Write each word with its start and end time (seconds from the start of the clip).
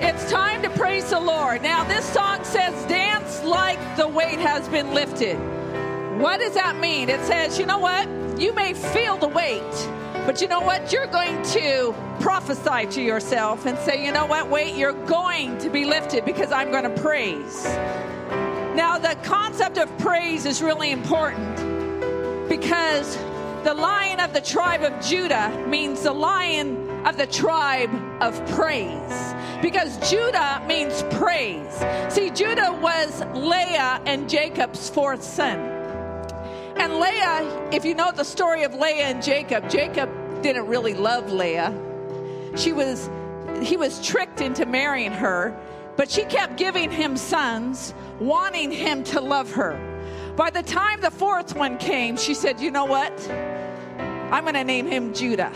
It's 0.00 0.30
time 0.30 0.62
to 0.62 0.68
praise 0.70 1.08
the 1.08 1.18
Lord. 1.18 1.62
Now, 1.62 1.82
this 1.84 2.04
song 2.04 2.44
says, 2.44 2.74
Dance 2.84 3.42
like 3.44 3.78
the 3.96 4.06
weight 4.06 4.38
has 4.38 4.68
been 4.68 4.92
lifted. 4.92 5.36
What 6.20 6.38
does 6.38 6.52
that 6.52 6.78
mean? 6.78 7.08
It 7.08 7.20
says, 7.24 7.58
You 7.58 7.64
know 7.64 7.78
what? 7.78 8.06
You 8.38 8.52
may 8.52 8.74
feel 8.74 9.16
the 9.16 9.28
weight, 9.28 9.62
but 10.26 10.42
you 10.42 10.48
know 10.48 10.60
what? 10.60 10.92
You're 10.92 11.06
going 11.06 11.42
to 11.44 11.94
prophesy 12.20 12.86
to 12.90 13.02
yourself 13.02 13.64
and 13.64 13.78
say, 13.78 14.04
You 14.04 14.12
know 14.12 14.26
what? 14.26 14.50
Wait, 14.50 14.76
you're 14.76 14.92
going 15.06 15.56
to 15.58 15.70
be 15.70 15.86
lifted 15.86 16.26
because 16.26 16.52
I'm 16.52 16.70
going 16.70 16.84
to 16.84 17.02
praise. 17.02 17.64
Now, 18.76 18.98
the 18.98 19.16
concept 19.22 19.78
of 19.78 19.96
praise 19.96 20.44
is 20.44 20.60
really 20.60 20.90
important 20.90 21.56
because 22.50 23.16
the 23.64 23.72
lion 23.72 24.20
of 24.20 24.34
the 24.34 24.42
tribe 24.42 24.82
of 24.82 25.02
Judah 25.02 25.50
means 25.66 26.02
the 26.02 26.12
lion 26.12 27.06
of 27.06 27.16
the 27.16 27.26
tribe 27.26 27.90
of 28.20 28.34
praise 28.50 29.34
because 29.62 29.96
Judah 30.10 30.62
means 30.66 31.02
praise. 31.10 31.84
See, 32.08 32.30
Judah 32.30 32.72
was 32.80 33.22
Leah 33.34 34.00
and 34.06 34.28
Jacob's 34.28 34.88
fourth 34.88 35.22
son. 35.22 35.58
And 36.76 37.00
Leah, 37.00 37.68
if 37.72 37.84
you 37.84 37.94
know 37.94 38.12
the 38.12 38.24
story 38.24 38.64
of 38.64 38.74
Leah 38.74 39.06
and 39.06 39.22
Jacob, 39.22 39.68
Jacob 39.70 40.10
didn't 40.42 40.66
really 40.66 40.94
love 40.94 41.32
Leah. 41.32 41.72
She 42.56 42.72
was 42.72 43.10
he 43.62 43.76
was 43.76 44.04
tricked 44.06 44.40
into 44.40 44.66
marrying 44.66 45.12
her, 45.12 45.56
but 45.96 46.10
she 46.10 46.24
kept 46.24 46.56
giving 46.56 46.90
him 46.90 47.16
sons, 47.16 47.94
wanting 48.20 48.70
him 48.70 49.02
to 49.04 49.20
love 49.20 49.50
her. 49.52 49.78
By 50.36 50.50
the 50.50 50.62
time 50.62 51.00
the 51.00 51.10
fourth 51.10 51.56
one 51.56 51.78
came, 51.78 52.16
she 52.16 52.34
said, 52.34 52.60
"You 52.60 52.70
know 52.70 52.84
what? 52.84 53.12
I'm 54.30 54.44
going 54.44 54.54
to 54.54 54.64
name 54.64 54.86
him 54.86 55.14
Judah." 55.14 55.52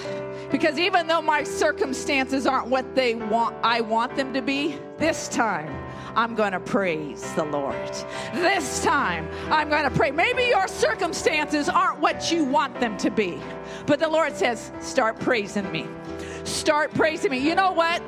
Because 0.50 0.78
even 0.78 1.06
though 1.06 1.22
my 1.22 1.44
circumstances 1.44 2.46
aren't 2.46 2.68
what 2.68 2.94
they 2.94 3.14
want 3.14 3.56
I 3.62 3.80
want 3.80 4.16
them 4.16 4.32
to 4.34 4.42
be, 4.42 4.76
this 4.98 5.28
time 5.28 5.74
I'm 6.16 6.34
going 6.34 6.52
to 6.52 6.60
praise 6.60 7.22
the 7.34 7.44
Lord. 7.44 7.92
This 8.34 8.82
time 8.82 9.28
I'm 9.50 9.68
going 9.68 9.84
to 9.84 9.90
pray. 9.90 10.10
Maybe 10.10 10.44
your 10.44 10.66
circumstances 10.66 11.68
aren't 11.68 12.00
what 12.00 12.32
you 12.32 12.44
want 12.44 12.78
them 12.80 12.96
to 12.98 13.10
be. 13.10 13.38
But 13.86 14.00
the 14.00 14.08
Lord 14.08 14.36
says, 14.36 14.72
start 14.80 15.20
praising 15.20 15.70
me. 15.70 15.86
Start 16.44 16.92
praising 16.94 17.30
me. 17.30 17.38
You 17.38 17.54
know 17.54 17.72
what? 17.72 18.02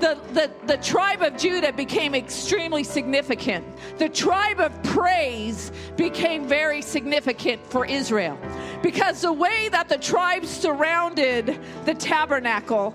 The, 0.00 0.18
the, 0.32 0.50
the 0.66 0.76
tribe 0.78 1.22
of 1.22 1.36
Judah 1.36 1.72
became 1.72 2.14
extremely 2.14 2.84
significant. 2.84 3.66
The 3.98 4.08
tribe 4.08 4.60
of 4.60 4.82
praise 4.82 5.72
became 5.96 6.46
very 6.46 6.82
significant 6.82 7.64
for 7.66 7.84
Israel 7.84 8.38
because 8.82 9.20
the 9.20 9.32
way 9.32 9.68
that 9.70 9.88
the 9.88 9.98
tribes 9.98 10.48
surrounded 10.48 11.60
the 11.84 11.94
tabernacle 11.94 12.94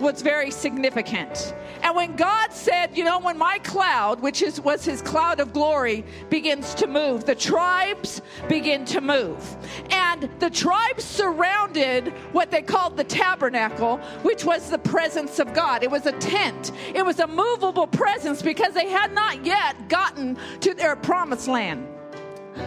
was 0.00 0.22
very 0.22 0.50
significant. 0.50 1.54
And 1.82 1.94
when 1.94 2.16
God 2.16 2.52
said, 2.52 2.96
you 2.96 3.04
know, 3.04 3.18
when 3.18 3.38
my 3.38 3.58
cloud, 3.60 4.20
which 4.20 4.42
is 4.42 4.60
was 4.60 4.84
his 4.84 5.02
cloud 5.02 5.40
of 5.40 5.52
glory, 5.52 6.04
begins 6.30 6.74
to 6.74 6.86
move, 6.86 7.24
the 7.24 7.34
tribes 7.34 8.20
begin 8.48 8.84
to 8.86 9.00
move. 9.00 9.56
And 9.90 10.28
the 10.38 10.50
tribes 10.50 11.04
surrounded 11.04 12.08
what 12.32 12.50
they 12.50 12.62
called 12.62 12.96
the 12.96 13.04
tabernacle, 13.04 13.98
which 14.22 14.44
was 14.44 14.70
the 14.70 14.78
presence 14.78 15.38
of 15.38 15.54
God. 15.54 15.82
It 15.82 15.90
was 15.90 16.06
a 16.06 16.12
tent. 16.12 16.72
It 16.94 17.04
was 17.04 17.20
a 17.20 17.26
movable 17.26 17.86
presence 17.86 18.42
because 18.42 18.74
they 18.74 18.88
had 18.88 19.12
not 19.12 19.44
yet 19.44 19.88
gotten 19.88 20.36
to 20.60 20.74
their 20.74 20.96
promised 20.96 21.48
land. 21.48 21.86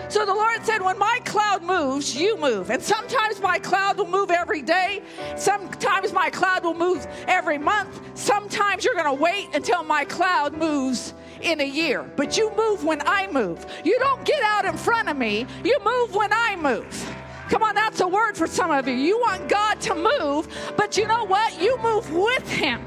So 0.09 0.25
the 0.25 0.33
Lord 0.33 0.65
said, 0.65 0.81
When 0.81 0.97
my 0.97 1.19
cloud 1.25 1.63
moves, 1.63 2.15
you 2.15 2.37
move. 2.37 2.69
And 2.69 2.81
sometimes 2.81 3.39
my 3.41 3.59
cloud 3.59 3.97
will 3.97 4.07
move 4.07 4.31
every 4.31 4.61
day. 4.61 5.01
Sometimes 5.35 6.13
my 6.13 6.29
cloud 6.29 6.63
will 6.63 6.73
move 6.73 7.07
every 7.27 7.57
month. 7.57 7.99
Sometimes 8.13 8.83
you're 8.83 8.93
going 8.93 9.05
to 9.05 9.21
wait 9.21 9.49
until 9.53 9.83
my 9.83 10.05
cloud 10.05 10.53
moves 10.53 11.13
in 11.41 11.61
a 11.61 11.65
year. 11.65 12.03
But 12.15 12.37
you 12.37 12.51
move 12.55 12.83
when 12.83 13.01
I 13.05 13.27
move. 13.27 13.65
You 13.83 13.97
don't 13.99 14.23
get 14.25 14.41
out 14.43 14.65
in 14.65 14.77
front 14.77 15.09
of 15.09 15.17
me, 15.17 15.45
you 15.63 15.77
move 15.83 16.13
when 16.13 16.31
I 16.31 16.55
move. 16.55 17.15
Come 17.49 17.63
on, 17.63 17.75
that's 17.75 17.99
a 17.99 18.07
word 18.07 18.37
for 18.37 18.47
some 18.47 18.71
of 18.71 18.87
you. 18.87 18.93
You 18.93 19.19
want 19.19 19.49
God 19.49 19.81
to 19.81 19.95
move, 19.95 20.47
but 20.77 20.97
you 20.97 21.05
know 21.05 21.25
what? 21.25 21.61
You 21.61 21.77
move 21.79 22.09
with 22.13 22.49
Him. 22.49 22.85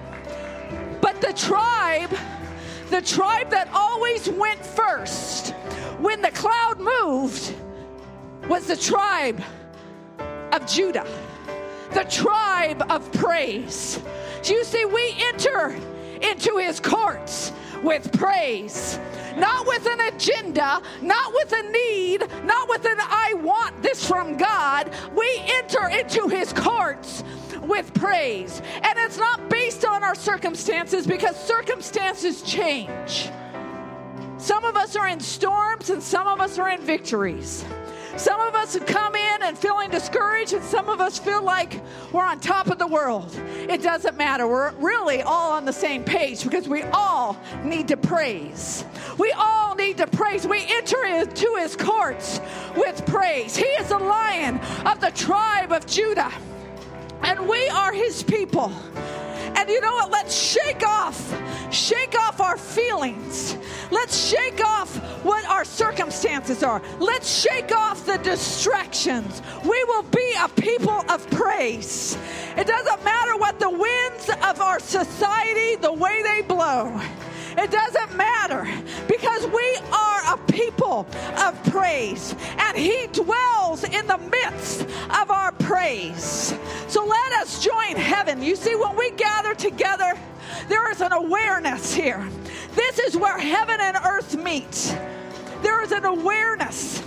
But 1.02 1.20
the 1.20 1.34
tribe, 1.34 2.10
the 2.88 3.02
tribe 3.02 3.50
that 3.50 3.68
always 3.74 4.28
went 4.30 4.64
first, 4.64 5.54
when 6.04 6.20
the 6.20 6.30
cloud 6.32 6.78
moved 6.78 7.54
was 8.46 8.66
the 8.66 8.76
tribe 8.76 9.42
of 10.52 10.66
Judah, 10.66 11.06
the 11.94 12.04
tribe 12.04 12.84
of 12.90 13.10
praise. 13.12 13.98
You 14.44 14.64
see, 14.64 14.84
we 14.84 15.14
enter 15.18 15.74
into 16.20 16.58
his 16.58 16.78
courts 16.78 17.52
with 17.82 18.12
praise, 18.12 18.98
not 19.38 19.66
with 19.66 19.86
an 19.86 20.00
agenda, 20.14 20.82
not 21.00 21.32
with 21.32 21.52
a 21.52 21.62
need, 21.70 22.28
not 22.44 22.68
with 22.68 22.84
an 22.84 22.98
I 23.00 23.32
want 23.38 23.82
this 23.82 24.06
from 24.06 24.36
God. 24.36 24.90
We 25.16 25.42
enter 25.46 25.88
into 25.88 26.28
his 26.28 26.52
courts 26.52 27.24
with 27.62 27.94
praise. 27.94 28.60
And 28.82 28.98
it's 28.98 29.16
not 29.16 29.48
based 29.48 29.86
on 29.86 30.04
our 30.04 30.14
circumstances 30.14 31.06
because 31.06 31.34
circumstances 31.34 32.42
change. 32.42 33.30
Some 34.44 34.66
of 34.66 34.76
us 34.76 34.94
are 34.94 35.06
in 35.06 35.20
storms 35.20 35.88
and 35.88 36.02
some 36.02 36.26
of 36.26 36.38
us 36.38 36.58
are 36.58 36.68
in 36.68 36.82
victories. 36.82 37.64
Some 38.18 38.38
of 38.40 38.54
us 38.54 38.74
have 38.74 38.84
come 38.84 39.14
in 39.14 39.42
and 39.42 39.56
feeling 39.56 39.88
discouraged, 39.88 40.52
and 40.52 40.62
some 40.62 40.90
of 40.90 41.00
us 41.00 41.18
feel 41.18 41.42
like 41.42 41.80
we're 42.12 42.26
on 42.26 42.40
top 42.40 42.66
of 42.66 42.78
the 42.78 42.86
world. 42.86 43.34
It 43.70 43.82
doesn't 43.82 44.18
matter. 44.18 44.46
We're 44.46 44.72
really 44.72 45.22
all 45.22 45.52
on 45.52 45.64
the 45.64 45.72
same 45.72 46.04
page 46.04 46.44
because 46.44 46.68
we 46.68 46.82
all 46.82 47.38
need 47.64 47.88
to 47.88 47.96
praise. 47.96 48.84
We 49.16 49.32
all 49.32 49.74
need 49.76 49.96
to 49.96 50.06
praise. 50.06 50.46
We 50.46 50.62
enter 50.68 51.02
into 51.06 51.56
his 51.58 51.74
courts 51.74 52.38
with 52.76 53.06
praise. 53.06 53.56
He 53.56 53.64
is 53.64 53.88
the 53.88 53.98
lion 53.98 54.60
of 54.84 55.00
the 55.00 55.10
tribe 55.12 55.72
of 55.72 55.86
Judah, 55.86 56.32
and 57.22 57.48
we 57.48 57.66
are 57.70 57.92
his 57.92 58.22
people. 58.22 58.70
And 59.56 59.68
you 59.68 59.80
know 59.80 59.92
what? 59.92 60.10
Let's 60.10 60.36
shake 60.36 60.86
off, 60.86 61.18
shake 61.72 62.18
off 62.18 62.40
our 62.40 62.56
feelings. 62.56 63.56
Let's 63.90 64.16
shake 64.16 64.64
off 64.64 64.96
what 65.24 65.44
our 65.46 65.64
circumstances 65.64 66.62
are. 66.62 66.82
Let's 66.98 67.28
shake 67.28 67.74
off 67.74 68.04
the 68.06 68.18
distractions. 68.18 69.42
We 69.62 69.84
will 69.84 70.02
be 70.02 70.34
a 70.40 70.48
people 70.48 71.04
of 71.08 71.28
praise. 71.30 72.18
It 72.56 72.66
doesn't 72.66 73.04
matter 73.04 73.36
what 73.36 73.58
the 73.58 73.70
winds 73.70 74.28
of 74.28 74.60
our 74.60 74.80
society, 74.80 75.76
the 75.76 75.92
way 75.92 76.22
they 76.22 76.42
blow. 76.42 77.00
It 77.56 77.70
doesn't 77.70 78.16
matter 78.16 78.66
because 79.06 79.46
we 79.46 79.76
are 79.92 80.34
a 80.34 80.38
people 80.50 81.06
of 81.38 81.62
praise 81.70 82.34
and 82.58 82.76
He 82.76 83.06
dwells 83.12 83.84
in 83.84 84.06
the 84.06 84.18
midst 84.18 84.82
of 84.82 85.30
our 85.30 85.52
praise. 85.52 86.54
So 86.88 87.04
let 87.04 87.32
us 87.34 87.62
join 87.62 87.96
heaven. 87.96 88.42
You 88.42 88.56
see, 88.56 88.74
when 88.74 88.96
we 88.96 89.10
gather 89.12 89.54
together, 89.54 90.14
there 90.68 90.90
is 90.90 91.00
an 91.00 91.12
awareness 91.12 91.94
here. 91.94 92.26
This 92.74 92.98
is 92.98 93.16
where 93.16 93.38
heaven 93.38 93.80
and 93.80 93.96
earth 94.04 94.36
meet. 94.36 94.96
There 95.62 95.82
is 95.82 95.92
an 95.92 96.04
awareness. 96.04 97.02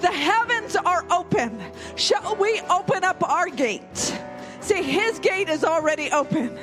The 0.00 0.08
heavens 0.08 0.74
are 0.76 1.04
open. 1.10 1.60
Shall 1.96 2.36
we 2.36 2.60
open 2.68 3.04
up 3.04 3.28
our 3.28 3.48
gate? 3.48 4.18
See, 4.60 4.82
his 4.82 5.18
gate 5.18 5.48
is 5.48 5.64
already 5.64 6.10
open 6.10 6.58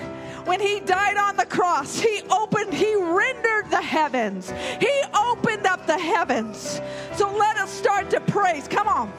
when 0.46 0.60
he 0.60 0.80
died 0.80 1.18
on 1.18 1.38
the 1.38 1.46
cross, 1.46 2.00
he 2.00 2.22
opened, 2.30 2.74
he 2.74 2.96
rendered 2.96 3.70
the 3.70 3.82
heavens. 3.82 4.52
He 4.80 4.92
opened 5.14 5.66
up 5.66 5.86
the 5.86 5.98
heavens. 5.98 6.82
So 7.16 7.32
let 7.36 7.58
us 7.58 7.70
start 7.70 8.10
to 8.12 8.22
praise. 8.22 8.68
Come 8.68 8.88
on. 8.88 9.12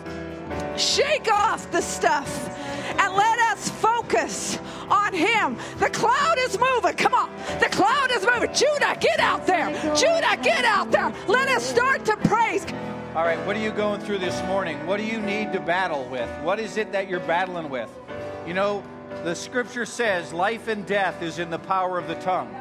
Shake 0.77 1.31
off 1.33 1.71
the 1.71 1.81
stuff 1.81 2.49
and 2.99 3.15
let 3.15 3.39
us 3.39 3.71
focus 3.71 4.59
on 4.91 5.13
him. 5.13 5.57
The 5.79 5.91
cloud 5.91 6.37
is 6.39 6.59
moving. 6.59 6.95
Come 6.95 7.15
on. 7.15 7.31
The 7.61 7.69
cloud 7.71 8.11
is 8.13 8.27
moving. 8.27 8.53
Judah, 8.53 8.97
get 9.01 9.21
out 9.21 9.47
there. 9.47 9.71
Judah, 9.95 10.39
get 10.43 10.65
out 10.65 10.91
there. 10.91 11.13
Let 11.29 11.49
us 11.49 11.65
start 11.65 12.05
to 12.07 12.17
praise. 12.17 12.67
All 13.15 13.25
right, 13.25 13.45
what 13.47 13.57
are 13.57 13.61
you 13.61 13.73
going 13.73 14.01
through 14.01 14.19
this 14.19 14.41
morning? 14.45 14.85
What 14.87 14.99
do 14.99 15.05
you 15.05 15.21
need 15.21 15.53
to 15.53 15.61
battle 15.61 16.05
with? 16.05 16.29
What 16.43 16.61
is 16.61 16.77
it 16.77 16.93
that 16.93 17.09
you're 17.09 17.21
battling 17.21 17.69
with? 17.69 17.91
You 18.47 18.55
know, 18.55 18.85
the 19.25 19.35
scripture 19.35 19.85
says 19.85 20.33
life 20.33 20.69
and 20.69 20.87
death 20.87 21.23
is 21.23 21.39
in 21.39 21.51
the 21.51 21.59
power 21.59 21.99
of 21.99 22.09
the 22.09 22.15
tongue. 22.17 22.55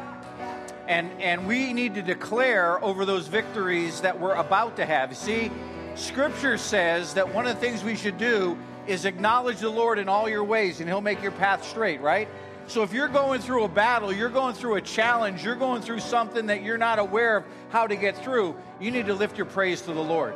And, 0.87 1.11
and 1.21 1.47
we 1.47 1.71
need 1.71 1.95
to 1.95 2.01
declare 2.01 2.83
over 2.83 3.05
those 3.05 3.27
victories 3.27 4.01
that 4.01 4.19
we're 4.19 4.33
about 4.33 4.75
to 4.77 4.85
have. 4.85 5.15
See, 5.15 5.51
scripture 5.95 6.57
says 6.57 7.13
that 7.13 7.33
one 7.33 7.45
of 7.45 7.55
the 7.55 7.61
things 7.61 7.83
we 7.83 7.95
should 7.95 8.17
do 8.17 8.57
is 8.87 9.05
acknowledge 9.05 9.59
the 9.59 9.69
Lord 9.69 9.99
in 9.99 10.09
all 10.09 10.27
your 10.27 10.43
ways, 10.43 10.79
and 10.79 10.89
He'll 10.89 10.99
make 10.99 11.21
your 11.21 11.31
path 11.31 11.63
straight, 11.63 12.01
right? 12.01 12.27
So 12.65 12.83
if 12.83 12.91
you're 12.91 13.07
going 13.07 13.41
through 13.41 13.63
a 13.63 13.69
battle, 13.69 14.11
you're 14.11 14.29
going 14.29 14.53
through 14.53 14.75
a 14.75 14.81
challenge, 14.81 15.43
you're 15.43 15.55
going 15.55 15.81
through 15.81 15.99
something 15.99 16.47
that 16.47 16.63
you're 16.63 16.77
not 16.77 16.99
aware 16.99 17.37
of 17.37 17.45
how 17.69 17.87
to 17.87 17.95
get 17.95 18.17
through, 18.17 18.55
you 18.79 18.91
need 18.91 19.05
to 19.05 19.13
lift 19.13 19.37
your 19.37 19.45
praise 19.45 19.81
to 19.81 19.93
the 19.93 20.03
Lord. 20.03 20.33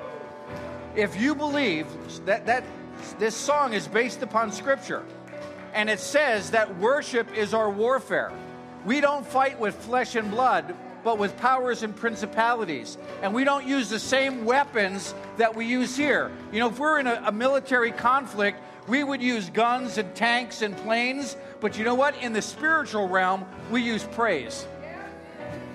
If 0.96 1.20
you 1.20 1.36
believe 1.36 1.88
that, 2.26 2.46
that 2.46 2.64
this 3.18 3.36
song 3.36 3.74
is 3.74 3.88
based 3.88 4.22
upon 4.22 4.52
scripture, 4.52 5.04
and 5.74 5.90
it 5.90 6.00
says 6.00 6.52
that 6.52 6.78
worship 6.78 7.36
is 7.36 7.54
our 7.54 7.70
warfare. 7.70 8.32
We 8.86 9.02
don't 9.02 9.26
fight 9.26 9.60
with 9.60 9.76
flesh 9.76 10.16
and 10.16 10.30
blood, 10.30 10.76
but 11.04 11.18
with 11.18 11.36
powers 11.38 11.84
and 11.84 11.96
principalities. 11.96 12.98
And 13.22 13.34
we 13.34 13.44
don't 13.44 13.66
use 13.66 13.90
the 13.90 14.00
same 14.00 14.46
weapons 14.46 15.14
that 15.38 15.56
we 15.56 15.66
use 15.66 15.98
here. 15.98 16.32
You 16.52 16.60
know, 16.60 16.70
if 16.70 16.80
we're 16.80 17.00
in 17.00 17.08
a, 17.08 17.24
a 17.26 17.32
military 17.32 17.92
conflict, 17.92 18.60
we 18.88 19.04
would 19.04 19.22
use 19.22 19.50
guns 19.50 19.98
and 19.98 20.14
tanks 20.16 20.62
and 20.62 20.76
planes, 20.78 21.38
but 21.62 21.78
you 21.78 21.84
know 21.84 21.96
what? 21.96 22.18
In 22.22 22.34
the 22.34 22.42
spiritual 22.42 23.08
realm, 23.08 23.46
we 23.72 23.82
use 23.82 24.04
praise. 24.04 24.68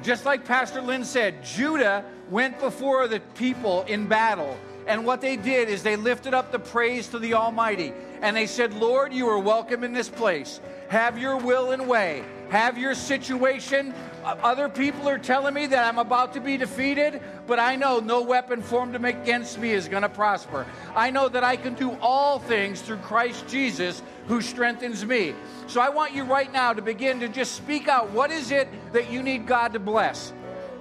Just 0.03 0.25
like 0.25 0.45
Pastor 0.45 0.81
Lynn 0.81 1.05
said, 1.05 1.43
Judah 1.45 2.05
went 2.31 2.61
before 2.61 3.09
the 3.09 3.21
people 3.35 3.83
in 3.83 4.07
battle. 4.07 4.57
And 4.89 5.05
what 5.05 5.21
they 5.21 5.37
did 5.37 5.69
is 5.69 5.83
they 5.83 5.97
lifted 5.97 6.33
up 6.33 6.51
the 6.51 6.59
praise 6.59 7.09
to 7.09 7.19
the 7.19 7.35
Almighty. 7.35 7.93
And 8.23 8.35
they 8.35 8.47
said, 8.47 8.73
Lord, 8.73 9.13
you 9.13 9.29
are 9.29 9.39
welcome 9.39 9.85
in 9.85 9.93
this 9.93 10.09
place. 10.09 10.61
Have 10.89 11.19
your 11.19 11.37
will 11.37 11.73
and 11.73 11.87
way. 11.87 12.25
Have 12.49 12.79
your 12.79 12.95
situation. 12.95 13.93
Other 14.25 14.71
people 14.71 15.07
are 15.07 15.19
telling 15.19 15.53
me 15.53 15.67
that 15.67 15.87
I'm 15.87 15.99
about 15.99 16.33
to 16.33 16.41
be 16.41 16.57
defeated, 16.57 17.21
but 17.47 17.59
I 17.59 17.77
know 17.77 18.01
no 18.01 18.23
weapon 18.23 18.63
formed 18.63 18.97
against 18.97 19.59
me 19.59 19.73
is 19.73 19.89
going 19.89 20.03
to 20.03 20.09
prosper. 20.09 20.67
I 20.97 21.11
know 21.11 21.29
that 21.29 21.45
I 21.45 21.57
can 21.57 21.75
do 21.75 21.93
all 22.01 22.39
things 22.39 22.81
through 22.81 22.97
Christ 22.99 23.47
Jesus 23.47 24.03
who 24.27 24.41
strengthens 24.41 25.05
me. 25.05 25.35
So 25.67 25.83
I 25.83 25.91
want 25.91 26.15
you 26.15 26.25
right 26.25 26.51
now 26.51 26.73
to 26.73 26.81
begin 26.81 27.21
to 27.21 27.29
just 27.29 27.53
speak 27.53 27.89
out 27.89 28.11
what 28.11 28.31
is 28.31 28.51
it 28.51 28.69
that 28.93 29.11
you 29.11 29.23
need 29.23 29.47
God 29.47 29.75
to 29.75 29.79
bless? 29.79 30.33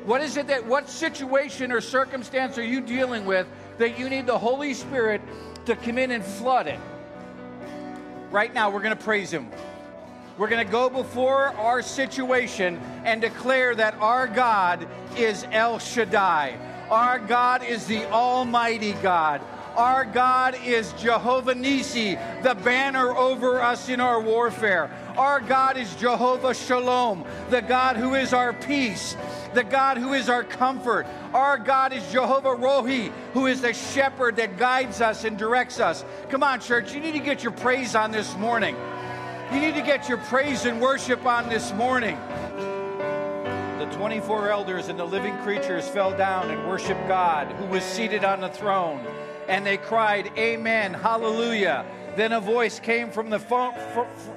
What 0.06 0.22
is 0.22 0.38
it 0.38 0.48
that, 0.48 0.66
what 0.66 0.90
situation 0.90 1.74
or 1.74 1.82
circumstance 1.82 2.58
are 2.58 2.64
you 2.64 2.80
dealing 2.80 3.26
with 3.26 3.46
that 3.78 3.98
you 3.98 4.10
need 4.10 4.26
the 4.26 4.38
Holy 4.38 4.74
Spirit 4.74 5.22
to 5.66 5.76
come 5.76 5.98
in 5.98 6.12
and 6.12 6.24
flood 6.24 6.68
it? 6.68 6.80
Right 8.32 8.54
now, 8.54 8.70
we're 8.70 8.82
going 8.82 8.98
to 8.98 9.04
praise 9.04 9.32
Him. 9.32 9.50
We're 10.38 10.50
going 10.50 10.66
to 10.66 10.72
go 10.72 10.90
before 10.90 11.48
our 11.56 11.82
situation 11.82 12.80
and 13.04 13.22
declare 13.22 13.74
that 13.74 13.96
our 13.96 14.28
God 14.28 14.88
is 15.18 15.46
El 15.52 15.80
Shaddai. 15.80 16.58
Our 16.92 17.20
God 17.20 17.64
is 17.64 17.88
the 17.88 18.06
Almighty 18.12 18.94
God. 18.94 19.42
Our 19.76 20.06
God 20.06 20.58
is 20.66 20.94
Jehovah 20.94 21.54
Nisi, 21.54 22.18
the 22.44 22.56
banner 22.56 23.16
over 23.16 23.62
us 23.62 23.90
in 23.90 24.00
our 24.00 24.20
warfare. 24.20 24.92
Our 25.18 25.40
God 25.40 25.78
is 25.78 25.96
Jehovah 25.96 26.54
Shalom, 26.54 27.26
the 27.50 27.64
God 27.64 27.96
who 27.96 28.14
is 28.14 28.34
our 28.34 28.54
peace, 28.54 29.18
the 29.56 29.64
God 29.64 29.98
who 29.98 30.14
is 30.14 30.30
our 30.30 30.44
comfort. 30.44 31.08
Our 31.34 31.58
God 31.58 31.92
is 31.92 32.08
Jehovah 32.12 32.56
Rohi, 32.56 33.12
who 33.34 33.48
is 33.48 33.62
the 33.62 33.74
shepherd 33.74 34.36
that 34.36 34.58
guides 34.58 35.02
us 35.02 35.24
and 35.24 35.36
directs 35.36 35.80
us. 35.80 36.06
Come 36.30 36.44
on, 36.44 36.60
church, 36.60 36.94
you 36.94 37.00
need 37.00 37.14
to 37.14 37.20
get 37.20 37.42
your 37.42 37.52
praise 37.52 37.96
on 37.96 38.12
this 38.12 38.38
morning. 38.38 38.76
You 39.52 39.60
need 39.60 39.74
to 39.74 39.82
get 39.82 40.08
your 40.08 40.20
praise 40.20 40.66
and 40.66 40.80
worship 40.80 41.26
on 41.26 41.50
this 41.50 41.74
morning. 41.74 42.16
The 43.80 43.90
24 43.94 44.52
elders 44.52 44.88
and 44.88 45.00
the 45.00 45.06
living 45.06 45.36
creatures 45.40 45.88
fell 45.88 46.16
down 46.16 46.52
and 46.52 46.68
worshiped 46.70 47.08
God, 47.08 47.48
who 47.54 47.66
was 47.66 47.84
seated 47.84 48.24
on 48.24 48.40
the 48.40 48.50
throne. 48.50 49.04
And 49.48 49.66
they 49.66 49.78
cried, 49.78 50.32
Amen, 50.38 50.94
Hallelujah. 50.94 51.86
Then 52.18 52.32
a 52.32 52.42
voice 52.42 52.80
came 52.80 53.12
from 53.12 53.30
the 53.30 53.40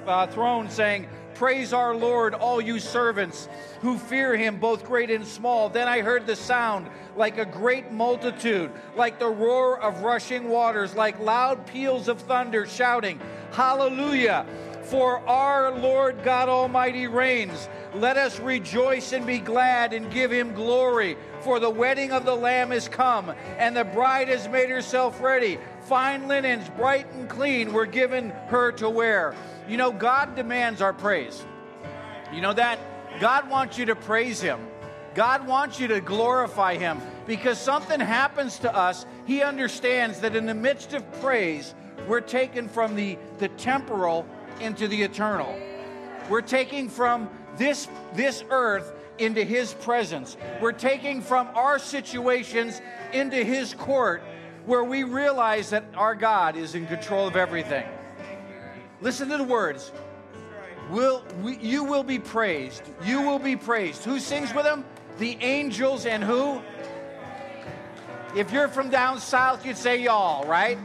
uh, 0.05 0.27
throne 0.27 0.69
saying, 0.69 1.07
Praise 1.33 1.73
our 1.73 1.95
Lord, 1.95 2.35
all 2.35 2.61
you 2.61 2.77
servants 2.79 3.49
who 3.81 3.97
fear 3.97 4.37
him, 4.37 4.59
both 4.59 4.85
great 4.85 5.09
and 5.09 5.25
small. 5.25 5.67
Then 5.67 5.87
I 5.87 6.01
heard 6.01 6.27
the 6.27 6.35
sound 6.35 6.87
like 7.17 7.39
a 7.39 7.45
great 7.45 7.91
multitude, 7.91 8.69
like 8.95 9.17
the 9.17 9.29
roar 9.29 9.79
of 9.79 10.03
rushing 10.03 10.47
waters, 10.47 10.93
like 10.93 11.19
loud 11.19 11.65
peals 11.65 12.07
of 12.07 12.21
thunder, 12.21 12.67
shouting, 12.67 13.19
Hallelujah! 13.51 14.45
For 14.83 15.27
our 15.27 15.71
Lord 15.71 16.23
God 16.23 16.49
Almighty 16.49 17.07
reigns. 17.07 17.67
Let 17.93 18.15
us 18.15 18.39
rejoice 18.39 19.11
and 19.11 19.25
be 19.25 19.39
glad 19.39 19.93
and 19.93 20.11
give 20.11 20.31
him 20.31 20.53
glory. 20.53 21.17
For 21.41 21.59
the 21.59 21.69
wedding 21.69 22.11
of 22.11 22.25
the 22.25 22.35
Lamb 22.35 22.71
is 22.71 22.87
come, 22.87 23.33
and 23.57 23.75
the 23.75 23.83
bride 23.83 24.27
has 24.27 24.47
made 24.47 24.69
herself 24.69 25.21
ready. 25.21 25.57
Fine 25.91 26.29
linens, 26.29 26.69
bright 26.77 27.11
and 27.15 27.27
clean, 27.27 27.73
were 27.73 27.85
given 27.85 28.29
her 28.47 28.71
to 28.71 28.89
wear. 28.89 29.35
You 29.67 29.75
know, 29.75 29.91
God 29.91 30.37
demands 30.37 30.81
our 30.81 30.93
praise. 30.93 31.43
You 32.31 32.39
know 32.39 32.53
that? 32.53 32.79
God 33.19 33.49
wants 33.49 33.77
you 33.77 33.83
to 33.87 33.95
praise 33.97 34.39
him. 34.39 34.65
God 35.15 35.45
wants 35.45 35.81
you 35.81 35.89
to 35.89 35.99
glorify 35.99 36.77
him 36.77 37.01
because 37.27 37.59
something 37.59 37.99
happens 37.99 38.57
to 38.59 38.73
us. 38.73 39.05
He 39.25 39.41
understands 39.41 40.21
that 40.21 40.33
in 40.33 40.45
the 40.45 40.53
midst 40.53 40.93
of 40.93 41.03
praise, 41.19 41.75
we're 42.07 42.21
taken 42.21 42.69
from 42.69 42.95
the, 42.95 43.17
the 43.39 43.49
temporal 43.49 44.25
into 44.61 44.87
the 44.87 45.01
eternal. 45.01 45.53
We're 46.29 46.39
taking 46.39 46.87
from 46.87 47.29
this, 47.57 47.89
this 48.13 48.45
earth 48.49 48.93
into 49.17 49.43
His 49.43 49.73
presence. 49.73 50.37
We're 50.61 50.71
taking 50.71 51.21
from 51.21 51.49
our 51.53 51.79
situations 51.79 52.81
into 53.11 53.43
His 53.43 53.73
court 53.73 54.23
where 54.65 54.83
we 54.83 55.03
realize 55.03 55.69
that 55.71 55.85
our 55.95 56.15
God 56.15 56.55
is 56.55 56.75
in 56.75 56.87
control 56.87 57.27
of 57.27 57.35
everything. 57.35 57.85
Listen 59.01 59.29
to 59.29 59.37
the 59.37 59.43
words. 59.43 59.91
Will, 60.89 61.23
we, 61.41 61.57
you 61.57 61.83
will 61.83 62.03
be 62.03 62.19
praised. 62.19 62.83
You 63.03 63.21
will 63.21 63.39
be 63.39 63.55
praised. 63.55 64.03
Who 64.03 64.19
sings 64.19 64.53
with 64.53 64.65
them? 64.65 64.85
The 65.17 65.37
angels 65.41 66.05
and 66.05 66.23
who? 66.23 66.61
If 68.35 68.51
you're 68.51 68.67
from 68.67 68.89
down 68.89 69.19
south, 69.19 69.65
you'd 69.65 69.77
say 69.77 70.01
y'all, 70.01 70.45
right? 70.45 70.77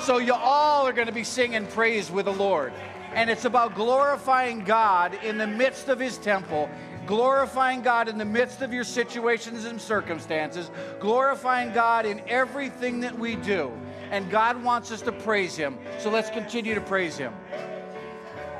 So 0.00 0.18
you 0.18 0.34
all 0.34 0.86
are 0.86 0.92
going 0.92 1.06
to 1.06 1.12
be 1.12 1.24
singing 1.24 1.66
praise 1.66 2.10
with 2.10 2.26
the 2.26 2.32
Lord 2.32 2.72
and 3.14 3.30
it's 3.30 3.44
about 3.44 3.74
glorifying 3.74 4.64
God 4.64 5.14
in 5.22 5.38
the 5.38 5.46
midst 5.46 5.88
of 5.88 6.00
His 6.00 6.18
temple, 6.18 6.68
glorifying 7.06 7.82
God 7.82 8.08
in 8.08 8.18
the 8.18 8.24
midst 8.24 8.62
of 8.62 8.72
your 8.72 8.84
situations 8.84 9.64
and 9.64 9.80
circumstances, 9.80 10.70
glorifying 11.00 11.72
God 11.72 12.06
in 12.06 12.20
everything 12.28 13.00
that 13.00 13.18
we 13.18 13.36
do. 13.36 13.72
And 14.10 14.30
God 14.30 14.62
wants 14.62 14.90
us 14.92 15.02
to 15.02 15.12
praise 15.12 15.56
Him. 15.56 15.78
So 15.98 16.10
let's 16.10 16.30
continue 16.30 16.74
to 16.74 16.80
praise 16.80 17.16
Him. 17.16 17.32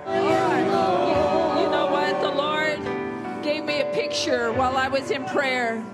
You, 0.06 0.14
you 0.14 1.70
know 1.70 1.88
what? 1.90 2.20
The 2.20 2.30
Lord 2.30 3.42
gave 3.42 3.64
me 3.64 3.80
a 3.80 3.90
picture 3.92 4.52
while 4.52 4.76
I 4.76 4.88
was 4.88 5.10
in 5.10 5.24
prayer, 5.26 5.84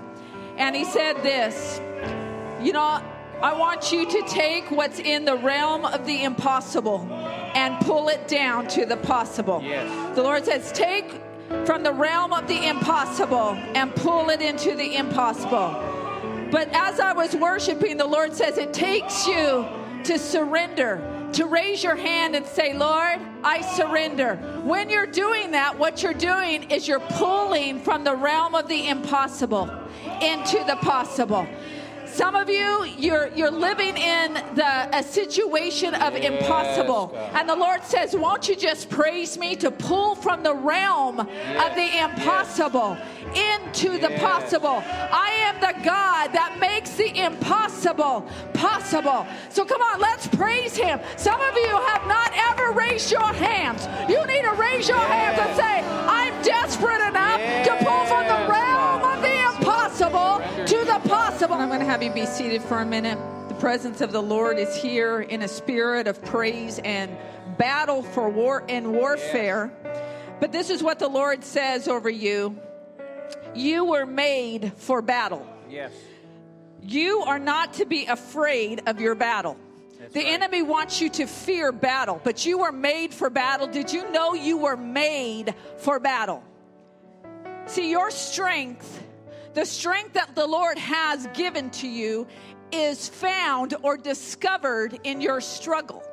and 0.57 0.75
He 0.75 0.85
said 0.85 1.21
this. 1.23 1.79
You 2.61 2.73
know, 2.73 3.03
I 3.41 3.53
want 3.53 3.91
you 3.91 4.05
to 4.09 4.21
take 4.27 4.69
what's 4.69 4.99
in 4.99 5.25
the 5.25 5.35
realm 5.35 5.85
of 5.85 6.05
the 6.05 6.23
impossible 6.23 7.07
and 7.11 7.79
pull 7.85 8.09
it 8.09 8.27
down 8.27 8.67
to 8.69 8.85
the 8.85 8.97
possible. 8.97 9.61
Yes. 9.63 10.15
The 10.15 10.21
Lord 10.21 10.45
says, 10.45 10.71
take 10.71 11.21
from 11.65 11.83
the 11.83 11.93
realm 11.93 12.33
of 12.33 12.47
the 12.47 12.67
impossible 12.67 13.51
and 13.75 13.93
pull 13.95 14.29
it 14.29 14.41
into 14.41 14.75
the 14.75 14.95
impossible. 14.95 15.75
But 16.51 16.67
as 16.73 16.99
I 16.99 17.13
was 17.13 17.35
worshiping, 17.35 17.97
the 17.97 18.05
Lord 18.05 18.33
says, 18.33 18.57
it 18.57 18.73
takes 18.73 19.25
you 19.25 19.65
to 20.03 20.19
surrender, 20.19 21.01
to 21.33 21.45
raise 21.45 21.83
your 21.83 21.95
hand 21.95 22.35
and 22.35 22.45
say, 22.45 22.73
Lord, 22.73 23.19
I 23.43 23.61
surrender. 23.61 24.35
When 24.63 24.89
you're 24.89 25.05
doing 25.05 25.51
that, 25.51 25.77
what 25.77 26.03
you're 26.03 26.13
doing 26.13 26.63
is 26.69 26.87
you're 26.87 26.99
pulling 26.99 27.79
from 27.79 28.03
the 28.03 28.15
realm 28.15 28.55
of 28.55 28.67
the 28.67 28.89
impossible 28.89 29.69
into 30.21 30.63
the 30.65 30.77
possible. 30.81 31.47
Some 32.13 32.35
of 32.35 32.49
you, 32.49 32.83
you're 32.97 33.27
you're 33.29 33.51
living 33.51 33.95
in 33.95 34.33
the 34.33 34.97
a 34.97 35.01
situation 35.01 35.95
of 35.95 36.13
yes, 36.13 36.25
impossible. 36.25 37.07
God. 37.07 37.31
And 37.35 37.47
the 37.47 37.55
Lord 37.55 37.83
says, 37.83 38.15
Won't 38.15 38.49
you 38.49 38.55
just 38.55 38.89
praise 38.89 39.37
me 39.37 39.55
to 39.57 39.71
pull 39.71 40.15
from 40.15 40.43
the 40.43 40.53
realm 40.53 41.25
yes, 41.25 41.69
of 41.69 41.75
the 41.77 42.03
impossible 42.03 42.97
yes. 43.33 43.65
into 43.65 43.97
the 43.97 44.09
possible? 44.17 44.83
I 44.85 45.29
am 45.45 45.61
the 45.61 45.85
God 45.85 46.33
that 46.33 46.57
makes 46.59 46.95
the 46.95 47.17
impossible 47.17 48.27
possible. 48.53 49.25
So 49.49 49.63
come 49.63 49.81
on, 49.81 50.01
let's 50.01 50.27
praise 50.27 50.75
him. 50.75 50.99
Some 51.15 51.39
of 51.39 51.55
you 51.55 51.75
have 51.87 52.05
not 52.07 52.33
ever 52.35 52.71
raised 52.73 53.09
your 53.09 53.31
hands. 53.33 53.87
You 54.09 54.25
need 54.27 54.41
to 54.43 54.53
raise 54.53 54.89
your 54.89 54.99
hands 54.99 55.39
and 55.39 55.55
say, 55.55 55.79
I'm 56.07 56.43
desperate 56.43 57.07
enough 57.07 57.39
to 57.39 57.85
pull 57.85 58.05
from 58.05 58.27
the 58.27 58.51
realm 58.51 58.70
possible. 61.41 61.59
I'm 61.59 61.69
going 61.69 61.79
to 61.79 61.87
have 61.87 62.03
you 62.03 62.11
be 62.11 62.27
seated 62.27 62.61
for 62.61 62.81
a 62.81 62.85
minute. 62.85 63.17
The 63.47 63.55
presence 63.55 63.99
of 64.01 64.11
the 64.11 64.21
Lord 64.21 64.59
is 64.59 64.75
here 64.75 65.21
in 65.21 65.41
a 65.41 65.47
spirit 65.47 66.05
of 66.05 66.23
praise 66.23 66.77
and 66.83 67.17
battle 67.57 68.03
for 68.03 68.29
war 68.29 68.63
and 68.69 68.93
warfare. 68.93 69.71
But 70.39 70.51
this 70.51 70.69
is 70.69 70.83
what 70.83 70.99
the 70.99 71.07
Lord 71.07 71.43
says 71.43 71.87
over 71.87 72.11
you. 72.11 72.59
You 73.55 73.85
were 73.85 74.05
made 74.05 74.71
for 74.75 75.01
battle. 75.01 75.47
Yes. 75.67 75.91
You 76.83 77.21
are 77.21 77.39
not 77.39 77.73
to 77.75 77.85
be 77.85 78.05
afraid 78.05 78.83
of 78.85 79.01
your 79.01 79.15
battle. 79.15 79.57
That's 79.97 80.13
the 80.13 80.19
right. 80.19 80.33
enemy 80.33 80.61
wants 80.61 81.01
you 81.01 81.09
to 81.09 81.25
fear 81.25 81.71
battle, 81.71 82.21
but 82.23 82.45
you 82.45 82.59
were 82.59 82.71
made 82.71 83.15
for 83.15 83.31
battle. 83.31 83.65
Did 83.65 83.91
you 83.91 84.11
know 84.11 84.35
you 84.35 84.57
were 84.57 84.77
made 84.77 85.55
for 85.77 85.99
battle? 85.99 86.43
See, 87.65 87.89
your 87.89 88.11
strength 88.11 89.01
the 89.53 89.65
strength 89.65 90.13
that 90.13 90.35
the 90.35 90.45
Lord 90.45 90.77
has 90.77 91.27
given 91.33 91.69
to 91.71 91.87
you 91.87 92.27
is 92.71 93.09
found 93.09 93.75
or 93.81 93.97
discovered 93.97 94.99
in 95.03 95.21
your 95.21 95.41
struggle. 95.41 96.03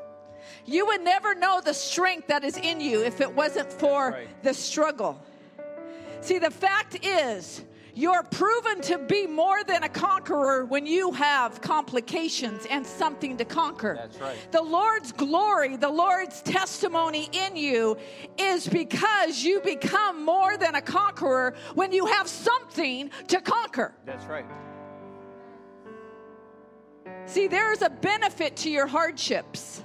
You 0.65 0.87
would 0.87 1.03
never 1.03 1.35
know 1.35 1.61
the 1.61 1.75
strength 1.75 2.29
that 2.29 2.45
is 2.45 2.57
in 2.57 2.81
you 2.81 3.03
if 3.03 3.21
it 3.21 3.33
wasn't 3.33 3.73
for 3.73 4.11
right. 4.11 4.43
the 4.43 4.53
struggle. 4.53 5.21
See, 6.21 6.39
the 6.39 6.51
fact 6.51 7.05
is, 7.05 7.63
you're 7.99 8.23
proven 8.23 8.81
to 8.81 8.97
be 8.97 9.27
more 9.27 9.65
than 9.65 9.83
a 9.83 9.89
conqueror 9.89 10.65
when 10.65 10.87
you 10.87 11.11
have 11.11 11.61
complications 11.61 12.65
and 12.71 12.87
something 12.87 13.37
to 13.37 13.45
conquer. 13.45 13.97
That's 13.97 14.21
right. 14.21 14.37
The 14.53 14.63
Lord's 14.63 15.11
glory, 15.11 15.77
the 15.77 15.91
Lord's 15.91 16.41
testimony 16.43 17.29
in 17.33 17.57
you 17.57 17.97
is 18.39 18.69
because 18.69 19.43
you 19.43 19.61
become 19.63 20.25
more 20.25 20.57
than 20.57 20.77
a 20.77 20.81
conqueror 20.81 21.57
when 21.75 21.91
you 21.91 22.07
have 22.07 22.29
something 22.29 23.11
to 23.27 23.41
conquer. 23.41 23.93
That's 24.07 24.27
right. 24.27 24.47
See, 27.27 27.49
there's 27.49 27.83
a 27.83 27.91
benefit 27.91 28.55
to 28.59 28.71
your 28.71 28.87
hardships. 28.87 29.83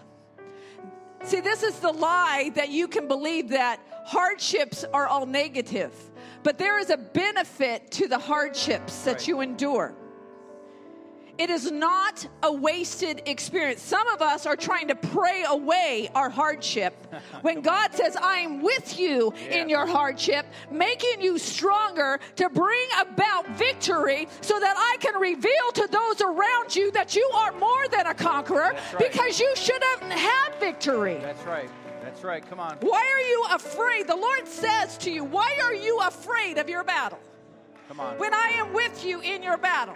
See, 1.24 1.40
this 1.40 1.64
is 1.64 1.80
the 1.80 1.92
lie 1.92 2.52
that 2.54 2.70
you 2.70 2.88
can 2.88 3.08
believe 3.08 3.50
that 3.50 3.80
hardships 4.06 4.86
are 4.94 5.08
all 5.08 5.26
negative, 5.26 5.94
but 6.44 6.58
there 6.58 6.80
is 6.80 6.90
a 6.90 6.98
benefit 6.98 7.90
to 7.92 8.08
the 8.08 8.20
hardships 8.20 9.04
that 9.04 9.16
Right. 9.16 9.28
you 9.28 9.42
endure. 9.42 9.96
It 11.36 11.50
is 11.50 11.72
not 11.72 12.28
a 12.44 12.54
wasted 12.54 13.24
experience. 13.26 13.82
Some 13.82 14.08
of 14.10 14.22
us 14.22 14.46
are 14.46 14.56
trying 14.56 14.88
to 14.90 14.96
pray 14.96 15.44
away 15.48 16.12
our 16.14 16.30
hardship 16.30 16.94
when 17.42 17.62
God 17.62 17.92
says, 17.96 18.16
I 18.16 18.38
am 18.38 18.62
with 18.62 19.00
you 19.00 19.34
in 19.50 19.68
your 19.68 19.88
hardship, 19.88 20.46
making 20.70 21.22
you 21.22 21.40
stronger 21.40 22.20
to 22.36 22.50
bring 22.50 22.88
about 23.02 23.50
victory 23.58 24.28
so 24.42 24.60
that 24.60 24.76
I 24.78 24.98
can 25.00 25.20
reveal 25.20 25.72
to 25.74 25.88
those 25.90 26.22
around 26.22 26.76
you 26.76 26.92
that 26.92 27.16
you 27.16 27.28
are 27.34 27.52
more 27.54 27.88
than 27.90 28.06
a 28.06 28.14
conqueror 28.14 28.74
right. 28.76 29.00
because 29.00 29.40
you 29.40 29.56
should 29.56 29.82
have 29.84 30.12
had 30.12 30.54
victory. 30.60 31.18
That's 31.20 31.44
right. 31.48 31.70
That's 32.04 32.24
right. 32.24 32.48
Come 32.48 32.60
on. 32.60 32.78
Why 32.82 33.02
are 33.02 33.22
you 33.22 33.46
afraid? 33.52 34.08
The 34.08 34.16
Lord 34.16 34.48
says 34.48 34.98
to 35.00 35.12
you, 35.12 35.24
Why 35.24 35.58
are 35.64 35.74
you 35.74 36.00
afraid 36.00 36.58
of 36.58 36.70
your 36.70 36.84
battle? 36.84 37.20
Come 37.88 38.00
on. 38.00 38.18
When 38.18 38.34
I 38.34 38.50
am 38.56 38.74
with 38.74 39.06
you 39.06 39.22
in 39.22 39.42
your 39.42 39.58
battle. 39.58 39.96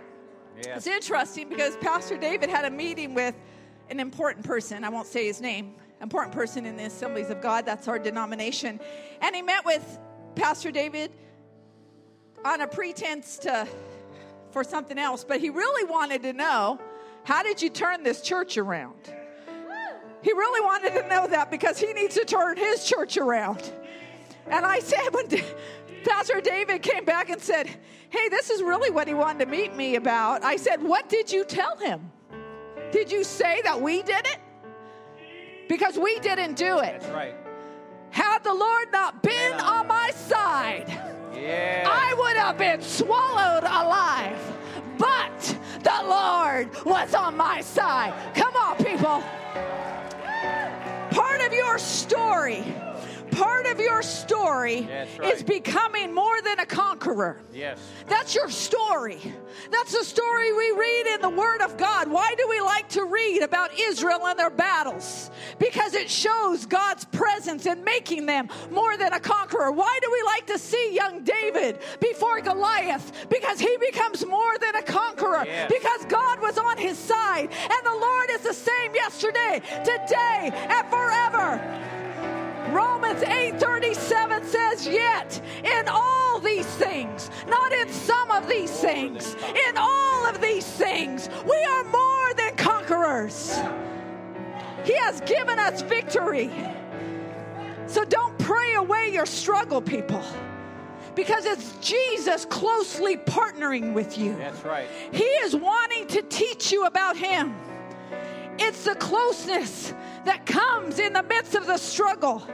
Yes. 0.55 0.77
It's 0.77 0.87
interesting 0.87 1.49
because 1.49 1.75
Pastor 1.77 2.17
David 2.17 2.49
had 2.49 2.65
a 2.65 2.71
meeting 2.71 3.13
with 3.13 3.35
an 3.89 3.99
important 3.99 4.45
person. 4.45 4.83
I 4.83 4.89
won't 4.89 5.07
say 5.07 5.27
his 5.27 5.41
name. 5.41 5.75
Important 6.01 6.33
person 6.33 6.65
in 6.65 6.77
the 6.77 6.85
Assemblies 6.85 7.29
of 7.29 7.41
God. 7.41 7.65
That's 7.65 7.87
our 7.87 7.99
denomination. 7.99 8.79
And 9.21 9.35
he 9.35 9.41
met 9.41 9.65
with 9.65 9.99
Pastor 10.35 10.71
David 10.71 11.11
on 12.45 12.61
a 12.61 12.67
pretense 12.67 13.37
to 13.39 13.67
for 14.51 14.63
something 14.63 14.97
else, 14.97 15.23
but 15.23 15.39
he 15.39 15.49
really 15.49 15.83
wanted 15.91 16.23
to 16.23 16.33
know 16.33 16.79
how 17.23 17.43
did 17.43 17.61
you 17.61 17.69
turn 17.69 18.03
this 18.03 18.21
church 18.21 18.57
around? 18.57 19.13
He 20.21 20.31
really 20.31 20.61
wanted 20.61 20.93
to 21.01 21.07
know 21.07 21.27
that 21.27 21.51
because 21.51 21.77
he 21.77 21.93
needs 21.93 22.15
to 22.15 22.25
turn 22.25 22.57
his 22.57 22.83
church 22.83 23.17
around. 23.17 23.71
And 24.47 24.65
I 24.65 24.79
said, 24.79 25.09
when 25.11 25.27
Pastor 26.05 26.41
David 26.41 26.81
came 26.81 27.05
back 27.05 27.29
and 27.29 27.41
said, 27.41 27.69
Hey, 28.09 28.29
this 28.29 28.49
is 28.49 28.61
really 28.61 28.89
what 28.89 29.07
he 29.07 29.13
wanted 29.13 29.45
to 29.45 29.51
meet 29.51 29.75
me 29.75 29.95
about. 29.95 30.43
I 30.43 30.55
said, 30.55 30.81
What 30.81 31.09
did 31.09 31.31
you 31.31 31.43
tell 31.45 31.77
him? 31.77 32.11
Did 32.91 33.11
you 33.11 33.23
say 33.23 33.61
that 33.63 33.81
we 33.81 34.01
did 34.01 34.25
it? 34.25 34.39
Because 35.67 35.97
we 35.97 36.17
didn't 36.19 36.55
do 36.55 36.79
it. 36.79 37.01
That's 37.01 37.07
right. 37.07 37.35
Had 38.09 38.43
the 38.43 38.53
Lord 38.53 38.91
not 38.91 39.21
been 39.21 39.53
on 39.53 39.87
my 39.87 40.11
side, 40.11 40.87
Yeah. 41.35 41.85
I 41.85 42.13
would 42.17 42.37
have 42.37 42.57
been 42.57 42.81
swallowed 42.81 43.63
alive. 43.63 44.39
But 44.97 45.57
the 45.83 46.03
Lord 46.07 46.69
was 46.85 47.13
on 47.13 47.37
my 47.37 47.61
side. 47.61 48.13
Come 48.33 48.55
on, 48.55 48.77
people. 48.77 49.23
Part 51.17 51.41
of 51.41 51.51
your 51.51 51.79
story, 51.79 52.63
part 53.37 53.67
of 53.67 53.79
your 53.79 54.01
story 54.01 54.87
right. 55.19 55.33
is 55.33 55.43
becoming 55.43 56.13
more 56.13 56.41
than 56.41 56.59
a 56.59 56.65
conqueror. 56.65 57.41
yes. 57.53 57.79
That's 58.07 58.33
your 58.33 58.49
story. 58.49 59.19
That's 59.71 59.91
the 59.91 60.03
story 60.03 60.53
we 60.53 60.71
read 60.71 61.07
in 61.15 61.21
the 61.21 61.29
Word 61.29 61.61
of 61.61 61.77
God. 61.77 62.09
Why 62.09 62.33
do 62.37 62.47
we 62.49 62.61
like 62.61 62.89
to 62.89 63.05
read 63.05 63.41
about 63.41 63.77
Israel 63.77 64.25
and 64.25 64.39
their 64.39 64.49
battles? 64.49 65.29
Because 65.59 65.93
it 65.93 66.09
shows 66.09 66.65
God's 66.65 67.05
presence 67.05 67.65
in 67.65 67.83
making 67.83 68.25
them 68.25 68.49
more 68.71 68.97
than 68.97 69.13
a 69.13 69.19
conqueror. 69.19 69.71
Why 69.71 69.99
do 70.01 70.09
we 70.11 70.21
like 70.23 70.47
to 70.47 70.57
see 70.57 70.93
young 70.93 71.23
David 71.23 71.79
before 71.99 72.41
Goliath? 72.41 73.27
Because 73.29 73.59
he 73.59 73.77
becomes 73.77 74.25
more 74.25 74.57
than 74.59 74.75
a 74.75 74.83
conqueror. 74.83 75.43
Yes. 75.45 75.71
Because 75.71 76.05
God 76.05 76.41
was 76.41 76.57
on 76.57 76.77
his 76.77 76.97
side. 76.97 77.49
And 77.51 77.85
the 77.85 77.97
Lord 77.99 78.29
is 78.31 78.41
the 78.41 78.53
same 78.53 78.95
yesterday, 78.95 79.61
today, 79.83 80.51
and 80.53 80.87
forever. 80.87 81.87
Romans 82.71 83.23
8:37 83.23 84.43
says, 84.45 84.87
"Yet 84.87 85.41
in 85.63 85.87
all 85.87 86.39
these 86.39 86.65
things, 86.65 87.29
not 87.47 87.71
in 87.71 87.91
some 87.91 88.31
of 88.31 88.47
these 88.47 88.71
things, 88.71 89.35
in 89.69 89.77
all 89.77 90.25
of 90.27 90.41
these 90.41 90.65
things, 90.65 91.29
we 91.45 91.57
are 91.63 91.83
more 91.85 92.33
than 92.35 92.55
conquerors." 92.55 93.59
He 94.83 94.95
has 94.95 95.21
given 95.21 95.59
us 95.59 95.81
victory. 95.81 96.51
So 97.87 98.03
don't 98.03 98.37
pray 98.37 98.75
away 98.75 99.09
your 99.09 99.25
struggle, 99.25 99.81
people. 99.81 100.23
Because 101.15 101.45
it's 101.45 101.71
Jesus 101.81 102.45
closely 102.45 103.17
partnering 103.17 103.93
with 103.93 104.17
you. 104.17 104.35
That's 104.35 104.63
right. 104.63 104.87
He 105.11 105.23
is 105.23 105.55
wanting 105.55 106.07
to 106.07 106.21
teach 106.21 106.71
you 106.71 106.85
about 106.85 107.17
Him. 107.17 107.55
It's 108.59 108.83
the 108.83 108.95
closeness 108.95 109.93
that 110.25 110.45
comes 110.45 110.99
in 110.99 111.13
the 111.13 111.23
midst 111.23 111.55
of 111.55 111.65
the 111.67 111.77
struggle. 111.77 112.47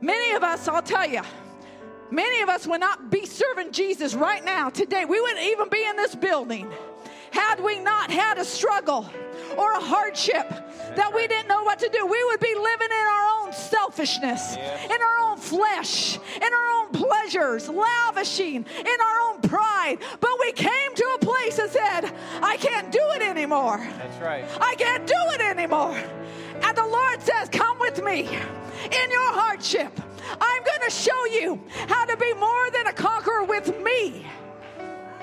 Many 0.00 0.34
of 0.34 0.42
us, 0.42 0.68
I'll 0.68 0.82
tell 0.82 1.08
you, 1.08 1.22
many 2.10 2.42
of 2.42 2.48
us 2.48 2.66
would 2.66 2.80
not 2.80 3.10
be 3.10 3.26
serving 3.26 3.72
Jesus 3.72 4.14
right 4.14 4.44
now, 4.44 4.68
today. 4.68 5.04
We 5.04 5.20
wouldn't 5.20 5.46
even 5.46 5.68
be 5.68 5.84
in 5.84 5.96
this 5.96 6.14
building 6.14 6.70
had 7.30 7.60
we 7.60 7.78
not 7.78 8.10
had 8.10 8.36
a 8.38 8.44
struggle 8.44 9.08
or 9.56 9.72
a 9.72 9.80
hardship 9.80 10.48
that 10.96 11.12
we 11.14 11.26
didn't 11.26 11.48
know 11.48 11.62
what 11.62 11.78
to 11.78 11.88
do. 11.88 12.06
We 12.06 12.22
would 12.24 12.40
be 12.40 12.54
living 12.54 12.88
in 12.90 13.06
our 13.06 13.40
own 13.40 13.41
selfishness, 13.52 14.56
Yes. 14.56 14.84
in 14.90 15.02
our 15.02 15.30
own 15.30 15.36
flesh, 15.38 16.16
in 16.36 16.52
our 16.52 16.70
own 16.80 16.88
pleasures, 16.92 17.68
lavishing 17.68 18.56
in 18.64 19.00
our 19.00 19.20
own 19.30 19.40
pride. 19.40 19.98
But 20.20 20.30
we 20.40 20.52
came 20.52 20.94
to 20.94 21.04
a 21.16 21.18
place 21.18 21.58
and 21.58 21.70
said, 21.70 22.12
I 22.42 22.56
can't 22.58 22.90
do 22.92 23.00
it 23.16 23.22
anymore. 23.22 23.78
That's 23.98 24.20
right. 24.20 24.44
I 24.60 24.74
can't 24.76 25.06
do 25.06 25.14
it 25.34 25.40
anymore. 25.40 25.96
And 26.62 26.76
the 26.76 26.86
Lord 26.86 27.20
says, 27.22 27.48
Come 27.50 27.78
with 27.80 28.02
me 28.02 28.20
in 28.20 29.10
your 29.10 29.32
hardship. 29.32 29.92
I'm 30.40 30.62
going 30.64 30.80
to 30.84 30.90
show 30.90 31.24
you 31.26 31.60
how 31.88 32.04
to 32.04 32.16
be 32.16 32.32
more 32.34 32.70
than 32.70 32.86
a 32.86 32.92
conqueror 32.92 33.44
with 33.44 33.76
me. 33.82 34.24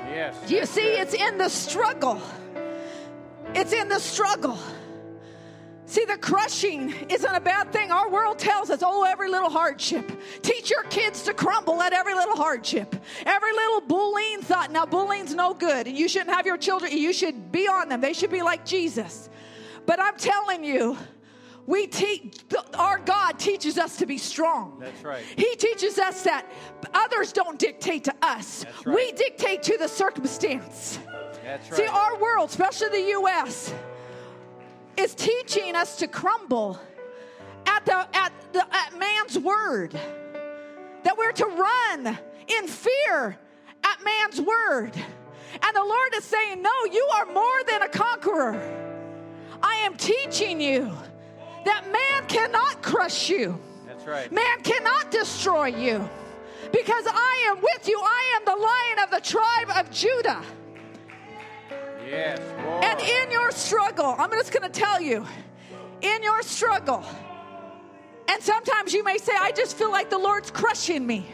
Yes. 0.09 0.35
You 0.47 0.65
see, 0.65 0.81
it's 0.97 1.13
in 1.13 1.37
the 1.37 1.49
struggle. 1.49 2.21
It's 3.55 3.73
in 3.73 3.87
the 3.87 3.99
struggle. 3.99 4.57
See, 5.89 6.05
the 6.05 6.17
crushing 6.17 6.93
isn't 7.09 7.35
a 7.35 7.39
bad 7.41 7.73
thing. 7.73 7.91
Our 7.91 8.11
world 8.11 8.37
tells 8.37 8.69
us, 8.69 8.83
oh, 8.85 9.05
every 9.05 9.27
little 9.27 9.49
hardship. 9.49 10.11
Teach 10.43 10.69
your 10.69 10.83
kids 10.83 11.23
to 11.23 11.33
crumble 11.33 11.81
at 11.81 11.93
every 11.93 12.13
little 12.13 12.35
hardship. 12.35 12.95
Every 13.25 13.51
little 13.51 13.81
bullying 13.81 14.43
thought. 14.43 14.71
Now, 14.71 14.85
bullying's 14.85 15.33
no 15.33 15.55
good, 15.55 15.87
and 15.87 15.97
you 15.97 16.07
shouldn't 16.07 16.29
have 16.29 16.45
your 16.45 16.57
children, 16.57 16.95
you 16.95 17.11
should 17.11 17.51
be 17.51 17.67
on 17.67 17.89
them. 17.89 18.01
They 18.01 18.13
should 18.13 18.29
be 18.29 18.43
like 18.43 18.67
Jesus. 18.67 19.31
But 19.87 19.99
I'm 19.99 20.15
telling 20.15 20.63
you, 20.63 20.95
we 21.65 21.87
teach, 21.87 22.37
our 22.75 22.99
God 22.99 23.39
teaches 23.39 23.79
us 23.79 23.97
to 23.97 24.05
be 24.05 24.19
strong. 24.19 24.77
That's 24.79 25.03
right. 25.03 25.23
He 25.37 25.55
teaches 25.55 25.97
us 25.97 26.21
that 26.21 26.45
others 26.93 27.33
don't 27.33 27.57
dictate 27.57 28.03
to 28.03 28.13
us. 28.21 28.63
That's 28.63 28.85
right. 28.85 28.95
We 28.95 29.11
dictate 29.13 29.63
to 29.63 29.77
the 29.79 29.87
circumstance. 29.87 30.99
That's 31.43 31.71
right. 31.71 31.77
See, 31.79 31.87
our 31.87 32.19
world, 32.19 32.51
especially 32.51 32.89
the 32.89 33.07
U.S., 33.09 33.73
is 34.99 35.15
teaching 35.15 35.75
us 35.75 35.95
to 35.97 36.07
crumble 36.07 36.79
at 37.65 37.85
the 37.85 38.07
at 38.13 38.33
the 38.51 38.65
at 38.75 38.97
man's 38.99 39.39
word. 39.39 39.97
That 41.03 41.17
we're 41.17 41.31
to 41.31 41.45
run 41.45 42.19
in 42.47 42.67
fear 42.67 43.37
at 43.83 44.03
man's 44.03 44.41
word. 44.41 44.91
And 45.63 45.75
the 45.75 45.83
Lord 45.83 46.13
is 46.15 46.25
saying, 46.25 46.61
No, 46.61 46.71
you 46.91 47.07
are 47.15 47.25
more 47.27 47.63
than 47.67 47.81
a 47.83 47.89
conqueror. 47.89 48.59
I 49.63 49.75
am 49.75 49.95
teaching 49.95 50.59
you 50.59 50.91
that 51.65 51.91
man 51.91 52.27
cannot 52.27 52.81
crush 52.81 53.29
you. 53.29 53.59
That's 53.87 54.05
right. 54.05 54.31
Man 54.31 54.61
cannot 54.63 55.11
destroy 55.11 55.67
you 55.67 56.07
because 56.71 57.05
I 57.07 57.45
am 57.49 57.61
with 57.61 57.87
you. 57.87 57.99
I 58.01 58.35
am 58.35 58.45
the 58.45 58.55
lion 58.55 58.99
of 59.03 59.11
the 59.11 59.21
tribe 59.21 59.85
of 59.85 59.91
Judah. 59.91 60.43
Yes. 62.09 62.39
Lord. 62.65 62.83
And 62.83 62.99
in 62.99 63.31
your 63.31 63.51
struggle, 63.51 64.15
I'm 64.17 64.31
just 64.31 64.51
going 64.51 64.69
to 64.69 64.79
tell 64.79 64.99
you, 65.01 65.25
in 66.01 66.23
your 66.23 66.41
struggle, 66.41 67.03
and 68.27 68.41
sometimes 68.41 68.93
you 68.93 69.03
may 69.03 69.17
say, 69.17 69.33
I 69.37 69.51
just 69.51 69.77
feel 69.77 69.91
like 69.91 70.09
the 70.09 70.17
Lord's 70.17 70.51
crushing 70.51 71.05
me. 71.05 71.25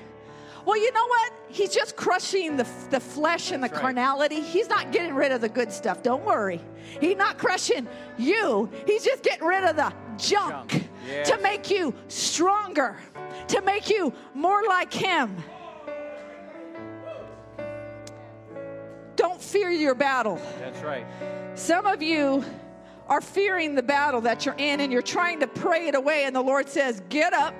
Well, 0.65 0.77
you 0.77 0.91
know 0.93 1.05
what? 1.07 1.33
He's 1.47 1.73
just 1.73 1.95
crushing 1.95 2.57
the, 2.57 2.67
the 2.89 2.99
flesh 2.99 3.51
and 3.51 3.63
the 3.63 3.67
That's 3.67 3.75
right. 3.77 3.95
carnality. 3.95 4.41
He's 4.41 4.67
not 4.67 4.91
getting 4.91 5.13
rid 5.13 5.31
of 5.31 5.41
the 5.41 5.49
good 5.49 5.71
stuff. 5.71 6.01
Don't 6.01 6.25
worry. 6.25 6.59
He's 6.99 7.17
not 7.17 7.37
crushing 7.37 7.87
you. 8.17 8.69
He's 8.87 9.03
just 9.03 9.21
getting 9.23 9.45
rid 9.45 9.63
of 9.63 9.75
the 9.75 9.93
junk, 10.17 10.71
Junk. 10.71 10.89
Yes. 11.07 11.29
to 11.29 11.37
make 11.39 11.69
you 11.69 11.93
stronger, 12.07 12.97
to 13.49 13.61
make 13.61 13.89
you 13.89 14.11
more 14.33 14.63
like 14.67 14.91
Him. 14.91 15.35
Don't 19.15 19.41
fear 19.41 19.69
your 19.69 19.95
battle. 19.95 20.39
That's 20.59 20.81
right. 20.81 21.05
Some 21.55 21.85
of 21.85 22.01
you 22.01 22.43
are 23.07 23.21
fearing 23.21 23.75
the 23.75 23.83
battle 23.83 24.21
that 24.21 24.45
you're 24.45 24.55
in 24.57 24.81
and 24.81 24.91
you're 24.91 25.01
trying 25.01 25.39
to 25.39 25.47
pray 25.47 25.87
it 25.87 25.95
away, 25.95 26.25
and 26.25 26.35
the 26.35 26.41
Lord 26.41 26.67
says, 26.67 27.01
Get 27.09 27.33
up, 27.33 27.53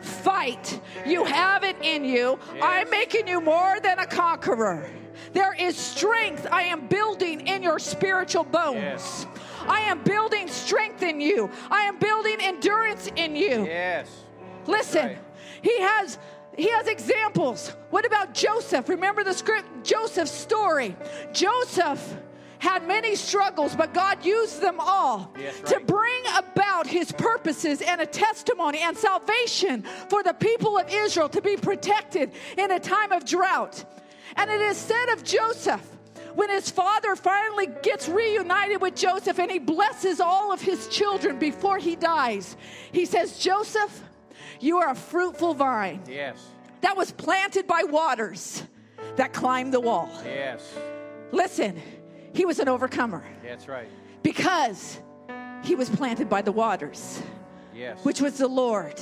fight. 0.00 0.80
You 1.04 1.24
have 1.24 1.64
it 1.64 1.76
in 1.82 2.04
you. 2.04 2.38
I'm 2.62 2.88
making 2.90 3.28
you 3.28 3.40
more 3.40 3.78
than 3.82 3.98
a 3.98 4.06
conqueror. 4.06 4.88
There 5.32 5.54
is 5.54 5.76
strength 5.76 6.46
I 6.50 6.62
am 6.62 6.86
building 6.88 7.46
in 7.46 7.62
your 7.62 7.78
spiritual 7.78 8.44
bones. 8.44 8.76
Yes. 8.76 9.26
I 9.66 9.80
am 9.80 10.02
building 10.02 10.48
strength 10.48 11.02
in 11.02 11.20
you. 11.20 11.50
I 11.70 11.82
am 11.82 11.98
building 11.98 12.36
endurance 12.40 13.10
in 13.16 13.34
you. 13.34 13.64
Yes. 13.64 14.08
Listen, 14.66 15.06
right. 15.06 15.18
he 15.62 15.80
has 15.80 16.18
he 16.56 16.70
has 16.70 16.86
examples. 16.88 17.74
What 17.90 18.06
about 18.06 18.34
Joseph? 18.34 18.88
Remember 18.88 19.22
the 19.22 19.34
script 19.34 19.68
Joseph's 19.84 20.30
story. 20.30 20.96
Joseph 21.32 22.16
had 22.58 22.86
many 22.86 23.14
struggles, 23.14 23.76
but 23.76 23.92
God 23.92 24.24
used 24.24 24.60
them 24.60 24.76
all 24.80 25.34
Yes, 25.38 25.60
to 25.70 25.80
bring 25.80 26.22
about 26.36 26.86
his 26.86 27.12
purposes 27.12 27.82
and 27.82 28.00
a 28.00 28.06
testimony 28.06 28.78
and 28.78 28.96
salvation 28.96 29.82
for 30.08 30.22
the 30.22 30.32
people 30.32 30.78
of 30.78 30.88
Israel 30.90 31.28
to 31.28 31.42
be 31.42 31.56
protected 31.56 32.32
in 32.56 32.70
a 32.70 32.80
time 32.80 33.12
of 33.12 33.24
drought. 33.24 33.84
And 34.36 34.50
it 34.50 34.60
is 34.60 34.76
said 34.76 35.10
of 35.12 35.22
Joseph, 35.22 35.86
when 36.34 36.50
his 36.50 36.70
father 36.70 37.16
finally 37.16 37.68
gets 37.82 38.08
reunited 38.08 38.80
with 38.80 38.94
Joseph 38.94 39.38
and 39.38 39.50
he 39.50 39.58
blesses 39.58 40.20
all 40.20 40.52
of 40.52 40.60
his 40.60 40.88
children 40.88 41.38
before 41.38 41.78
he 41.78 41.96
dies, 41.96 42.56
he 42.92 43.06
says, 43.06 43.38
Joseph, 43.38 44.02
you 44.60 44.78
are 44.78 44.90
a 44.90 44.94
fruitful 44.94 45.54
vine 45.54 46.02
Yes. 46.08 46.44
that 46.80 46.96
was 46.96 47.12
planted 47.12 47.66
by 47.66 47.82
waters 47.84 48.62
that 49.16 49.32
climbed 49.32 49.72
the 49.72 49.80
wall. 49.80 50.08
Yes. 50.24 50.62
Listen, 51.32 51.80
he 52.32 52.44
was 52.44 52.58
an 52.58 52.68
overcomer 52.68 53.22
That's 53.42 53.68
right. 53.68 53.88
because 54.22 55.00
he 55.62 55.74
was 55.74 55.88
planted 55.90 56.28
by 56.28 56.42
the 56.42 56.52
waters, 56.52 57.20
Yes. 57.74 57.98
which 58.04 58.20
was 58.20 58.38
the 58.38 58.48
Lord. 58.48 59.00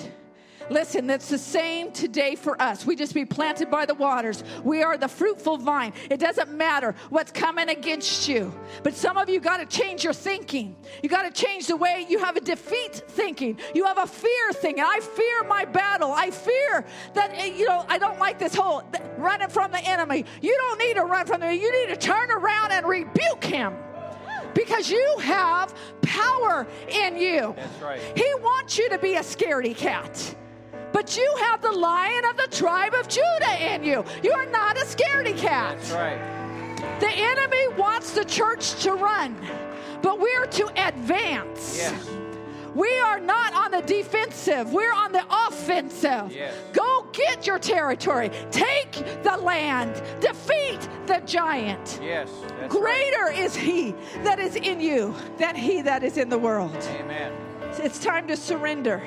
Listen, 0.71 1.06
that's 1.06 1.28
the 1.28 1.38
same 1.38 1.92
today 1.92 2.35
for 2.35 2.61
us. 2.61 2.87
We 2.87 2.97
just 2.97 3.14
be 3.14 3.25
planted 3.25 3.71
by 3.71 3.87
the 3.87 3.94
waters. 3.94 4.44
We 4.62 4.83
are 4.83 4.97
the 4.97 5.09
fruitful 5.09 5.59
vine. 5.59 5.92
It 6.11 6.18
doesn't 6.18 6.52
matter 6.52 6.94
what's 7.11 7.33
coming 7.33 7.68
against 7.68 8.28
you. 8.28 8.52
But 8.83 8.94
some 8.94 9.16
of 9.16 9.28
you 9.28 9.40
got 9.40 9.59
to 9.59 9.66
change 9.66 10.04
your 10.04 10.12
thinking. 10.12 10.76
You 11.02 11.09
got 11.09 11.23
to 11.23 11.30
change 11.30 11.66
the 11.66 11.76
way 11.76 12.06
you 12.09 12.18
have 12.18 12.37
a 12.37 12.40
defeat 12.40 13.02
thinking. 13.09 13.59
You 13.75 13.85
have 13.85 13.99
a 13.99 14.06
fear 14.06 14.52
thinking. 14.52 14.85
I 14.85 15.00
fear 15.00 15.44
my 15.44 15.64
battle. 15.64 16.12
I 16.12 16.30
fear 16.30 16.85
that, 17.14 17.33
eh, 17.35 17.52
you 17.56 17.66
know, 17.66 17.85
I 17.88 17.99
don't 17.99 18.18
like 18.18 18.38
this 18.38 18.54
whole 18.54 18.83
running 19.18 19.49
from 19.49 19.71
the 19.71 19.85
enemy. 19.85 20.25
You 20.40 20.56
don't 20.56 20.78
need 20.78 20.94
to 20.94 21.04
run 21.04 21.26
from 21.26 21.40
the 21.40 21.47
enemy. 21.47 21.62
You 21.62 21.87
need 21.87 21.94
to 21.94 22.00
turn 22.00 22.30
around 22.30 22.73
and 22.73 22.87
rebuke 22.87 23.44
him 23.44 23.75
because 24.54 24.90
you 24.90 25.16
have 25.21 25.75
power 26.02 26.66
in 26.88 27.18
you. 27.18 27.54
That's 27.56 27.83
right. 27.83 28.00
He 28.16 28.33
wants 28.40 28.78
you 28.78 28.88
to 28.90 28.99
be 28.99 29.16
a 29.16 29.21
scaredy 29.21 29.76
cat. 29.76 30.37
But 30.94 31.16
you 31.16 31.36
have 31.40 31.60
the 31.60 31.72
lion 31.72 32.24
of 32.30 32.36
the 32.36 32.46
tribe 32.56 32.94
of 32.94 33.08
Judah 33.08 33.74
in 33.74 33.82
you. 33.82 34.04
You 34.22 34.30
are 34.30 34.46
not 34.46 34.76
a 34.76 34.84
scaredy 34.84 35.36
cat. 35.36 35.76
That's 35.76 35.90
right. 35.90 37.00
The 37.00 37.10
enemy 37.10 37.66
wants 37.76 38.12
the 38.12 38.24
church 38.24 38.80
to 38.84 38.92
run, 38.92 39.36
but 40.02 40.20
we're 40.20 40.46
to 40.46 40.86
advance. 40.86 41.76
Yes. 41.76 42.08
We 42.76 42.96
are 43.00 43.18
not 43.18 43.54
on 43.54 43.72
the 43.72 43.82
defensive, 43.82 44.72
we're 44.72 44.92
on 44.92 45.10
the 45.10 45.24
offensive. 45.48 46.32
Yes. 46.32 46.54
Go 46.72 47.08
get 47.12 47.44
your 47.44 47.58
territory, 47.58 48.30
take 48.52 48.92
the 49.24 49.36
land, 49.36 50.00
defeat 50.20 50.88
the 51.06 51.20
giant. 51.26 51.98
Yes. 52.00 52.30
That's 52.60 52.72
Greater 52.72 53.32
is 53.32 53.56
he 53.56 53.97
that 54.23 54.38
is 54.38 54.54
in 54.54 54.80
you 54.80 55.12
than 55.38 55.56
he 55.56 55.82
that 55.82 56.04
is 56.04 56.19
in 56.19 56.28
the 56.28 56.38
world. 56.38 56.76
Amen. 57.00 57.32
It's 57.78 57.99
time 57.99 58.28
to 58.28 58.36
surrender. 58.36 59.02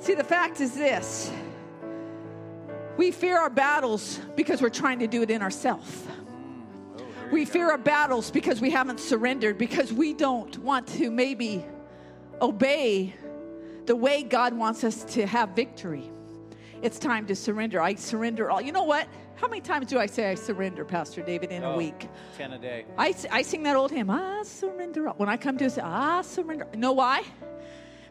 See, 0.00 0.14
the 0.14 0.24
fact 0.24 0.60
is 0.60 0.74
this 0.74 1.30
we 2.96 3.10
fear 3.10 3.38
our 3.38 3.50
battles 3.50 4.18
because 4.36 4.60
we're 4.60 4.68
trying 4.68 4.98
to 4.98 5.06
do 5.06 5.22
it 5.22 5.30
in 5.30 5.40
ourselves. 5.42 6.04
Oh, 6.98 7.02
We 7.32 7.44
go. 7.44 7.50
fear 7.50 7.70
our 7.70 7.78
battles 7.78 8.30
because 8.30 8.60
we 8.60 8.70
haven't 8.70 9.00
surrendered, 9.00 9.56
because 9.58 9.92
we 9.92 10.12
don't 10.12 10.56
want 10.58 10.86
to 10.98 11.10
maybe 11.10 11.64
obey 12.42 13.14
the 13.86 13.96
way 13.96 14.22
God 14.22 14.52
wants 14.54 14.84
us 14.84 15.04
to 15.14 15.26
have 15.26 15.50
victory. 15.50 16.10
It's 16.82 16.98
time 16.98 17.26
to 17.26 17.36
surrender. 17.36 17.80
I 17.80 17.94
surrender 17.94 18.50
all. 18.50 18.60
You 18.60 18.72
know 18.72 18.84
what? 18.84 19.06
How 19.36 19.48
many 19.48 19.60
times 19.62 19.86
do 19.86 19.98
I 19.98 20.06
say 20.06 20.30
I 20.30 20.34
surrender, 20.34 20.84
Pastor 20.84 21.22
David, 21.22 21.50
in 21.50 21.62
a 21.62 21.72
Oh, 21.72 21.76
week? 21.76 22.08
Ten 22.36 22.52
a 22.52 22.58
day. 22.58 22.84
I, 22.98 23.14
I 23.30 23.42
sing 23.42 23.62
that 23.62 23.76
old 23.76 23.90
hymn, 23.90 24.10
I 24.10 24.42
surrender. 24.44 25.08
all. 25.08 25.14
When 25.14 25.28
I 25.28 25.36
come 25.38 25.56
to 25.58 25.70
say, 25.70 25.80
I 25.82 26.20
surrender. 26.22 26.66
You 26.74 26.78
know 26.80 26.92
why? 26.92 27.22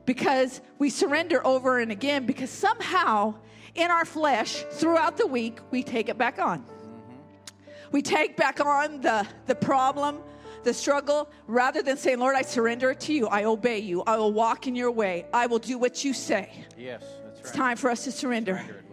Because 0.10 0.62
we 0.80 0.90
surrender 0.90 1.46
over 1.46 1.78
and 1.78 1.92
again, 1.92 2.26
because 2.26 2.50
somehow 2.50 3.36
in 3.76 3.92
our 3.92 4.06
flesh, 4.06 4.64
throughout 4.72 5.18
the 5.18 5.28
week, 5.28 5.60
we 5.70 5.84
take 5.84 6.10
it 6.10 6.18
back 6.18 6.40
on. 6.40 6.62
Mm-hmm. 6.62 7.92
We 7.92 8.02
take 8.02 8.36
back 8.36 8.60
on 8.60 9.02
the, 9.02 9.28
the 9.46 9.54
problem, 9.54 10.18
the 10.64 10.74
struggle, 10.74 11.30
rather 11.46 11.84
than 11.84 11.96
saying, 11.96 12.18
Lord, 12.18 12.36
I 12.36 12.42
surrender 12.42 12.90
it 12.90 13.02
to 13.02 13.14
you. 13.14 13.28
I 13.28 13.44
obey 13.44 13.78
you. 13.78 14.02
I 14.08 14.18
will 14.18 14.34
walk 14.34 14.66
in 14.66 14.76
your 14.76 14.90
way. 14.90 15.28
I 15.32 15.46
will 15.46 15.60
do 15.60 15.78
what 15.78 16.04
you 16.04 16.16
say. 16.16 16.66
Yes. 16.76 17.04
That's 17.04 17.14
right. 17.14 17.40
It's 17.42 17.52
time 17.52 17.78
for 17.78 17.92
us 17.92 18.04
to 18.06 18.12
surrender. 18.12 18.56
Surrender. 18.66 18.84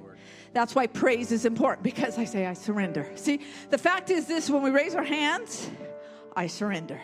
That's 0.53 0.75
why 0.75 0.87
praise 0.87 1.33
is 1.33 1.47
important 1.47 1.83
because 1.83 2.19
I 2.19 2.27
say 2.27 2.45
I 2.45 2.53
surrender. 2.53 3.11
See, 3.15 3.41
the 3.71 3.79
fact 3.79 4.11
is 4.11 4.27
this 4.27 4.51
when 4.51 4.61
we 4.63 4.69
raise 4.69 4.95
our 4.95 5.03
hands, 5.03 5.71
I 6.37 6.47
surrender. 6.47 7.01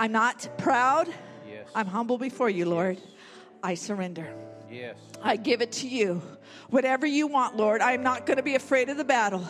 I'm 0.00 0.12
not 0.12 0.48
proud. 0.56 1.12
Yes. 1.64 1.72
I'm 1.74 1.86
humble 1.86 2.18
before 2.18 2.50
you, 2.50 2.66
Lord. 2.66 2.98
I 3.62 3.74
surrender. 3.74 4.28
Yes. 4.70 4.96
I 5.22 5.36
give 5.36 5.62
it 5.62 5.72
to 5.72 5.88
you. 5.88 6.20
Whatever 6.70 7.06
you 7.06 7.26
want, 7.26 7.56
Lord, 7.56 7.80
I'm 7.80 8.02
not 8.02 8.26
going 8.26 8.36
to 8.38 8.42
be 8.42 8.54
afraid 8.56 8.88
of 8.88 8.96
the 8.96 9.04
battle 9.04 9.46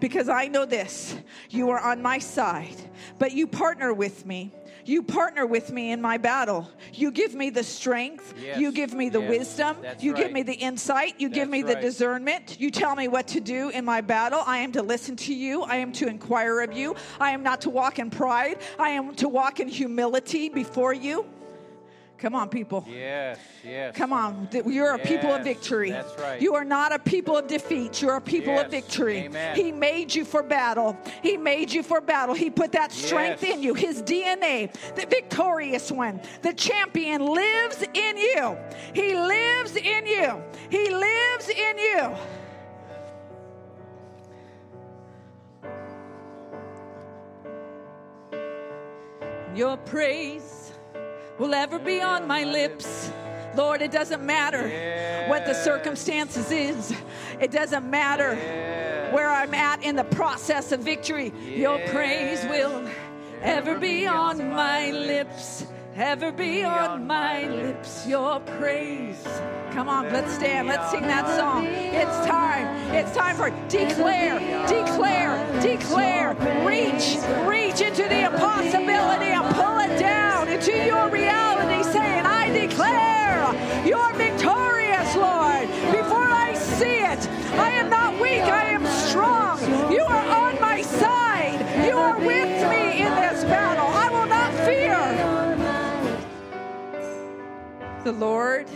because 0.00 0.28
I 0.28 0.48
know 0.48 0.64
this. 0.64 1.16
You 1.50 1.70
are 1.70 1.80
on 1.80 2.02
my 2.02 2.18
side, 2.18 2.76
but 3.18 3.32
you 3.32 3.46
partner 3.46 3.92
with 3.94 4.26
me. 4.26 4.52
You 4.86 5.02
partner 5.02 5.46
with 5.46 5.72
me 5.72 5.92
in 5.92 6.02
my 6.02 6.18
battle. 6.18 6.68
You 6.92 7.10
give 7.10 7.34
me 7.34 7.48
the 7.48 7.62
strength. 7.62 8.34
Yes. 8.38 8.58
You 8.58 8.70
give 8.72 8.92
me 8.92 9.08
the 9.08 9.20
Yes. 9.20 9.30
wisdom. 9.30 9.76
That's 9.80 10.04
you 10.04 10.12
give 10.14 10.30
me 10.32 10.42
the 10.42 10.52
insight. 10.54 11.14
You 11.18 11.28
give 11.28 11.48
That's 11.48 11.52
me 11.52 11.62
the 11.62 11.74
right. 11.74 11.82
discernment. 11.82 12.60
You 12.60 12.70
tell 12.70 12.94
me 12.94 13.08
what 13.08 13.26
to 13.28 13.40
do 13.40 13.70
in 13.70 13.84
my 13.84 14.02
battle. 14.02 14.42
I 14.46 14.58
am 14.58 14.72
to 14.72 14.82
listen 14.82 15.16
to 15.16 15.34
you. 15.34 15.62
I 15.62 15.76
am 15.76 15.92
to 15.92 16.06
inquire 16.06 16.60
of 16.60 16.76
you. 16.76 16.96
I 17.18 17.30
am 17.30 17.42
not 17.42 17.62
to 17.62 17.70
walk 17.70 17.98
in 17.98 18.10
pride. 18.10 18.58
I 18.78 18.90
am 18.90 19.14
to 19.16 19.28
walk 19.28 19.58
in 19.60 19.68
humility 19.68 20.48
before 20.50 20.92
you. 20.92 21.24
Come 22.16 22.34
on, 22.34 22.48
people. 22.48 22.86
Yes. 22.88 23.38
Yes. 23.64 23.94
Come 23.96 24.12
on, 24.12 24.48
you're 24.66 24.94
a 24.94 24.98
people 24.98 25.34
of 25.34 25.42
victory. 25.44 25.90
that's 25.90 26.18
right. 26.18 26.40
You 26.40 26.54
are 26.54 26.64
not 26.64 26.92
a 26.92 26.98
people 26.98 27.36
of 27.36 27.46
defeat. 27.48 28.00
You're 28.00 28.16
a 28.16 28.20
people 28.20 28.58
of 28.58 28.70
victory. 28.70 29.18
amen. 29.24 29.56
He 29.56 29.72
made 29.72 30.14
you 30.14 30.24
for 30.24 30.42
battle. 30.42 30.96
He 31.22 31.36
made 31.36 31.72
you 31.72 31.82
for 31.82 32.00
battle. 32.00 32.34
He 32.34 32.50
put 32.50 32.72
that 32.72 32.92
strength 32.92 33.42
Yes. 33.42 33.56
in 33.56 33.62
you. 33.62 33.74
His 33.74 34.00
DNA, 34.02 34.72
the 34.94 35.06
victorious 35.06 35.90
one, 35.90 36.20
the 36.42 36.52
champion 36.54 37.24
lives 37.26 37.82
in 37.94 38.16
you. 38.16 38.56
He 38.94 39.14
lives 39.14 39.76
in 39.76 40.06
you. 40.06 40.42
He 40.70 40.90
lives 40.90 41.48
in 41.48 41.78
you. 41.78 42.16
Your 49.54 49.76
praise 49.78 50.63
will 51.38 51.54
ever 51.54 51.78
be 51.78 52.00
on 52.00 52.26
my 52.26 52.44
lips. 52.44 53.10
Lord, 53.56 53.82
it 53.82 53.90
doesn't 53.92 54.24
matter 54.24 54.68
what 55.28 55.46
the 55.46 55.54
circumstances 55.54 56.50
is. 56.50 56.94
It 57.40 57.50
doesn't 57.50 57.88
matter 57.88 58.34
Yes. 58.34 59.12
where 59.14 59.30
I'm 59.30 59.54
at 59.54 59.82
in 59.84 59.96
the 59.96 60.04
process 60.04 60.72
of 60.72 60.80
victory. 60.80 61.32
Your 61.46 61.78
praise 61.88 62.44
will 62.46 62.88
ever 63.42 63.78
be 63.78 64.06
on 64.06 64.50
my 64.50 64.90
lips. 64.90 65.66
Ever 65.96 66.32
be 66.32 66.64
on 66.64 67.06
my 67.06 67.46
lips. 67.46 68.04
Your 68.04 68.40
praise. 68.40 69.24
Come 69.70 69.88
on, 69.88 70.12
let's 70.12 70.34
stand. 70.34 70.66
Let's 70.66 70.90
sing 70.90 71.02
that 71.02 71.24
song. 71.38 71.66
It's 71.66 72.26
time. 72.26 72.66
It's 72.92 73.14
time 73.16 73.36
for 73.36 73.50
declare, 73.68 74.40
declare, 74.66 75.62
declare. 75.62 76.34
Reach, 76.66 77.18
reach 77.46 77.80
into 77.80 78.08
the 78.08 78.24
impossibility 78.26 79.30
and 79.30 79.54
pull 79.54 79.78
it 79.78 79.96
down 80.00 80.48
into 80.48 80.72
your 80.72 81.08
reality, 81.10 81.84
saying, 81.84 82.26
I 82.26 82.50
declare 82.50 83.54
you're 83.86 84.12
victorious, 84.14 85.14
Lord. 85.14 85.68
Before 85.92 86.26
I 86.26 86.54
see 86.54 87.04
it, 87.06 87.28
I 87.54 87.70
am 87.70 87.88
not 87.88 88.20
weak, 88.20 88.42
I 88.42 88.64
am 88.64 88.84
strong. 88.86 89.60
You 89.92 90.02
are 90.02 90.26
on 90.28 90.60
my 90.60 90.82
side. 90.82 91.86
You 91.86 91.96
are 91.96 92.18
with 92.18 92.53
The 98.04 98.12
Lord 98.12 98.68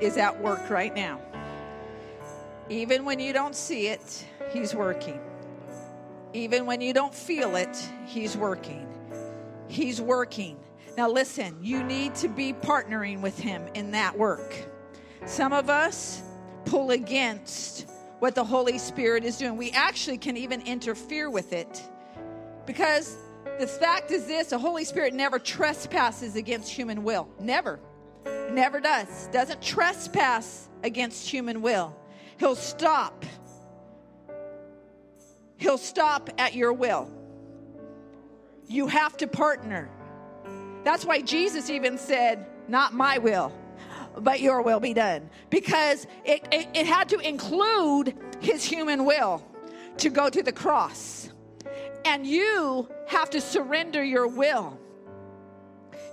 is 0.00 0.16
at 0.18 0.40
work 0.40 0.70
right 0.70 0.94
now. 0.94 1.20
Even 2.70 3.04
when 3.04 3.18
you 3.18 3.32
don't 3.32 3.56
see 3.56 3.88
it, 3.88 4.24
He's 4.52 4.72
working. 4.72 5.20
Even 6.32 6.64
when 6.64 6.80
you 6.80 6.92
don't 6.92 7.12
feel 7.12 7.56
it, 7.56 7.76
He's 8.06 8.36
working. 8.36 8.86
He's 9.66 10.00
working. 10.00 10.60
Now, 10.96 11.10
listen, 11.10 11.58
you 11.60 11.82
need 11.82 12.14
to 12.16 12.28
be 12.28 12.52
partnering 12.52 13.20
with 13.20 13.36
Him 13.36 13.66
in 13.74 13.90
that 13.90 14.16
work. 14.16 14.64
Some 15.26 15.52
of 15.52 15.68
us 15.68 16.22
pull 16.66 16.92
against 16.92 17.90
what 18.20 18.36
the 18.36 18.44
Holy 18.44 18.78
Spirit 18.78 19.24
is 19.24 19.38
doing. 19.38 19.56
We 19.56 19.72
actually 19.72 20.18
can 20.18 20.36
even 20.36 20.60
interfere 20.60 21.30
with 21.30 21.52
it 21.52 21.82
because 22.64 23.16
the 23.58 23.66
fact 23.66 24.12
is 24.12 24.26
this 24.26 24.50
the 24.50 24.58
Holy 24.58 24.84
Spirit 24.84 25.14
never 25.14 25.40
trespasses 25.40 26.36
against 26.36 26.70
human 26.70 27.02
will. 27.02 27.28
Never. 27.40 27.80
Never 28.50 28.80
does. 28.80 29.28
Doesn't 29.28 29.60
trespass 29.60 30.68
against 30.82 31.28
human 31.28 31.62
will. 31.62 31.96
He'll 32.38 32.56
stop. 32.56 33.24
He'll 35.56 35.78
stop 35.78 36.30
at 36.38 36.54
your 36.54 36.72
will. 36.72 37.10
You 38.68 38.86
have 38.86 39.16
to 39.18 39.26
partner. 39.26 39.90
That's 40.84 41.04
why 41.04 41.20
Jesus 41.20 41.70
even 41.70 41.98
said, 41.98 42.46
Not 42.68 42.92
my 42.92 43.18
will, 43.18 43.52
but 44.18 44.40
your 44.40 44.62
will 44.62 44.80
be 44.80 44.94
done. 44.94 45.30
Because 45.50 46.06
it, 46.24 46.46
it, 46.52 46.68
it 46.74 46.86
had 46.86 47.08
to 47.10 47.18
include 47.18 48.14
his 48.40 48.64
human 48.64 49.04
will 49.04 49.46
to 49.98 50.10
go 50.10 50.28
to 50.28 50.42
the 50.42 50.52
cross. 50.52 51.30
And 52.04 52.26
you 52.26 52.88
have 53.08 53.30
to 53.30 53.40
surrender 53.40 54.04
your 54.04 54.26
will. 54.26 54.78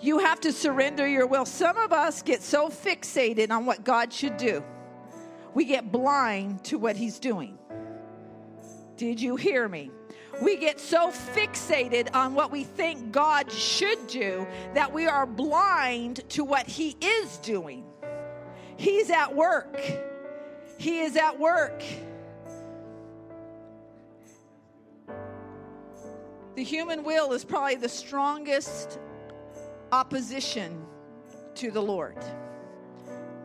You 0.01 0.17
have 0.17 0.39
to 0.41 0.51
surrender 0.51 1.07
your 1.07 1.27
will. 1.27 1.45
Some 1.45 1.77
of 1.77 1.93
us 1.93 2.23
get 2.23 2.41
so 2.41 2.69
fixated 2.69 3.51
on 3.51 3.65
what 3.65 3.83
God 3.83 4.11
should 4.11 4.37
do, 4.37 4.63
we 5.53 5.65
get 5.65 5.91
blind 5.91 6.63
to 6.65 6.77
what 6.77 6.95
He's 6.95 7.19
doing. 7.19 7.57
Did 8.97 9.21
you 9.21 9.35
hear 9.35 9.67
me? 9.67 9.91
We 10.41 10.57
get 10.57 10.79
so 10.79 11.09
fixated 11.09 12.15
on 12.15 12.33
what 12.33 12.51
we 12.51 12.63
think 12.63 13.11
God 13.11 13.51
should 13.51 14.07
do 14.07 14.47
that 14.73 14.91
we 14.91 15.07
are 15.07 15.25
blind 15.25 16.27
to 16.29 16.43
what 16.43 16.65
He 16.65 16.95
is 17.01 17.37
doing. 17.37 17.83
He's 18.77 19.11
at 19.11 19.35
work. 19.35 19.79
He 20.77 21.01
is 21.01 21.15
at 21.15 21.39
work. 21.39 21.83
The 26.55 26.63
human 26.63 27.03
will 27.03 27.33
is 27.33 27.45
probably 27.45 27.75
the 27.75 27.89
strongest 27.89 28.99
opposition 29.91 30.86
to 31.56 31.71
the 31.71 31.82
Lord. 31.82 32.17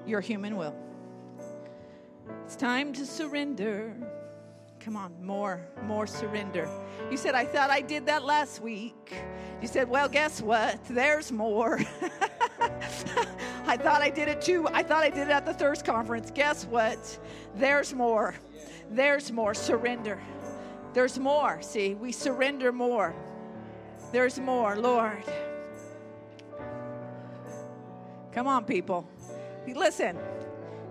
Your 0.06 0.20
human 0.20 0.56
will. 0.56 0.76
It's 2.44 2.56
time 2.56 2.92
to 2.92 3.04
surrender. 3.04 3.94
Come 4.78 4.96
on, 4.96 5.12
more, 5.20 5.66
more 5.82 6.06
surrender. 6.06 6.68
You 7.10 7.16
said, 7.16 7.34
I 7.34 7.44
thought 7.44 7.70
I 7.70 7.80
did 7.80 8.06
that 8.06 8.24
last 8.24 8.60
week. 8.60 9.14
You 9.60 9.66
said, 9.66 9.88
Well, 9.88 10.08
guess 10.08 10.40
what? 10.40 10.78
There's 10.88 11.32
more. 11.32 11.80
I 13.66 13.76
thought 13.76 14.00
I 14.00 14.10
did 14.10 14.28
it 14.28 14.40
too. 14.40 14.68
I 14.72 14.84
thought 14.84 15.02
I 15.02 15.10
did 15.10 15.26
it 15.26 15.30
at 15.30 15.44
the 15.44 15.54
Thirst 15.54 15.84
Conference. 15.84 16.30
Guess 16.30 16.66
what? 16.66 17.18
There's 17.56 17.92
more. 17.92 18.36
There's 18.90 19.32
more. 19.32 19.54
Surrender. 19.54 20.20
There's 20.92 21.18
more. 21.18 21.60
See, 21.62 21.94
we 21.94 22.12
surrender 22.12 22.70
more. 22.70 23.14
There's 24.12 24.38
more, 24.38 24.76
Lord. 24.76 25.24
Come 28.36 28.48
on, 28.48 28.66
people. 28.66 29.08
Listen, 29.66 30.18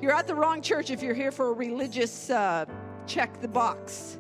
you're 0.02 0.14
at 0.14 0.26
the 0.26 0.34
wrong 0.34 0.64
church 0.64 0.90
if 0.90 1.04
you're 1.04 1.14
here 1.14 1.32
for 1.32 1.50
a 1.50 1.54
religious 1.54 2.32
uh, 2.32 2.66
check 3.06 3.40
the 3.40 3.48
box. 3.48 4.18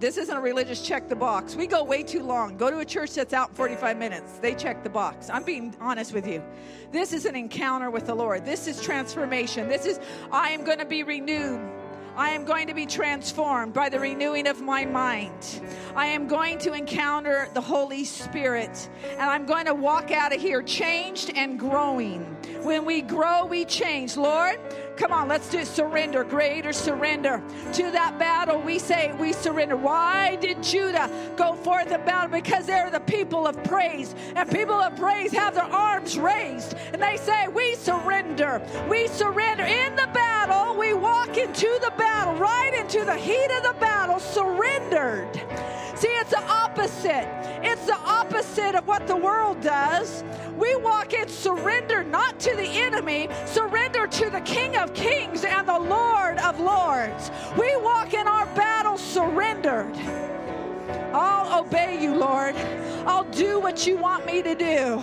This 0.00 0.18
isn't 0.18 0.36
a 0.36 0.40
religious 0.42 0.86
check 0.86 1.08
the 1.08 1.16
box. 1.16 1.56
We 1.56 1.66
go 1.66 1.82
way 1.82 2.02
too 2.02 2.22
long. 2.22 2.58
Go 2.58 2.70
to 2.70 2.80
a 2.80 2.84
church 2.84 3.14
that's 3.14 3.32
out 3.32 3.48
in 3.48 3.54
45 3.54 3.96
minutes. 3.96 4.32
They 4.40 4.54
check 4.54 4.84
the 4.84 4.90
box. 4.90 5.30
I'm 5.30 5.44
being 5.44 5.74
honest 5.80 6.12
with 6.12 6.26
you. 6.26 6.44
This 6.92 7.14
is 7.14 7.24
an 7.24 7.36
encounter 7.36 7.90
with 7.90 8.04
the 8.04 8.14
Lord. 8.14 8.44
This 8.44 8.66
is 8.66 8.82
transformation. 8.82 9.66
This 9.66 9.86
is, 9.86 9.98
I 10.30 10.50
am 10.50 10.62
going 10.62 10.78
to 10.78 10.84
be 10.84 11.04
renewed 11.04 11.66
I 12.16 12.30
am 12.30 12.46
going 12.46 12.66
to 12.68 12.74
be 12.74 12.86
transformed 12.86 13.74
by 13.74 13.90
the 13.90 14.00
renewing 14.00 14.46
of 14.46 14.62
my 14.62 14.86
mind. 14.86 15.60
I 15.94 16.06
am 16.06 16.26
going 16.26 16.56
to 16.60 16.72
encounter 16.72 17.50
the 17.52 17.60
Holy 17.60 18.04
Spirit 18.04 18.88
and 19.10 19.20
I'm 19.20 19.44
going 19.44 19.66
to 19.66 19.74
walk 19.74 20.10
out 20.10 20.34
of 20.34 20.40
here 20.40 20.62
changed 20.62 21.30
and 21.36 21.58
growing. 21.58 22.22
When 22.62 22.86
we 22.86 23.02
grow, 23.02 23.44
we 23.44 23.66
change. 23.66 24.16
Lord, 24.16 24.58
Come 24.96 25.12
on, 25.12 25.28
let's 25.28 25.50
do 25.50 25.62
surrender, 25.64 26.24
greater 26.24 26.72
surrender. 26.72 27.42
To 27.74 27.90
that 27.90 28.18
battle, 28.18 28.60
we 28.60 28.78
say 28.78 29.14
we 29.20 29.34
surrender. 29.34 29.76
Why 29.76 30.36
did 30.36 30.62
Judah 30.62 31.10
go 31.36 31.54
forth 31.54 31.90
the 31.90 31.98
battle? 31.98 32.30
Because 32.30 32.64
they're 32.64 32.90
the 32.90 33.00
people 33.00 33.46
of 33.46 33.62
praise. 33.64 34.14
And 34.34 34.50
people 34.50 34.74
of 34.74 34.96
praise 34.96 35.32
have 35.32 35.54
their 35.54 35.64
arms 35.64 36.18
raised. 36.18 36.74
And 36.94 37.02
they 37.02 37.18
say, 37.18 37.46
We 37.48 37.74
surrender. 37.74 38.62
We 38.88 39.06
surrender. 39.08 39.64
In 39.64 39.94
the 39.96 40.08
battle, 40.14 40.78
we 40.78 40.94
walk 40.94 41.36
into 41.36 41.78
the 41.82 41.92
battle, 41.98 42.34
right 42.36 42.72
into 42.80 43.04
the 43.04 43.16
heat 43.16 43.50
of 43.56 43.64
the 43.64 43.78
battle, 43.78 44.18
surrendered. 44.18 45.42
See, 45.96 46.08
it's 46.08 46.30
the 46.30 46.42
opposite. 46.42 47.26
It's 47.62 47.86
the 47.86 47.96
opposite 47.96 48.74
of 48.74 48.86
what 48.86 49.06
the 49.06 49.16
world 49.16 49.62
does. 49.62 50.24
We 50.58 50.76
walk 50.76 51.14
in 51.14 51.26
surrender 51.26 52.04
not 52.04 52.38
to 52.40 52.54
the 52.54 52.68
enemy, 52.68 53.28
surrender 53.46 54.06
to 54.06 54.28
the 54.28 54.42
King 54.42 54.76
of 54.76 54.92
Kings 54.92 55.44
and 55.44 55.66
the 55.66 55.78
Lord 55.78 56.36
of 56.38 56.60
Lords. 56.60 57.30
We 57.58 57.74
walk 57.76 58.12
in 58.12 58.28
our 58.28 58.44
battle 58.54 58.98
surrendered. 58.98 59.96
I'll 61.14 61.60
obey 61.60 62.02
you, 62.02 62.14
Lord. 62.14 62.54
I'll 63.06 63.30
do 63.30 63.58
what 63.58 63.86
you 63.86 63.96
want 63.96 64.26
me 64.26 64.42
to 64.42 64.54
do. 64.54 65.02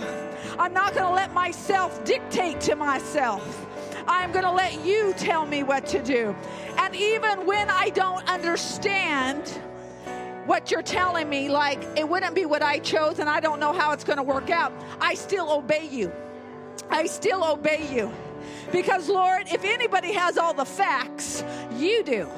I'm 0.60 0.72
not 0.72 0.94
going 0.94 1.06
to 1.06 1.12
let 1.12 1.32
myself 1.32 2.04
dictate 2.04 2.60
to 2.62 2.76
myself. 2.76 3.66
I'm 4.06 4.30
going 4.30 4.44
to 4.44 4.52
let 4.52 4.84
you 4.84 5.12
tell 5.16 5.44
me 5.44 5.64
what 5.64 5.86
to 5.86 6.00
do. 6.00 6.36
And 6.78 6.94
even 6.94 7.46
when 7.46 7.68
I 7.68 7.90
don't 7.90 8.24
understand, 8.28 9.58
what 10.46 10.70
you're 10.70 10.82
telling 10.82 11.28
me, 11.28 11.48
like 11.48 11.82
it 11.96 12.08
wouldn't 12.08 12.34
be 12.34 12.46
what 12.46 12.62
I 12.62 12.78
chose 12.78 13.18
and 13.18 13.28
I 13.28 13.40
don't 13.40 13.60
know 13.60 13.72
how 13.72 13.92
it's 13.92 14.04
going 14.04 14.18
to 14.18 14.22
work 14.22 14.50
out, 14.50 14.72
I 15.00 15.14
still 15.14 15.50
obey 15.50 15.86
you. 15.90 16.12
I 16.90 17.06
still 17.06 17.44
obey 17.44 17.88
you. 17.92 18.12
Because, 18.72 19.08
Lord, 19.08 19.46
if 19.48 19.64
anybody 19.64 20.12
has 20.12 20.36
all 20.36 20.54
the 20.54 20.64
facts, 20.64 21.44
you 21.76 22.02
do. 22.02 22.28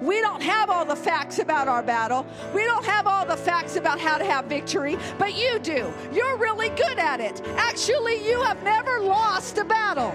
We 0.00 0.20
don't 0.20 0.42
have 0.42 0.68
all 0.70 0.84
the 0.84 0.96
facts 0.96 1.38
about 1.38 1.68
our 1.68 1.82
battle. 1.82 2.26
We 2.54 2.64
don't 2.64 2.84
have 2.84 3.06
all 3.06 3.24
the 3.24 3.36
facts 3.36 3.76
about 3.76 4.00
how 4.00 4.18
to 4.18 4.24
have 4.24 4.46
victory, 4.46 4.96
but 5.18 5.34
you 5.34 5.58
do. 5.60 5.92
You're 6.12 6.36
really 6.36 6.70
good 6.70 6.98
at 6.98 7.20
it. 7.20 7.40
Actually, 7.56 8.26
you 8.26 8.42
have 8.42 8.62
never 8.62 9.00
lost 9.00 9.58
a 9.58 9.64
battle. 9.64 10.14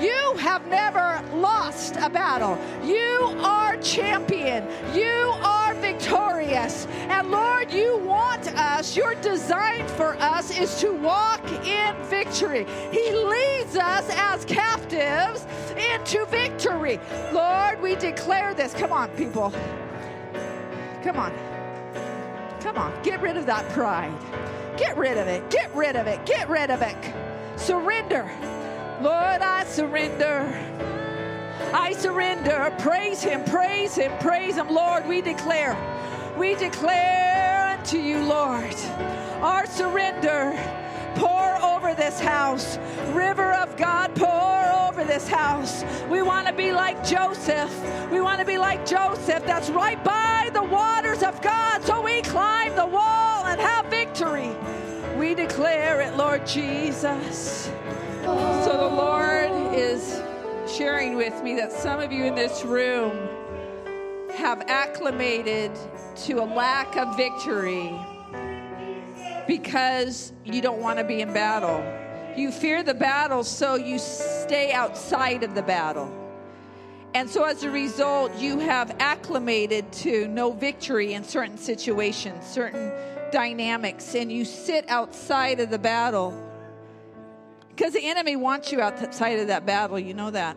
You 0.00 0.34
have 0.38 0.66
never 0.66 1.22
lost 1.32 1.96
a 1.96 2.10
battle. 2.10 2.58
You 2.84 3.34
are 3.40 3.76
champion. 3.78 4.66
You 4.94 5.32
are 5.42 5.74
victorious. 5.74 6.86
And 7.08 7.30
Lord, 7.30 7.72
you 7.72 7.96
want 7.98 8.46
us, 8.54 8.94
your 8.94 9.14
design 9.16 9.86
for 9.88 10.16
us 10.16 10.56
is 10.58 10.78
to 10.80 10.92
walk 10.92 11.42
in 11.66 11.96
victory. 12.04 12.66
He 12.90 13.12
leads 13.12 13.76
us 13.76 14.08
as 14.10 14.44
captives 14.44 15.46
into 15.76 16.26
victory. 16.26 17.00
Lord, 17.32 17.80
we 17.80 17.96
declare 17.96 18.52
this. 18.54 18.74
Come 18.74 18.92
on, 18.92 19.08
people. 19.10 19.52
Come 21.02 21.16
on. 21.16 21.32
Come 22.60 22.76
on. 22.76 23.02
Get 23.02 23.22
rid 23.22 23.36
of 23.36 23.46
that 23.46 23.66
pride. 23.70 24.12
Get 24.76 24.96
rid 24.98 25.16
of 25.16 25.26
it. 25.26 25.48
Get 25.50 25.74
rid 25.74 25.96
of 25.96 26.06
it. 26.06 26.26
Get 26.26 26.48
rid 26.50 26.70
of 26.70 26.82
it. 26.82 26.96
Surrender. 27.56 28.30
Lord, 29.00 29.42
I 29.42 29.64
surrender. 29.64 30.48
I 31.74 31.92
surrender. 31.92 32.74
Praise 32.78 33.22
Him, 33.22 33.44
praise 33.44 33.94
Him, 33.94 34.10
praise 34.20 34.56
Him. 34.56 34.68
Lord, 34.70 35.06
we 35.06 35.20
declare, 35.20 35.76
we 36.38 36.54
declare 36.54 37.76
unto 37.78 37.98
you, 37.98 38.24
Lord, 38.24 38.74
our 39.42 39.66
surrender. 39.66 40.58
Pour 41.14 41.56
over 41.62 41.94
this 41.94 42.20
house. 42.20 42.78
River 43.08 43.52
of 43.54 43.76
God, 43.76 44.14
pour 44.14 44.88
over 44.88 45.02
this 45.04 45.26
house. 45.26 45.82
We 46.10 46.20
want 46.20 46.46
to 46.46 46.52
be 46.52 46.72
like 46.72 47.06
Joseph. 47.06 47.72
We 48.10 48.20
want 48.20 48.38
to 48.40 48.46
be 48.46 48.58
like 48.58 48.84
Joseph 48.84 49.44
that's 49.46 49.70
right 49.70 50.02
by 50.04 50.50
the 50.52 50.62
waters 50.62 51.22
of 51.22 51.40
God. 51.40 51.82
So 51.84 52.02
we 52.02 52.20
climb 52.22 52.74
the 52.76 52.84
wall 52.84 53.46
and 53.46 53.58
have 53.58 53.86
victory. 53.86 54.54
We 55.16 55.34
declare 55.34 56.02
it, 56.02 56.16
Lord 56.16 56.46
Jesus. 56.46 57.70
So 58.26 58.76
the 58.76 58.96
Lord 58.96 59.72
is 59.72 60.20
sharing 60.68 61.16
with 61.16 61.44
me 61.44 61.54
that 61.54 61.70
some 61.70 62.00
of 62.00 62.10
you 62.10 62.24
in 62.24 62.34
this 62.34 62.64
room 62.64 63.16
have 64.34 64.62
acclimated 64.62 65.70
to 66.24 66.40
a 66.40 66.44
lack 66.44 66.96
of 66.96 67.16
victory 67.16 67.94
because 69.46 70.32
you 70.44 70.60
don't 70.60 70.80
want 70.80 70.98
to 70.98 71.04
be 71.04 71.20
in 71.20 71.32
battle. 71.32 71.84
You 72.36 72.50
fear 72.50 72.82
the 72.82 72.94
battle, 72.94 73.44
so 73.44 73.76
you 73.76 74.00
stay 74.00 74.72
outside 74.72 75.44
of 75.44 75.54
the 75.54 75.62
battle. 75.62 76.10
And 77.14 77.30
so 77.30 77.44
as 77.44 77.62
a 77.62 77.70
result, 77.70 78.36
you 78.38 78.58
have 78.58 78.96
acclimated 78.98 79.92
to 79.92 80.26
no 80.26 80.50
victory 80.50 81.14
in 81.14 81.22
certain 81.22 81.58
situations, 81.58 82.44
certain 82.44 82.92
dynamics, 83.30 84.16
and 84.16 84.32
you 84.32 84.44
sit 84.44 84.84
outside 84.88 85.60
of 85.60 85.70
the 85.70 85.78
battle. 85.78 86.45
Because 87.76 87.92
the 87.92 88.08
enemy 88.08 88.36
wants 88.36 88.72
you 88.72 88.80
outside 88.80 89.38
of 89.38 89.48
that 89.48 89.66
battle, 89.66 89.98
you 89.98 90.14
know 90.14 90.30
that. 90.30 90.56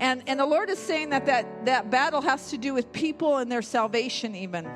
And, 0.00 0.24
and 0.26 0.40
the 0.40 0.46
Lord 0.46 0.68
is 0.70 0.78
saying 0.78 1.10
that, 1.10 1.26
that 1.26 1.66
that 1.66 1.88
battle 1.88 2.20
has 2.20 2.50
to 2.50 2.58
do 2.58 2.74
with 2.74 2.92
people 2.92 3.36
and 3.36 3.50
their 3.50 3.62
salvation, 3.62 4.34
even. 4.34 4.68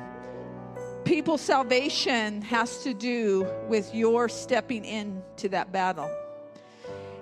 People's 1.03 1.41
salvation 1.41 2.41
has 2.43 2.83
to 2.83 2.93
do 2.93 3.45
with 3.67 3.93
your 3.93 4.29
stepping 4.29 4.85
into 4.85 5.49
that 5.49 5.73
battle. 5.73 6.09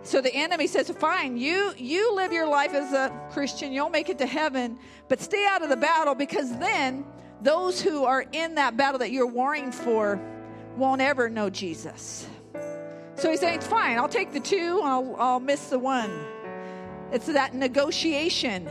So 0.03 0.21
the 0.21 0.33
enemy 0.33 0.67
says, 0.67 0.89
"Fine, 0.91 1.37
you 1.37 1.73
you 1.77 2.15
live 2.15 2.31
your 2.31 2.47
life 2.47 2.73
as 2.73 2.93
a 2.93 3.11
Christian, 3.31 3.71
you'll 3.71 3.89
make 3.89 4.09
it 4.09 4.19
to 4.19 4.27
heaven, 4.27 4.77
but 5.07 5.19
stay 5.19 5.45
out 5.47 5.63
of 5.63 5.69
the 5.69 5.75
battle 5.75 6.13
because 6.15 6.55
then 6.57 7.05
those 7.41 7.81
who 7.81 8.05
are 8.05 8.25
in 8.31 8.55
that 8.55 8.77
battle 8.77 8.99
that 8.99 9.11
you're 9.11 9.27
warring 9.27 9.71
for 9.71 10.19
won't 10.77 11.01
ever 11.01 11.29
know 11.29 11.49
Jesus." 11.49 12.27
So 13.21 13.29
he's 13.29 13.39
saying, 13.39 13.57
it's 13.57 13.67
"Fine, 13.67 13.99
I'll 13.99 14.09
take 14.09 14.33
the 14.33 14.39
two, 14.39 14.81
I'll 14.83 15.15
I'll 15.19 15.39
miss 15.39 15.69
the 15.69 15.77
one." 15.77 16.09
It's 17.11 17.27
that 17.27 17.53
negotiation. 17.53 18.67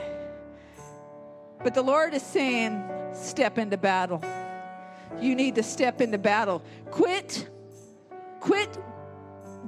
But 1.63 1.75
the 1.75 1.83
Lord 1.83 2.15
is 2.15 2.23
saying, 2.25 2.83
"Step 3.15 3.59
into 3.59 3.77
battle." 3.77 4.21
You 5.21 5.37
need 5.37 5.55
to 5.55 5.63
step 5.63 6.01
into 6.01 6.19
battle. 6.19 6.63
Quit 6.91 7.49
quit 8.41 8.77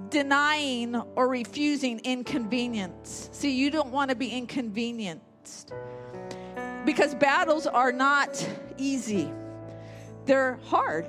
denying 0.08 0.96
or 1.14 1.28
refusing 1.28 2.00
inconvenience. 2.00 3.28
See, 3.30 3.52
you 3.52 3.70
don't 3.70 3.92
want 3.92 4.10
to 4.10 4.16
be 4.16 4.30
inconvenienced 4.30 5.72
because 6.84 7.14
battles 7.14 7.68
are 7.68 7.92
not 7.92 8.44
easy, 8.78 9.30
they're 10.26 10.58
hard. 10.64 11.06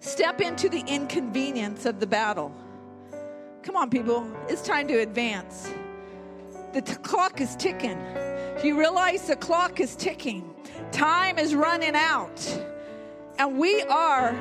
Step 0.00 0.40
into 0.40 0.68
the 0.68 0.82
inconvenience 0.86 1.86
of 1.86 2.00
the 2.00 2.06
battle. 2.06 2.54
Come 3.62 3.76
on, 3.76 3.90
people, 3.90 4.30
it's 4.48 4.62
time 4.62 4.88
to 4.88 4.98
advance. 4.98 5.72
The 6.72 6.82
t- 6.82 6.94
clock 6.96 7.40
is 7.40 7.56
ticking. 7.56 7.98
You 8.62 8.78
realize 8.78 9.26
the 9.26 9.36
clock 9.36 9.80
is 9.80 9.96
ticking, 9.96 10.54
time 10.92 11.38
is 11.38 11.54
running 11.54 11.94
out, 11.94 12.64
and 13.38 13.58
we 13.58 13.82
are 13.82 14.34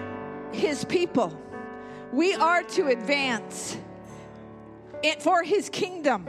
His 0.52 0.86
people. 0.86 1.38
We 2.14 2.34
are 2.36 2.64
to 2.64 2.88
advance 2.88 3.78
it 5.04 5.22
for 5.22 5.44
his 5.44 5.70
kingdom. 5.70 6.28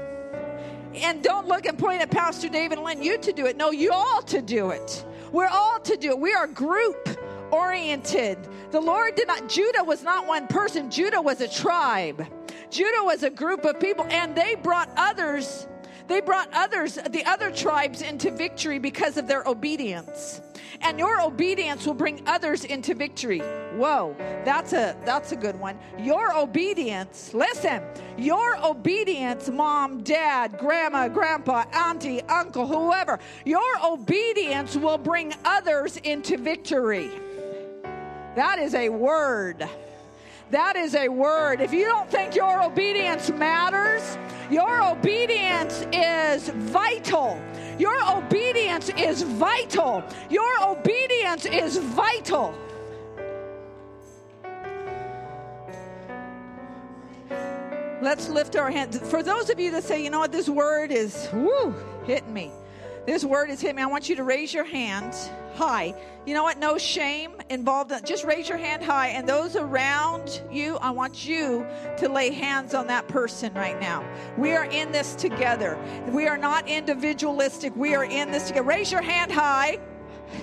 And 0.95 1.23
don't 1.23 1.47
look 1.47 1.67
and 1.67 1.79
point 1.79 2.03
at 2.03 2.11
Pastor 2.11 2.49
David 2.49 2.79
and 2.79 2.85
Lynn, 2.85 3.03
you 3.03 3.19
to 3.19 3.33
do 3.33 3.47
it. 3.47 3.57
No, 3.57 3.71
you 3.71 3.93
all 3.93 4.23
to 4.23 4.43
do 4.43 4.71
it. 4.71 5.05
We're 5.31 5.49
all 5.49 5.79
to 5.81 5.97
do 5.97 6.11
it. 6.11 6.19
We 6.19 6.35
are 6.35 6.45
a 6.45 6.53
group 6.53 7.09
oriented. 7.51 8.39
The 8.71 8.81
Lord 8.81 9.15
did 9.15 9.29
not, 9.29 9.49
Judah 9.49 9.85
was 9.85 10.03
not 10.03 10.27
one 10.27 10.47
person, 10.47 10.91
Judah 10.91 11.21
was 11.21 11.41
a 11.41 11.49
tribe. 11.49 12.27
Judah 12.71 13.03
was 13.03 13.23
a 13.23 13.31
group 13.31 13.65
of 13.65 13.81
people, 13.81 14.05
and 14.11 14.35
they 14.35 14.55
brought 14.55 14.91
others, 14.97 15.67
they 16.07 16.21
brought 16.21 16.49
others, 16.53 16.99
the 17.11 17.25
other 17.25 17.51
tribes 17.51 18.03
into 18.03 18.31
victory 18.31 18.79
because 18.79 19.17
of 19.17 19.27
their 19.27 19.47
obedience 19.47 20.41
and 20.83 20.99
your 20.99 21.21
obedience 21.21 21.87
will 21.87 21.95
bring 21.95 22.23
others 22.27 22.65
into 22.65 22.95
victory. 22.95 23.41
Whoa, 23.75 24.15
that's 24.45 24.73
a 24.73 24.97
that's 25.05 25.33
a 25.33 25.37
good 25.37 25.59
one. 25.59 25.79
Your 25.99 26.37
obedience, 26.37 27.33
listen, 27.35 27.83
your 28.17 28.57
obedience, 28.65 29.49
mom, 29.49 30.03
dad, 30.03 30.59
grandma, 30.59 31.09
grandpa, 31.09 31.65
auntie, 31.73 32.23
uncle, 32.23 32.67
whoever, 32.67 33.19
your 33.45 33.85
obedience 33.85 34.77
will 34.77 34.99
bring 34.99 35.35
others 35.45 35.97
into 35.99 36.37
victory. 36.37 37.11
That 38.39 38.59
is 38.59 38.75
a 38.75 38.89
word. 38.89 39.69
That 40.51 40.77
is 40.77 40.95
a 40.95 41.09
word. 41.09 41.61
If 41.61 41.73
you 41.73 41.85
don't 41.85 42.09
think 42.11 42.35
your 42.35 42.63
obedience 42.63 43.31
matters, 43.31 44.17
your 44.51 44.83
obedience 44.83 45.85
is 45.93 46.49
vital 46.49 47.39
your 47.79 47.97
obedience 48.11 48.91
is 48.91 49.23
vital. 49.23 50.03
Your 50.29 50.69
obedience 50.69 51.47
is 51.47 51.79
vital. 51.79 52.53
Let's 58.03 58.29
lift 58.29 58.57
our 58.57 58.71
hands. 58.71 58.99
For 59.11 59.23
those 59.23 59.49
of 59.49 59.61
you 59.61 59.71
that 59.73 59.85
say, 59.85 60.03
you 60.03 60.11
know 60.11 60.19
what, 60.19 60.33
this 60.33 60.49
word 60.49 60.91
is 60.91 61.29
woo, 61.33 61.73
hitting 62.05 62.33
me. 62.33 62.51
This 63.09 63.25
word 63.25 63.49
is 63.49 63.63
hitting 63.63 63.77
me. 63.77 63.83
I 63.83 63.87
want 63.87 64.11
you 64.11 64.17
to 64.17 64.23
raise 64.23 64.53
your 64.53 64.65
hands 64.65 65.31
high. 65.55 65.95
You 66.27 66.35
know 66.35 66.43
what? 66.43 66.59
No 66.59 66.77
shame 66.77 67.37
involved. 67.49 67.91
Just 68.05 68.23
raise 68.23 68.51
your 68.51 68.59
hand 68.59 68.85
high. 68.85 69.09
And 69.09 69.27
those 69.27 69.57
around 69.57 70.43
you, 70.53 70.77
I 70.77 70.91
want 70.91 71.27
you 71.27 71.67
to 71.97 72.09
lay 72.11 72.31
hands 72.31 72.75
on 72.75 72.87
that 72.89 73.09
person 73.09 73.55
right 73.55 73.81
now. 73.81 74.07
We 74.37 74.53
are 74.53 74.67
in 74.67 74.93
this 74.93 75.15
together. 75.15 75.79
We 76.11 76.29
are 76.29 76.37
not 76.37 76.69
individualistic. 76.69 77.75
We 77.75 77.95
are 77.95 78.05
in 78.05 78.31
this 78.31 78.49
together. 78.49 78.67
Raise 78.67 78.93
your 78.93 79.01
hand 79.01 79.33
high. 79.33 79.79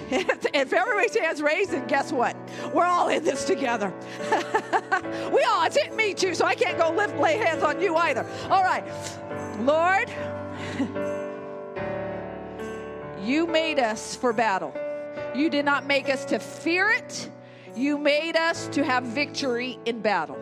If, 0.09 0.73
everybody's 0.73 1.15
hands 1.15 1.43
raised, 1.43 1.69
then 1.69 1.85
guess 1.85 2.11
what? 2.11 2.35
We're 2.73 2.87
all 2.87 3.09
in 3.09 3.23
this 3.23 3.45
together. 3.45 3.93
we 5.31 5.43
all, 5.43 5.63
it's 5.65 5.77
hitting 5.77 5.95
me 5.95 6.15
too, 6.15 6.33
so 6.33 6.45
I 6.45 6.55
can't 6.55 6.79
go 6.79 6.89
lift, 6.89 7.15
lay 7.19 7.37
hands 7.37 7.61
on 7.61 7.79
you 7.79 7.95
either. 7.95 8.25
All 8.49 8.63
right. 8.63 8.83
Lord, 9.59 10.09
you 13.25 13.47
made 13.47 13.79
us 13.79 14.15
for 14.15 14.33
battle. 14.33 14.73
You 15.33 15.49
did 15.49 15.65
not 15.65 15.85
make 15.85 16.09
us 16.09 16.25
to 16.25 16.39
fear 16.39 16.89
it. 16.89 17.29
You 17.75 17.97
made 17.97 18.37
us 18.37 18.67
to 18.69 18.83
have 18.83 19.03
victory 19.03 19.79
in 19.85 20.01
battle. 20.01 20.37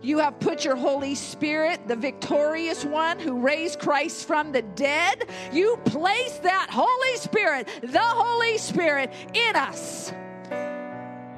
You 0.00 0.18
have 0.18 0.40
put 0.40 0.64
your 0.64 0.74
Holy 0.74 1.14
Spirit, 1.14 1.86
the 1.86 1.96
victorious 1.96 2.84
one 2.84 3.18
who 3.20 3.40
raised 3.40 3.78
Christ 3.78 4.26
from 4.26 4.50
the 4.50 4.62
dead. 4.62 5.30
You 5.52 5.78
place 5.84 6.38
that 6.38 6.68
Holy 6.70 7.16
Spirit, 7.16 7.68
the 7.82 8.00
Holy 8.00 8.58
Spirit, 8.58 9.12
in 9.34 9.54
us. 9.54 10.12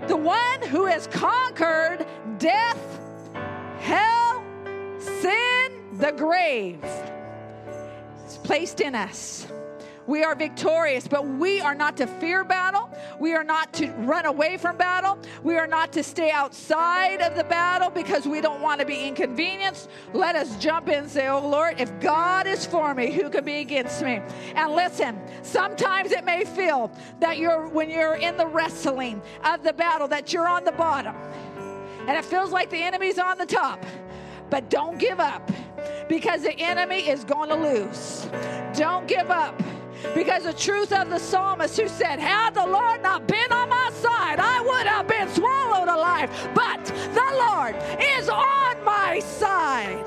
The 0.08 0.16
one 0.16 0.62
who 0.62 0.86
has 0.86 1.06
conquered 1.08 2.06
death, 2.38 2.78
hell, 3.80 4.42
sin, 4.98 5.98
the 5.98 6.12
grave. 6.12 6.82
It's 8.24 8.38
placed 8.38 8.80
in 8.80 8.94
us. 8.94 9.46
We 10.06 10.22
are 10.22 10.34
victorious, 10.34 11.08
but 11.08 11.26
we 11.26 11.60
are 11.60 11.74
not 11.74 11.96
to 11.96 12.06
fear 12.06 12.44
battle. 12.44 12.90
We 13.18 13.34
are 13.34 13.44
not 13.44 13.72
to 13.74 13.90
run 13.92 14.26
away 14.26 14.58
from 14.58 14.76
battle. 14.76 15.18
We 15.42 15.56
are 15.56 15.66
not 15.66 15.92
to 15.92 16.02
stay 16.02 16.30
outside 16.30 17.22
of 17.22 17.36
the 17.36 17.44
battle 17.44 17.90
because 17.90 18.26
we 18.26 18.40
don't 18.40 18.60
want 18.60 18.80
to 18.80 18.86
be 18.86 19.06
inconvenienced. 19.06 19.88
Let 20.12 20.36
us 20.36 20.56
jump 20.58 20.88
in 20.88 20.94
and 20.94 21.10
say, 21.10 21.28
Oh 21.28 21.46
Lord, 21.46 21.80
if 21.80 21.98
God 22.00 22.46
is 22.46 22.66
for 22.66 22.94
me, 22.94 23.10
who 23.12 23.30
can 23.30 23.44
be 23.44 23.60
against 23.60 24.02
me? 24.02 24.20
And 24.54 24.72
listen, 24.72 25.18
sometimes 25.42 26.12
it 26.12 26.24
may 26.24 26.44
feel 26.44 26.90
that 27.20 27.38
you're, 27.38 27.68
when 27.68 27.88
you're 27.88 28.16
in 28.16 28.36
the 28.36 28.46
wrestling 28.46 29.22
of 29.44 29.62
the 29.62 29.72
battle, 29.72 30.08
that 30.08 30.32
you're 30.32 30.48
on 30.48 30.64
the 30.64 30.72
bottom. 30.72 31.16
And 32.06 32.10
it 32.10 32.24
feels 32.24 32.50
like 32.50 32.68
the 32.68 32.82
enemy's 32.82 33.18
on 33.18 33.38
the 33.38 33.46
top. 33.46 33.84
But 34.50 34.68
don't 34.68 34.98
give 34.98 35.20
up 35.20 35.50
because 36.08 36.42
the 36.42 36.52
enemy 36.60 37.08
is 37.08 37.24
going 37.24 37.48
to 37.48 37.54
lose. 37.54 38.28
Don't 38.74 39.08
give 39.08 39.30
up 39.30 39.60
because 40.14 40.44
the 40.44 40.52
truth 40.52 40.92
of 40.92 41.10
the 41.10 41.18
psalmist 41.18 41.78
who 41.78 41.88
said, 41.88 42.18
Had 42.18 42.54
the 42.54 42.66
Lord 42.66 43.02
not 43.02 43.26
been 43.26 43.52
on 43.52 43.68
my 43.68 43.90
side, 43.94 44.38
I 44.38 44.60
would 44.60 44.86
have 44.86 45.08
been 45.08 45.28
swallowed 45.28 45.88
alive. 45.88 46.30
But 46.54 46.84
the 46.84 47.30
Lord 47.48 47.76
is 48.00 48.28
on 48.28 48.84
my 48.84 49.20
side. 49.20 50.04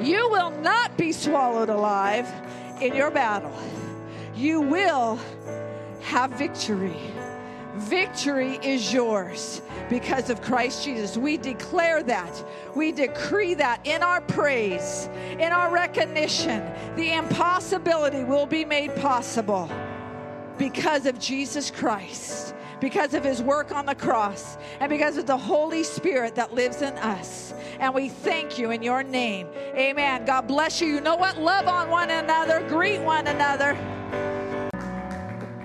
You 0.00 0.28
will 0.28 0.50
not 0.50 0.96
be 0.96 1.12
swallowed 1.12 1.70
alive 1.70 2.28
in 2.80 2.94
your 2.94 3.10
battle. 3.10 3.52
You 4.34 4.60
will 4.60 5.18
have 6.02 6.30
victory. 6.32 7.00
Victory 7.76 8.58
is 8.62 8.92
yours 8.92 9.60
because 9.90 10.30
of 10.30 10.40
Christ 10.40 10.82
Jesus. 10.82 11.16
We 11.16 11.36
declare 11.36 12.02
that. 12.04 12.44
We 12.74 12.90
decree 12.90 13.52
that 13.54 13.86
in 13.86 14.02
our 14.02 14.22
praise, 14.22 15.10
in 15.38 15.52
our 15.52 15.70
recognition. 15.70 16.66
The 16.96 17.12
impossibility 17.12 18.24
will 18.24 18.46
be 18.46 18.64
made 18.64 18.94
possible 18.96 19.70
because 20.56 21.04
of 21.04 21.18
Jesus 21.18 21.70
Christ, 21.70 22.54
because 22.80 23.12
of 23.12 23.22
his 23.22 23.42
work 23.42 23.72
on 23.72 23.84
the 23.84 23.94
cross, 23.94 24.56
and 24.80 24.88
because 24.88 25.18
of 25.18 25.26
the 25.26 25.36
Holy 25.36 25.84
Spirit 25.84 26.34
that 26.36 26.54
lives 26.54 26.80
in 26.80 26.94
us. 26.94 27.52
And 27.78 27.94
we 27.94 28.08
thank 28.08 28.58
you 28.58 28.70
in 28.70 28.82
your 28.82 29.02
name. 29.02 29.48
Amen. 29.74 30.24
God 30.24 30.48
bless 30.48 30.80
you. 30.80 30.88
You 30.88 31.00
know 31.02 31.16
what? 31.16 31.36
Love 31.38 31.68
on 31.68 31.90
one 31.90 32.10
another, 32.10 32.66
greet 32.68 33.02
one 33.02 33.26
another. 33.26 33.76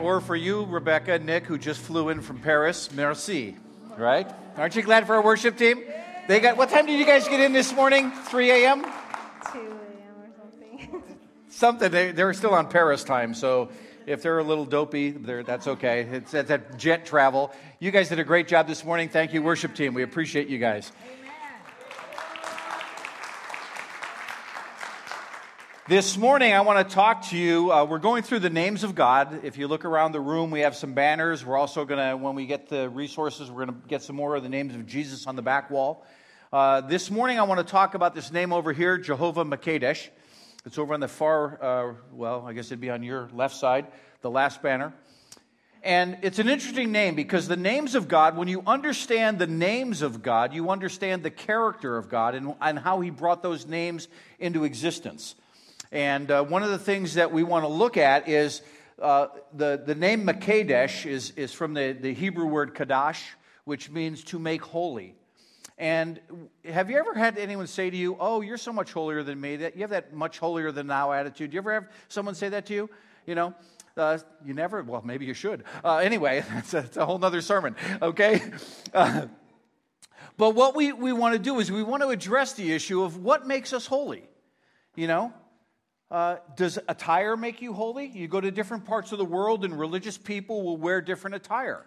Or 0.02 0.20
for 0.20 0.36
you, 0.36 0.66
Rebecca, 0.66 1.20
Nick, 1.20 1.46
who 1.46 1.58
just 1.58 1.80
flew 1.80 2.10
in 2.10 2.22
from 2.22 2.40
Paris, 2.40 2.92
merci 2.92 3.56
right? 3.98 4.28
Aren't 4.58 4.76
you 4.76 4.82
glad 4.82 5.08
for 5.08 5.16
our 5.16 5.24
worship 5.24 5.58
team? 5.58 5.84
They 6.28 6.40
got 6.40 6.58
what 6.58 6.70
time 6.70 6.86
did 6.86 7.00
you 7.00 7.06
guys 7.06 7.28
get 7.28 7.40
in 7.40 7.54
this 7.54 7.74
morning? 7.74 8.12
3 8.12 8.52
a.m. 8.52 8.82
2 8.82 8.88
a.m. 8.90 9.68
or 10.18 10.30
something. 10.38 11.04
something. 11.50 11.92
They, 11.92 12.12
they're 12.12 12.34
still 12.34 12.54
on 12.54 12.70
Paris 12.70 13.04
time, 13.04 13.34
so 13.34 13.70
if 14.06 14.22
they're 14.22 14.40
a 14.40 14.44
little 14.44 14.66
dopey, 14.66 15.12
that's 15.12 15.68
okay. 15.68 16.02
It's 16.02 16.34
at 16.34 16.48
that 16.48 16.78
jet 16.78 17.06
travel. 17.06 17.52
You 17.80 17.92
guys 17.92 18.10
did 18.10 18.20
a 18.20 18.24
great 18.24 18.48
job 18.48 18.68
this 18.68 18.84
morning. 18.84 19.10
Thank 19.10 19.34
you, 19.34 19.42
worship 19.42 19.76
team. 19.76 19.94
We 19.94 20.04
appreciate 20.04 20.48
you 20.48 20.58
guys. 20.58 20.92
This 25.92 26.16
morning, 26.16 26.54
I 26.54 26.62
want 26.62 26.88
to 26.88 26.96
talk 26.96 27.24
to 27.32 27.38
you. 27.38 27.70
Uh, 27.70 27.84
we're 27.84 28.00
going 28.00 28.24
through 28.24 28.40
the 28.40 28.50
names 28.50 28.86
of 28.86 28.96
God. 28.96 29.44
If 29.44 29.58
you 29.58 29.68
look 29.68 29.84
around 29.84 30.14
the 30.14 30.22
room, 30.22 30.50
we 30.50 30.62
have 30.62 30.74
some 30.74 30.94
banners. 30.94 31.46
We're 31.46 31.58
also 31.58 31.84
going 31.84 32.00
to, 32.00 32.16
when 32.16 32.34
we 32.34 32.46
get 32.46 32.70
the 32.70 32.88
resources, 32.90 33.52
we're 33.52 33.66
going 33.66 33.82
to 33.82 33.88
get 33.90 34.02
some 34.02 34.16
more 34.16 34.34
of 34.38 34.42
the 34.42 34.48
names 34.48 34.74
of 34.74 34.88
Jesus 34.88 35.28
on 35.28 35.36
the 35.36 35.42
back 35.42 35.70
wall. 35.70 36.06
Uh, 36.54 36.80
this 36.80 37.12
morning, 37.12 37.40
I 37.40 37.44
want 37.44 37.60
to 37.60 37.70
talk 37.70 37.94
about 37.94 38.16
this 38.16 38.32
name 38.32 38.54
over 38.54 38.72
here, 38.72 38.98
Jehovah 38.98 39.44
Makedesh. 39.44 40.08
It's 40.66 40.78
over 40.78 40.94
on 40.94 41.02
the 41.02 41.10
far, 41.10 41.62
uh, 41.62 41.94
well, 42.14 42.46
I 42.48 42.54
guess 42.54 42.68
it'd 42.68 42.80
be 42.80 42.90
on 42.90 43.04
your 43.04 43.28
left 43.34 43.58
side, 43.58 43.88
the 44.22 44.32
last 44.32 44.62
banner. 44.62 44.94
And 45.84 46.20
it's 46.22 46.40
an 46.40 46.48
interesting 46.48 46.94
name 46.94 47.16
because 47.16 47.50
the 47.50 47.58
names 47.58 47.96
of 47.96 48.08
God, 48.08 48.38
when 48.38 48.48
you 48.48 48.64
understand 48.66 49.40
the 49.40 49.48
names 49.48 50.04
of 50.04 50.22
God, 50.22 50.54
you 50.54 50.70
understand 50.70 51.22
the 51.22 51.32
character 51.32 51.98
of 51.98 52.08
God 52.08 52.34
and, 52.34 52.56
and 52.62 52.80
how 52.80 53.02
He 53.02 53.10
brought 53.10 53.44
those 53.44 53.68
names 53.68 54.08
into 54.40 54.64
existence. 54.64 55.36
And 55.92 56.32
uh, 56.32 56.44
one 56.44 56.64
of 56.64 56.70
the 56.70 56.80
things 56.80 57.16
that 57.16 57.32
we 57.32 57.44
want 57.44 57.64
to 57.66 57.68
look 57.68 57.98
at 57.98 58.30
is 58.30 58.62
uh, 59.02 59.28
the, 59.54 59.82
the 59.84 59.96
name 59.96 60.26
Makadesh 60.26 61.06
is, 61.06 61.32
is 61.32 61.52
from 61.52 61.74
the, 61.74 61.92
the 62.00 62.14
Hebrew 62.14 62.46
word 62.46 62.76
Kadash, 62.76 63.22
which 63.66 63.90
means 63.90 64.24
to 64.26 64.40
make 64.40 64.62
holy. 64.62 65.16
And 65.78 66.20
have 66.64 66.90
you 66.90 66.98
ever 66.98 67.14
had 67.14 67.38
anyone 67.38 67.68
say 67.68 67.90
to 67.90 67.98
you, 67.98 68.16
Oh, 68.20 68.42
you're 68.42 68.58
so 68.58 68.72
much 68.72 68.94
holier 68.94 69.24
than 69.24 69.42
me? 69.42 69.58
That 69.58 69.76
You 69.76 69.82
have 69.82 69.90
that 69.90 70.14
much 70.14 70.38
holier 70.38 70.72
than 70.72 70.88
now 70.88 71.12
attitude. 71.12 71.52
Do 71.52 71.56
you 71.56 71.62
ever 71.62 71.74
have 71.74 71.88
someone 72.08 72.36
say 72.36 72.50
that 72.50 72.68
to 72.68 72.74
you? 72.74 72.90
You 73.26 73.36
know, 73.36 73.56
uh, 73.98 74.20
you 74.46 74.54
never, 74.54 74.82
well, 74.84 75.02
maybe 75.04 75.26
you 75.26 75.34
should. 75.34 75.64
Uh, 75.84 75.98
anyway, 75.98 76.46
that's 76.54 76.74
a, 76.74 76.82
that's 76.82 76.98
a, 76.98 77.06
whole 77.06 77.24
other 77.24 77.42
sermon, 77.42 77.76
okay? 78.02 78.42
Uh, 78.94 79.28
but 80.38 80.54
what 80.56 80.76
we, 80.76 80.92
we 80.92 81.14
want 81.14 81.34
to 81.34 81.40
do 81.40 81.60
is 81.60 81.72
we 81.72 81.84
want 81.84 82.04
to 82.04 82.10
address 82.10 82.54
the 82.54 82.74
issue 82.74 83.04
of 83.04 83.18
what 83.18 83.48
makes 83.48 83.72
us 83.74 83.86
holy. 83.86 84.28
You 84.96 85.08
know, 85.08 85.34
uh, 86.12 86.38
does 86.58 86.78
attire 86.90 87.38
make 87.38 87.62
you 87.62 87.72
holy? 87.72 88.06
You 88.06 88.28
go 88.28 88.42
to 88.42 88.52
different 88.52 88.86
parts 88.86 89.14
of 89.14 89.18
the 89.18 89.26
world, 89.26 89.64
and 89.64 89.80
religious 89.80 90.18
people 90.18 90.62
will 90.62 90.76
wear 90.76 91.00
different 91.00 91.38
attire. 91.38 91.86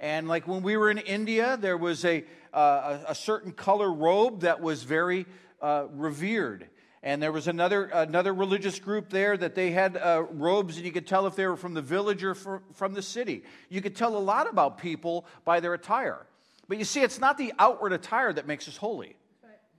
And 0.00 0.26
like 0.26 0.48
when 0.48 0.64
we 0.64 0.76
were 0.76 0.90
in 0.90 0.98
India, 0.98 1.56
there 1.56 1.76
was 1.76 2.04
a, 2.04 2.24
uh, 2.52 2.98
a, 3.06 3.14
certain 3.14 3.52
color 3.52 3.90
robe 3.92 4.40
that 4.40 4.60
was 4.60 4.82
very 4.82 5.26
uh, 5.60 5.84
revered. 5.92 6.66
And 7.04 7.22
there 7.22 7.30
was 7.30 7.46
another, 7.46 7.84
another 7.84 8.34
religious 8.34 8.80
group 8.80 9.10
there 9.10 9.36
that 9.36 9.54
they 9.54 9.70
had 9.70 9.96
uh, 9.96 10.24
robes, 10.32 10.76
and 10.76 10.84
you 10.84 10.90
could 10.90 11.06
tell 11.06 11.28
if 11.28 11.36
they 11.36 11.46
were 11.46 11.56
from 11.56 11.74
the 11.74 11.82
village 11.82 12.24
or 12.24 12.34
from 12.34 12.94
the 12.94 13.02
city. 13.02 13.44
You 13.68 13.80
could 13.80 13.94
tell 13.94 14.16
a 14.16 14.18
lot 14.18 14.50
about 14.50 14.78
people 14.78 15.24
by 15.44 15.60
their 15.60 15.74
attire. 15.74 16.26
But 16.68 16.78
you 16.78 16.84
see, 16.84 17.02
it's 17.02 17.20
not 17.20 17.38
the 17.38 17.52
outward 17.60 17.92
attire 17.92 18.32
that 18.32 18.48
makes 18.48 18.66
us 18.66 18.76
holy. 18.76 19.14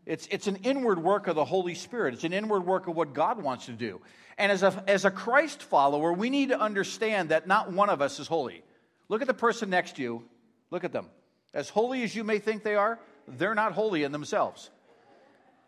It's, 0.06 0.28
it's 0.32 0.48
an 0.48 0.58
inward 0.58 1.02
work 1.02 1.28
of 1.28 1.36
the 1.36 1.46
Holy 1.46 1.76
Spirit. 1.76 2.14
It's 2.14 2.24
an 2.24 2.34
inward 2.34 2.66
work 2.66 2.88
of 2.88 2.96
what 2.96 3.14
God 3.14 3.42
wants 3.42 3.68
to 3.68 3.72
do. 3.72 4.02
And 4.38 4.52
as 4.52 4.64
a, 4.64 4.84
as 4.88 5.06
a 5.06 5.12
Christ 5.12 5.64
follower, 5.64 6.12
we 6.12 6.30
need 6.30 6.50
to 6.50 6.60
understand 6.60 7.30
that 7.30 7.48
not 7.48 7.72
one 7.72 7.90
of 7.90 8.02
us 8.02 8.20
is 8.20 8.28
holy. 8.28 8.64
Look 9.08 9.22
at 9.22 9.28
the 9.28 9.34
person 9.34 9.70
next 9.70 9.96
to 9.96 10.02
you. 10.02 10.24
Look 10.72 10.84
at 10.84 10.92
them. 10.92 11.08
As 11.54 11.70
holy 11.70 12.04
as 12.04 12.16
you 12.16 12.24
may 12.24 12.40
think 12.40 12.64
they 12.64 12.76
are, 12.76 13.00
they're 13.28 13.56
not 13.56 13.74
holy 13.74 14.04
in 14.04 14.12
themselves. 14.12 14.70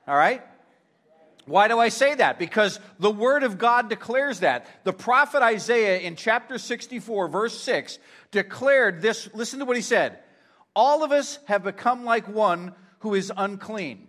All 0.08 0.15
right? 0.15 0.41
Why 1.45 1.67
do 1.67 1.80
I 1.80 1.89
say 1.89 2.15
that? 2.15 2.39
Because 2.39 2.80
the 3.00 3.12
Word 3.12 3.43
of 3.43 3.58
God 3.58 3.88
declares 3.88 4.39
that. 4.39 4.65
The 4.84 4.93
prophet 4.93 5.43
Isaiah 5.43 6.00
in 6.00 6.15
chapter 6.15 6.58
64, 6.58 7.28
verse 7.28 7.58
6, 7.60 8.00
declared 8.32 9.02
this. 9.02 9.30
Listen 9.34 9.60
to 9.60 9.65
what 9.65 9.76
he 9.76 9.84
said 9.84 10.19
All 10.76 11.04
of 11.04 11.12
us 11.12 11.39
have 11.45 11.63
become 11.63 12.04
like 12.04 12.28
one 12.28 12.74
who 13.00 13.13
is 13.13 13.32
unclean 13.38 14.08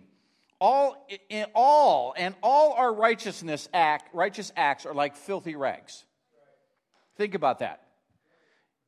all 0.59 1.07
in 1.29 1.45
all 1.53 2.13
and 2.17 2.35
all 2.41 2.73
our 2.73 2.93
righteousness 2.93 3.69
act 3.73 4.13
righteous 4.13 4.51
acts 4.55 4.85
are 4.85 4.93
like 4.93 5.15
filthy 5.15 5.55
rags. 5.55 6.03
Think 7.15 7.35
about 7.35 7.59
that. 7.59 7.81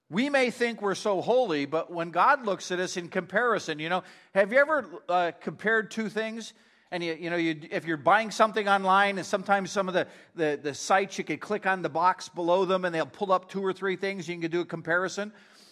We 0.10 0.29
may 0.29 0.49
think 0.49 0.82
we're 0.82 0.95
so 0.95 1.21
holy 1.21 1.65
but 1.65 1.91
when 1.91 2.10
god 2.10 2.45
looks 2.45 2.71
at 2.71 2.79
us 2.79 2.97
in 2.97 3.08
comparison 3.08 3.77
you 3.77 3.89
know 3.89 4.03
have 4.34 4.51
you 4.51 4.60
ever 4.60 5.03
uh, 5.08 5.32
compared 5.39 5.91
two 5.91 6.10
things? 6.10 6.53
And 6.91 7.03
you, 7.03 7.13
you 7.13 7.29
know 7.29 7.36
you, 7.36 7.55
if 7.69 7.86
you're 7.86 7.97
buying 7.97 8.32
something 8.32 8.67
online 8.67 9.19
and 9.19 9.25
sometimes 9.25 9.69
some 9.69 9.88
of 9.88 9.93
the, 9.93 10.08
the, 10.34 10.60
the 10.62 10.73
sites 10.73 11.19
you 11.19 11.23
can 11.23 11.38
click 11.38 11.67
on 11.67 11.84
the 11.84 11.89
box 11.89 12.29
below 12.29 12.65
them 12.65 12.84
and 12.84 12.95
they'll 12.95 13.05
pull 13.05 13.32
up 13.32 13.47
two 13.47 13.63
or 13.63 13.73
three 13.73 13.95
things 13.95 14.27
you 14.27 14.39
can 14.39 14.49
do 14.49 14.62
a 14.62 14.65
comparison. 14.65 15.32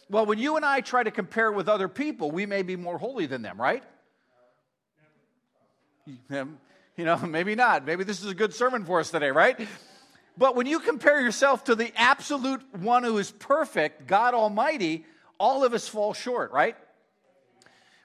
Well 0.10 0.28
when 0.28 0.38
you 0.38 0.58
and 0.58 0.66
i 0.66 0.82
try 0.82 1.02
to 1.02 1.12
compare 1.12 1.52
with 1.52 1.68
other 1.68 1.88
people 1.88 2.30
we 2.30 2.46
may 2.46 2.62
be 2.62 2.76
more 2.76 3.00
holy 3.00 3.26
than 3.26 3.42
them 3.42 3.60
right 3.60 3.84
you 6.30 7.06
know, 7.06 7.18
maybe 7.28 7.56
not. 7.56 7.86
Maybe 7.86 8.04
this 8.04 8.22
is 8.22 8.30
a 8.30 8.36
good 8.36 8.54
sermon 8.54 8.86
for 8.86 9.00
us 9.00 9.12
today, 9.12 9.32
right? 9.32 9.68
But 10.38 10.56
when 10.56 10.68
you 10.68 10.80
compare 10.80 11.22
yourself 11.22 11.64
to 11.66 11.76
the 11.76 11.92
absolute 11.96 12.62
one 12.76 13.04
who 13.04 13.18
is 13.18 13.32
perfect, 13.32 14.08
God 14.08 14.34
Almighty, 14.34 15.06
all 15.40 15.64
of 15.64 15.74
us 15.74 15.88
fall 15.88 16.14
short, 16.14 16.52
right? 16.52 16.76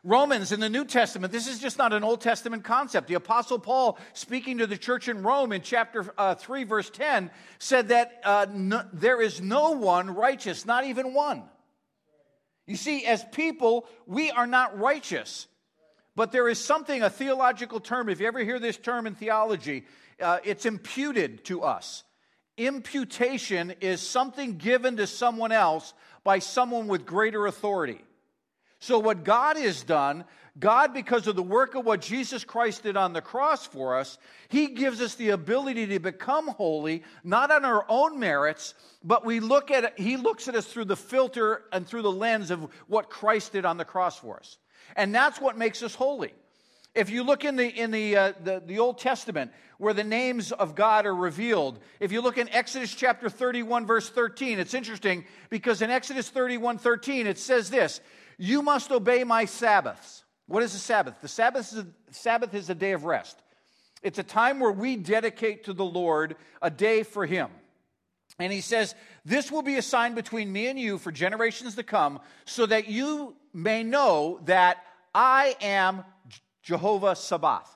Romans 0.05 0.51
in 0.51 0.59
the 0.59 0.69
New 0.69 0.85
Testament, 0.85 1.33
this 1.33 1.47
is 1.47 1.61
just 1.61 1.79
not 1.79 1.93
an 1.93 2.03
Old 2.03 2.21
Testament 2.21 2.65
concept. 2.65 3.07
The 3.07 3.15
Apostle 3.15 3.59
Paul, 3.59 3.99
speaking 4.15 4.59
to 4.59 4.67
the 4.67 4.77
church 4.77 5.09
in 5.09 5.23
Rome 5.23 5.53
in 5.53 5.63
chapter 5.63 6.13
uh, 6.19 6.35
3, 6.35 6.65
verse 6.65 6.91
10, 6.91 7.31
said 7.59 7.89
that 7.89 8.21
uh, 8.25 8.47
no, 8.53 8.85
there 8.93 9.21
is 9.21 9.41
no 9.41 9.73
one 9.73 10.13
righteous, 10.13 10.67
not 10.67 10.85
even 10.85 11.15
one. 11.15 11.45
You 12.67 12.77
see, 12.77 13.05
as 13.07 13.25
people, 13.33 13.87
we 14.07 14.31
are 14.33 14.47
not 14.47 14.77
righteous. 14.79 15.47
But 16.15 16.33
there 16.33 16.49
is 16.49 16.59
something, 16.59 17.03
a 17.03 17.11
theological 17.11 17.81
term, 17.81 18.09
if 18.09 18.21
you 18.21 18.27
ever 18.27 18.41
hear 18.41 18.59
this 18.59 18.77
term 18.77 19.07
in 19.07 19.15
theology, 19.15 19.85
uh, 20.21 20.39
it's 20.45 20.67
imputed 20.67 21.45
to 21.47 21.63
us. 21.63 22.05
Imputation 22.59 23.75
is 23.81 24.01
something 24.01 24.59
given 24.59 24.99
to 24.99 25.07
someone 25.07 25.53
else 25.53 25.95
by 26.23 26.39
someone 26.39 26.87
with 26.87 27.07
greater 27.07 27.47
authority. 27.47 28.01
So, 28.79 28.99
what 28.99 29.25
God 29.25 29.57
has 29.57 29.85
done, 29.85 30.25
God, 30.59 30.93
because 30.93 31.27
of 31.29 31.37
the 31.37 31.43
work 31.43 31.77
of 31.77 31.87
what 31.87 32.03
Jesus 32.03 32.45
Christ 32.45 32.83
did 32.83 32.97
on 32.97 33.13
the 33.13 33.23
cross 33.23 33.65
for 33.65 33.97
us, 33.97 34.19
He 34.49 34.67
gives 34.69 35.01
us 35.01 35.15
the 35.15 35.31
ability 35.31 35.87
to 35.87 35.99
become 35.99 36.49
holy, 36.49 37.05
not 37.25 37.51
on 37.51 37.65
our 37.65 37.87
own 37.89 38.19
merits, 38.19 38.75
but 39.03 39.25
we 39.25 39.41
look 39.41 39.71
at 39.71 39.85
it, 39.85 39.95
He 39.97 40.17
looks 40.17 40.47
at 40.47 40.57
us 40.57 40.67
through 40.67 40.87
the 40.87 40.97
filter 40.97 41.63
and 41.73 41.87
through 41.87 42.03
the 42.03 42.13
lens 42.13 42.51
of 42.51 42.69
what 42.87 43.09
Christ 43.09 43.53
did 43.53 43.65
on 43.65 43.79
the 43.79 43.85
cross 43.85 44.19
for 44.19 44.37
us. 44.37 44.59
And 44.97 45.15
that's 45.15 45.41
what 45.41 45.57
makes 45.57 45.83
us 45.83 45.95
holy. 45.95 46.33
If 46.95 47.09
you 47.09 47.23
look 47.23 47.45
in 47.45 47.57
the, 47.57 47.67
in 47.67 47.91
the, 47.91 48.17
uh, 48.17 48.33
the, 48.43 48.63
the, 48.65 48.79
Old 48.79 48.99
Testament 48.99 49.51
where 49.79 49.95
the 49.95 50.05
names 50.05 50.53
of 50.53 50.75
God 50.75 51.07
are 51.07 51.15
revealed, 51.15 51.79
if 52.01 52.13
you 52.13 52.21
look 52.21 52.37
in 52.37 52.51
Exodus 52.51 52.95
chapter 52.95 53.31
31, 53.31 53.87
verse 53.87 54.11
13, 54.11 54.59
it's 54.59 54.75
interesting 54.75 55.25
because 55.49 55.81
in 55.81 55.91
Exodus 55.91 56.29
31, 56.29 56.77
13, 56.77 57.27
it 57.27 57.39
says 57.39 57.71
this 57.71 58.01
You 58.37 58.61
must 58.61 58.91
obey 58.91 59.25
my 59.25 59.47
Sabbaths. 59.47 60.25
What 60.47 60.63
is 60.63 60.75
a 60.75 60.79
Sabbath? 60.79 61.15
The 61.23 61.29
Sabbath 61.29 61.73
is 61.73 61.79
a, 61.79 61.87
Sabbath 62.11 62.55
is 62.55 62.69
a 62.69 62.75
day 62.75 62.93
of 62.93 63.05
rest. 63.05 63.41
It's 64.03 64.19
a 64.19 64.25
time 64.25 64.61
where 64.61 64.73
we 64.73 64.97
dedicate 64.97 65.65
to 65.65 65.73
the 65.73 65.85
Lord 65.85 66.37
a 66.61 66.71
day 66.71 67.05
for 67.05 67.25
Him. 67.25 67.49
And 68.39 68.53
He 68.53 68.61
says, 68.61 68.95
This 69.25 69.51
will 69.51 69.63
be 69.63 69.77
a 69.77 69.83
sign 69.83 70.15
between 70.15 70.53
me 70.53 70.67
and 70.69 70.79
you 70.79 70.99
for 70.99 71.13
generations 71.13 71.75
to 71.77 71.83
come, 71.83 72.21
so 72.45 72.67
that 72.67 72.89
you 72.89 73.37
may 73.53 73.83
know 73.83 74.41
that 74.45 74.79
I 75.15 75.57
am 75.61 76.05
Jehovah 76.63 77.17
Sabbath. 77.17 77.69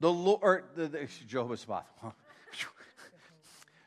The 0.00 0.12
Lord, 0.12 0.64
the, 0.74 0.88
the, 0.88 1.08
Jehovah 1.28 1.56
Sabbath. 1.56 1.84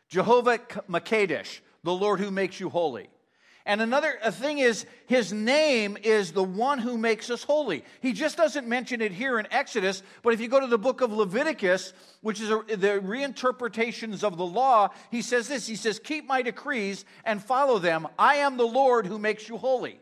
Jehovah 0.09 0.59
Makadesh, 0.89 1.59
the 1.83 1.93
Lord 1.93 2.19
who 2.19 2.31
makes 2.31 2.59
you 2.59 2.69
holy. 2.69 3.09
And 3.67 3.81
another 3.81 4.19
thing 4.31 4.59
is, 4.59 4.85
his 5.07 5.33
name 5.33 5.97
is 6.03 6.31
the 6.31 6.43
one 6.43 6.77
who 6.77 6.99
makes 6.99 7.31
us 7.31 7.43
holy. 7.43 7.83
He 7.99 8.13
just 8.13 8.37
doesn't 8.37 8.67
mention 8.67 9.01
it 9.01 9.11
here 9.11 9.39
in 9.39 9.47
Exodus, 9.51 10.03
but 10.21 10.33
if 10.33 10.39
you 10.39 10.47
go 10.47 10.59
to 10.59 10.67
the 10.67 10.77
book 10.77 11.01
of 11.01 11.11
Leviticus, 11.11 11.93
which 12.21 12.39
is 12.39 12.51
a, 12.51 12.63
the 12.67 13.01
reinterpretations 13.03 14.23
of 14.23 14.37
the 14.37 14.45
law, 14.45 14.89
he 15.09 15.23
says 15.23 15.47
this 15.47 15.65
He 15.65 15.75
says, 15.75 15.97
Keep 15.97 16.27
my 16.27 16.43
decrees 16.43 17.05
and 17.23 17.43
follow 17.43 17.79
them. 17.79 18.07
I 18.19 18.35
am 18.35 18.57
the 18.57 18.67
Lord 18.67 19.07
who 19.07 19.17
makes 19.17 19.49
you 19.49 19.57
holy. 19.57 19.99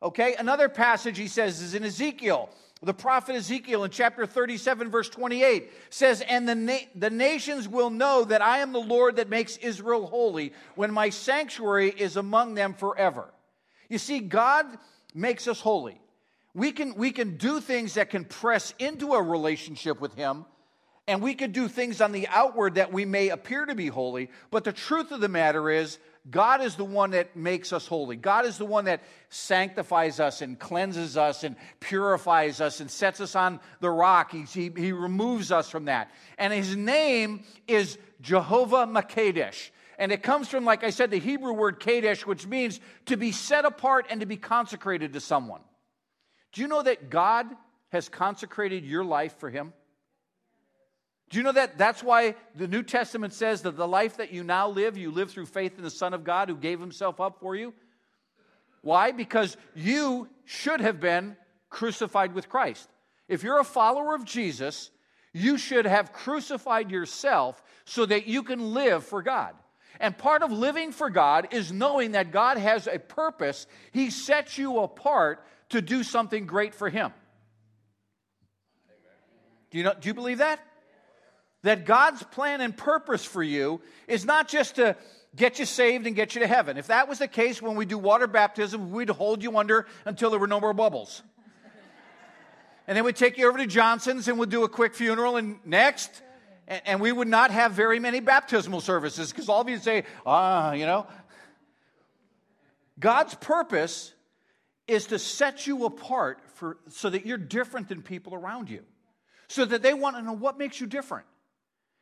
Okay, 0.00 0.36
another 0.38 0.68
passage 0.68 1.18
he 1.18 1.28
says 1.28 1.60
is 1.60 1.74
in 1.74 1.82
Ezekiel. 1.82 2.50
The 2.84 2.94
prophet 2.94 3.34
Ezekiel 3.36 3.84
in 3.84 3.90
chapter 3.90 4.26
37, 4.26 4.90
verse 4.90 5.08
28 5.08 5.70
says, 5.88 6.20
And 6.20 6.46
the, 6.48 6.54
na- 6.54 6.86
the 6.94 7.10
nations 7.10 7.66
will 7.66 7.90
know 7.90 8.24
that 8.24 8.42
I 8.42 8.58
am 8.58 8.72
the 8.72 8.78
Lord 8.78 9.16
that 9.16 9.30
makes 9.30 9.56
Israel 9.56 10.06
holy 10.06 10.52
when 10.74 10.92
my 10.92 11.08
sanctuary 11.08 11.90
is 11.90 12.16
among 12.16 12.54
them 12.54 12.74
forever. 12.74 13.32
You 13.88 13.98
see, 13.98 14.20
God 14.20 14.66
makes 15.14 15.48
us 15.48 15.60
holy. 15.60 16.00
We 16.52 16.72
can, 16.72 16.94
we 16.94 17.10
can 17.10 17.36
do 17.36 17.60
things 17.60 17.94
that 17.94 18.10
can 18.10 18.24
press 18.24 18.74
into 18.78 19.14
a 19.14 19.22
relationship 19.22 20.00
with 20.00 20.14
Him, 20.14 20.44
And 21.06 21.20
we 21.20 21.34
could 21.34 21.52
do 21.52 21.68
things 21.68 22.00
on 22.00 22.12
the 22.12 22.28
outward 22.28 22.76
that 22.76 22.92
we 22.92 23.04
may 23.04 23.28
appear 23.28 23.66
to 23.66 23.74
be 23.74 23.88
holy, 23.88 24.30
but 24.50 24.64
the 24.64 24.72
truth 24.72 25.10
of 25.12 25.20
the 25.20 25.28
matter 25.28 25.70
is, 25.70 25.98
God 26.30 26.62
is 26.62 26.76
the 26.76 26.84
one 26.84 27.10
that 27.10 27.36
makes 27.36 27.72
us 27.72 27.86
holy. 27.86 28.16
God 28.16 28.46
is 28.46 28.56
the 28.56 28.64
one 28.64 28.86
that 28.86 29.02
sanctifies 29.28 30.20
us 30.20 30.40
and 30.40 30.58
cleanses 30.58 31.18
us 31.18 31.44
and 31.44 31.54
purifies 31.80 32.62
us 32.62 32.80
and 32.80 32.90
sets 32.90 33.20
us 33.20 33.36
on 33.36 33.60
the 33.80 33.90
rock. 33.90 34.32
He, 34.32 34.42
he, 34.42 34.72
he 34.74 34.92
removes 34.92 35.52
us 35.52 35.68
from 35.68 35.84
that. 35.84 36.10
And 36.38 36.52
his 36.52 36.76
name 36.76 37.44
is 37.68 37.98
Jehovah 38.22 38.86
Makadesh. 38.86 39.70
And 39.98 40.12
it 40.12 40.22
comes 40.22 40.48
from, 40.48 40.64
like 40.64 40.82
I 40.82 40.90
said, 40.90 41.10
the 41.10 41.18
Hebrew 41.18 41.52
word 41.52 41.78
Kadesh, 41.78 42.26
which 42.26 42.46
means 42.46 42.80
to 43.06 43.16
be 43.16 43.30
set 43.30 43.66
apart 43.66 44.06
and 44.08 44.20
to 44.20 44.26
be 44.26 44.38
consecrated 44.38 45.12
to 45.12 45.20
someone. 45.20 45.60
Do 46.52 46.62
you 46.62 46.68
know 46.68 46.82
that 46.82 47.10
God 47.10 47.46
has 47.90 48.08
consecrated 48.08 48.84
your 48.84 49.04
life 49.04 49.36
for 49.38 49.50
him? 49.50 49.74
Do 51.30 51.38
you 51.38 51.42
know 51.42 51.52
that 51.52 51.78
that's 51.78 52.02
why 52.02 52.34
the 52.54 52.68
New 52.68 52.82
Testament 52.82 53.32
says 53.32 53.62
that 53.62 53.76
the 53.76 53.88
life 53.88 54.18
that 54.18 54.32
you 54.32 54.44
now 54.44 54.68
live, 54.68 54.96
you 54.96 55.10
live 55.10 55.30
through 55.30 55.46
faith 55.46 55.76
in 55.78 55.82
the 55.82 55.90
Son 55.90 56.14
of 56.14 56.22
God 56.22 56.48
who 56.48 56.56
gave 56.56 56.78
himself 56.78 57.20
up 57.20 57.40
for 57.40 57.56
you? 57.56 57.74
Why? 58.82 59.12
Because 59.12 59.56
you 59.74 60.28
should 60.44 60.80
have 60.80 61.00
been 61.00 61.36
crucified 61.70 62.34
with 62.34 62.48
Christ. 62.48 62.88
If 63.28 63.42
you're 63.42 63.58
a 63.58 63.64
follower 63.64 64.14
of 64.14 64.24
Jesus, 64.24 64.90
you 65.32 65.56
should 65.56 65.86
have 65.86 66.12
crucified 66.12 66.90
yourself 66.90 67.62
so 67.84 68.06
that 68.06 68.26
you 68.26 68.42
can 68.42 68.74
live 68.74 69.04
for 69.04 69.22
God. 69.22 69.54
And 70.00 70.16
part 70.16 70.42
of 70.42 70.52
living 70.52 70.92
for 70.92 71.08
God 71.08 71.48
is 71.50 71.72
knowing 71.72 72.12
that 72.12 72.30
God 72.30 72.58
has 72.58 72.86
a 72.86 72.98
purpose. 72.98 73.66
He 73.92 74.10
sets 74.10 74.58
you 74.58 74.80
apart 74.80 75.44
to 75.70 75.80
do 75.80 76.02
something 76.02 76.46
great 76.46 76.74
for 76.74 76.88
Him. 76.88 77.12
Do 79.70 79.78
you, 79.78 79.84
know, 79.84 79.94
do 79.98 80.08
you 80.08 80.14
believe 80.14 80.38
that? 80.38 80.60
That 81.64 81.86
God's 81.86 82.22
plan 82.22 82.60
and 82.60 82.76
purpose 82.76 83.24
for 83.24 83.42
you 83.42 83.80
is 84.06 84.24
not 84.24 84.48
just 84.48 84.76
to 84.76 84.96
get 85.34 85.58
you 85.58 85.64
saved 85.64 86.06
and 86.06 86.14
get 86.14 86.34
you 86.34 86.42
to 86.42 86.46
heaven. 86.46 86.76
If 86.76 86.88
that 86.88 87.08
was 87.08 87.18
the 87.18 87.26
case 87.26 87.60
when 87.60 87.74
we 87.74 87.86
do 87.86 87.98
water 87.98 88.26
baptism, 88.26 88.92
we'd 88.92 89.08
hold 89.08 89.42
you 89.42 89.58
under 89.58 89.86
until 90.04 90.30
there 90.30 90.38
were 90.38 90.46
no 90.46 90.60
more 90.60 90.74
bubbles. 90.74 91.22
and 92.86 92.96
then 92.96 93.04
we'd 93.04 93.16
take 93.16 93.38
you 93.38 93.48
over 93.48 93.56
to 93.58 93.66
Johnson's 93.66 94.28
and 94.28 94.38
we'd 94.38 94.50
do 94.50 94.64
a 94.64 94.68
quick 94.68 94.94
funeral 94.94 95.36
and 95.36 95.58
next. 95.64 96.22
And, 96.66 97.00
we 97.00 97.12
would 97.12 97.28
not 97.28 97.50
have 97.50 97.72
very 97.72 97.98
many 97.98 98.20
baptismal 98.20 98.80
services 98.80 99.30
because 99.30 99.50
all 99.50 99.60
of 99.60 99.68
you 99.68 99.78
say, 99.78 100.04
ah, 100.24 100.72
you 100.72 100.86
know. 100.86 101.06
God's 102.98 103.34
purpose 103.34 104.14
is 104.86 105.06
to 105.08 105.18
set 105.18 105.66
you 105.66 105.84
apart 105.84 106.40
for, 106.54 106.78
so 106.88 107.10
that 107.10 107.26
you're 107.26 107.36
different 107.36 107.88
than 107.88 108.00
people 108.00 108.34
around 108.34 108.70
you. 108.70 108.82
So 109.48 109.66
that 109.66 109.82
they 109.82 109.92
want 109.92 110.16
to 110.16 110.22
know 110.22 110.32
what 110.32 110.56
makes 110.56 110.80
you 110.80 110.86
different. 110.86 111.26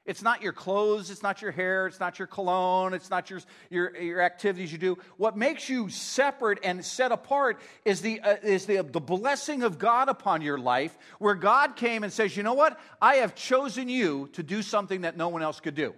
It's 0.04 0.22
not 0.22 0.42
your 0.42 0.52
clothes, 0.52 1.10
it's 1.10 1.22
not 1.22 1.42
your 1.42 1.52
hair, 1.52 1.86
it's 1.86 2.00
not 2.00 2.18
your 2.18 2.26
cologne, 2.26 2.92
it's 2.92 3.08
not 3.08 3.30
your, 3.30 3.40
your, 3.70 3.96
your 3.96 4.20
activities 4.20 4.72
you 4.72 4.78
do. 4.78 4.98
What 5.16 5.36
makes 5.36 5.68
you 5.68 5.90
separate 5.90 6.58
and 6.64 6.84
set 6.84 7.12
apart 7.12 7.60
is, 7.84 8.00
the, 8.00 8.20
uh, 8.20 8.36
is 8.42 8.66
the, 8.66 8.82
the 8.82 9.00
blessing 9.00 9.62
of 9.62 9.78
God 9.78 10.08
upon 10.08 10.42
your 10.42 10.58
life, 10.58 10.98
where 11.20 11.36
God 11.36 11.76
came 11.76 12.02
and 12.02 12.12
says, 12.12 12.36
You 12.36 12.42
know 12.42 12.54
what? 12.54 12.80
I 13.00 13.16
have 13.16 13.36
chosen 13.36 13.88
you 13.88 14.28
to 14.32 14.42
do 14.42 14.62
something 14.62 15.02
that 15.02 15.16
no 15.16 15.28
one 15.28 15.42
else 15.42 15.60
could 15.60 15.76
do. 15.76 15.94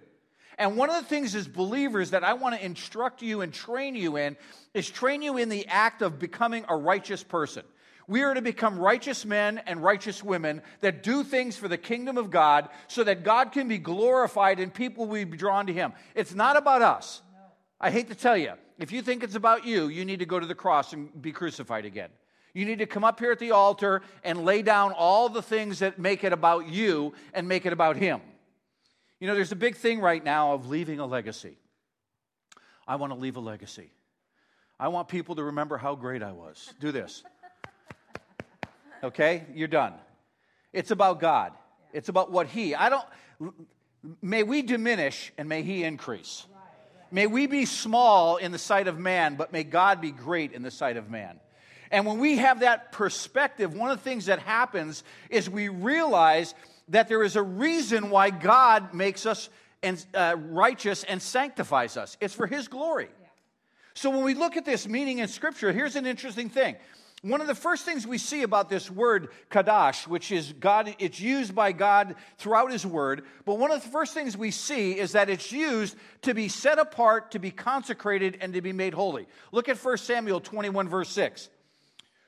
And 0.59 0.77
one 0.77 0.89
of 0.89 0.95
the 0.95 1.09
things 1.09 1.33
as 1.33 1.47
believers 1.47 2.11
that 2.11 2.23
I 2.23 2.33
want 2.33 2.55
to 2.55 2.63
instruct 2.63 3.23
you 3.23 3.41
and 3.41 3.51
train 3.51 3.95
you 3.95 4.17
in 4.17 4.37
is 4.73 4.89
train 4.89 5.23
you 5.23 5.37
in 5.37 5.49
the 5.49 5.67
act 5.67 6.03
of 6.03 6.19
becoming 6.19 6.63
a 6.69 6.77
righteous 6.77 7.23
person. 7.23 7.63
We 8.07 8.21
are 8.21 8.33
to 8.33 8.41
become 8.41 8.77
righteous 8.77 9.25
men 9.25 9.59
and 9.65 9.83
righteous 9.83 10.23
women 10.23 10.61
that 10.81 11.01
do 11.01 11.23
things 11.23 11.57
for 11.57 11.67
the 11.67 11.77
kingdom 11.77 12.17
of 12.17 12.29
God 12.29 12.69
so 12.87 13.03
that 13.03 13.23
God 13.23 13.51
can 13.51 13.67
be 13.67 13.79
glorified 13.79 14.59
and 14.59 14.73
people 14.73 15.07
will 15.07 15.25
be 15.25 15.37
drawn 15.37 15.67
to 15.67 15.73
Him. 15.73 15.93
It's 16.13 16.33
not 16.33 16.55
about 16.55 16.81
us. 16.81 17.21
I 17.79 17.89
hate 17.89 18.09
to 18.09 18.15
tell 18.15 18.37
you, 18.37 18.53
if 18.77 18.91
you 18.91 19.01
think 19.01 19.23
it's 19.23 19.35
about 19.35 19.65
you, 19.65 19.87
you 19.87 20.05
need 20.05 20.19
to 20.19 20.25
go 20.25 20.39
to 20.39 20.45
the 20.45 20.55
cross 20.55 20.93
and 20.93 21.21
be 21.21 21.31
crucified 21.31 21.85
again. 21.85 22.09
You 22.53 22.65
need 22.65 22.79
to 22.79 22.85
come 22.85 23.03
up 23.03 23.19
here 23.19 23.31
at 23.31 23.39
the 23.39 23.51
altar 23.51 24.01
and 24.23 24.45
lay 24.45 24.61
down 24.61 24.93
all 24.93 25.27
the 25.27 25.41
things 25.41 25.79
that 25.79 25.99
make 25.99 26.23
it 26.23 26.31
about 26.31 26.69
you 26.69 27.13
and 27.33 27.47
make 27.47 27.65
it 27.65 27.73
about 27.73 27.97
Him. 27.97 28.21
You 29.19 29.27
know, 29.27 29.35
there's 29.35 29.51
a 29.51 29.57
big 29.57 29.75
thing 29.75 29.99
right 29.99 30.23
now 30.23 30.53
of 30.53 30.67
leaving 30.67 30.99
a 30.99 31.05
legacy. 31.05 31.57
I 32.87 32.97
want 32.97 33.11
to 33.13 33.19
leave 33.19 33.35
a 33.35 33.41
legacy. 33.41 33.91
I 34.79 34.89
want 34.89 35.07
people 35.07 35.35
to 35.35 35.43
remember 35.43 35.77
how 35.77 35.95
great 35.95 36.21
I 36.21 36.33
was. 36.33 36.73
Do 36.79 36.91
this 36.91 37.23
okay? 39.05 39.45
You're 39.53 39.67
done. 39.67 39.93
It's 40.73 40.91
about 40.91 41.19
God. 41.19 41.53
It's 41.93 42.09
about 42.09 42.31
what 42.31 42.47
He, 42.47 42.75
I 42.75 42.89
don't, 42.89 43.05
may 44.21 44.43
we 44.43 44.61
diminish 44.61 45.31
and 45.37 45.47
may 45.47 45.63
He 45.63 45.83
increase. 45.83 46.45
May 47.11 47.27
we 47.27 47.47
be 47.47 47.65
small 47.65 48.37
in 48.37 48.51
the 48.51 48.57
sight 48.57 48.87
of 48.87 48.99
man, 48.99 49.35
but 49.35 49.53
may 49.53 49.63
God 49.63 50.01
be 50.01 50.11
great 50.11 50.51
in 50.51 50.63
the 50.63 50.71
sight 50.71 50.97
of 50.97 51.09
man. 51.09 51.39
And 51.91 52.05
when 52.05 52.19
we 52.19 52.37
have 52.37 52.59
that 52.61 52.91
perspective, 52.91 53.73
one 53.73 53.91
of 53.91 53.97
the 53.97 54.03
things 54.03 54.25
that 54.25 54.39
happens 54.39 55.03
is 55.29 55.49
we 55.49 55.69
realize 55.69 56.55
that 56.89 57.07
there 57.07 57.23
is 57.23 57.35
a 57.35 57.41
reason 57.41 58.09
why 58.09 58.31
God 58.31 58.93
makes 58.93 59.25
us 59.25 59.49
and, 59.81 60.03
uh, 60.13 60.35
righteous 60.49 61.03
and 61.03 61.21
sanctifies 61.21 61.95
us. 61.95 62.17
It's 62.19 62.33
for 62.33 62.47
His 62.47 62.67
glory. 62.67 63.09
So 63.93 64.09
when 64.09 64.23
we 64.23 64.33
look 64.33 64.57
at 64.57 64.65
this 64.65 64.87
meaning 64.87 65.19
in 65.19 65.27
Scripture, 65.27 65.71
here's 65.71 65.95
an 65.95 66.05
interesting 66.05 66.49
thing. 66.49 66.75
One 67.21 67.41
of 67.41 67.47
the 67.47 67.55
first 67.55 67.85
things 67.85 68.05
we 68.05 68.19
see 68.19 68.43
about 68.43 68.69
this 68.69 68.91
word 68.91 69.29
kadash, 69.49 70.05
which 70.05 70.31
is 70.31 70.53
God, 70.53 70.95
it's 70.99 71.19
used 71.19 71.55
by 71.55 71.71
God 71.71 72.15
throughout 72.37 72.71
His 72.71 72.85
Word, 72.85 73.23
but 73.45 73.57
one 73.57 73.71
of 73.71 73.81
the 73.81 73.89
first 73.89 74.13
things 74.13 74.37
we 74.37 74.51
see 74.51 74.99
is 74.99 75.13
that 75.13 75.29
it's 75.29 75.51
used 75.51 75.95
to 76.21 76.35
be 76.35 76.47
set 76.49 76.77
apart, 76.77 77.31
to 77.31 77.39
be 77.39 77.49
consecrated, 77.49 78.37
and 78.41 78.53
to 78.53 78.61
be 78.61 78.73
made 78.73 78.93
holy. 78.93 79.27
Look 79.51 79.69
at 79.69 79.77
1 79.77 79.97
Samuel 79.97 80.39
21, 80.39 80.87
verse 80.87 81.09
6. 81.09 81.49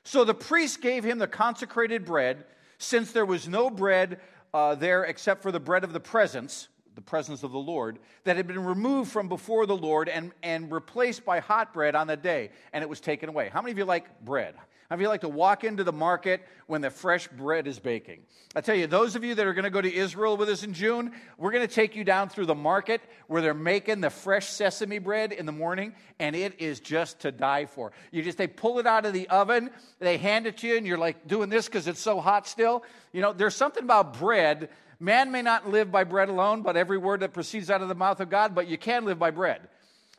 So 0.04 0.24
the 0.24 0.34
priest 0.34 0.82
gave 0.82 1.04
him 1.04 1.20
the 1.20 1.28
consecrated 1.28 2.06
bread, 2.06 2.46
since 2.80 3.12
there 3.12 3.26
was 3.26 3.48
no 3.48 3.70
bread 3.70 4.20
uh, 4.54 4.74
there 4.76 5.04
except 5.04 5.44
for 5.44 5.52
the 5.52 5.60
bread 5.60 5.84
of 5.84 5.94
the 5.94 6.00
presence, 6.00 6.70
the 6.96 7.02
presence 7.02 7.44
of 7.44 7.52
the 7.52 7.60
Lord, 7.60 8.00
that 8.24 8.38
had 8.38 8.48
been 8.48 8.64
removed 8.64 9.12
from 9.12 9.28
before 9.28 9.66
the 9.66 9.78
Lord 9.78 10.10
and, 10.10 10.32
and 10.42 10.72
replaced 10.72 11.26
by 11.26 11.40
hot 11.40 11.74
bread 11.74 11.94
on 11.94 12.08
the 12.08 12.18
day, 12.18 12.50
and 12.74 12.82
it 12.82 12.90
was 12.90 13.00
taken 13.00 13.30
away. 13.30 13.50
How 13.54 13.62
many 13.62 13.74
of 13.74 13.78
you 13.78 13.86
like 13.86 14.22
bread? 14.22 14.56
How 14.90 14.96
do 14.96 15.02
you 15.02 15.10
like 15.10 15.22
to 15.22 15.30
walk 15.30 15.64
into 15.64 15.84
the 15.84 15.92
market 15.92 16.42
when 16.68 16.82
the 16.82 16.90
fresh 16.90 17.28
bread 17.28 17.68
is 17.68 17.78
baking? 17.78 18.22
I 18.56 18.62
tell 18.62 18.76
you, 18.76 18.88
those 18.88 19.16
of 19.16 19.24
you 19.24 19.36
that 19.36 19.46
are 19.46 19.54
going 19.54 19.66
to 19.66 19.70
go 19.70 19.82
to 19.82 19.94
Israel 19.94 20.38
with 20.38 20.50
us 20.50 20.64
in 20.64 20.74
June, 20.74 21.12
we're 21.38 21.52
going 21.52 21.68
to 21.68 21.74
take 21.74 21.96
you 21.96 22.04
down 22.04 22.30
through 22.30 22.46
the 22.46 22.56
market 22.56 23.02
where 23.28 23.42
they're 23.42 23.54
making 23.54 24.02
the 24.02 24.10
fresh 24.10 24.48
sesame 24.48 25.00
bread 25.00 25.34
in 25.34 25.46
the 25.46 25.52
morning, 25.52 25.94
and 26.20 26.36
it 26.36 26.60
is 26.60 26.80
just 26.80 27.20
to 27.22 27.32
die 27.32 27.66
for. 27.66 27.92
You 28.12 28.24
just, 28.24 28.38
they 28.38 28.48
pull 28.48 28.80
it 28.80 28.88
out 28.88 29.06
of 29.06 29.14
the 29.14 29.28
oven, 29.28 29.72
they 30.00 30.18
hand 30.18 30.48
it 30.48 30.58
to 30.60 30.68
you, 30.68 30.78
and 30.78 30.88
you're 30.88 30.98
like 30.98 31.28
doing 31.28 31.50
this 31.50 31.68
because 31.68 31.88
it's 31.88 32.00
so 32.00 32.22
hot 32.22 32.48
still. 32.48 32.84
You 33.12 33.22
know, 33.22 33.34
there's 33.34 33.56
something 33.56 33.84
about 33.84 34.18
bread 34.18 34.70
Man 35.00 35.32
may 35.32 35.42
not 35.44 35.70
live 35.70 35.92
by 35.92 36.04
bread 36.04 36.30
alone, 36.30 36.64
but 36.64 36.76
every 36.76 36.98
word 36.98 37.20
that 37.20 37.34
proceeds 37.34 37.70
out 37.70 37.82
of 37.82 37.88
the 37.88 37.96
mouth 37.96 38.20
of 38.20 38.30
God, 38.30 38.56
but 38.56 38.68
you 38.68 38.78
can 38.78 39.06
live 39.06 39.20
by 39.20 39.30
bread, 39.30 39.62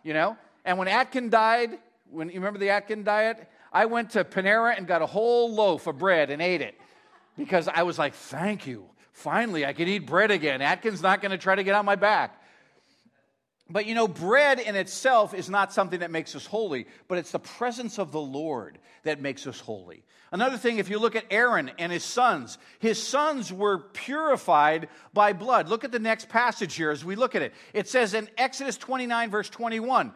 you 0.04 0.14
know? 0.14 0.36
And 0.64 0.78
when 0.78 0.86
Atkin 0.86 1.30
died, 1.30 1.78
when 2.10 2.28
you 2.28 2.36
remember 2.36 2.60
the 2.60 2.70
Atkin 2.70 3.02
diet, 3.02 3.48
I 3.72 3.86
went 3.86 4.10
to 4.10 4.24
Panera 4.24 4.76
and 4.76 4.86
got 4.86 5.02
a 5.02 5.06
whole 5.06 5.54
loaf 5.54 5.86
of 5.86 5.98
bread 5.98 6.30
and 6.30 6.40
ate 6.40 6.62
it 6.62 6.78
because 7.36 7.68
I 7.68 7.82
was 7.82 7.98
like, 7.98 8.14
thank 8.14 8.66
you. 8.66 8.84
Finally, 9.12 9.66
I 9.66 9.72
can 9.72 9.88
eat 9.88 10.06
bread 10.06 10.30
again. 10.30 10.62
Atkin's 10.62 11.02
not 11.02 11.20
going 11.20 11.32
to 11.32 11.38
try 11.38 11.54
to 11.54 11.64
get 11.64 11.74
on 11.74 11.84
my 11.84 11.96
back. 11.96 12.42
But 13.70 13.86
you 13.86 13.94
know, 13.94 14.08
bread 14.08 14.60
in 14.60 14.76
itself 14.76 15.34
is 15.34 15.50
not 15.50 15.72
something 15.72 16.00
that 16.00 16.10
makes 16.10 16.34
us 16.34 16.46
holy, 16.46 16.86
but 17.06 17.18
it's 17.18 17.32
the 17.32 17.38
presence 17.38 17.98
of 17.98 18.12
the 18.12 18.20
Lord 18.20 18.78
that 19.02 19.20
makes 19.20 19.46
us 19.46 19.60
holy. 19.60 20.04
Another 20.30 20.56
thing, 20.56 20.78
if 20.78 20.90
you 20.90 20.98
look 20.98 21.16
at 21.16 21.24
Aaron 21.30 21.70
and 21.78 21.90
his 21.90 22.04
sons, 22.04 22.58
his 22.78 23.02
sons 23.02 23.52
were 23.52 23.78
purified 23.78 24.88
by 25.12 25.32
blood. 25.32 25.68
Look 25.68 25.84
at 25.84 25.92
the 25.92 25.98
next 25.98 26.28
passage 26.28 26.74
here 26.74 26.90
as 26.90 27.04
we 27.04 27.16
look 27.16 27.34
at 27.34 27.42
it. 27.42 27.54
It 27.72 27.88
says 27.88 28.14
in 28.14 28.28
Exodus 28.36 28.76
29, 28.76 29.30
verse 29.30 29.50
21 29.50 30.12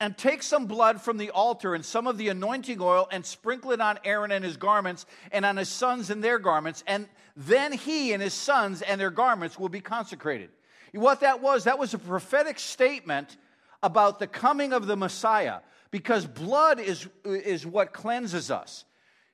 and 0.00 0.16
take 0.18 0.42
some 0.42 0.66
blood 0.66 1.00
from 1.00 1.18
the 1.18 1.30
altar 1.30 1.74
and 1.74 1.84
some 1.84 2.06
of 2.06 2.18
the 2.18 2.28
anointing 2.28 2.80
oil 2.80 3.08
and 3.10 3.24
sprinkle 3.24 3.72
it 3.72 3.80
on 3.80 3.98
Aaron 4.04 4.32
and 4.32 4.44
his 4.44 4.56
garments 4.56 5.06
and 5.32 5.44
on 5.44 5.56
his 5.56 5.68
sons 5.68 6.10
and 6.10 6.22
their 6.22 6.38
garments, 6.38 6.82
and 6.86 7.08
then 7.36 7.72
he 7.72 8.12
and 8.12 8.22
his 8.22 8.34
sons 8.34 8.82
and 8.82 9.00
their 9.00 9.10
garments 9.10 9.58
will 9.58 9.68
be 9.68 9.80
consecrated. 9.80 10.50
What 10.92 11.20
that 11.20 11.42
was, 11.42 11.64
that 11.64 11.78
was 11.78 11.94
a 11.94 11.98
prophetic 11.98 12.58
statement 12.58 13.36
about 13.82 14.18
the 14.18 14.26
coming 14.26 14.72
of 14.72 14.86
the 14.86 14.96
Messiah 14.96 15.60
because 15.90 16.26
blood 16.26 16.80
is, 16.80 17.06
is 17.24 17.66
what 17.66 17.92
cleanses 17.92 18.50
us. 18.50 18.84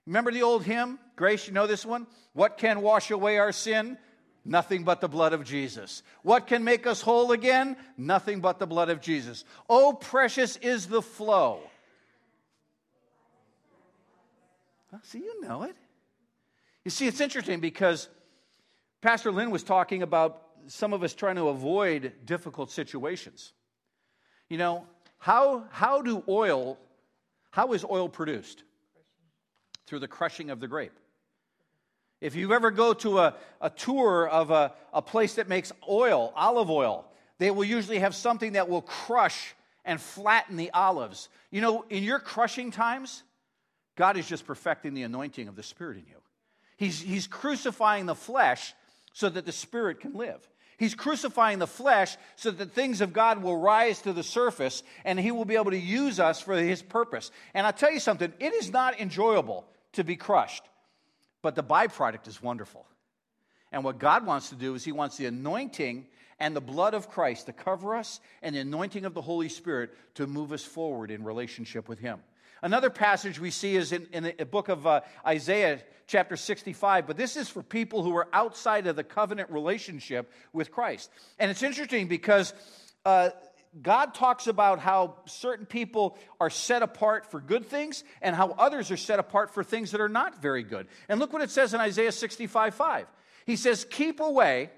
Remember 0.06 0.32
the 0.32 0.42
old 0.42 0.64
hymn? 0.64 0.98
Grace, 1.16 1.46
you 1.46 1.52
know 1.52 1.66
this 1.66 1.84
one? 1.86 2.06
What 2.32 2.58
can 2.58 2.80
wash 2.80 3.10
away 3.10 3.38
our 3.38 3.52
sin? 3.52 3.98
Nothing 4.44 4.84
but 4.84 5.00
the 5.00 5.08
blood 5.08 5.32
of 5.32 5.44
Jesus. 5.44 6.02
What 6.22 6.46
can 6.46 6.64
make 6.64 6.86
us 6.86 7.02
whole 7.02 7.32
again? 7.32 7.76
Nothing 7.96 8.40
but 8.40 8.58
the 8.58 8.66
blood 8.66 8.88
of 8.88 9.00
Jesus. 9.00 9.44
Oh, 9.68 9.92
precious 9.92 10.56
is 10.56 10.86
the 10.86 11.02
flow. 11.02 11.60
see, 15.02 15.18
you 15.18 15.40
know 15.42 15.62
it. 15.62 15.76
You 16.84 16.90
see, 16.90 17.06
it's 17.06 17.20
interesting 17.20 17.60
because 17.60 18.08
Pastor 19.02 19.30
Lynn 19.30 19.50
was 19.50 19.62
talking 19.62 20.02
about 20.02 20.42
some 20.66 20.92
of 20.92 21.02
us 21.02 21.14
trying 21.14 21.36
to 21.36 21.48
avoid 21.48 22.12
difficult 22.24 22.70
situations. 22.70 23.52
You 24.48 24.58
know, 24.58 24.86
how, 25.18 25.64
how 25.70 26.02
do 26.02 26.24
oil, 26.28 26.78
how 27.50 27.72
is 27.72 27.84
oil 27.84 28.08
produced? 28.08 28.64
Through 29.86 30.00
the 30.00 30.08
crushing 30.08 30.50
of 30.50 30.60
the 30.60 30.68
grape. 30.68 30.98
If 32.20 32.34
you 32.34 32.52
ever 32.52 32.70
go 32.70 32.92
to 32.94 33.18
a, 33.18 33.34
a 33.60 33.70
tour 33.70 34.28
of 34.28 34.50
a, 34.50 34.72
a 34.92 35.00
place 35.00 35.34
that 35.34 35.48
makes 35.48 35.72
oil, 35.88 36.32
olive 36.36 36.70
oil, 36.70 37.06
they 37.38 37.50
will 37.50 37.64
usually 37.64 38.00
have 38.00 38.14
something 38.14 38.52
that 38.52 38.68
will 38.68 38.82
crush 38.82 39.54
and 39.84 40.00
flatten 40.00 40.56
the 40.56 40.70
olives. 40.72 41.28
You 41.50 41.62
know, 41.62 41.84
in 41.88 42.02
your 42.02 42.18
crushing 42.18 42.70
times, 42.70 43.22
God 43.96 44.16
is 44.16 44.28
just 44.28 44.46
perfecting 44.46 44.94
the 44.94 45.02
anointing 45.02 45.48
of 45.48 45.56
the 45.56 45.62
Spirit 45.62 45.96
in 45.96 46.04
you. 46.06 46.16
He's, 46.76 47.00
he's 47.00 47.26
crucifying 47.26 48.06
the 48.06 48.14
flesh 48.14 48.74
so 49.12 49.28
that 49.28 49.46
the 49.46 49.52
Spirit 49.52 50.00
can 50.00 50.14
live. 50.14 50.46
He's 50.78 50.94
crucifying 50.94 51.58
the 51.58 51.66
flesh 51.66 52.16
so 52.36 52.50
that 52.50 52.72
things 52.72 53.02
of 53.02 53.12
God 53.12 53.42
will 53.42 53.58
rise 53.58 54.00
to 54.02 54.14
the 54.14 54.22
surface 54.22 54.82
and 55.04 55.20
He 55.20 55.30
will 55.30 55.44
be 55.44 55.56
able 55.56 55.72
to 55.72 55.78
use 55.78 56.18
us 56.18 56.40
for 56.40 56.56
His 56.56 56.80
purpose. 56.80 57.30
And 57.52 57.66
I'll 57.66 57.72
tell 57.74 57.92
you 57.92 58.00
something, 58.00 58.32
it 58.40 58.54
is 58.54 58.72
not 58.72 58.98
enjoyable 58.98 59.66
to 59.92 60.04
be 60.04 60.16
crushed. 60.16 60.62
But 61.42 61.54
the 61.54 61.62
byproduct 61.62 62.28
is 62.28 62.42
wonderful. 62.42 62.86
And 63.72 63.84
what 63.84 63.98
God 63.98 64.26
wants 64.26 64.50
to 64.50 64.56
do 64.56 64.74
is 64.74 64.84
He 64.84 64.92
wants 64.92 65.16
the 65.16 65.26
anointing 65.26 66.06
and 66.38 66.56
the 66.56 66.60
blood 66.60 66.94
of 66.94 67.08
Christ 67.08 67.46
to 67.46 67.52
cover 67.52 67.94
us 67.94 68.20
and 68.42 68.54
the 68.54 68.60
anointing 68.60 69.04
of 69.04 69.14
the 69.14 69.20
Holy 69.20 69.48
Spirit 69.48 69.90
to 70.14 70.26
move 70.26 70.52
us 70.52 70.64
forward 70.64 71.10
in 71.10 71.22
relationship 71.22 71.88
with 71.88 71.98
Him. 71.98 72.20
Another 72.62 72.90
passage 72.90 73.40
we 73.40 73.50
see 73.50 73.76
is 73.76 73.92
in, 73.92 74.06
in 74.12 74.34
the 74.36 74.44
book 74.44 74.68
of 74.68 74.86
uh, 74.86 75.00
Isaiah, 75.26 75.80
chapter 76.06 76.36
65, 76.36 77.06
but 77.06 77.16
this 77.16 77.36
is 77.36 77.48
for 77.48 77.62
people 77.62 78.02
who 78.02 78.14
are 78.16 78.28
outside 78.32 78.86
of 78.86 78.96
the 78.96 79.04
covenant 79.04 79.50
relationship 79.50 80.30
with 80.52 80.70
Christ. 80.70 81.10
And 81.38 81.50
it's 81.50 81.62
interesting 81.62 82.06
because 82.06 82.52
uh, 83.06 83.30
God 83.80 84.14
talks 84.14 84.48
about 84.48 84.80
how 84.80 85.16
certain 85.26 85.64
people 85.64 86.18
are 86.40 86.50
set 86.50 86.82
apart 86.82 87.30
for 87.30 87.40
good 87.40 87.66
things 87.66 88.02
and 88.20 88.34
how 88.34 88.50
others 88.58 88.90
are 88.90 88.96
set 88.96 89.20
apart 89.20 89.54
for 89.54 89.62
things 89.62 89.92
that 89.92 90.00
are 90.00 90.08
not 90.08 90.42
very 90.42 90.64
good. 90.64 90.88
And 91.08 91.20
look 91.20 91.32
what 91.32 91.42
it 91.42 91.50
says 91.50 91.72
in 91.72 91.80
Isaiah 91.80 92.10
65 92.10 92.74
5. 92.74 93.06
He 93.46 93.54
says, 93.56 93.86
Keep 93.88 94.18
away, 94.20 94.70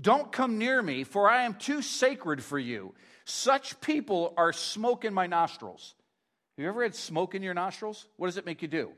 don't 0.00 0.32
come 0.32 0.58
near 0.58 0.82
me, 0.82 1.04
for 1.04 1.30
I 1.30 1.44
am 1.44 1.54
too 1.54 1.80
sacred 1.80 2.42
for 2.42 2.58
you. 2.58 2.92
Such 3.24 3.80
people 3.80 4.34
are 4.36 4.52
smoke 4.52 5.04
in 5.04 5.14
my 5.14 5.28
nostrils. 5.28 5.94
Have 6.56 6.64
you 6.64 6.68
ever 6.68 6.82
had 6.82 6.96
smoke 6.96 7.36
in 7.36 7.42
your 7.42 7.54
nostrils? 7.54 8.08
What 8.16 8.26
does 8.26 8.36
it 8.36 8.44
make 8.44 8.62
you 8.62 8.68
do? 8.68 8.90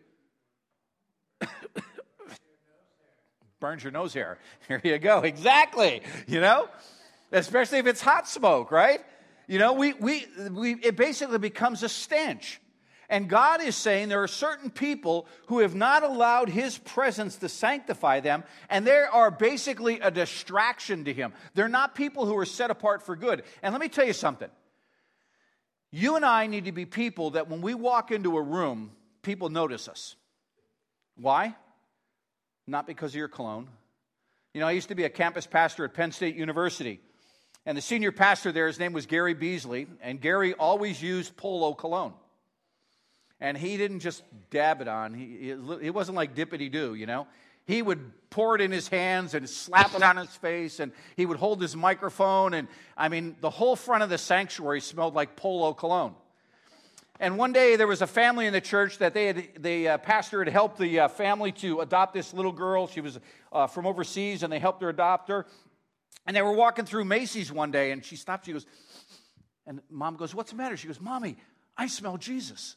Burns 3.60 3.84
your 3.84 3.92
nose 3.92 4.14
hair. 4.14 4.38
Here 4.66 4.80
you 4.82 4.98
go. 4.98 5.20
Exactly. 5.20 6.00
You 6.26 6.40
know? 6.40 6.68
Especially 7.34 7.78
if 7.78 7.86
it's 7.86 8.00
hot 8.00 8.28
smoke, 8.28 8.70
right? 8.70 9.00
You 9.46 9.58
know, 9.58 9.74
we, 9.74 9.92
we, 9.94 10.26
we, 10.50 10.74
it 10.74 10.96
basically 10.96 11.38
becomes 11.38 11.82
a 11.82 11.88
stench. 11.88 12.60
And 13.10 13.28
God 13.28 13.62
is 13.62 13.76
saying 13.76 14.08
there 14.08 14.22
are 14.22 14.28
certain 14.28 14.70
people 14.70 15.26
who 15.48 15.58
have 15.58 15.74
not 15.74 16.02
allowed 16.02 16.48
His 16.48 16.78
presence 16.78 17.36
to 17.36 17.50
sanctify 17.50 18.20
them, 18.20 18.44
and 18.70 18.86
they 18.86 18.96
are 18.96 19.30
basically 19.30 20.00
a 20.00 20.10
distraction 20.10 21.04
to 21.04 21.12
Him. 21.12 21.34
They're 21.54 21.68
not 21.68 21.94
people 21.94 22.24
who 22.24 22.36
are 22.38 22.46
set 22.46 22.70
apart 22.70 23.02
for 23.02 23.14
good. 23.14 23.42
And 23.62 23.74
let 23.74 23.80
me 23.80 23.88
tell 23.88 24.06
you 24.06 24.14
something. 24.14 24.48
You 25.90 26.16
and 26.16 26.24
I 26.24 26.46
need 26.46 26.64
to 26.64 26.72
be 26.72 26.86
people 26.86 27.32
that 27.32 27.48
when 27.48 27.60
we 27.60 27.74
walk 27.74 28.10
into 28.10 28.36
a 28.36 28.42
room, 28.42 28.90
people 29.22 29.50
notice 29.50 29.86
us. 29.86 30.16
Why? 31.16 31.54
Not 32.66 32.86
because 32.86 33.12
of 33.12 33.16
your 33.16 33.28
cologne. 33.28 33.68
You 34.54 34.60
know, 34.60 34.66
I 34.66 34.72
used 34.72 34.88
to 34.88 34.94
be 34.94 35.04
a 35.04 35.10
campus 35.10 35.46
pastor 35.46 35.84
at 35.84 35.94
Penn 35.94 36.10
State 36.10 36.36
University. 36.36 37.00
And 37.66 37.78
the 37.78 37.82
senior 37.82 38.12
pastor 38.12 38.52
there, 38.52 38.66
his 38.66 38.78
name 38.78 38.92
was 38.92 39.06
Gary 39.06 39.34
Beasley, 39.34 39.86
and 40.02 40.20
Gary 40.20 40.52
always 40.52 41.02
used 41.02 41.36
Polo 41.36 41.72
cologne. 41.72 42.12
And 43.40 43.56
he 43.56 43.76
didn't 43.76 44.00
just 44.00 44.22
dab 44.50 44.80
it 44.80 44.88
on, 44.88 45.14
he, 45.14 45.50
it 45.50 45.94
wasn't 45.94 46.16
like 46.16 46.34
dippity 46.34 46.70
doo, 46.70 46.94
you 46.94 47.06
know. 47.06 47.26
He 47.66 47.80
would 47.80 48.12
pour 48.28 48.54
it 48.54 48.60
in 48.60 48.70
his 48.70 48.88
hands 48.88 49.32
and 49.32 49.48
slap 49.48 49.94
it 49.94 50.02
on 50.02 50.18
his 50.18 50.28
face, 50.36 50.80
and 50.80 50.92
he 51.16 51.24
would 51.24 51.38
hold 51.38 51.62
his 51.62 51.74
microphone. 51.74 52.52
And 52.52 52.68
I 52.96 53.08
mean, 53.08 53.36
the 53.40 53.48
whole 53.48 53.76
front 53.76 54.02
of 54.02 54.10
the 54.10 54.18
sanctuary 54.18 54.82
smelled 54.82 55.14
like 55.14 55.34
Polo 55.34 55.72
cologne. 55.72 56.14
And 57.20 57.38
one 57.38 57.52
day 57.52 57.76
there 57.76 57.86
was 57.86 58.02
a 58.02 58.06
family 58.06 58.46
in 58.46 58.52
the 58.52 58.60
church 58.60 58.98
that 58.98 59.14
they 59.14 59.26
had, 59.26 59.48
the 59.60 59.88
uh, 59.88 59.98
pastor 59.98 60.44
had 60.44 60.52
helped 60.52 60.78
the 60.78 61.00
uh, 61.00 61.08
family 61.08 61.52
to 61.52 61.80
adopt 61.80 62.12
this 62.12 62.34
little 62.34 62.52
girl. 62.52 62.86
She 62.86 63.00
was 63.00 63.18
uh, 63.52 63.66
from 63.66 63.86
overseas, 63.86 64.42
and 64.42 64.52
they 64.52 64.58
helped 64.58 64.82
her 64.82 64.88
adopt 64.88 65.28
her. 65.28 65.46
And 66.26 66.34
they 66.34 66.42
were 66.42 66.52
walking 66.52 66.84
through 66.84 67.04
Macy's 67.04 67.52
one 67.52 67.70
day, 67.70 67.90
and 67.90 68.04
she 68.04 68.16
stopped. 68.16 68.46
She 68.46 68.52
goes, 68.52 68.66
and 69.66 69.80
mom 69.90 70.16
goes, 70.16 70.34
What's 70.34 70.50
the 70.50 70.56
matter? 70.56 70.76
She 70.76 70.86
goes, 70.86 71.00
Mommy, 71.00 71.36
I 71.76 71.86
smell 71.86 72.16
Jesus. 72.16 72.76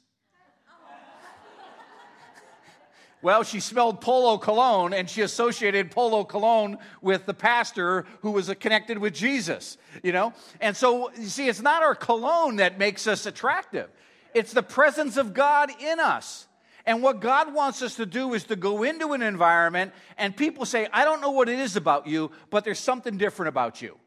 well, 3.22 3.44
she 3.44 3.60
smelled 3.60 4.02
Polo 4.02 4.38
cologne, 4.38 4.94
and 4.94 5.10
she 5.10 5.22
associated 5.22 5.92
Polo 5.92 6.24
cologne 6.24 6.78
with 7.02 7.26
the 7.26 7.34
pastor 7.34 8.06
who 8.22 8.32
was 8.32 8.54
connected 8.60 8.98
with 8.98 9.14
Jesus, 9.14 9.78
you 10.04 10.12
know? 10.12 10.34
And 10.60 10.76
so, 10.76 11.12
you 11.14 11.28
see, 11.28 11.48
it's 11.48 11.62
not 11.62 11.84
our 11.84 11.96
cologne 11.96 12.58
that 12.58 12.78
makes 12.78 13.08
us 13.08 13.26
attractive, 13.26 13.90
it's 14.34 14.54
the 14.54 14.64
presence 14.64 15.18
of 15.18 15.34
God 15.34 15.72
in 15.80 16.00
us. 16.00 16.47
And 16.88 17.04
what 17.04 17.20
God 17.20 17.54
wants 17.54 17.82
us 17.82 17.96
to 17.96 18.06
do 18.06 18.34
is 18.34 18.46
to 18.46 18.56
go 18.56 18.84
into 18.84 19.12
an 19.12 19.22
environment 19.22 19.92
and 20.18 20.36
people 20.36 20.66
say, 20.66 20.88
I 20.94 21.04
don't 21.04 21.20
know 21.20 21.32
what 21.32 21.50
it 21.50 21.60
is 21.60 21.76
about 21.76 22.08
you, 22.08 22.32
but 22.50 22.64
there's 22.64 22.80
something 22.80 23.18
different 23.18 23.50
about 23.50 23.82
you. 23.82 23.98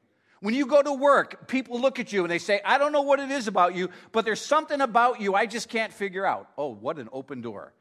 When 0.40 0.54
you 0.54 0.64
go 0.64 0.82
to 0.82 0.94
work, 0.94 1.46
people 1.46 1.78
look 1.78 1.98
at 1.98 2.10
you 2.10 2.22
and 2.22 2.30
they 2.30 2.38
say, 2.38 2.62
I 2.64 2.78
don't 2.78 2.92
know 2.92 3.02
what 3.02 3.20
it 3.20 3.30
is 3.30 3.48
about 3.48 3.74
you, 3.74 3.90
but 4.12 4.24
there's 4.24 4.40
something 4.40 4.80
about 4.80 5.20
you 5.20 5.34
I 5.34 5.44
just 5.44 5.68
can't 5.68 5.92
figure 5.92 6.24
out. 6.24 6.48
Oh, 6.56 6.72
what 6.72 6.98
an 6.98 7.10
open 7.12 7.42
door. 7.42 7.74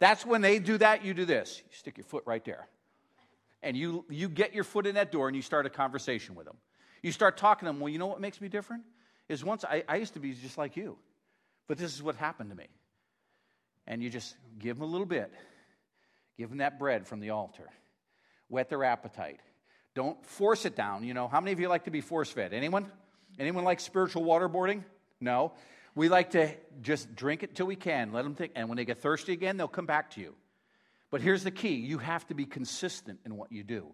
That's 0.00 0.26
when 0.26 0.40
they 0.40 0.58
do 0.58 0.76
that, 0.78 1.04
you 1.04 1.14
do 1.14 1.24
this. 1.24 1.62
You 1.64 1.76
stick 1.76 1.96
your 1.96 2.04
foot 2.04 2.24
right 2.26 2.44
there. 2.44 2.66
And 3.62 3.76
you, 3.76 4.04
you 4.10 4.28
get 4.28 4.52
your 4.52 4.64
foot 4.64 4.88
in 4.88 4.96
that 4.96 5.12
door 5.12 5.28
and 5.28 5.36
you 5.36 5.42
start 5.42 5.66
a 5.66 5.70
conversation 5.70 6.34
with 6.34 6.46
them. 6.46 6.56
You 7.00 7.12
start 7.12 7.36
talking 7.36 7.66
to 7.66 7.72
them. 7.72 7.78
Well, 7.78 7.90
you 7.90 8.00
know 8.00 8.08
what 8.08 8.20
makes 8.20 8.40
me 8.40 8.48
different? 8.48 8.82
Is 9.28 9.44
once 9.44 9.64
I, 9.64 9.84
I 9.88 9.96
used 9.96 10.14
to 10.14 10.20
be 10.20 10.34
just 10.34 10.58
like 10.58 10.76
you, 10.76 10.98
but 11.68 11.78
this 11.78 11.94
is 11.94 12.02
what 12.02 12.16
happened 12.16 12.50
to 12.50 12.56
me 12.56 12.66
and 13.86 14.02
you 14.02 14.10
just 14.10 14.36
give 14.58 14.76
them 14.76 14.82
a 14.82 14.90
little 14.90 15.06
bit. 15.06 15.32
Give 16.38 16.48
them 16.48 16.58
that 16.58 16.78
bread 16.78 17.06
from 17.06 17.20
the 17.20 17.30
altar. 17.30 17.68
Whet 18.48 18.68
their 18.68 18.84
appetite. 18.84 19.40
Don't 19.94 20.24
force 20.24 20.64
it 20.64 20.74
down. 20.74 21.04
You 21.04 21.14
know, 21.14 21.28
how 21.28 21.40
many 21.40 21.52
of 21.52 21.60
you 21.60 21.68
like 21.68 21.84
to 21.84 21.90
be 21.90 22.00
force 22.00 22.30
fed? 22.30 22.52
Anyone? 22.52 22.90
Anyone 23.38 23.64
like 23.64 23.80
spiritual 23.80 24.24
waterboarding? 24.24 24.84
No. 25.20 25.52
We 25.94 26.08
like 26.08 26.30
to 26.30 26.50
just 26.80 27.14
drink 27.14 27.42
it 27.42 27.54
till 27.54 27.66
we 27.66 27.76
can, 27.76 28.12
let 28.12 28.22
them 28.22 28.34
think, 28.34 28.52
and 28.54 28.68
when 28.68 28.76
they 28.76 28.84
get 28.84 28.98
thirsty 28.98 29.32
again, 29.32 29.58
they'll 29.58 29.68
come 29.68 29.84
back 29.84 30.10
to 30.12 30.20
you. 30.20 30.34
But 31.10 31.20
here's 31.20 31.44
the 31.44 31.50
key 31.50 31.74
you 31.74 31.98
have 31.98 32.26
to 32.28 32.34
be 32.34 32.46
consistent 32.46 33.20
in 33.26 33.36
what 33.36 33.52
you 33.52 33.62
do. 33.62 33.88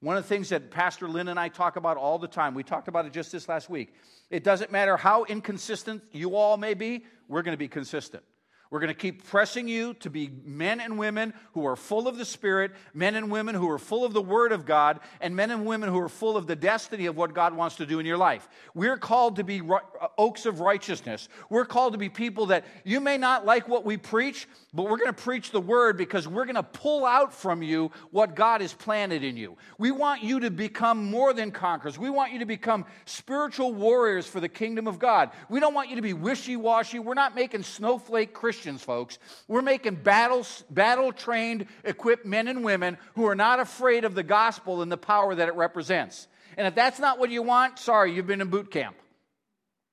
One 0.00 0.16
of 0.16 0.22
the 0.22 0.28
things 0.28 0.50
that 0.50 0.70
Pastor 0.70 1.08
Lynn 1.08 1.26
and 1.26 1.40
I 1.40 1.48
talk 1.48 1.76
about 1.76 1.96
all 1.96 2.18
the 2.18 2.28
time, 2.28 2.54
we 2.54 2.62
talked 2.62 2.86
about 2.86 3.06
it 3.06 3.12
just 3.12 3.32
this 3.32 3.48
last 3.48 3.68
week. 3.68 3.94
It 4.30 4.44
doesn't 4.44 4.70
matter 4.70 4.96
how 4.96 5.24
inconsistent 5.24 6.02
you 6.12 6.36
all 6.36 6.56
may 6.56 6.74
be, 6.74 7.04
we're 7.28 7.42
going 7.42 7.54
to 7.54 7.58
be 7.58 7.66
consistent. 7.66 8.22
We're 8.70 8.80
going 8.80 8.88
to 8.88 8.94
keep 8.94 9.24
pressing 9.24 9.68
you 9.68 9.94
to 9.94 10.10
be 10.10 10.30
men 10.44 10.80
and 10.80 10.98
women 10.98 11.34
who 11.52 11.66
are 11.66 11.76
full 11.76 12.08
of 12.08 12.18
the 12.18 12.24
Spirit, 12.24 12.72
men 12.92 13.14
and 13.14 13.30
women 13.30 13.54
who 13.54 13.70
are 13.70 13.78
full 13.78 14.04
of 14.04 14.12
the 14.12 14.22
Word 14.22 14.50
of 14.50 14.66
God, 14.66 14.98
and 15.20 15.36
men 15.36 15.52
and 15.52 15.64
women 15.64 15.88
who 15.88 16.00
are 16.00 16.08
full 16.08 16.36
of 16.36 16.48
the 16.48 16.56
destiny 16.56 17.06
of 17.06 17.16
what 17.16 17.32
God 17.32 17.54
wants 17.54 17.76
to 17.76 17.86
do 17.86 18.00
in 18.00 18.06
your 18.06 18.16
life. 18.16 18.48
We're 18.74 18.96
called 18.96 19.36
to 19.36 19.44
be 19.44 19.60
uh, 19.60 20.08
oaks 20.18 20.46
of 20.46 20.58
righteousness. 20.58 21.28
We're 21.48 21.64
called 21.64 21.92
to 21.92 21.98
be 21.98 22.08
people 22.08 22.46
that 22.46 22.64
you 22.84 22.98
may 22.98 23.18
not 23.18 23.46
like 23.46 23.68
what 23.68 23.84
we 23.84 23.96
preach, 23.96 24.48
but 24.74 24.82
we're 24.82 24.98
going 24.98 25.14
to 25.14 25.22
preach 25.22 25.52
the 25.52 25.60
Word 25.60 25.96
because 25.96 26.26
we're 26.26 26.44
going 26.44 26.56
to 26.56 26.62
pull 26.64 27.06
out 27.06 27.32
from 27.32 27.62
you 27.62 27.92
what 28.10 28.34
God 28.34 28.62
has 28.62 28.74
planted 28.74 29.22
in 29.22 29.36
you. 29.36 29.56
We 29.78 29.92
want 29.92 30.24
you 30.24 30.40
to 30.40 30.50
become 30.50 31.04
more 31.04 31.32
than 31.32 31.52
conquerors. 31.52 31.98
We 31.98 32.10
want 32.10 32.32
you 32.32 32.40
to 32.40 32.46
become 32.46 32.84
spiritual 33.04 33.72
warriors 33.74 34.26
for 34.26 34.40
the 34.40 34.48
kingdom 34.48 34.88
of 34.88 34.98
God. 34.98 35.30
We 35.48 35.60
don't 35.60 35.72
want 35.72 35.88
you 35.88 35.96
to 35.96 36.02
be 36.02 36.14
wishy 36.14 36.56
washy. 36.56 36.98
We're 36.98 37.14
not 37.14 37.36
making 37.36 37.62
snowflake 37.62 38.32
Christians 38.32 38.55
Christians, 38.56 38.80
folks. 38.80 39.18
We're 39.48 39.60
making 39.60 39.96
battle 39.96 41.12
trained, 41.12 41.66
equipped 41.84 42.24
men 42.24 42.48
and 42.48 42.64
women 42.64 42.96
who 43.14 43.26
are 43.26 43.34
not 43.34 43.60
afraid 43.60 44.06
of 44.06 44.14
the 44.14 44.22
gospel 44.22 44.80
and 44.80 44.90
the 44.90 44.96
power 44.96 45.34
that 45.34 45.46
it 45.46 45.54
represents. 45.56 46.26
And 46.56 46.66
if 46.66 46.74
that's 46.74 46.98
not 46.98 47.18
what 47.18 47.28
you 47.28 47.42
want, 47.42 47.78
sorry, 47.78 48.14
you've 48.14 48.26
been 48.26 48.40
in 48.40 48.48
boot 48.48 48.70
camp. 48.70 48.96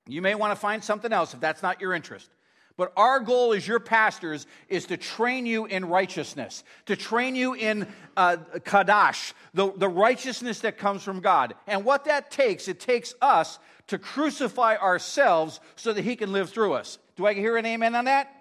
You 0.07 0.22
may 0.22 0.34
want 0.34 0.51
to 0.51 0.55
find 0.55 0.82
something 0.82 1.11
else 1.11 1.34
if 1.34 1.41
that's 1.41 1.61
not 1.61 1.82
your 1.82 1.93
interest. 1.93 2.30
But 2.78 2.93
our 2.95 3.20
goal 3.20 3.51
as 3.51 3.68
your 3.68 3.82
pastors 3.82 4.47
is 4.70 4.86
to 4.86 4.95
train 4.95 5.45
you 5.45 5.66
in 5.66 5.84
righteousness, 5.84 6.64
to 6.86 6.95
train 6.95 7.36
you 7.36 7.55
in 7.55 7.86
uh, 8.16 8.38
kadash, 8.59 9.34
the, 9.53 9.74
the 9.74 9.89
righteousness 9.89 10.61
that 10.61 10.78
comes 10.78 11.03
from 11.03 11.20
God. 11.20 11.53
And 11.68 11.84
what 11.84 12.05
that 12.05 12.32
takes, 12.32 12.70
it 12.70 12.80
takes 12.80 13.14
us 13.22 13.59
to 13.88 13.99
crucify 13.99 14.78
ourselves 14.78 15.59
so 15.76 15.91
that 15.91 16.05
He 16.05 16.16
can 16.16 16.32
live 16.32 16.49
through 16.49 16.74
us. 16.74 16.97
Do 17.18 17.28
I 17.28 17.34
hear 17.34 17.57
an 17.57 17.66
amen 17.66 17.93
on 17.93 18.05
that? 18.05 18.34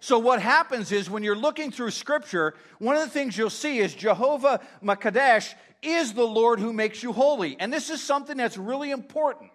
So, 0.00 0.18
what 0.18 0.42
happens 0.42 0.92
is 0.92 1.08
when 1.08 1.22
you're 1.22 1.36
looking 1.36 1.70
through 1.70 1.90
scripture, 1.90 2.54
one 2.78 2.96
of 2.96 3.02
the 3.02 3.10
things 3.10 3.36
you'll 3.36 3.50
see 3.50 3.78
is 3.78 3.94
Jehovah 3.94 4.60
Makadesh 4.82 5.54
is 5.82 6.12
the 6.12 6.26
Lord 6.26 6.60
who 6.60 6.72
makes 6.72 7.02
you 7.02 7.12
holy. 7.12 7.56
And 7.58 7.72
this 7.72 7.90
is 7.90 8.02
something 8.02 8.36
that's 8.36 8.56
really 8.56 8.90
important. 8.90 9.50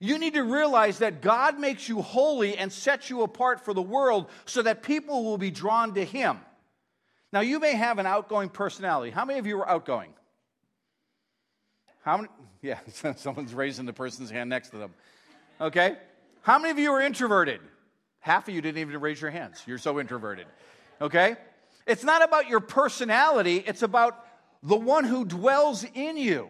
You 0.00 0.18
need 0.18 0.34
to 0.34 0.42
realize 0.42 0.98
that 0.98 1.20
God 1.20 1.58
makes 1.58 1.88
you 1.88 2.00
holy 2.00 2.56
and 2.56 2.72
sets 2.72 3.10
you 3.10 3.22
apart 3.22 3.64
for 3.64 3.74
the 3.74 3.82
world 3.82 4.30
so 4.46 4.62
that 4.62 4.82
people 4.82 5.24
will 5.24 5.38
be 5.38 5.50
drawn 5.50 5.94
to 5.94 6.04
Him. 6.04 6.40
Now, 7.32 7.40
you 7.40 7.60
may 7.60 7.74
have 7.74 7.98
an 7.98 8.06
outgoing 8.06 8.48
personality. 8.48 9.10
How 9.10 9.24
many 9.24 9.38
of 9.38 9.46
you 9.46 9.58
are 9.58 9.68
outgoing? 9.68 10.12
How 12.02 12.16
many? 12.16 12.28
Yeah, 12.62 12.78
someone's 13.16 13.54
raising 13.54 13.86
the 13.86 13.92
person's 13.92 14.30
hand 14.30 14.50
next 14.50 14.70
to 14.70 14.78
them. 14.78 14.94
Okay. 15.60 15.96
How 16.42 16.58
many 16.58 16.70
of 16.70 16.78
you 16.78 16.90
are 16.92 17.02
introverted? 17.02 17.60
Half 18.20 18.48
of 18.48 18.54
you 18.54 18.60
didn't 18.60 18.78
even 18.78 19.00
raise 19.00 19.20
your 19.20 19.30
hands. 19.30 19.62
You're 19.66 19.78
so 19.78 19.98
introverted. 19.98 20.46
Okay? 21.00 21.36
It's 21.86 22.04
not 22.04 22.22
about 22.22 22.48
your 22.48 22.60
personality, 22.60 23.64
it's 23.66 23.82
about 23.82 24.24
the 24.62 24.76
one 24.76 25.04
who 25.04 25.24
dwells 25.24 25.84
in 25.94 26.16
you. 26.16 26.48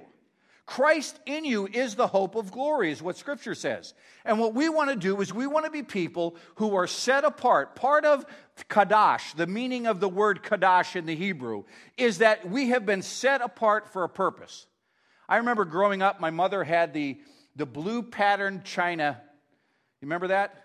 Christ 0.66 1.18
in 1.26 1.44
you 1.44 1.66
is 1.66 1.96
the 1.96 2.06
hope 2.06 2.36
of 2.36 2.52
glory, 2.52 2.92
is 2.92 3.02
what 3.02 3.16
Scripture 3.16 3.56
says. 3.56 3.92
And 4.24 4.38
what 4.38 4.54
we 4.54 4.68
want 4.68 4.90
to 4.90 4.96
do 4.96 5.20
is 5.20 5.34
we 5.34 5.48
want 5.48 5.64
to 5.64 5.70
be 5.70 5.82
people 5.82 6.36
who 6.56 6.76
are 6.76 6.86
set 6.86 7.24
apart. 7.24 7.74
Part 7.74 8.04
of 8.04 8.24
Kadash, 8.68 9.34
the 9.34 9.48
meaning 9.48 9.88
of 9.88 9.98
the 9.98 10.08
word 10.08 10.44
Kadash 10.44 10.94
in 10.94 11.06
the 11.06 11.16
Hebrew, 11.16 11.64
is 11.96 12.18
that 12.18 12.48
we 12.48 12.68
have 12.68 12.86
been 12.86 13.02
set 13.02 13.40
apart 13.42 13.92
for 13.92 14.04
a 14.04 14.08
purpose. 14.08 14.66
I 15.28 15.38
remember 15.38 15.64
growing 15.64 16.02
up, 16.02 16.20
my 16.20 16.30
mother 16.30 16.62
had 16.62 16.92
the, 16.92 17.20
the 17.56 17.66
blue 17.66 18.04
patterned 18.04 18.64
china. 18.64 19.20
You 20.00 20.06
remember 20.06 20.28
that? 20.28 20.59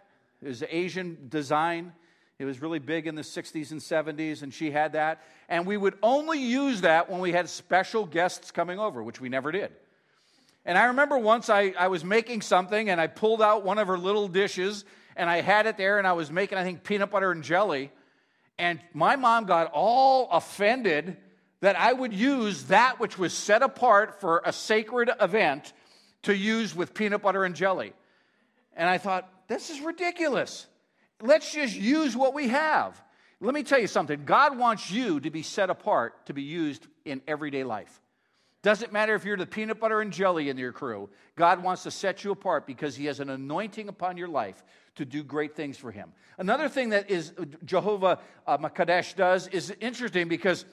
It 0.45 0.49
was 0.49 0.63
Asian 0.69 1.17
design. 1.27 1.91
It 2.37 2.45
was 2.45 2.61
really 2.61 2.77
big 2.77 3.07
in 3.07 3.15
the 3.15 3.23
60s 3.23 3.71
and 3.71 3.81
70s, 3.81 4.43
and 4.43 4.53
she 4.53 4.69
had 4.69 4.93
that. 4.93 5.23
And 5.49 5.65
we 5.65 5.75
would 5.75 5.97
only 6.03 6.37
use 6.37 6.81
that 6.81 7.09
when 7.09 7.19
we 7.19 7.31
had 7.31 7.49
special 7.49 8.05
guests 8.05 8.51
coming 8.51 8.77
over, 8.77 9.01
which 9.01 9.19
we 9.19 9.27
never 9.27 9.51
did. 9.51 9.71
And 10.63 10.77
I 10.77 10.85
remember 10.85 11.17
once 11.17 11.49
I, 11.49 11.73
I 11.79 11.87
was 11.87 12.05
making 12.05 12.41
something 12.41 12.91
and 12.91 13.01
I 13.01 13.07
pulled 13.07 13.41
out 13.41 13.65
one 13.65 13.79
of 13.79 13.87
her 13.87 13.97
little 13.97 14.27
dishes 14.27 14.85
and 15.15 15.31
I 15.31 15.41
had 15.41 15.65
it 15.65 15.77
there 15.77 15.97
and 15.97 16.05
I 16.05 16.13
was 16.13 16.29
making, 16.29 16.59
I 16.59 16.63
think, 16.63 16.83
peanut 16.83 17.09
butter 17.09 17.31
and 17.31 17.43
jelly. 17.43 17.91
And 18.59 18.79
my 18.93 19.15
mom 19.15 19.45
got 19.45 19.71
all 19.73 20.29
offended 20.29 21.17
that 21.61 21.75
I 21.75 21.91
would 21.91 22.13
use 22.13 22.65
that 22.65 22.99
which 22.99 23.17
was 23.17 23.33
set 23.33 23.63
apart 23.63 24.21
for 24.21 24.43
a 24.45 24.53
sacred 24.53 25.09
event 25.19 25.73
to 26.23 26.37
use 26.37 26.75
with 26.75 26.93
peanut 26.93 27.23
butter 27.23 27.45
and 27.45 27.55
jelly. 27.55 27.93
And 28.75 28.87
I 28.87 28.99
thought, 28.99 29.27
this 29.47 29.69
is 29.69 29.81
ridiculous. 29.81 30.67
Let's 31.21 31.51
just 31.51 31.75
use 31.75 32.15
what 32.15 32.33
we 32.33 32.49
have. 32.49 33.01
Let 33.41 33.53
me 33.53 33.63
tell 33.63 33.79
you 33.79 33.87
something 33.87 34.25
God 34.25 34.57
wants 34.57 34.89
you 34.89 35.19
to 35.19 35.29
be 35.29 35.43
set 35.43 35.69
apart 35.69 36.25
to 36.27 36.33
be 36.33 36.43
used 36.43 36.87
in 37.03 37.21
everyday 37.27 37.63
life. 37.63 38.01
Doesn't 38.63 38.91
matter 38.91 39.13
if 39.13 39.25
you're 39.25 39.37
the 39.37 39.45
peanut 39.45 39.79
butter 39.79 40.01
and 40.01 40.11
jelly 40.11 40.49
in 40.49 40.57
your 40.57 40.71
crew. 40.71 41.07
God 41.35 41.61
wants 41.61 41.83
to 41.83 41.91
set 41.91 42.23
you 42.23 42.31
apart 42.31 42.65
because 42.65 42.95
He 42.95 43.05
has 43.05 43.19
an 43.19 43.29
anointing 43.29 43.89
upon 43.89 44.17
your 44.17 44.27
life 44.27 44.63
to 44.95 45.05
do 45.05 45.23
great 45.23 45.55
things 45.55 45.77
for 45.77 45.91
Him. 45.91 46.11
Another 46.39 46.67
thing 46.67 46.89
that 46.89 47.11
is 47.11 47.31
Jehovah 47.63 48.19
uh, 48.47 48.57
Makadesh 48.57 49.15
does 49.15 49.47
is 49.49 49.71
interesting 49.79 50.27
because 50.27 50.65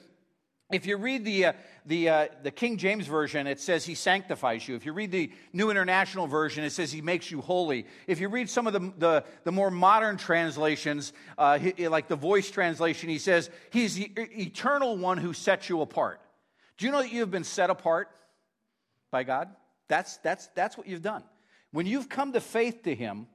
if 0.71 0.85
you 0.85 0.97
read 0.97 1.25
the, 1.25 1.45
uh, 1.45 1.53
the, 1.85 2.09
uh, 2.09 2.27
the 2.41 2.51
King 2.51 2.77
James 2.77 3.05
Version, 3.05 3.47
it 3.47 3.59
says 3.59 3.85
he 3.85 3.95
sanctifies 3.95 4.67
you. 4.67 4.75
If 4.75 4.85
you 4.85 4.93
read 4.93 5.11
the 5.11 5.31
New 5.51 5.69
International 5.69 6.25
Version, 6.25 6.63
it 6.63 6.71
says 6.71 6.91
he 6.91 7.01
makes 7.01 7.29
you 7.29 7.41
holy. 7.41 7.85
If 8.07 8.19
you 8.19 8.29
read 8.29 8.49
some 8.49 8.65
of 8.65 8.73
the, 8.73 8.91
the, 8.97 9.23
the 9.43 9.51
more 9.51 9.69
modern 9.69 10.17
translations, 10.17 11.13
uh, 11.37 11.59
he, 11.59 11.87
like 11.87 12.07
the 12.07 12.15
voice 12.15 12.49
translation, 12.49 13.09
he 13.09 13.19
says 13.19 13.49
he's 13.71 13.95
the 13.95 14.11
eternal 14.17 14.97
one 14.97 15.17
who 15.17 15.33
sets 15.33 15.69
you 15.69 15.81
apart. 15.81 16.21
Do 16.77 16.85
you 16.85 16.91
know 16.91 17.01
that 17.01 17.11
you 17.11 17.19
have 17.19 17.31
been 17.31 17.43
set 17.43 17.69
apart 17.69 18.09
by 19.11 19.23
God? 19.23 19.49
That's, 19.89 20.17
that's, 20.17 20.47
that's 20.55 20.77
what 20.77 20.87
you've 20.87 21.03
done. 21.03 21.23
When 21.71 21.85
you've 21.85 22.09
come 22.09 22.33
to 22.33 22.41
faith 22.41 22.83
to 22.83 22.95
him, 22.95 23.27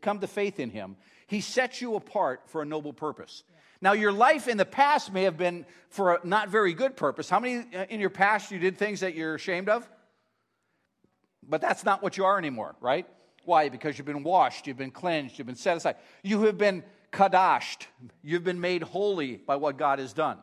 come 0.00 0.20
to 0.20 0.26
faith 0.26 0.60
in 0.60 0.70
him, 0.70 0.96
he 1.26 1.40
sets 1.40 1.80
you 1.80 1.96
apart 1.96 2.42
for 2.46 2.62
a 2.62 2.64
noble 2.64 2.92
purpose. 2.92 3.42
Now, 3.84 3.92
your 3.92 4.12
life 4.12 4.48
in 4.48 4.56
the 4.56 4.64
past 4.64 5.12
may 5.12 5.24
have 5.24 5.36
been 5.36 5.66
for 5.90 6.14
a 6.14 6.26
not 6.26 6.48
very 6.48 6.72
good 6.72 6.96
purpose. 6.96 7.28
How 7.28 7.38
many 7.38 7.66
uh, 7.76 7.84
in 7.90 8.00
your 8.00 8.08
past 8.08 8.50
you 8.50 8.58
did 8.58 8.78
things 8.78 9.00
that 9.00 9.14
you're 9.14 9.34
ashamed 9.34 9.68
of? 9.68 9.86
But 11.46 11.60
that's 11.60 11.84
not 11.84 12.02
what 12.02 12.16
you 12.16 12.24
are 12.24 12.38
anymore, 12.38 12.76
right? 12.80 13.06
Why? 13.44 13.68
Because 13.68 13.98
you've 13.98 14.06
been 14.06 14.22
washed, 14.22 14.66
you've 14.66 14.78
been 14.78 14.90
cleansed, 14.90 15.36
you've 15.36 15.46
been 15.46 15.54
set 15.54 15.76
aside. 15.76 15.96
You 16.22 16.44
have 16.44 16.56
been 16.56 16.82
kadashed, 17.12 17.86
you've 18.22 18.42
been 18.42 18.58
made 18.58 18.82
holy 18.82 19.36
by 19.36 19.56
what 19.56 19.76
God 19.76 19.98
has 19.98 20.14
done. 20.14 20.38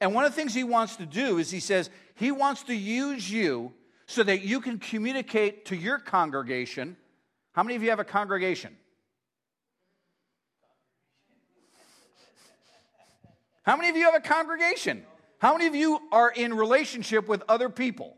And 0.00 0.14
one 0.14 0.24
of 0.24 0.30
the 0.30 0.36
things 0.36 0.54
he 0.54 0.62
wants 0.62 0.94
to 0.96 1.06
do 1.06 1.38
is 1.38 1.50
he 1.50 1.58
says 1.58 1.90
he 2.14 2.30
wants 2.30 2.62
to 2.62 2.74
use 2.76 3.28
you 3.28 3.72
so 4.06 4.22
that 4.22 4.42
you 4.42 4.60
can 4.60 4.78
communicate 4.78 5.64
to 5.64 5.76
your 5.76 5.98
congregation. 5.98 6.96
How 7.54 7.64
many 7.64 7.74
of 7.74 7.82
you 7.82 7.90
have 7.90 7.98
a 7.98 8.04
congregation? 8.04 8.76
How 13.68 13.76
many 13.76 13.90
of 13.90 13.96
you 13.98 14.04
have 14.04 14.14
a 14.14 14.20
congregation? 14.20 15.04
How 15.40 15.52
many 15.52 15.66
of 15.66 15.74
you 15.74 16.00
are 16.10 16.30
in 16.30 16.54
relationship 16.54 17.28
with 17.28 17.42
other 17.50 17.68
people? 17.68 18.16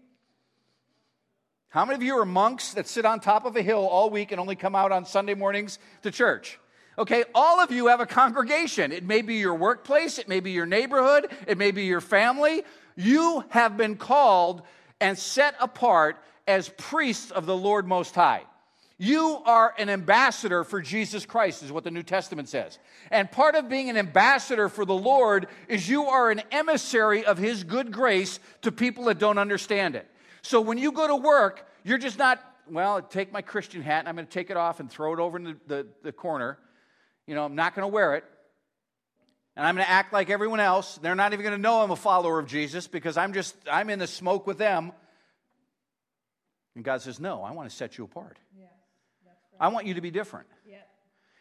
How 1.70 1.84
many 1.84 1.96
of 1.96 2.05
you 2.05 2.16
are 2.20 2.24
monks 2.24 2.74
that 2.74 2.86
sit 2.86 3.05
on 3.05 3.18
top 3.18 3.44
of 3.44 3.57
a 3.57 3.62
hill 3.62 3.84
all 3.84 4.11
week 4.11 4.30
and 4.30 4.40
only 4.40 4.55
come 4.55 4.76
out 4.76 4.92
on 4.92 5.05
Sunday 5.05 5.34
mornings 5.34 5.80
to 6.03 6.12
church? 6.12 6.61
Okay, 6.96 7.24
all 7.34 7.59
of 7.59 7.72
you 7.72 7.88
have 7.88 7.98
a 7.98 8.07
congregation. 8.07 8.92
It 8.92 9.03
may 9.03 9.22
be 9.22 9.38
your 9.38 9.57
workplace, 9.57 10.20
it 10.20 10.28
may 10.28 10.38
be 10.38 10.53
your 10.53 10.66
neighborhood, 10.66 11.32
it 11.48 11.59
may 11.59 11.72
be 11.72 11.82
your 11.82 12.01
family. 12.01 12.62
You 12.94 13.42
have 13.48 13.76
been 13.76 13.96
called 13.96 14.62
and 15.01 15.18
set 15.18 15.57
apart 15.59 16.22
as 16.46 16.68
priests 16.78 17.32
of 17.32 17.46
the 17.46 17.57
Lord 17.57 17.88
Most 17.88 18.14
High. 18.14 18.44
You 19.03 19.40
are 19.46 19.72
an 19.78 19.88
ambassador 19.88 20.62
for 20.62 20.82
Jesus 20.82 21.24
Christ, 21.24 21.62
is 21.62 21.72
what 21.72 21.84
the 21.84 21.90
New 21.90 22.03
Testament 22.03 22.51
says. 22.51 22.78
And 23.11 23.32
part 23.32 23.55
of 23.55 23.66
being 23.66 23.88
an 23.88 23.96
ambassador 23.96 24.68
for 24.68 24.84
the 24.84 24.94
Lord 24.94 25.46
is 25.68 25.88
you 25.88 26.05
are 26.05 26.30
an 26.30 26.42
emissary 26.53 27.24
of 27.24 27.38
His 27.38 27.64
good 27.64 27.92
grace 27.92 28.40
to 28.61 28.70
people 28.70 29.05
that 29.05 29.18
don't 29.18 29.38
understand 29.38 29.96
it. 29.96 30.07
So 30.42 30.61
when 30.61 30.76
you 30.76 30.92
go 30.92 31.07
to 31.07 31.16
work, 31.16 31.66
you're 31.82 31.96
just 31.96 32.18
not, 32.18 32.44
well, 32.70 33.01
take 33.01 33.32
my 33.32 33.40
Christian 33.40 33.80
hat 33.80 34.01
and 34.01 34.09
I'm 34.11 34.16
going 34.16 34.26
to 34.26 34.30
take 34.30 34.51
it 34.51 34.59
off 34.59 34.80
and 34.80 34.90
throw 34.90 35.14
it 35.14 35.18
over 35.18 35.38
in 35.38 35.44
the, 35.44 35.57
the, 35.66 35.86
the 36.03 36.12
corner. 36.12 36.59
You 37.26 37.34
know, 37.34 37.46
I'm 37.46 37.55
not 37.55 37.74
going 37.74 37.84
to 37.84 37.92
wear 37.94 38.16
it. 38.16 38.24
And 39.57 39.66
I'm 39.66 39.76
going 39.76 39.86
to 39.86 39.90
act 39.90 40.12
like 40.12 40.28
everyone 40.28 40.61
else. 40.61 40.98
They're 40.98 41.14
not 41.14 41.32
even 41.32 41.42
going 41.42 41.57
to 41.57 41.62
know 41.62 41.80
I'm 41.80 41.90
a 41.90 41.96
follower 41.96 42.38
of 42.38 42.48
Jesus 42.48 42.86
because 42.86 43.16
I'm 43.16 43.32
just, 43.32 43.57
I'm 43.72 43.88
in 43.88 43.98
the 43.98 44.07
smoke 44.07 44.46
with 44.46 44.59
them. 44.59 44.92
And 46.74 46.84
God 46.84 47.01
says, 47.01 47.18
No, 47.18 47.42
I 47.42 47.53
want 47.53 47.70
to 47.70 47.74
set 47.74 47.96
you 47.96 48.05
apart. 48.05 48.36
Yeah. 48.59 48.66
I 49.61 49.69
want 49.69 49.87
you 49.87 49.95
to 49.95 50.01
be 50.01 50.11
different. 50.11 50.47
Yeah. 50.67 50.79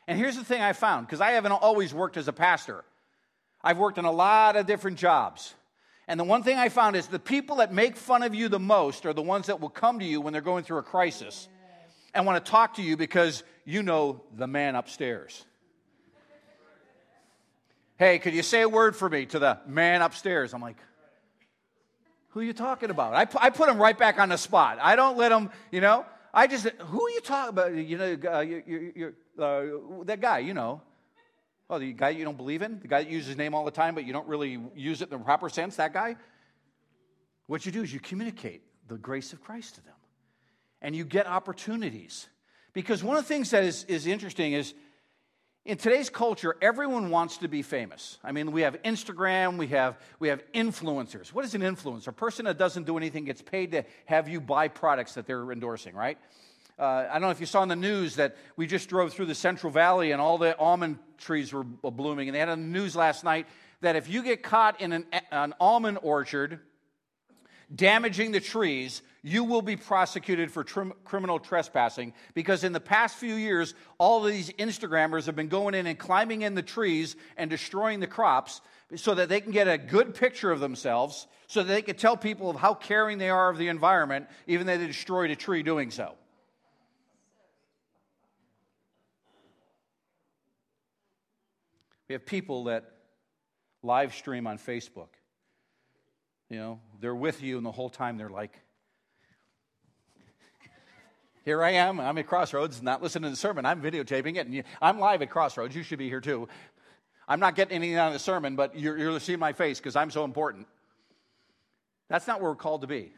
And 0.08 0.20
here's 0.20 0.36
the 0.36 0.44
thing 0.44 0.62
I 0.62 0.74
found 0.74 1.08
because 1.08 1.22
I 1.22 1.32
haven't 1.32 1.54
always 1.54 1.94
worked 1.94 2.18
as 2.18 2.28
a 2.28 2.34
pastor, 2.34 2.84
I've 3.64 3.78
worked 3.78 3.98
in 3.98 4.06
a 4.06 4.12
lot 4.12 4.56
of 4.56 4.68
different 4.68 4.98
jobs. 4.98 5.56
And 6.08 6.20
the 6.20 6.24
one 6.24 6.42
thing 6.42 6.58
I 6.58 6.70
found 6.70 6.96
is 6.96 7.06
the 7.08 7.20
people 7.20 7.58
that 7.58 7.72
make 7.72 7.96
fun 7.96 8.24
of 8.24 8.34
you 8.34 8.50
the 8.50 8.60
most 8.60 9.06
are 9.06 9.14
the 9.14 9.22
ones 9.22 9.46
that 9.46 9.62
will 9.62 9.70
come 9.70 10.00
to 10.00 10.06
you 10.06 10.22
when 10.22 10.34
they're 10.34 10.42
going 10.42 10.64
through 10.64 10.80
a 10.80 10.84
crisis 10.84 11.48
and 12.16 12.26
want 12.26 12.44
to 12.44 12.52
talk 12.52 12.76
to 12.76 12.82
you 12.82 12.98
because 12.98 13.44
you 13.64 13.84
know 13.84 14.24
the 14.36 14.48
man 14.48 14.76
upstairs. 14.76 15.46
Hey, 17.98 18.18
could 18.18 18.34
you 18.34 18.42
say 18.42 18.62
a 18.62 18.70
word 18.70 18.96
for 18.96 19.08
me 19.08 19.28
to 19.28 19.40
the 19.40 19.60
man 19.68 20.02
upstairs? 20.02 20.54
I'm 20.54 20.62
like, 20.62 20.78
who 22.30 22.40
are 22.40 22.44
you 22.44 22.54
talking 22.54 22.90
about? 22.90 23.14
I, 23.14 23.28
I 23.46 23.50
put 23.52 23.70
him 23.70 23.78
right 23.78 23.98
back 23.98 24.20
on 24.20 24.30
the 24.30 24.38
spot. 24.38 24.80
I 24.82 24.96
don't 24.96 25.18
let 25.18 25.32
him, 25.32 25.52
you 25.72 25.82
know. 25.82 26.06
I 26.34 26.48
just, 26.48 26.66
who 26.66 27.06
are 27.06 27.10
you 27.10 27.22
talking 27.22 27.50
about? 27.50 27.74
You 27.74 27.98
know, 27.98 28.18
uh, 28.32 28.40
you, 28.42 28.92
you, 28.96 29.14
uh, 29.42 30.04
that 30.06 30.22
guy, 30.22 30.40
you 30.40 30.54
know. 30.54 30.82
Oh, 31.70 31.78
the 31.78 31.94
guy 31.94 32.10
you 32.10 32.24
don't 32.24 32.38
believe 32.38 32.62
in? 32.62 32.80
The 32.80 32.88
guy 32.88 33.04
that 33.04 33.12
uses 33.12 33.28
his 33.30 33.38
name 33.38 33.54
all 33.54 33.64
the 33.64 33.72
time, 33.72 33.94
but 33.94 34.06
you 34.06 34.14
don't 34.14 34.28
really 34.28 34.60
use 34.76 35.02
it 35.02 35.12
in 35.12 35.18
the 35.18 35.24
proper 35.24 35.50
sense, 35.50 35.76
that 35.76 35.94
guy? 35.94 36.16
What 37.46 37.66
you 37.66 37.72
do 37.72 37.84
is 37.84 37.94
you 37.94 38.00
communicate 38.00 38.64
the 38.88 38.98
grace 38.98 39.34
of 39.34 39.42
Christ 39.42 39.76
to 39.76 39.84
them. 39.84 39.94
And 40.82 40.96
you 40.96 41.06
get 41.06 41.28
opportunities. 41.28 42.28
Because 42.74 43.04
one 43.04 43.18
of 43.18 43.24
the 43.24 43.28
things 43.28 43.52
that 43.52 43.64
is, 43.64 43.84
is 43.86 44.08
interesting 44.08 44.54
is 44.54 44.74
in 45.66 45.78
today's 45.78 46.10
culture, 46.10 46.56
everyone 46.62 47.10
wants 47.10 47.38
to 47.38 47.48
be 47.48 47.62
famous. 47.62 48.18
I 48.24 48.32
mean, 48.32 48.52
we 48.52 48.62
have 48.62 48.82
Instagram, 48.84 49.58
we 49.58 49.68
have, 49.68 50.00
we 50.18 50.30
have 50.30 50.42
influencers. 50.54 51.34
What 51.34 51.46
is 51.46 51.54
an 51.54 51.62
influencer? 51.62 52.08
A 52.08 52.14
person 52.14 52.46
that 52.46 52.58
doesn't 52.58 52.86
do 52.86 52.98
anything 52.98 53.26
gets 53.26 53.42
paid 53.42 53.72
to 53.72 53.84
have 54.06 54.28
you 54.28 54.42
buy 54.42 54.68
products 54.68 55.14
that 55.14 55.28
they're 55.28 55.52
endorsing, 55.52 55.96
right? 55.96 56.18
Uh, 56.80 57.08
I 57.10 57.14
don't 57.14 57.24
know 57.24 57.30
if 57.30 57.42
you 57.42 57.46
saw 57.46 57.62
in 57.62 57.70
the 57.70 57.76
news 57.76 58.16
that 58.16 58.38
we 58.56 58.66
just 58.66 58.88
drove 58.88 59.14
through 59.14 59.26
the 59.26 59.36
Central 59.36 59.72
Valley 59.72 60.12
and 60.12 60.22
all 60.22 60.38
the 60.38 60.58
almond 60.58 60.98
trees 61.18 61.52
were 61.52 61.66
blooming. 61.66 62.30
And 62.30 62.36
they 62.36 62.40
had 62.40 62.48
on 62.48 62.62
the 62.62 62.80
news 62.80 62.96
last 62.96 63.26
night 63.26 63.48
that 63.82 63.98
if 63.98 64.10
you 64.10 64.24
get 64.24 64.44
caught 64.44 64.80
in 64.80 64.94
an, 64.94 65.06
an 65.32 65.54
almond 65.60 66.00
orchard, 66.02 66.62
damaging 67.74 68.32
the 68.32 68.40
trees, 68.40 69.02
you 69.22 69.44
will 69.44 69.62
be 69.62 69.76
prosecuted 69.76 70.52
for 70.52 70.64
criminal 70.64 71.40
trespassing 71.40 72.14
because 72.34 72.64
in 72.64 72.74
the 72.74 72.80
past 72.80 73.18
few 73.18 73.36
years, 73.36 73.74
all 73.98 74.26
of 74.26 74.32
these 74.32 74.50
Instagrammers 74.54 75.26
have 75.26 75.36
been 75.36 75.50
going 75.50 75.76
in 75.76 75.86
and 75.88 76.00
climbing 76.00 76.42
in 76.42 76.56
the 76.56 76.64
trees 76.64 77.16
and 77.38 77.50
destroying 77.50 78.00
the 78.00 78.08
crops 78.08 78.62
so 78.96 79.14
that 79.14 79.30
they 79.30 79.42
can 79.42 79.52
get 79.52 79.68
a 79.68 79.78
good 79.78 80.16
picture 80.16 80.52
of 80.52 80.60
themselves, 80.60 81.28
so 81.48 81.62
that 81.62 81.72
they 81.72 81.82
can 81.82 81.96
tell 81.96 82.18
people 82.18 82.50
of 82.50 82.56
how 82.56 82.74
caring 82.74 83.18
they 83.18 83.30
are 83.30 83.50
of 83.50 83.58
the 83.58 83.68
environment, 83.68 84.28
even 84.48 84.66
though 84.66 84.78
they 84.78 84.88
destroyed 84.88 85.30
a 85.30 85.36
tree 85.36 85.62
doing 85.62 85.92
so. 85.92 86.16
We 92.08 92.14
have 92.14 92.26
people 92.26 92.64
that 92.64 92.92
live 93.84 94.16
stream 94.16 94.48
on 94.48 94.58
Facebook. 94.58 95.10
You 96.50 96.58
know, 96.58 96.80
they're 97.00 97.16
with 97.16 97.44
you, 97.44 97.58
and 97.58 97.66
the 97.66 97.72
whole 97.72 97.90
time 97.90 98.18
they're 98.18 98.30
like, 98.30 98.60
here 101.46 101.64
I 101.64 101.72
am. 101.72 102.00
I'm 102.00 102.18
at 102.18 102.28
Crossroads, 102.28 102.82
not 102.82 103.04
listening 103.04 103.24
to 103.26 103.30
the 103.30 103.36
sermon. 103.36 103.66
I'm 103.66 103.82
videotaping 103.82 104.36
it, 104.36 104.48
and 104.48 104.64
I'm 104.82 105.00
live 105.00 105.22
at 105.22 105.30
Crossroads. 105.30 105.76
You 105.76 105.84
should 105.84 106.00
be 106.00 106.10
here 106.10 106.22
too. 106.22 106.48
I'm 107.28 107.40
not 107.40 107.56
getting 107.56 107.76
anything 107.76 107.98
out 107.98 108.08
of 108.08 108.14
the 108.14 108.20
sermon, 108.20 108.56
but 108.56 108.78
you're, 108.78 108.98
you're 108.98 109.20
seeing 109.20 109.38
my 109.40 109.54
face 109.54 109.80
because 109.80 109.96
I'm 109.96 110.10
so 110.10 110.24
important. 110.24 110.68
That's 112.10 112.26
not 112.26 112.42
where 112.42 112.50
we're 112.50 112.56
called 112.56 112.82
to 112.82 112.88
be. 112.88 113.14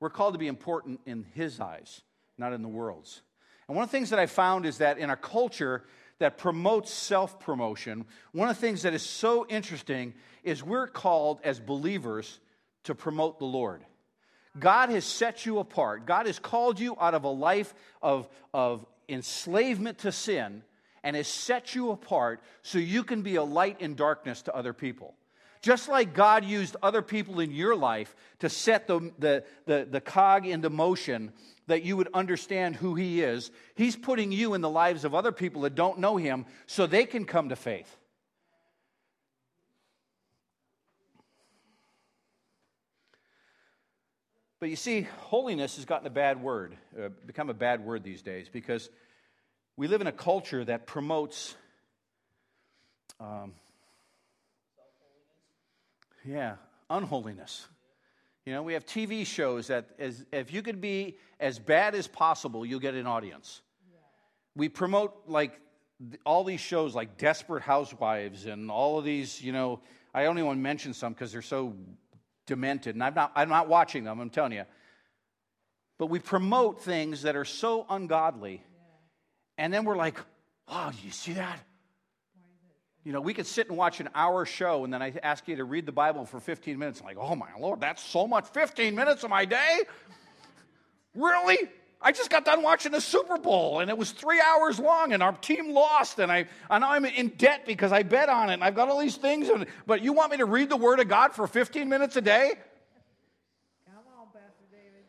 We're 0.00 0.10
called 0.10 0.34
to 0.34 0.38
be 0.38 0.48
important 0.48 1.00
in 1.06 1.24
His 1.34 1.60
eyes, 1.60 2.02
not 2.36 2.52
in 2.52 2.62
the 2.62 2.68
world's. 2.68 3.22
And 3.68 3.76
one 3.76 3.84
of 3.84 3.90
the 3.90 3.96
things 3.96 4.10
that 4.10 4.18
I 4.18 4.26
found 4.26 4.66
is 4.66 4.78
that 4.78 4.98
in 4.98 5.10
a 5.10 5.16
culture 5.16 5.84
that 6.18 6.38
promotes 6.38 6.92
self 6.92 7.38
promotion, 7.38 8.04
one 8.32 8.48
of 8.48 8.56
the 8.56 8.60
things 8.60 8.82
that 8.82 8.94
is 8.94 9.02
so 9.02 9.46
interesting 9.48 10.14
is 10.42 10.64
we're 10.64 10.88
called 10.88 11.40
as 11.44 11.60
believers 11.60 12.40
to 12.88 12.94
promote 12.94 13.38
the 13.38 13.44
Lord. 13.44 13.84
God 14.58 14.88
has 14.88 15.04
set 15.04 15.44
you 15.44 15.58
apart. 15.58 16.06
God 16.06 16.26
has 16.26 16.38
called 16.38 16.80
you 16.80 16.96
out 16.98 17.12
of 17.12 17.24
a 17.24 17.28
life 17.28 17.74
of, 18.00 18.26
of 18.54 18.84
enslavement 19.10 19.98
to 19.98 20.10
sin 20.10 20.62
and 21.04 21.14
has 21.14 21.28
set 21.28 21.74
you 21.74 21.90
apart 21.90 22.40
so 22.62 22.78
you 22.78 23.04
can 23.04 23.20
be 23.20 23.36
a 23.36 23.42
light 23.42 23.82
in 23.82 23.94
darkness 23.94 24.40
to 24.42 24.56
other 24.56 24.72
people. 24.72 25.14
Just 25.60 25.86
like 25.90 26.14
God 26.14 26.46
used 26.46 26.76
other 26.82 27.02
people 27.02 27.40
in 27.40 27.50
your 27.50 27.76
life 27.76 28.16
to 28.38 28.48
set 28.48 28.86
the, 28.86 29.12
the, 29.18 29.44
the, 29.66 29.86
the 29.90 30.00
cog 30.00 30.46
into 30.46 30.70
motion 30.70 31.32
that 31.66 31.82
you 31.82 31.94
would 31.98 32.08
understand 32.14 32.74
who 32.74 32.94
He 32.94 33.20
is, 33.20 33.50
He's 33.74 33.96
putting 33.96 34.32
you 34.32 34.54
in 34.54 34.62
the 34.62 34.70
lives 34.70 35.04
of 35.04 35.14
other 35.14 35.32
people 35.32 35.62
that 35.62 35.74
don't 35.74 35.98
know 35.98 36.16
Him 36.16 36.46
so 36.66 36.86
they 36.86 37.04
can 37.04 37.26
come 37.26 37.50
to 37.50 37.56
faith. 37.56 37.97
But 44.60 44.70
you 44.70 44.76
see, 44.76 45.02
holiness 45.02 45.76
has 45.76 45.84
gotten 45.84 46.06
a 46.06 46.10
bad 46.10 46.42
word, 46.42 46.76
uh, 47.00 47.10
become 47.26 47.48
a 47.48 47.54
bad 47.54 47.84
word 47.84 48.02
these 48.02 48.22
days 48.22 48.48
because 48.48 48.90
we 49.76 49.86
live 49.86 50.00
in 50.00 50.08
a 50.08 50.12
culture 50.12 50.64
that 50.64 50.86
promotes, 50.86 51.54
um, 53.20 53.52
yeah, 56.24 56.56
unholiness. 56.90 57.68
You 58.44 58.52
know, 58.52 58.62
we 58.62 58.72
have 58.72 58.84
TV 58.84 59.24
shows 59.24 59.68
that 59.68 59.90
as, 59.98 60.24
if 60.32 60.52
you 60.52 60.62
could 60.62 60.80
be 60.80 61.16
as 61.38 61.60
bad 61.60 61.94
as 61.94 62.08
possible, 62.08 62.66
you'll 62.66 62.80
get 62.80 62.94
an 62.94 63.06
audience. 63.06 63.60
We 64.56 64.68
promote 64.68 65.14
like 65.28 65.60
all 66.26 66.42
these 66.42 66.60
shows 66.60 66.96
like 66.96 67.16
Desperate 67.16 67.62
Housewives 67.62 68.46
and 68.46 68.70
all 68.72 68.98
of 68.98 69.04
these, 69.04 69.40
you 69.40 69.52
know, 69.52 69.80
I 70.12 70.24
only 70.24 70.42
want 70.42 70.58
to 70.58 70.62
mention 70.62 70.94
some 70.94 71.12
because 71.12 71.30
they're 71.30 71.42
so 71.42 71.76
demented. 72.48 72.96
And 72.96 73.04
I'm 73.04 73.14
not, 73.14 73.30
I'm 73.36 73.48
not 73.48 73.68
watching 73.68 74.02
them, 74.02 74.18
I'm 74.18 74.30
telling 74.30 74.52
you. 74.52 74.64
But 75.98 76.06
we 76.06 76.18
promote 76.18 76.82
things 76.82 77.22
that 77.22 77.36
are 77.36 77.44
so 77.44 77.86
ungodly. 77.88 78.62
And 79.56 79.72
then 79.72 79.84
we're 79.84 79.96
like, 79.96 80.18
wow, 80.68 80.90
do 80.90 80.98
you 81.04 81.12
see 81.12 81.34
that? 81.34 81.60
You 83.04 83.12
know, 83.12 83.20
we 83.20 83.32
could 83.32 83.46
sit 83.46 83.68
and 83.68 83.76
watch 83.78 84.00
an 84.00 84.08
hour 84.14 84.44
show, 84.44 84.84
and 84.84 84.92
then 84.92 85.02
I 85.02 85.14
ask 85.22 85.46
you 85.48 85.56
to 85.56 85.64
read 85.64 85.86
the 85.86 85.92
Bible 85.92 86.26
for 86.26 86.40
15 86.40 86.78
minutes. 86.78 87.00
I'm 87.00 87.06
like, 87.06 87.16
oh 87.18 87.34
my 87.34 87.48
Lord, 87.58 87.80
that's 87.80 88.02
so 88.02 88.26
much 88.26 88.46
15 88.48 88.94
minutes 88.94 89.24
of 89.24 89.30
my 89.30 89.44
day? 89.44 89.78
Really? 91.14 91.58
I 92.00 92.12
just 92.12 92.30
got 92.30 92.44
done 92.44 92.62
watching 92.62 92.92
the 92.92 93.00
Super 93.00 93.38
Bowl 93.38 93.80
and 93.80 93.90
it 93.90 93.98
was 93.98 94.12
three 94.12 94.40
hours 94.40 94.78
long 94.78 95.12
and 95.12 95.20
our 95.22 95.32
team 95.32 95.72
lost 95.72 96.20
and 96.20 96.30
I 96.30 96.46
and 96.70 96.84
I'm 96.84 97.04
in 97.04 97.28
debt 97.30 97.66
because 97.66 97.90
I 97.90 98.04
bet 98.04 98.28
on 98.28 98.50
it 98.50 98.54
and 98.54 98.64
I've 98.64 98.76
got 98.76 98.88
all 98.88 99.00
these 99.00 99.16
things. 99.16 99.48
And, 99.48 99.66
but 99.84 100.00
you 100.00 100.12
want 100.12 100.30
me 100.30 100.36
to 100.36 100.44
read 100.44 100.68
the 100.68 100.76
Word 100.76 101.00
of 101.00 101.08
God 101.08 101.34
for 101.34 101.48
15 101.48 101.88
minutes 101.88 102.16
a 102.16 102.20
day? 102.20 102.52
Come 103.86 104.04
on, 104.20 104.26
Pastor 104.32 104.64
David. 104.70 105.04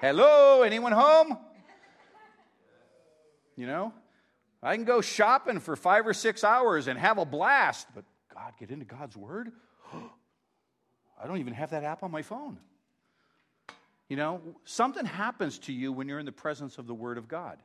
Hello, 0.00 0.62
anyone 0.62 0.92
home? 0.92 1.38
You 3.56 3.68
know, 3.68 3.92
I 4.60 4.74
can 4.74 4.84
go 4.84 5.00
shopping 5.00 5.60
for 5.60 5.76
five 5.76 6.04
or 6.04 6.14
six 6.14 6.42
hours 6.42 6.88
and 6.88 6.98
have 6.98 7.18
a 7.18 7.24
blast, 7.24 7.86
but 7.94 8.04
God, 8.34 8.54
get 8.58 8.72
into 8.72 8.84
God's 8.84 9.16
Word? 9.16 9.52
I 9.92 11.28
don't 11.28 11.38
even 11.38 11.54
have 11.54 11.70
that 11.70 11.84
app 11.84 12.02
on 12.02 12.10
my 12.10 12.22
phone. 12.22 12.58
You 14.08 14.16
know, 14.16 14.40
something 14.64 15.06
happens 15.06 15.58
to 15.60 15.72
you 15.72 15.92
when 15.92 16.08
you're 16.08 16.18
in 16.18 16.26
the 16.26 16.32
presence 16.32 16.78
of 16.78 16.86
the 16.86 16.94
Word 16.94 17.18
of 17.18 17.28
God. 17.28 17.58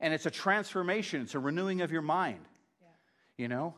And 0.00 0.14
it's 0.14 0.26
a 0.26 0.30
transformation, 0.30 1.22
it's 1.22 1.34
a 1.34 1.40
renewing 1.40 1.80
of 1.80 1.90
your 1.90 2.02
mind. 2.02 2.40
Yeah. 2.80 2.86
You 3.36 3.48
know? 3.48 3.74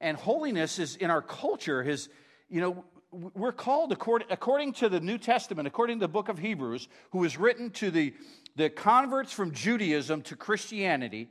And 0.00 0.16
holiness 0.16 0.78
is 0.78 0.96
in 0.96 1.10
our 1.10 1.22
culture, 1.22 1.82
His, 1.82 2.08
you 2.50 2.60
know, 2.60 2.84
we're 3.10 3.52
called 3.52 3.90
according, 3.92 4.28
according 4.30 4.74
to 4.74 4.90
the 4.90 5.00
New 5.00 5.16
Testament, 5.16 5.66
according 5.66 5.98
to 5.98 6.04
the 6.04 6.12
book 6.12 6.28
of 6.28 6.38
Hebrews, 6.38 6.88
who 7.12 7.18
was 7.18 7.38
written 7.38 7.70
to 7.70 7.90
the, 7.90 8.12
the 8.56 8.68
converts 8.68 9.32
from 9.32 9.52
Judaism 9.52 10.20
to 10.22 10.36
Christianity. 10.36 11.28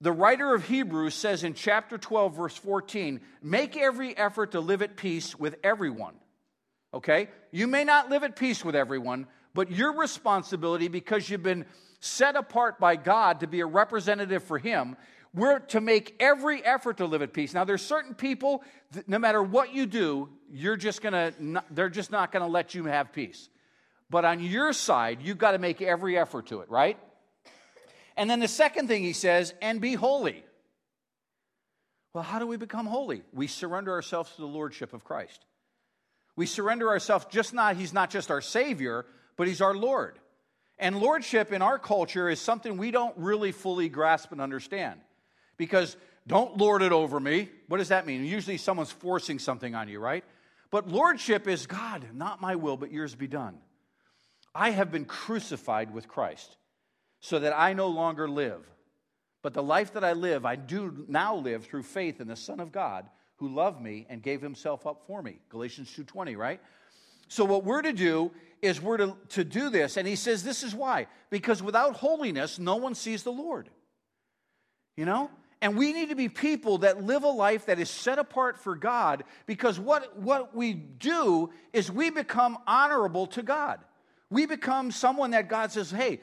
The 0.00 0.10
writer 0.10 0.52
of 0.52 0.66
Hebrews 0.66 1.14
says 1.14 1.44
in 1.44 1.54
chapter 1.54 1.96
12, 1.96 2.34
verse 2.34 2.56
14, 2.56 3.20
make 3.40 3.76
every 3.76 4.16
effort 4.16 4.50
to 4.52 4.60
live 4.60 4.82
at 4.82 4.96
peace 4.96 5.38
with 5.38 5.54
everyone 5.62 6.14
okay? 6.94 7.28
You 7.50 7.66
may 7.66 7.84
not 7.84 8.10
live 8.10 8.22
at 8.22 8.36
peace 8.36 8.64
with 8.64 8.76
everyone, 8.76 9.26
but 9.54 9.70
your 9.70 9.96
responsibility, 9.96 10.88
because 10.88 11.28
you've 11.28 11.42
been 11.42 11.66
set 12.00 12.36
apart 12.36 12.80
by 12.80 12.96
God 12.96 13.40
to 13.40 13.46
be 13.46 13.60
a 13.60 13.66
representative 13.66 14.42
for 14.42 14.58
Him, 14.58 14.96
we're 15.34 15.60
to 15.60 15.80
make 15.80 16.16
every 16.20 16.64
effort 16.64 16.98
to 16.98 17.06
live 17.06 17.22
at 17.22 17.32
peace. 17.32 17.54
Now, 17.54 17.64
there's 17.64 17.82
certain 17.82 18.14
people, 18.14 18.62
no 19.06 19.18
matter 19.18 19.42
what 19.42 19.74
you 19.74 19.86
do, 19.86 20.28
you're 20.50 20.76
just 20.76 21.00
gonna, 21.00 21.32
they're 21.70 21.88
just 21.88 22.10
not 22.10 22.32
gonna 22.32 22.48
let 22.48 22.74
you 22.74 22.84
have 22.84 23.12
peace. 23.12 23.48
But 24.10 24.26
on 24.26 24.40
your 24.40 24.74
side, 24.74 25.22
you've 25.22 25.38
got 25.38 25.52
to 25.52 25.58
make 25.58 25.80
every 25.80 26.18
effort 26.18 26.48
to 26.48 26.60
it, 26.60 26.70
right? 26.70 26.98
And 28.14 28.28
then 28.28 28.40
the 28.40 28.48
second 28.48 28.88
thing 28.88 29.02
he 29.02 29.14
says, 29.14 29.54
and 29.62 29.80
be 29.80 29.94
holy. 29.94 30.44
Well, 32.12 32.22
how 32.22 32.38
do 32.38 32.46
we 32.46 32.58
become 32.58 32.86
holy? 32.86 33.22
We 33.32 33.46
surrender 33.46 33.90
ourselves 33.90 34.32
to 34.32 34.42
the 34.42 34.46
lordship 34.46 34.92
of 34.92 35.02
Christ. 35.02 35.46
We 36.36 36.46
surrender 36.46 36.88
ourselves, 36.88 37.26
just 37.30 37.52
not, 37.52 37.76
He's 37.76 37.92
not 37.92 38.10
just 38.10 38.30
our 38.30 38.40
Savior, 38.40 39.04
but 39.36 39.48
He's 39.48 39.60
our 39.60 39.74
Lord. 39.74 40.18
And 40.78 40.98
lordship 40.98 41.52
in 41.52 41.62
our 41.62 41.78
culture 41.78 42.28
is 42.28 42.40
something 42.40 42.76
we 42.76 42.90
don't 42.90 43.16
really 43.16 43.52
fully 43.52 43.88
grasp 43.88 44.32
and 44.32 44.40
understand. 44.40 45.00
Because 45.56 45.96
don't 46.26 46.56
lord 46.56 46.82
it 46.82 46.92
over 46.92 47.20
me. 47.20 47.48
What 47.68 47.78
does 47.78 47.88
that 47.88 48.06
mean? 48.06 48.24
Usually 48.24 48.56
someone's 48.56 48.90
forcing 48.90 49.38
something 49.38 49.74
on 49.74 49.88
you, 49.88 50.00
right? 50.00 50.24
But 50.70 50.88
lordship 50.88 51.46
is 51.46 51.66
God, 51.66 52.06
not 52.14 52.40
my 52.40 52.56
will, 52.56 52.76
but 52.76 52.90
yours 52.90 53.14
be 53.14 53.26
done. 53.26 53.58
I 54.54 54.70
have 54.70 54.90
been 54.90 55.04
crucified 55.04 55.92
with 55.92 56.08
Christ 56.08 56.56
so 57.20 57.38
that 57.38 57.56
I 57.56 57.74
no 57.74 57.88
longer 57.88 58.28
live. 58.28 58.66
But 59.42 59.54
the 59.54 59.62
life 59.62 59.94
that 59.94 60.04
I 60.04 60.12
live, 60.12 60.46
I 60.46 60.56
do 60.56 61.04
now 61.08 61.36
live 61.36 61.66
through 61.66 61.82
faith 61.82 62.20
in 62.20 62.28
the 62.28 62.36
Son 62.36 62.60
of 62.60 62.72
God 62.72 63.06
who 63.42 63.48
loved 63.48 63.80
me 63.80 64.06
and 64.08 64.22
gave 64.22 64.40
himself 64.40 64.86
up 64.86 65.02
for 65.04 65.20
me. 65.20 65.40
Galatians 65.48 65.90
2:20, 65.90 66.36
right? 66.36 66.60
So 67.26 67.44
what 67.44 67.64
we're 67.64 67.82
to 67.82 67.92
do 67.92 68.30
is 68.60 68.80
we're 68.80 68.98
to, 68.98 69.16
to 69.30 69.42
do 69.42 69.68
this. 69.68 69.96
And 69.96 70.06
he 70.06 70.14
says 70.14 70.44
this 70.44 70.62
is 70.62 70.76
why. 70.76 71.08
Because 71.28 71.60
without 71.60 71.96
holiness, 71.96 72.60
no 72.60 72.76
one 72.76 72.94
sees 72.94 73.24
the 73.24 73.32
Lord. 73.32 73.68
You 74.96 75.06
know? 75.06 75.28
And 75.60 75.76
we 75.76 75.92
need 75.92 76.10
to 76.10 76.14
be 76.14 76.28
people 76.28 76.78
that 76.78 77.02
live 77.02 77.24
a 77.24 77.28
life 77.28 77.66
that 77.66 77.80
is 77.80 77.90
set 77.90 78.20
apart 78.20 78.58
for 78.58 78.76
God 78.76 79.24
because 79.46 79.78
what, 79.78 80.16
what 80.16 80.54
we 80.54 80.72
do 80.72 81.50
is 81.72 81.90
we 81.90 82.10
become 82.10 82.58
honorable 82.66 83.26
to 83.28 83.42
God. 83.42 83.80
We 84.30 84.46
become 84.46 84.92
someone 84.92 85.32
that 85.32 85.48
God 85.48 85.72
says, 85.72 85.90
hey, 85.90 86.20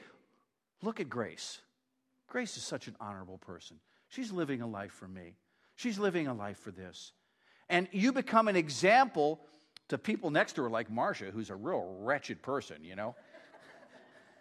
look 0.81 1.01
at 1.01 1.09
Grace. 1.09 1.59
Grace 2.27 2.55
is 2.55 2.63
such 2.63 2.87
an 2.87 2.95
honorable 3.01 3.39
person. 3.39 3.77
She's 4.07 4.31
living 4.31 4.61
a 4.61 4.67
life 4.67 4.91
for 4.93 5.07
me. 5.07 5.35
She's 5.79 5.97
living 5.97 6.27
a 6.27 6.33
life 6.33 6.59
for 6.59 6.71
this. 6.71 7.13
And 7.69 7.87
you 7.93 8.11
become 8.11 8.49
an 8.49 8.57
example 8.57 9.39
to 9.87 9.97
people 9.97 10.29
next 10.29 10.53
to 10.53 10.63
her, 10.63 10.69
like 10.69 10.91
Marcia, 10.91 11.31
who's 11.31 11.49
a 11.49 11.55
real 11.55 11.95
wretched 12.01 12.41
person, 12.41 12.83
you 12.83 12.97
know? 12.97 13.15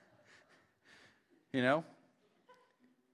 you 1.53 1.62
know? 1.62 1.84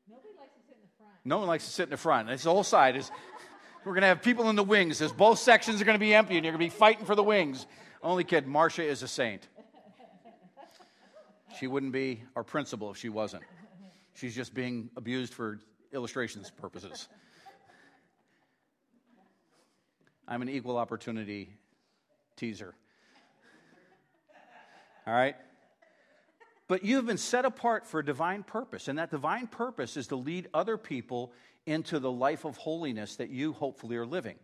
Nobody 0.09 0.29
likes 0.41 0.55
to 0.55 0.63
sit 0.67 0.77
in 0.77 0.81
the 0.81 0.97
front. 0.97 1.13
No 1.27 1.37
one 1.37 1.49
likes 1.49 1.67
to 1.67 1.71
sit 1.71 1.83
in 1.83 1.91
the 1.91 1.99
front. 1.99 2.29
This 2.29 2.45
whole 2.45 2.65
side 2.65 2.97
is. 2.97 3.11
We're 3.85 3.93
going 3.93 4.01
to 4.01 4.09
have 4.09 4.23
people 4.23 4.49
in 4.49 4.57
the 4.57 4.65
wings. 4.65 5.03
As 5.03 5.13
both 5.13 5.39
sections 5.39 5.83
are 5.83 5.85
going 5.85 5.97
to 5.97 6.01
be 6.01 6.15
empty, 6.15 6.37
and 6.37 6.47
you're 6.47 6.53
going 6.57 6.67
to 6.67 6.75
be 6.75 6.79
fighting 6.79 7.05
for 7.05 7.15
the 7.15 7.23
wings. 7.23 7.67
Only 8.03 8.25
kid, 8.25 8.47
Marcia 8.47 8.85
is 8.85 9.03
a 9.03 9.09
saint. 9.09 9.47
She 11.61 11.69
wouldn't 11.69 11.93
be 11.93 12.23
our 12.35 12.43
principal 12.43 12.91
if 12.91 12.97
she 12.97 13.11
wasn't. 13.11 13.45
She's 14.15 14.35
just 14.35 14.55
being 14.55 14.91
abused 14.97 15.35
for 15.35 15.61
illustrations 15.93 16.51
purposes. 16.51 17.07
I'm 20.27 20.43
an 20.43 20.49
equal 20.49 20.77
opportunity 20.77 21.51
teaser. 22.37 22.75
All 25.07 25.15
right? 25.15 25.37
But 26.67 26.85
you 26.85 26.97
have 26.97 27.07
been 27.07 27.19
set 27.19 27.45
apart 27.45 27.87
for 27.87 28.01
a 28.01 28.05
divine 28.05 28.43
purpose, 28.43 28.89
and 28.89 28.99
that 28.99 29.11
divine 29.11 29.47
purpose 29.47 29.97
is 29.97 30.07
to 30.09 30.17
lead 30.17 30.49
other 30.55 30.79
people 30.79 31.33
into 31.67 31.99
the 31.99 32.11
life 32.11 32.45
of 32.45 32.57
holiness 32.57 33.17
that 33.17 33.29
you 33.29 33.53
hopefully 33.53 33.97
are 33.97 34.07
living. 34.07 34.37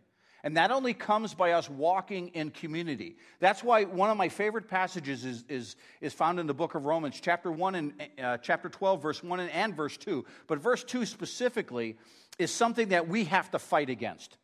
And 0.43 0.57
that 0.57 0.71
only 0.71 0.93
comes 0.93 1.35
by 1.35 1.51
us 1.51 1.69
walking 1.69 2.29
in 2.29 2.49
community. 2.49 3.15
That's 3.39 3.63
why 3.63 3.83
one 3.83 4.09
of 4.09 4.17
my 4.17 4.29
favorite 4.29 4.67
passages 4.67 5.23
is, 5.23 5.45
is, 5.49 5.75
is 5.99 6.13
found 6.13 6.39
in 6.39 6.47
the 6.47 6.53
book 6.53 6.73
of 6.73 6.85
Romans, 6.85 7.19
chapter 7.21 7.51
1 7.51 7.75
and 7.75 7.93
uh, 8.21 8.37
chapter 8.37 8.67
12, 8.67 9.01
verse 9.01 9.23
1 9.23 9.39
and, 9.39 9.51
and 9.51 9.75
verse 9.75 9.97
2. 9.97 10.25
But 10.47 10.59
verse 10.59 10.83
2 10.83 11.05
specifically 11.05 11.97
is 12.39 12.51
something 12.51 12.89
that 12.89 13.07
we 13.07 13.25
have 13.25 13.51
to 13.51 13.59
fight 13.59 13.91
against 13.91 14.37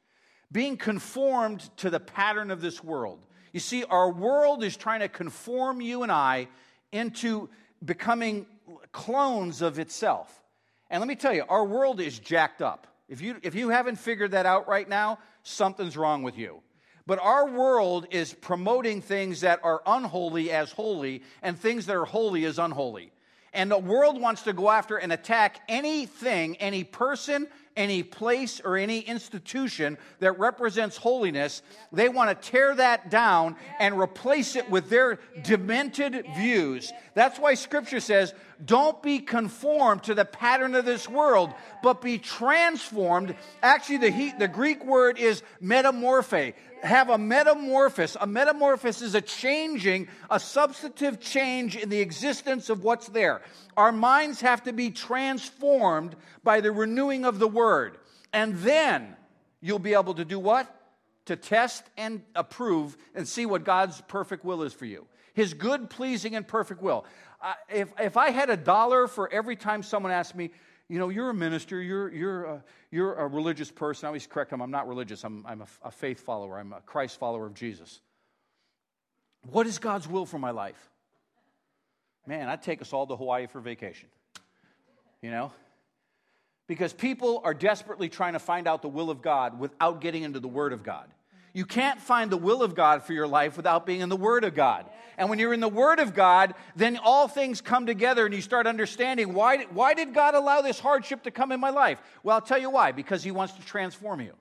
being 0.51 0.77
conformed 0.77 1.69
to 1.77 1.89
the 1.89 1.99
pattern 1.99 2.51
of 2.51 2.61
this 2.61 2.83
world. 2.83 3.19
You 3.53 3.59
see, 3.59 3.83
our 3.85 4.11
world 4.11 4.63
is 4.63 4.77
trying 4.77 5.01
to 5.01 5.09
conform 5.09 5.81
you 5.81 6.03
and 6.03 6.11
I 6.11 6.47
into 6.91 7.49
becoming 7.83 8.45
clones 8.91 9.61
of 9.61 9.79
itself. 9.79 10.41
And 10.89 11.01
let 11.01 11.07
me 11.07 11.15
tell 11.15 11.33
you, 11.33 11.43
our 11.49 11.65
world 11.65 11.99
is 11.99 12.19
jacked 12.19 12.61
up. 12.61 12.87
If 13.09 13.21
you, 13.21 13.37
if 13.41 13.55
you 13.55 13.69
haven't 13.69 13.97
figured 13.97 14.31
that 14.31 14.45
out 14.45 14.67
right 14.67 14.87
now, 14.87 15.19
something's 15.43 15.97
wrong 15.97 16.23
with 16.23 16.37
you. 16.37 16.61
But 17.05 17.19
our 17.19 17.49
world 17.49 18.07
is 18.11 18.33
promoting 18.33 19.01
things 19.01 19.41
that 19.41 19.61
are 19.63 19.81
unholy 19.85 20.51
as 20.51 20.71
holy 20.71 21.23
and 21.41 21.57
things 21.57 21.85
that 21.85 21.95
are 21.95 22.05
holy 22.05 22.43
as 22.45 22.59
unholy. 22.59 23.13
And 23.53 23.71
the 23.71 23.77
world 23.77 24.19
wants 24.19 24.43
to 24.43 24.53
go 24.53 24.69
after 24.69 24.97
and 24.97 25.13
attack 25.13 25.61
anything, 25.69 26.57
any 26.57 26.83
person, 26.83 27.47
any 27.78 28.03
place, 28.03 28.59
or 28.59 28.75
any 28.75 28.99
institution 28.99 29.97
that 30.19 30.38
represents 30.38 30.97
holiness. 30.97 31.61
They 31.93 32.09
want 32.09 32.30
to 32.30 32.49
tear 32.49 32.75
that 32.75 33.09
down 33.09 33.55
and 33.80 33.97
replace 33.97 34.55
it 34.55 34.69
with 34.69 34.89
their 34.89 35.19
demented 35.43 36.25
views. 36.36 36.91
That's 37.13 37.39
why 37.39 37.53
scripture 37.53 38.01
says, 38.01 38.34
don't 38.65 39.01
be 39.03 39.19
conformed 39.19 40.03
to 40.03 40.15
the 40.15 40.25
pattern 40.25 40.73
of 40.73 40.84
this 40.84 41.07
world, 41.07 41.53
but 41.84 42.01
be 42.01 42.17
transformed. 42.17 43.36
Actually, 43.61 44.09
the, 44.09 44.34
the 44.39 44.47
Greek 44.47 44.84
word 44.84 45.19
is 45.19 45.43
metamorphe 45.61 46.53
have 46.84 47.09
a 47.09 47.17
metamorphosis. 47.17 48.17
A 48.19 48.28
metamorphosis 48.28 49.01
is 49.01 49.15
a 49.15 49.21
changing, 49.21 50.07
a 50.30 50.39
substantive 50.39 51.19
change 51.19 51.75
in 51.75 51.89
the 51.89 51.99
existence 51.99 52.69
of 52.69 52.84
what's 52.84 53.07
there. 53.07 53.41
Our 53.78 53.91
minds 53.91 54.41
have 54.41 54.63
to 54.63 54.73
be 54.73 54.89
transformed 54.89 56.15
by 56.43 56.61
the 56.61 56.71
renewing 56.71 57.23
of 57.23 57.38
the 57.38 57.47
word. 57.47 57.99
And 58.34 58.55
then 58.57 59.15
you'll 59.61 59.80
be 59.80 59.93
able 59.93 60.15
to 60.15 60.25
do 60.25 60.39
what? 60.39 60.73
To 61.28 61.36
test 61.36 61.84
and 61.95 62.23
approve 62.36 62.97
and 63.13 63.28
see 63.28 63.45
what 63.45 63.63
God's 63.63 64.01
perfect 64.01 64.43
will 64.43 64.63
is 64.63 64.73
for 64.73 64.86
you. 64.86 65.05
His 65.36 65.53
good, 65.53 65.91
pleasing, 65.91 66.36
and 66.36 66.47
perfect 66.47 66.82
will. 66.82 67.05
Uh, 67.39 67.53
if, 67.69 67.93
if 67.99 68.17
I 68.17 68.32
had 68.32 68.49
a 68.49 68.57
dollar 68.57 69.07
for 69.07 69.32
every 69.32 69.55
time 69.55 69.84
someone 69.84 70.11
asked 70.11 70.36
me, 70.36 70.49
you 70.89 70.97
know, 70.97 71.09
you're 71.09 71.30
a 71.30 71.34
minister, 71.34 71.80
you're, 71.80 72.11
you're, 72.11 72.43
a, 72.45 72.63
you're 72.89 73.13
a 73.13 73.28
religious 73.28 73.69
person. 73.69 74.05
I 74.05 74.07
always 74.07 74.25
correct 74.25 74.49
them, 74.49 74.61
I'm 74.61 74.71
not 74.71 74.88
religious, 74.88 75.23
I'm, 75.23 75.45
I'm 75.45 75.61
a, 75.61 75.67
a 75.84 75.91
faith 75.91 76.21
follower, 76.21 76.57
I'm 76.57 76.73
a 76.73 76.82
Christ 76.82 77.19
follower 77.19 77.45
of 77.45 77.53
Jesus. 77.53 77.99
What 79.43 79.67
is 79.67 79.78
God's 79.78 80.07
will 80.07 80.25
for 80.25 80.39
my 80.39 80.51
life? 80.51 80.89
Man, 82.28 82.49
I'd 82.49 82.61
take 82.61 82.82
us 82.82 82.93
all 82.93 83.07
to 83.07 83.15
Hawaii 83.15 83.47
for 83.47 83.61
vacation. 83.61 84.09
You 85.21 85.32
know? 85.32 85.51
Because 86.67 86.91
people 86.91 87.41
are 87.45 87.53
desperately 87.53 88.09
trying 88.09 88.34
to 88.34 88.39
find 88.39 88.67
out 88.67 88.82
the 88.82 88.89
will 88.89 89.09
of 89.09 89.21
God 89.21 89.57
without 89.57 90.01
getting 90.01 90.23
into 90.23 90.39
the 90.39 90.49
Word 90.49 90.73
of 90.73 90.84
God. 90.84 91.07
You 91.53 91.65
can't 91.65 91.99
find 91.99 92.30
the 92.30 92.38
will 92.38 92.61
of 92.61 92.75
God 92.75 93.01
for 93.03 93.13
your 93.13 93.25
life 93.25 93.57
without 93.57 93.86
being 93.86 94.01
in 94.01 94.09
the 94.09 94.17
Word 94.17 94.43
of 94.43 94.53
God. 94.53 94.86
And 95.17 95.30
when 95.30 95.39
you're 95.39 95.53
in 95.53 95.61
the 95.61 95.69
Word 95.69 95.99
of 95.99 96.13
God, 96.13 96.53
then 96.75 96.99
all 97.01 97.28
things 97.28 97.61
come 97.61 97.86
together 97.86 98.25
and 98.25 98.36
you 98.36 98.41
start 98.41 98.67
understanding 98.67 99.34
why, 99.34 99.63
why 99.71 99.93
did 99.93 100.13
God 100.13 100.36
allow 100.36 100.61
this 100.61 100.80
hardship 100.80 101.23
to 101.23 101.32
come 101.32 101.51
in 101.51 101.59
my 101.59 101.71
life? 101.71 101.99
Well, 102.21 102.36
I'll 102.36 102.41
tell 102.41 102.59
you 102.59 102.69
why 102.69 102.91
because 102.91 103.23
He 103.23 103.32
wants 103.32 103.53
to 103.53 103.65
transform 103.65 104.21
you. 104.21 104.34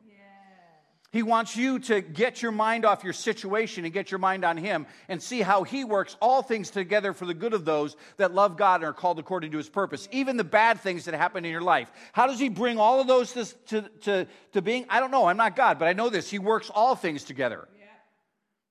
He 1.13 1.23
wants 1.23 1.57
you 1.57 1.79
to 1.81 2.01
get 2.01 2.43
your 2.43 2.53
mind 2.53 2.85
off 2.85 3.05
your 3.05 3.13
situation 3.13 3.85
and 3.85 3.95
get 3.95 4.11
your 4.11 4.19
mind 4.19 4.45
on 4.45 4.57
Him 4.57 4.87
and 5.09 5.23
see 5.23 5.41
how 5.41 5.63
He 5.63 5.85
works 5.85 6.17
all 6.21 6.43
things 6.43 6.71
together 6.71 7.13
for 7.13 7.27
the 7.27 7.35
good 7.35 7.55
of 7.55 7.65
those 7.65 7.97
that 8.17 8.35
love 8.35 8.57
God 8.57 8.81
and 8.81 8.85
are 8.85 8.93
called 8.93 9.19
according 9.19 9.53
to 9.53 9.57
His 9.57 9.69
purpose, 9.69 10.09
even 10.11 10.37
the 10.37 10.45
bad 10.45 10.81
things 10.81 11.05
that 11.05 11.15
happen 11.15 11.45
in 11.45 11.51
your 11.51 11.61
life. 11.61 11.91
How 12.13 12.27
does 12.27 12.39
He 12.39 12.49
bring 12.49 12.79
all 12.79 13.01
of 13.01 13.07
those 13.07 13.33
to, 13.33 13.45
to, 13.67 13.83
to, 14.03 14.27
to 14.53 14.63
being? 14.63 14.87
I 14.89 15.01
don't 15.01 15.11
know. 15.11 15.27
I'm 15.27 15.37
not 15.37 15.57
God, 15.57 15.79
but 15.79 15.89
I 15.89 15.93
know 15.93 16.11
this. 16.11 16.29
He 16.29 16.39
works 16.39 16.71
all 16.71 16.95
things 16.95 17.25
together. 17.25 17.69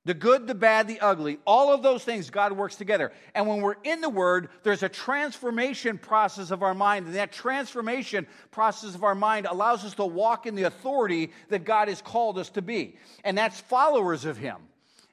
The 0.06 0.14
good, 0.14 0.46
the 0.46 0.54
bad, 0.54 0.88
the 0.88 1.00
ugly, 1.00 1.40
all 1.46 1.74
of 1.74 1.82
those 1.82 2.04
things, 2.04 2.30
God 2.30 2.52
works 2.52 2.76
together. 2.76 3.12
And 3.34 3.48
when 3.48 3.62
we're 3.62 3.78
in 3.84 4.02
the 4.02 4.10
Word, 4.10 4.50
there's 4.62 4.84
a 4.84 4.90
transformation 4.90 5.98
process 5.98 6.52
of 6.52 6.62
our 6.62 6.76
mind. 6.76 7.08
And 7.08 7.16
that 7.16 7.32
transformation 7.32 8.28
process 8.52 8.94
of 8.94 9.04
our 9.04 9.16
mind 9.16 9.48
allows 9.48 9.84
us 9.84 9.96
to 9.96 10.06
walk 10.06 10.46
in 10.46 10.54
the 10.54 10.64
authority 10.64 11.32
that 11.50 11.66
God 11.66 11.88
has 11.88 12.04
called 12.04 12.38
us 12.38 12.50
to 12.52 12.62
be. 12.62 12.98
And 13.24 13.36
that's 13.36 13.60
followers 13.60 14.26
of 14.26 14.38
Him. 14.38 14.58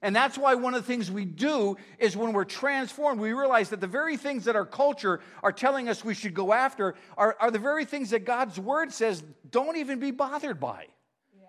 And 0.03 0.15
that's 0.15 0.37
why 0.37 0.57
one 0.57 0.75
of 0.75 0.83
the 0.83 0.87
things 0.87 1.11
we 1.11 1.25
do 1.25 1.79
is 1.99 2.15
when 2.15 2.35
we're 2.35 2.45
transformed, 2.45 3.19
we 3.19 3.33
realize 3.33 3.71
that 3.71 3.81
the 3.81 3.87
very 3.87 4.19
things 4.19 4.45
that 4.45 4.57
our 4.57 4.67
culture 4.67 5.21
are 5.43 5.53
telling 5.53 5.89
us 5.89 6.05
we 6.05 6.13
should 6.13 6.35
go 6.35 6.53
after 6.53 6.97
are, 7.17 7.35
are 7.41 7.51
the 7.51 7.59
very 7.59 7.87
things 7.87 8.11
that 8.11 8.27
God's 8.27 8.59
Word 8.59 8.93
says 8.93 9.25
don't 9.51 9.79
even 9.79 10.01
be 10.01 10.11
bothered 10.11 10.61
by. 10.61 10.87
Yeah. 11.35 11.47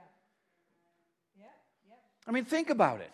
Yeah. 1.39 1.45
Yeah. 1.89 1.95
I 2.25 2.31
mean, 2.31 2.45
think 2.45 2.69
about 2.69 3.01
it. 3.01 3.11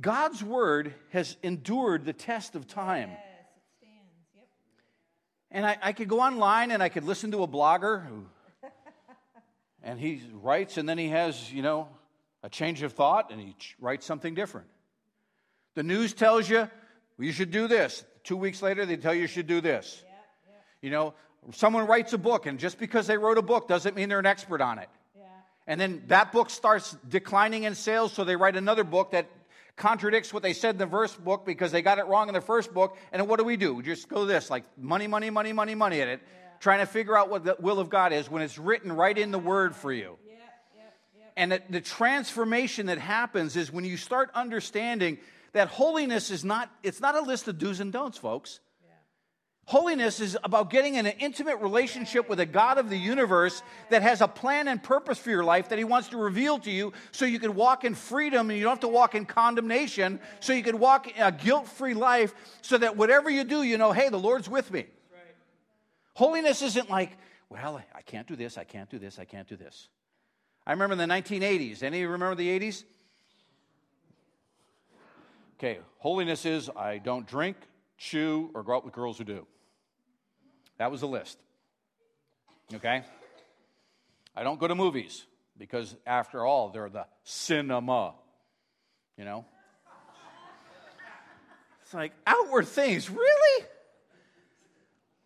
God's 0.00 0.42
word 0.42 0.94
has 1.10 1.36
endured 1.42 2.04
the 2.04 2.12
test 2.12 2.54
of 2.54 2.66
time. 2.66 3.10
Yes, 3.10 3.18
it 3.56 3.62
stands. 3.78 4.12
Yep. 4.34 4.44
And 5.50 5.66
I, 5.66 5.78
I 5.82 5.92
could 5.92 6.08
go 6.08 6.20
online 6.20 6.70
and 6.70 6.82
I 6.82 6.88
could 6.88 7.04
listen 7.04 7.30
to 7.32 7.42
a 7.42 7.48
blogger 7.48 8.06
who, 8.06 8.26
and 9.82 9.98
he 9.98 10.22
writes 10.32 10.76
and 10.76 10.88
then 10.88 10.98
he 10.98 11.08
has, 11.08 11.52
you 11.52 11.62
know, 11.62 11.88
a 12.42 12.50
change 12.50 12.82
of 12.82 12.92
thought 12.92 13.30
and 13.30 13.40
he 13.40 13.56
writes 13.80 14.04
something 14.04 14.34
different. 14.34 14.66
The 15.74 15.82
news 15.82 16.12
tells 16.12 16.48
you, 16.48 16.58
well, 16.58 17.26
you 17.26 17.32
should 17.32 17.50
do 17.50 17.68
this. 17.68 18.04
Two 18.24 18.36
weeks 18.36 18.60
later, 18.62 18.84
they 18.84 18.96
tell 18.96 19.14
you 19.14 19.22
you 19.22 19.26
should 19.26 19.46
do 19.46 19.60
this. 19.60 20.02
You 20.82 20.90
know, 20.90 21.14
someone 21.52 21.86
writes 21.86 22.12
a 22.12 22.18
book, 22.18 22.46
and 22.46 22.58
just 22.58 22.78
because 22.78 23.06
they 23.06 23.16
wrote 23.18 23.38
a 23.38 23.42
book 23.42 23.68
doesn't 23.68 23.96
mean 23.96 24.08
they're 24.08 24.18
an 24.18 24.26
expert 24.26 24.60
on 24.60 24.78
it. 24.78 24.88
Yeah. 25.16 25.24
And 25.66 25.80
then 25.80 26.02
that 26.08 26.32
book 26.32 26.50
starts 26.50 26.96
declining 27.08 27.64
in 27.64 27.74
sales, 27.74 28.12
so 28.12 28.24
they 28.24 28.36
write 28.36 28.56
another 28.56 28.84
book 28.84 29.12
that 29.12 29.26
contradicts 29.76 30.32
what 30.32 30.42
they 30.42 30.54
said 30.54 30.74
in 30.74 30.78
the 30.78 30.86
first 30.86 31.22
book 31.22 31.44
because 31.44 31.70
they 31.70 31.82
got 31.82 31.98
it 31.98 32.06
wrong 32.06 32.28
in 32.28 32.34
the 32.34 32.40
first 32.40 32.72
book. 32.72 32.96
And 33.12 33.28
what 33.28 33.38
do 33.38 33.44
we 33.44 33.56
do? 33.56 33.74
We 33.74 33.82
just 33.82 34.08
go 34.08 34.24
this 34.24 34.50
like 34.50 34.64
money, 34.78 35.06
money, 35.06 35.30
money, 35.30 35.52
money, 35.52 35.74
money 35.74 36.00
at 36.00 36.08
it, 36.08 36.20
yeah. 36.22 36.58
trying 36.60 36.80
to 36.80 36.86
figure 36.86 37.16
out 37.16 37.30
what 37.30 37.44
the 37.44 37.56
will 37.60 37.78
of 37.78 37.90
God 37.90 38.12
is 38.12 38.30
when 38.30 38.42
it's 38.42 38.58
written 38.58 38.90
right 38.92 39.16
in 39.16 39.30
the 39.30 39.38
word 39.38 39.76
for 39.76 39.92
you. 39.92 40.16
Yeah, 40.26 40.34
yeah, 40.74 41.24
and 41.36 41.52
the, 41.52 41.62
the 41.68 41.80
transformation 41.80 42.86
that 42.86 42.98
happens 42.98 43.56
is 43.56 43.70
when 43.70 43.84
you 43.84 43.96
start 43.96 44.30
understanding 44.34 45.18
that 45.52 45.68
holiness 45.68 46.30
is 46.30 46.44
not, 46.44 46.70
it's 46.82 47.00
not 47.00 47.14
a 47.14 47.20
list 47.20 47.48
of 47.48 47.58
do's 47.58 47.80
and 47.80 47.92
don'ts, 47.92 48.18
folks. 48.18 48.60
Holiness 49.68 50.20
is 50.20 50.38
about 50.44 50.70
getting 50.70 50.94
in 50.94 51.06
an 51.06 51.14
intimate 51.18 51.56
relationship 51.56 52.28
with 52.28 52.38
a 52.38 52.46
God 52.46 52.78
of 52.78 52.88
the 52.88 52.96
universe 52.96 53.64
that 53.90 54.00
has 54.02 54.20
a 54.20 54.28
plan 54.28 54.68
and 54.68 54.80
purpose 54.80 55.18
for 55.18 55.30
your 55.30 55.42
life 55.42 55.70
that 55.70 55.78
He 55.78 55.82
wants 55.82 56.08
to 56.10 56.16
reveal 56.16 56.60
to 56.60 56.70
you 56.70 56.92
so 57.10 57.24
you 57.24 57.40
can 57.40 57.56
walk 57.56 57.84
in 57.84 57.96
freedom 57.96 58.48
and 58.48 58.56
you 58.56 58.62
don't 58.62 58.74
have 58.74 58.80
to 58.80 58.88
walk 58.88 59.16
in 59.16 59.26
condemnation, 59.26 60.20
so 60.38 60.52
you 60.52 60.62
can 60.62 60.78
walk 60.78 61.12
a 61.18 61.32
guilt 61.32 61.66
free 61.66 61.94
life 61.94 62.32
so 62.62 62.78
that 62.78 62.96
whatever 62.96 63.28
you 63.28 63.42
do, 63.42 63.64
you 63.64 63.76
know, 63.76 63.90
hey, 63.90 64.08
the 64.08 64.16
Lord's 64.16 64.48
with 64.48 64.70
me. 64.70 64.86
Holiness 66.14 66.62
isn't 66.62 66.88
like, 66.88 67.18
well, 67.48 67.82
I 67.92 68.02
can't 68.02 68.28
do 68.28 68.36
this, 68.36 68.58
I 68.58 68.64
can't 68.64 68.88
do 68.88 69.00
this, 69.00 69.18
I 69.18 69.24
can't 69.24 69.48
do 69.48 69.56
this. 69.56 69.88
I 70.64 70.70
remember 70.70 70.92
in 70.92 70.98
the 70.98 71.12
1980s. 71.12 71.82
Any 71.82 71.98
of 71.98 72.02
you 72.02 72.08
remember 72.10 72.36
the 72.36 72.56
80s? 72.56 72.84
Okay, 75.58 75.80
holiness 75.98 76.46
is 76.46 76.70
I 76.76 76.98
don't 76.98 77.26
drink, 77.26 77.56
chew, 77.98 78.52
or 78.54 78.62
go 78.62 78.76
out 78.76 78.84
with 78.84 78.94
girls 78.94 79.18
who 79.18 79.24
do. 79.24 79.44
That 80.78 80.90
was 80.90 81.00
the 81.00 81.08
list. 81.08 81.38
Okay? 82.74 83.02
I 84.34 84.42
don't 84.42 84.60
go 84.60 84.68
to 84.68 84.74
movies 84.74 85.24
because, 85.56 85.94
after 86.06 86.44
all, 86.44 86.68
they're 86.68 86.90
the 86.90 87.06
cinema. 87.24 88.14
You 89.16 89.24
know? 89.24 89.44
It's 91.82 91.94
like 91.94 92.12
outward 92.26 92.66
things, 92.66 93.08
really? 93.08 93.64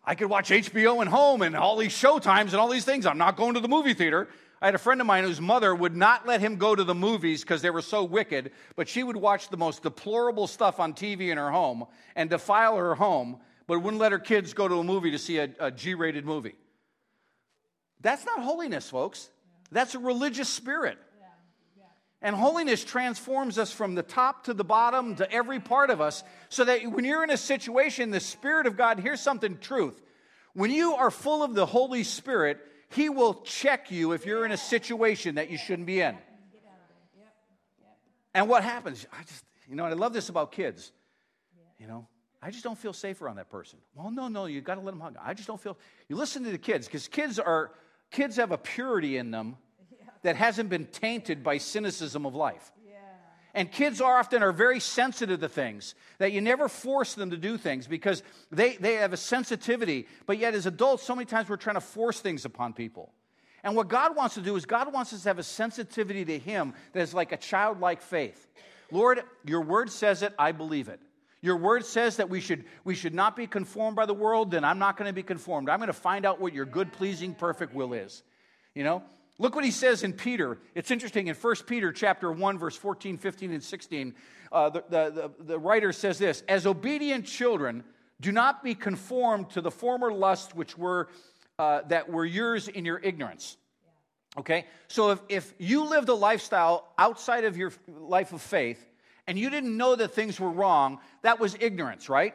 I 0.03 0.15
could 0.15 0.29
watch 0.29 0.49
HBO 0.49 1.01
and 1.01 1.09
home 1.09 1.41
and 1.41 1.55
all 1.55 1.75
these 1.77 1.93
showtimes 1.93 2.51
and 2.51 2.55
all 2.55 2.69
these 2.69 2.85
things. 2.85 3.05
I'm 3.05 3.17
not 3.17 3.35
going 3.35 3.55
to 3.55 3.59
the 3.59 3.67
movie 3.67 3.93
theater. 3.93 4.27
I 4.61 4.67
had 4.67 4.75
a 4.75 4.79
friend 4.79 5.01
of 5.01 5.07
mine 5.07 5.23
whose 5.23 5.41
mother 5.41 5.73
would 5.73 5.95
not 5.95 6.27
let 6.27 6.39
him 6.39 6.57
go 6.57 6.75
to 6.75 6.83
the 6.83 6.93
movies 6.93 7.41
because 7.41 7.63
they 7.63 7.71
were 7.71 7.81
so 7.81 8.03
wicked, 8.03 8.51
but 8.75 8.87
she 8.87 9.01
would 9.01 9.17
watch 9.17 9.49
the 9.49 9.57
most 9.57 9.81
deplorable 9.81 10.45
stuff 10.45 10.79
on 10.79 10.93
TV 10.93 11.29
in 11.29 11.37
her 11.39 11.49
home 11.49 11.85
and 12.15 12.29
defile 12.29 12.77
her 12.77 12.93
home, 12.93 13.37
but 13.71 13.79
wouldn't 13.79 14.01
let 14.01 14.11
her 14.11 14.19
kids 14.19 14.53
go 14.53 14.67
to 14.67 14.79
a 14.79 14.83
movie 14.83 15.11
to 15.11 15.17
see 15.17 15.37
a 15.37 15.49
a 15.57 15.71
G 15.71 15.93
rated 15.93 16.25
movie. 16.25 16.55
That's 18.01 18.25
not 18.25 18.41
holiness, 18.41 18.89
folks. 18.89 19.29
That's 19.71 19.95
a 19.95 19.99
religious 19.99 20.49
spirit. 20.49 20.97
And 22.21 22.35
holiness 22.35 22.83
transforms 22.83 23.57
us 23.57 23.71
from 23.71 23.95
the 23.95 24.03
top 24.03 24.43
to 24.43 24.53
the 24.53 24.65
bottom 24.65 25.15
to 25.15 25.31
every 25.31 25.61
part 25.61 25.89
of 25.89 26.01
us 26.01 26.21
so 26.49 26.65
that 26.65 26.85
when 26.85 27.05
you're 27.05 27.23
in 27.23 27.29
a 27.29 27.37
situation, 27.37 28.11
the 28.11 28.19
Spirit 28.19 28.67
of 28.67 28.75
God, 28.75 28.99
here's 28.99 29.21
something 29.21 29.57
truth. 29.57 30.01
When 30.53 30.69
you 30.69 30.95
are 30.95 31.09
full 31.09 31.41
of 31.41 31.55
the 31.55 31.65
Holy 31.65 32.03
Spirit, 32.03 32.59
He 32.89 33.07
will 33.07 33.35
check 33.35 33.89
you 33.89 34.11
if 34.11 34.25
you're 34.25 34.43
in 34.45 34.51
a 34.51 34.57
situation 34.57 35.35
that 35.35 35.49
you 35.49 35.57
shouldn't 35.57 35.87
be 35.87 36.01
in. 36.01 36.17
And 38.33 38.49
what 38.49 38.65
happens? 38.65 39.07
I 39.13 39.23
just, 39.23 39.45
you 39.69 39.77
know, 39.77 39.85
I 39.85 39.93
love 39.93 40.11
this 40.11 40.27
about 40.27 40.51
kids. 40.51 40.91
You 41.79 41.87
know, 41.87 42.07
I 42.41 42.49
just 42.49 42.63
don't 42.63 42.77
feel 42.77 42.93
safer 42.93 43.25
around 43.25 43.35
that 43.35 43.49
person. 43.49 43.79
Well, 43.93 44.09
no, 44.09 44.27
no, 44.27 44.45
you 44.45 44.61
got 44.61 44.75
to 44.75 44.81
let 44.81 44.91
them 44.91 44.99
hug. 44.99 45.15
I 45.21 45.33
just 45.33 45.47
don't 45.47 45.61
feel. 45.61 45.77
You 46.07 46.15
listen 46.15 46.43
to 46.43 46.51
the 46.51 46.57
kids 46.57 46.87
because 46.87 47.07
kids 47.07 47.37
are 47.37 47.71
kids 48.09 48.37
have 48.37 48.51
a 48.51 48.57
purity 48.57 49.17
in 49.17 49.31
them 49.31 49.57
that 50.23 50.35
hasn't 50.35 50.69
been 50.69 50.85
tainted 50.85 51.43
by 51.43 51.57
cynicism 51.57 52.25
of 52.25 52.35
life. 52.35 52.71
And 53.53 53.69
kids 53.71 53.99
are 53.99 54.17
often 54.17 54.43
are 54.43 54.53
very 54.53 54.79
sensitive 54.79 55.41
to 55.41 55.49
things 55.49 55.93
that 56.19 56.31
you 56.31 56.39
never 56.39 56.69
force 56.69 57.15
them 57.15 57.31
to 57.31 57.37
do 57.37 57.57
things 57.57 57.85
because 57.85 58.23
they, 58.49 58.77
they 58.77 58.95
have 58.95 59.11
a 59.11 59.17
sensitivity. 59.17 60.07
But 60.25 60.37
yet, 60.37 60.53
as 60.53 60.65
adults, 60.65 61.03
so 61.03 61.15
many 61.15 61.25
times 61.25 61.49
we're 61.49 61.57
trying 61.57 61.75
to 61.75 61.81
force 61.81 62.21
things 62.21 62.45
upon 62.45 62.73
people. 62.73 63.11
And 63.63 63.75
what 63.75 63.89
God 63.89 64.15
wants 64.15 64.35
to 64.35 64.41
do 64.41 64.55
is 64.55 64.65
God 64.65 64.91
wants 64.93 65.11
us 65.13 65.23
to 65.23 65.29
have 65.29 65.37
a 65.37 65.43
sensitivity 65.43 66.23
to 66.25 66.39
Him 66.39 66.73
that 66.93 67.01
is 67.01 67.13
like 67.13 67.31
a 67.31 67.37
childlike 67.37 68.01
faith. 68.01 68.47
Lord, 68.89 69.21
your 69.45 69.61
word 69.61 69.89
says 69.91 70.21
it, 70.21 70.33
I 70.39 70.53
believe 70.53 70.87
it. 70.87 70.99
Your 71.41 71.57
word 71.57 71.85
says 71.85 72.17
that 72.17 72.29
we 72.29 72.39
should, 72.39 72.65
we 72.83 72.93
should 72.93 73.15
not 73.15 73.35
be 73.35 73.47
conformed 73.47 73.95
by 73.95 74.05
the 74.05 74.13
world, 74.13 74.51
then 74.51 74.63
I'm 74.63 74.77
not 74.77 74.95
going 74.95 75.09
to 75.09 75.13
be 75.13 75.23
conformed. 75.23 75.69
I'm 75.69 75.79
going 75.79 75.87
to 75.87 75.93
find 75.93 76.25
out 76.25 76.39
what 76.39 76.53
your 76.53 76.65
good, 76.65 76.93
pleasing, 76.93 77.33
perfect 77.33 77.73
will 77.73 77.93
is. 77.93 78.21
You 78.75 78.83
know? 78.83 79.03
Look 79.39 79.55
what 79.55 79.65
he 79.65 79.71
says 79.71 80.03
in 80.03 80.13
Peter. 80.13 80.59
It's 80.75 80.91
interesting 80.91 81.27
in 81.27 81.35
1 81.35 81.55
Peter 81.65 81.91
chapter 81.91 82.31
1, 82.31 82.59
verse 82.59 82.75
14, 82.75 83.17
15, 83.17 83.53
and 83.53 83.63
16. 83.63 84.13
Uh, 84.51 84.69
the, 84.69 84.83
the, 84.89 85.31
the, 85.37 85.43
the 85.43 85.59
writer 85.59 85.91
says 85.91 86.19
this 86.19 86.43
As 86.47 86.67
obedient 86.67 87.25
children, 87.25 87.83
do 88.19 88.31
not 88.31 88.63
be 88.63 88.75
conformed 88.75 89.49
to 89.51 89.61
the 89.61 89.71
former 89.71 90.13
lusts 90.13 90.53
which 90.53 90.77
were 90.77 91.09
uh, 91.57 91.81
that 91.87 92.09
were 92.09 92.25
yours 92.25 92.67
in 92.67 92.85
your 92.85 92.99
ignorance. 92.99 93.57
Okay? 94.37 94.65
So 94.87 95.11
if, 95.11 95.19
if 95.27 95.53
you 95.57 95.89
lived 95.89 96.09
a 96.09 96.13
lifestyle 96.13 96.93
outside 96.99 97.43
of 97.43 97.57
your 97.57 97.73
life 97.87 98.33
of 98.33 98.41
faith 98.41 98.83
and 99.27 99.37
you 99.37 99.49
didn't 99.49 99.75
know 99.75 99.95
that 99.95 100.13
things 100.13 100.39
were 100.39 100.49
wrong, 100.49 100.99
that 101.21 101.39
was 101.39 101.55
ignorance, 101.59 102.09
right? 102.09 102.33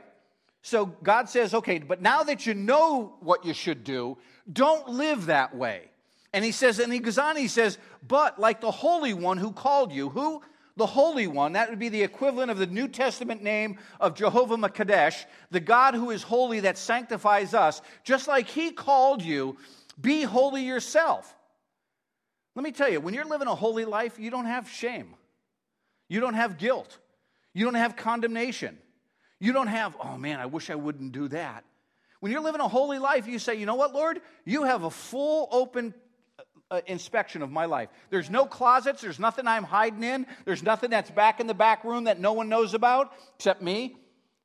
So 0.62 0.86
God 0.86 1.28
says, 1.28 1.54
okay, 1.54 1.78
but 1.78 2.02
now 2.02 2.22
that 2.24 2.46
you 2.46 2.54
know 2.54 3.14
what 3.20 3.44
you 3.44 3.54
should 3.54 3.84
do, 3.84 4.18
don't 4.52 4.88
live 4.88 5.26
that 5.26 5.54
way. 5.54 5.90
And 6.32 6.44
he 6.44 6.52
says, 6.52 6.78
and 6.78 6.92
he 6.92 6.98
goes 6.98 7.18
on, 7.18 7.36
he 7.36 7.48
says, 7.48 7.78
but 8.06 8.38
like 8.38 8.60
the 8.60 8.70
Holy 8.70 9.14
One 9.14 9.38
who 9.38 9.52
called 9.52 9.92
you, 9.92 10.08
who? 10.08 10.42
The 10.76 10.86
Holy 10.86 11.26
One, 11.26 11.52
that 11.52 11.70
would 11.70 11.78
be 11.78 11.88
the 11.88 12.02
equivalent 12.02 12.50
of 12.50 12.58
the 12.58 12.66
New 12.66 12.88
Testament 12.88 13.42
name 13.42 13.78
of 13.98 14.14
Jehovah 14.14 14.56
Makadesh, 14.56 15.24
the 15.50 15.60
God 15.60 15.94
who 15.94 16.10
is 16.10 16.22
holy 16.22 16.60
that 16.60 16.76
sanctifies 16.76 17.54
us, 17.54 17.80
just 18.04 18.28
like 18.28 18.48
he 18.48 18.72
called 18.72 19.22
you, 19.22 19.56
be 19.98 20.22
holy 20.22 20.64
yourself. 20.64 21.34
Let 22.54 22.62
me 22.62 22.72
tell 22.72 22.90
you, 22.90 23.00
when 23.00 23.14
you're 23.14 23.24
living 23.24 23.48
a 23.48 23.54
holy 23.54 23.84
life, 23.84 24.18
you 24.18 24.30
don't 24.30 24.46
have 24.46 24.68
shame. 24.68 25.14
You 26.08 26.20
don't 26.20 26.34
have 26.34 26.58
guilt. 26.58 26.98
You 27.52 27.64
don't 27.64 27.74
have 27.74 27.96
condemnation. 27.96 28.78
You 29.38 29.52
don't 29.52 29.66
have, 29.66 29.96
oh 30.02 30.16
man, 30.16 30.40
I 30.40 30.46
wish 30.46 30.70
I 30.70 30.74
wouldn't 30.74 31.12
do 31.12 31.28
that. 31.28 31.64
When 32.20 32.32
you're 32.32 32.40
living 32.40 32.60
a 32.60 32.68
holy 32.68 32.98
life, 32.98 33.26
you 33.26 33.38
say, 33.38 33.56
you 33.56 33.66
know 33.66 33.74
what, 33.74 33.92
Lord? 33.92 34.20
You 34.44 34.64
have 34.64 34.84
a 34.84 34.90
full 34.90 35.48
open 35.50 35.94
uh, 36.70 36.80
inspection 36.86 37.42
of 37.42 37.50
my 37.50 37.66
life. 37.66 37.88
There's 38.10 38.30
no 38.30 38.46
closets, 38.46 39.02
there's 39.02 39.18
nothing 39.18 39.46
I'm 39.46 39.64
hiding 39.64 40.02
in, 40.02 40.26
there's 40.44 40.62
nothing 40.62 40.90
that's 40.90 41.10
back 41.10 41.40
in 41.40 41.46
the 41.46 41.54
back 41.54 41.84
room 41.84 42.04
that 42.04 42.18
no 42.18 42.32
one 42.32 42.48
knows 42.48 42.74
about 42.74 43.12
except 43.36 43.62
me. 43.62 43.96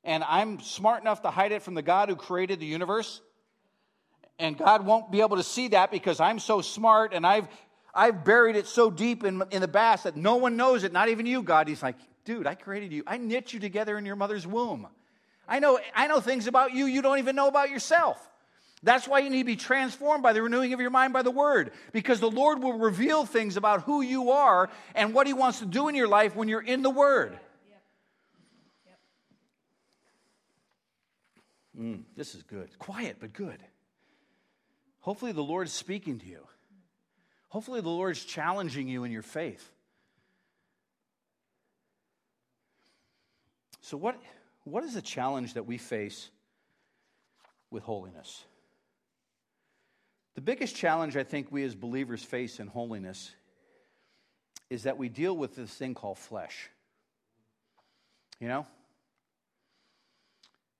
And 0.04 0.24
I'm 0.24 0.60
smart 0.60 1.00
enough 1.00 1.22
to 1.22 1.30
hide 1.30 1.52
it 1.52 1.62
from 1.62 1.74
the 1.74 1.82
God 1.82 2.08
who 2.08 2.16
created 2.16 2.60
the 2.60 2.66
universe. 2.66 3.20
And 4.38 4.58
God 4.58 4.84
won't 4.84 5.12
be 5.12 5.20
able 5.20 5.36
to 5.36 5.42
see 5.42 5.68
that 5.68 5.90
because 5.90 6.18
I'm 6.18 6.38
so 6.38 6.60
smart 6.60 7.12
and 7.14 7.26
I've 7.26 7.46
I've 7.94 8.24
buried 8.24 8.56
it 8.56 8.66
so 8.66 8.90
deep 8.90 9.24
in, 9.24 9.42
in 9.50 9.60
the 9.60 9.68
bass 9.68 10.04
that 10.04 10.16
no 10.16 10.36
one 10.36 10.56
knows 10.56 10.84
it, 10.84 10.92
not 10.92 11.08
even 11.08 11.26
you, 11.26 11.42
God. 11.42 11.68
He's 11.68 11.82
like, 11.82 11.96
dude, 12.24 12.46
I 12.46 12.54
created 12.54 12.92
you. 12.92 13.02
I 13.06 13.18
knit 13.18 13.52
you 13.52 13.60
together 13.60 13.98
in 13.98 14.06
your 14.06 14.16
mother's 14.16 14.46
womb. 14.46 14.88
I 15.46 15.58
know, 15.58 15.78
I 15.94 16.06
know 16.06 16.20
things 16.20 16.46
about 16.46 16.72
you 16.72 16.86
you 16.86 17.02
don't 17.02 17.18
even 17.18 17.36
know 17.36 17.48
about 17.48 17.70
yourself. 17.70 18.18
That's 18.82 19.06
why 19.06 19.20
you 19.20 19.30
need 19.30 19.42
to 19.42 19.44
be 19.44 19.56
transformed 19.56 20.22
by 20.22 20.32
the 20.32 20.42
renewing 20.42 20.72
of 20.72 20.80
your 20.80 20.90
mind 20.90 21.12
by 21.12 21.22
the 21.22 21.30
word, 21.30 21.72
because 21.92 22.18
the 22.18 22.30
Lord 22.30 22.62
will 22.62 22.78
reveal 22.78 23.24
things 23.24 23.56
about 23.56 23.82
who 23.82 24.02
you 24.02 24.32
are 24.32 24.70
and 24.94 25.14
what 25.14 25.26
He 25.26 25.32
wants 25.32 25.60
to 25.60 25.66
do 25.66 25.88
in 25.88 25.94
your 25.94 26.08
life 26.08 26.34
when 26.34 26.48
you're 26.48 26.62
in 26.62 26.82
the 26.82 26.90
word. 26.90 27.38
Mm, 31.78 32.02
this 32.16 32.34
is 32.34 32.42
good. 32.42 32.76
Quiet, 32.78 33.16
but 33.20 33.32
good. 33.32 33.58
Hopefully, 35.00 35.32
the 35.32 35.42
Lord's 35.42 35.72
speaking 35.72 36.18
to 36.18 36.26
you. 36.26 36.46
Hopefully, 37.52 37.82
the 37.82 37.90
Lord's 37.90 38.24
challenging 38.24 38.88
you 38.88 39.04
in 39.04 39.12
your 39.12 39.20
faith. 39.20 39.70
So, 43.82 43.98
what, 43.98 44.18
what 44.64 44.84
is 44.84 44.94
the 44.94 45.02
challenge 45.02 45.52
that 45.52 45.66
we 45.66 45.76
face 45.76 46.30
with 47.70 47.82
holiness? 47.82 48.42
The 50.34 50.40
biggest 50.40 50.74
challenge 50.74 51.14
I 51.14 51.24
think 51.24 51.52
we 51.52 51.62
as 51.62 51.74
believers 51.74 52.24
face 52.24 52.58
in 52.58 52.68
holiness 52.68 53.32
is 54.70 54.84
that 54.84 54.96
we 54.96 55.10
deal 55.10 55.36
with 55.36 55.54
this 55.54 55.74
thing 55.74 55.92
called 55.92 56.16
flesh. 56.16 56.70
You 58.40 58.48
know? 58.48 58.66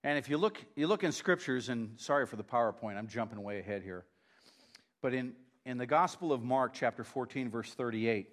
And 0.02 0.16
if 0.16 0.30
you 0.30 0.38
look, 0.38 0.64
you 0.74 0.86
look 0.86 1.04
in 1.04 1.12
scriptures, 1.12 1.68
and 1.68 2.00
sorry 2.00 2.24
for 2.24 2.36
the 2.36 2.44
PowerPoint, 2.44 2.96
I'm 2.96 3.08
jumping 3.08 3.42
way 3.42 3.58
ahead 3.58 3.82
here. 3.82 4.06
But 5.02 5.12
in, 5.12 5.34
in 5.64 5.78
the 5.78 5.86
Gospel 5.86 6.32
of 6.32 6.42
Mark, 6.42 6.74
chapter 6.74 7.04
14, 7.04 7.50
verse 7.50 7.72
38, 7.72 8.28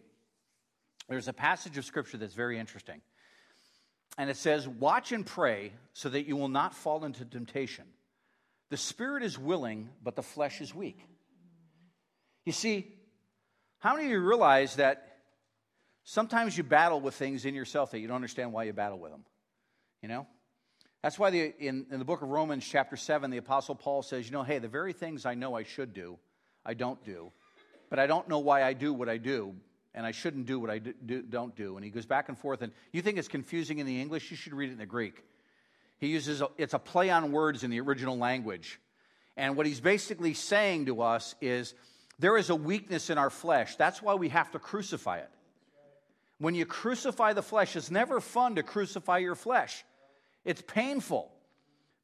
there's 1.07 1.27
a 1.27 1.34
passage 1.34 1.77
of 1.77 1.86
scripture 1.86 2.17
that's 2.17 2.34
very 2.34 2.59
interesting. 2.59 3.01
And 4.17 4.30
it 4.30 4.38
says, 4.38 4.67
Watch 4.67 5.11
and 5.11 5.25
pray 5.25 5.71
so 5.93 6.09
that 6.09 6.27
you 6.27 6.36
will 6.36 6.49
not 6.49 6.75
fall 6.75 7.05
into 7.05 7.25
temptation. 7.25 7.86
The 8.69 8.77
spirit 8.77 9.23
is 9.23 9.38
willing, 9.38 9.89
but 10.03 10.15
the 10.15 10.23
flesh 10.23 10.61
is 10.61 10.73
weak. 10.73 10.99
You 12.45 12.51
see, 12.51 12.88
how 13.80 13.93
many 13.93 14.05
of 14.05 14.11
you 14.11 14.19
realize 14.19 14.75
that 14.75 15.17
sometimes 16.03 16.57
you 16.57 16.63
battle 16.63 16.99
with 16.99 17.15
things 17.15 17.45
in 17.45 17.55
yourself 17.55 17.91
that 17.91 17.99
you 17.99 18.07
don't 18.07 18.15
understand 18.15 18.53
why 18.53 18.63
you 18.63 18.73
battle 18.73 18.99
with 18.99 19.11
them? 19.11 19.25
You 20.01 20.09
know? 20.09 20.27
That's 21.01 21.17
why 21.17 21.30
the, 21.30 21.53
in, 21.59 21.86
in 21.91 21.99
the 21.99 22.05
book 22.05 22.21
of 22.21 22.30
Romans, 22.30 22.67
chapter 22.67 22.97
7, 22.97 23.32
the 23.32 23.38
Apostle 23.38 23.75
Paul 23.75 24.01
says, 24.01 24.25
you 24.25 24.32
know, 24.32 24.43
hey, 24.43 24.59
the 24.59 24.67
very 24.67 24.93
things 24.93 25.25
I 25.25 25.34
know 25.34 25.55
I 25.55 25.63
should 25.63 25.93
do, 25.93 26.19
I 26.66 26.74
don't 26.74 27.03
do. 27.03 27.32
But 27.89 27.99
I 27.99 28.07
don't 28.07 28.28
know 28.28 28.39
why 28.39 28.64
I 28.64 28.74
do 28.74 28.93
what 28.93 29.10
I 29.10 29.18
do, 29.18 29.55
and 29.95 30.05
I 30.05 30.12
shouldn't 30.12 30.45
do 30.45 30.60
what 30.60 30.70
I 30.70 30.80
do, 30.80 30.93
do, 31.05 31.22
don't 31.22 31.55
do. 31.55 31.76
And 31.76 31.84
he 31.84 31.89
goes 31.89 32.05
back 32.05 32.30
and 32.30 32.38
forth. 32.38 32.62
And 32.62 32.72
you 32.93 33.01
think 33.01 33.18
it's 33.18 33.28
confusing 33.28 33.80
in 33.80 33.86
the 33.86 33.99
English? 33.99 34.30
You 34.30 34.38
should 34.38 34.53
read 34.53 34.70
it 34.70 34.74
in 34.74 34.78
the 34.78 34.86
Greek. 34.86 35.24
He 35.97 36.07
uses, 36.07 36.41
a, 36.41 36.49
it's 36.57 36.74
a 36.74 36.80
play 36.80 37.10
on 37.10 37.32
words 37.32 37.64
in 37.64 37.72
the 37.72 37.80
original 37.82 38.18
language. 38.18 38.80
And 39.36 39.55
what 39.55 39.66
he's 39.66 39.80
basically 39.80 40.34
saying 40.34 40.86
to 40.86 41.01
us 41.01 41.36
is 41.41 41.74
there 42.20 42.38
is 42.38 42.49
a 42.49 42.55
weakness 42.55 43.10
in 43.10 43.18
our 43.18 43.30
flesh. 43.30 43.76
That's 43.76 44.01
why 44.01 44.16
we 44.16 44.30
have 44.30 44.51
to 44.51 44.60
crucify 44.60 45.20
it. 45.20 45.30
When 46.38 46.55
you 46.55 46.66
crucify 46.66 47.34
the 47.34 47.41
flesh, 47.41 47.76
it's 47.76 47.91
never 47.91 48.22
fun 48.22 48.55
to 48.55 48.64
crucify 48.64 49.18
your 49.18 49.36
flesh, 49.36 49.84
it's 50.45 50.62
painful. 50.62 51.32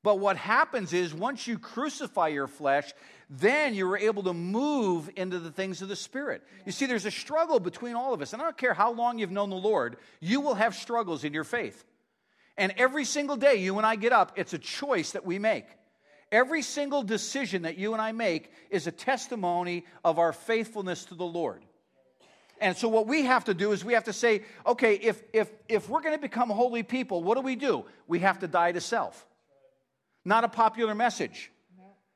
But 0.06 0.20
what 0.20 0.38
happens 0.38 0.94
is 0.94 1.16
once 1.16 1.48
you 1.48 1.58
crucify 1.58 2.28
your 2.28 2.46
flesh, 2.46 2.94
then 3.28 3.74
you're 3.74 3.98
able 3.98 4.22
to 4.22 4.36
move 4.36 5.10
into 5.16 5.40
the 5.40 5.50
things 5.50 5.82
of 5.82 5.88
the 5.88 5.96
Spirit. 5.96 6.44
You 6.64 6.72
see, 6.72 6.86
there's 6.86 7.08
a 7.08 7.12
struggle 7.12 7.60
between 7.60 7.96
all 7.96 8.14
of 8.14 8.22
us. 8.22 8.32
And 8.32 8.40
I 8.40 8.46
don't 8.46 8.56
care 8.56 8.76
how 8.76 8.94
long 8.94 9.18
you've 9.18 9.32
known 9.32 9.50
the 9.50 9.56
Lord, 9.56 9.98
you 10.20 10.42
will 10.42 10.54
have 10.54 10.76
struggles 10.76 11.24
in 11.24 11.34
your 11.34 11.44
faith. 11.44 11.84
And 12.56 12.72
every 12.78 13.04
single 13.04 13.36
day 13.36 13.56
you 13.56 13.80
and 13.80 13.86
I 13.86 13.96
get 13.96 14.14
up, 14.14 14.34
it's 14.36 14.54
a 14.54 14.60
choice 14.60 15.14
that 15.14 15.26
we 15.26 15.40
make. 15.40 15.66
Every 16.32 16.62
single 16.62 17.02
decision 17.02 17.64
that 17.64 17.80
you 17.80 17.94
and 17.94 18.02
I 18.02 18.12
make 18.12 18.52
is 18.70 18.86
a 18.86 18.92
testimony 18.92 19.86
of 20.04 20.20
our 20.20 20.34
faithfulness 20.34 21.06
to 21.06 21.16
the 21.16 21.26
Lord. 21.26 21.64
And 22.62 22.78
so 22.78 22.90
what 22.90 23.08
we 23.08 23.24
have 23.24 23.46
to 23.46 23.56
do 23.56 23.72
is 23.72 23.84
we 23.84 23.94
have 23.94 24.04
to 24.04 24.14
say, 24.14 24.44
okay, 24.68 24.94
if 24.98 25.24
if 25.34 25.50
if 25.68 25.90
we're 25.90 26.02
going 26.02 26.16
to 26.16 26.22
become 26.22 26.52
holy 26.52 26.84
people, 26.84 27.24
what 27.24 27.38
do 27.38 27.42
we 27.42 27.56
do? 27.56 27.86
We 28.06 28.20
have 28.20 28.38
to 28.42 28.48
die 28.48 28.72
to 28.72 28.82
self. 28.82 29.26
Not 30.26 30.44
a 30.44 30.50
popular 30.50 30.96
message. 30.96 31.52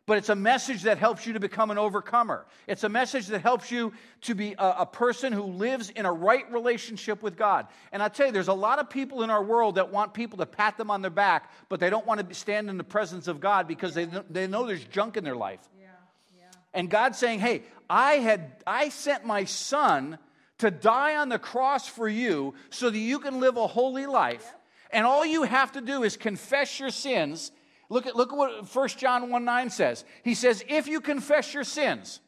but 0.07 0.17
it's 0.17 0.29
a 0.29 0.35
message 0.35 0.81
that 0.83 0.97
helps 0.97 1.27
you 1.27 1.33
to 1.33 1.39
become 1.39 1.69
an 1.69 1.77
overcomer. 1.77 2.47
It's 2.65 2.83
a 2.83 2.89
message 2.89 3.27
that 3.27 3.41
helps 3.41 3.69
you 3.69 3.93
to 4.21 4.33
be 4.33 4.55
a, 4.57 4.77
a, 4.79 4.85
person 4.87 5.31
who 5.31 5.43
lives 5.43 5.91
in 5.91 6.07
a 6.07 6.11
right 6.11 6.51
relationship 6.51 7.21
with 7.21 7.37
God. 7.37 7.67
And 7.91 8.01
I 8.01 8.07
tell 8.07 8.25
you, 8.25 8.33
there's 8.33 8.47
a 8.47 8.53
lot 8.53 8.79
of 8.79 8.89
people 8.89 9.21
in 9.21 9.29
our 9.29 9.43
world 9.43 9.75
that 9.75 9.91
want 9.91 10.15
people 10.15 10.39
to 10.39 10.47
pat 10.47 10.77
them 10.77 10.89
on 10.89 11.03
their 11.03 11.11
back, 11.11 11.51
but 11.69 11.79
they 11.79 11.91
don't 11.91 12.07
want 12.07 12.27
to 12.27 12.33
stand 12.33 12.71
in 12.71 12.77
the 12.79 12.83
presence 12.83 13.27
of 13.27 13.39
God 13.39 13.67
because 13.67 13.93
they, 13.93 14.05
they 14.31 14.47
know 14.47 14.65
there's 14.65 14.83
junk 14.85 15.15
in 15.15 15.23
their 15.23 15.35
life. 15.35 15.59
Yeah, 15.79 15.89
yeah. 16.35 16.45
And 16.73 16.89
God's 16.89 17.19
saying, 17.19 17.39
hey, 17.39 17.61
I, 17.87 18.13
had, 18.13 18.63
I 18.65 18.89
sent 18.89 19.25
my 19.25 19.43
son 19.43 20.17
to 20.57 20.71
die 20.71 21.17
on 21.17 21.29
the 21.29 21.37
cross 21.37 21.87
for 21.87 22.07
you 22.07 22.55
so 22.71 22.89
that 22.89 22.97
you 22.97 23.19
can 23.19 23.39
live 23.39 23.57
a 23.57 23.67
holy 23.67 24.07
life. 24.07 24.55
And 24.89 25.05
all 25.05 25.23
you 25.23 25.43
have 25.43 25.73
to 25.73 25.81
do 25.81 26.01
is 26.01 26.17
confess 26.17 26.79
your 26.79 26.89
sins 26.89 27.51
Look 27.89 28.05
at, 28.05 28.15
look 28.15 28.31
at 28.31 28.37
what 28.37 28.73
1 28.73 28.87
John 28.89 29.29
1 29.29 29.43
9 29.45 29.69
says. 29.69 30.05
He 30.23 30.35
says, 30.35 30.63
If 30.67 30.87
you 30.87 31.01
confess 31.01 31.53
your 31.53 31.63
sins, 31.63 32.19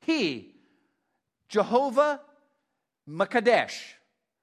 He, 0.00 0.54
Jehovah 1.48 2.20
Makadesh, 3.08 3.78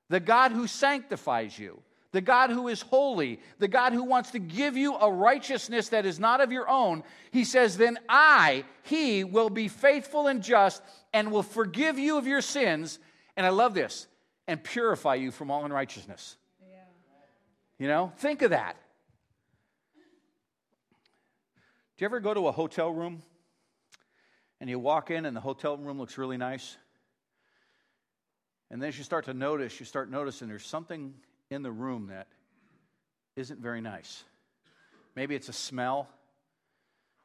the 0.09 0.19
God 0.19 0.51
who 0.51 0.67
sanctifies 0.67 1.57
you, 1.57 1.81
the 2.11 2.21
God 2.21 2.51
who 2.51 2.67
is 2.67 2.81
holy, 2.81 3.39
the 3.59 3.67
God 3.67 3.93
who 3.93 4.03
wants 4.03 4.31
to 4.31 4.39
give 4.39 4.77
you 4.77 4.95
a 4.95 5.11
righteousness 5.11 5.89
that 5.89 6.05
is 6.05 6.19
not 6.19 6.39
of 6.39 6.51
your 6.51 6.69
own, 6.69 7.03
he 7.31 7.43
says, 7.43 7.77
Then 7.77 7.97
I, 8.07 8.63
He, 8.83 9.23
will 9.23 9.49
be 9.49 9.67
faithful 9.67 10.27
and 10.27 10.41
just 10.41 10.81
and 11.13 11.31
will 11.31 11.43
forgive 11.43 11.99
you 11.99 12.17
of 12.17 12.27
your 12.27 12.41
sins. 12.41 12.99
And 13.35 13.45
I 13.45 13.49
love 13.49 13.73
this, 13.73 14.07
and 14.47 14.63
purify 14.63 15.15
you 15.15 15.31
from 15.31 15.51
all 15.51 15.65
unrighteousness. 15.65 16.37
Yeah. 16.61 16.77
You 17.77 17.87
know, 17.87 18.11
think 18.17 18.41
of 18.41 18.51
that. 18.51 18.77
Do 21.97 22.03
you 22.03 22.05
ever 22.05 22.19
go 22.19 22.35
to 22.35 22.47
a 22.47 22.51
hotel 22.51 22.91
room 22.91 23.23
and 24.61 24.69
you 24.69 24.77
walk 24.77 25.09
in 25.09 25.25
and 25.25 25.35
the 25.35 25.41
hotel 25.41 25.75
room 25.77 25.97
looks 25.97 26.19
really 26.19 26.37
nice? 26.37 26.77
And 28.69 28.79
then 28.79 28.89
as 28.89 28.97
you 28.99 29.03
start 29.03 29.25
to 29.25 29.33
notice, 29.33 29.79
you 29.79 29.85
start 29.87 30.11
noticing 30.11 30.47
there's 30.47 30.65
something 30.65 31.15
in 31.49 31.63
the 31.63 31.71
room 31.71 32.07
that 32.11 32.27
isn't 33.35 33.59
very 33.59 33.81
nice. 33.81 34.23
Maybe 35.15 35.33
it's 35.33 35.49
a 35.49 35.53
smell. 35.53 36.07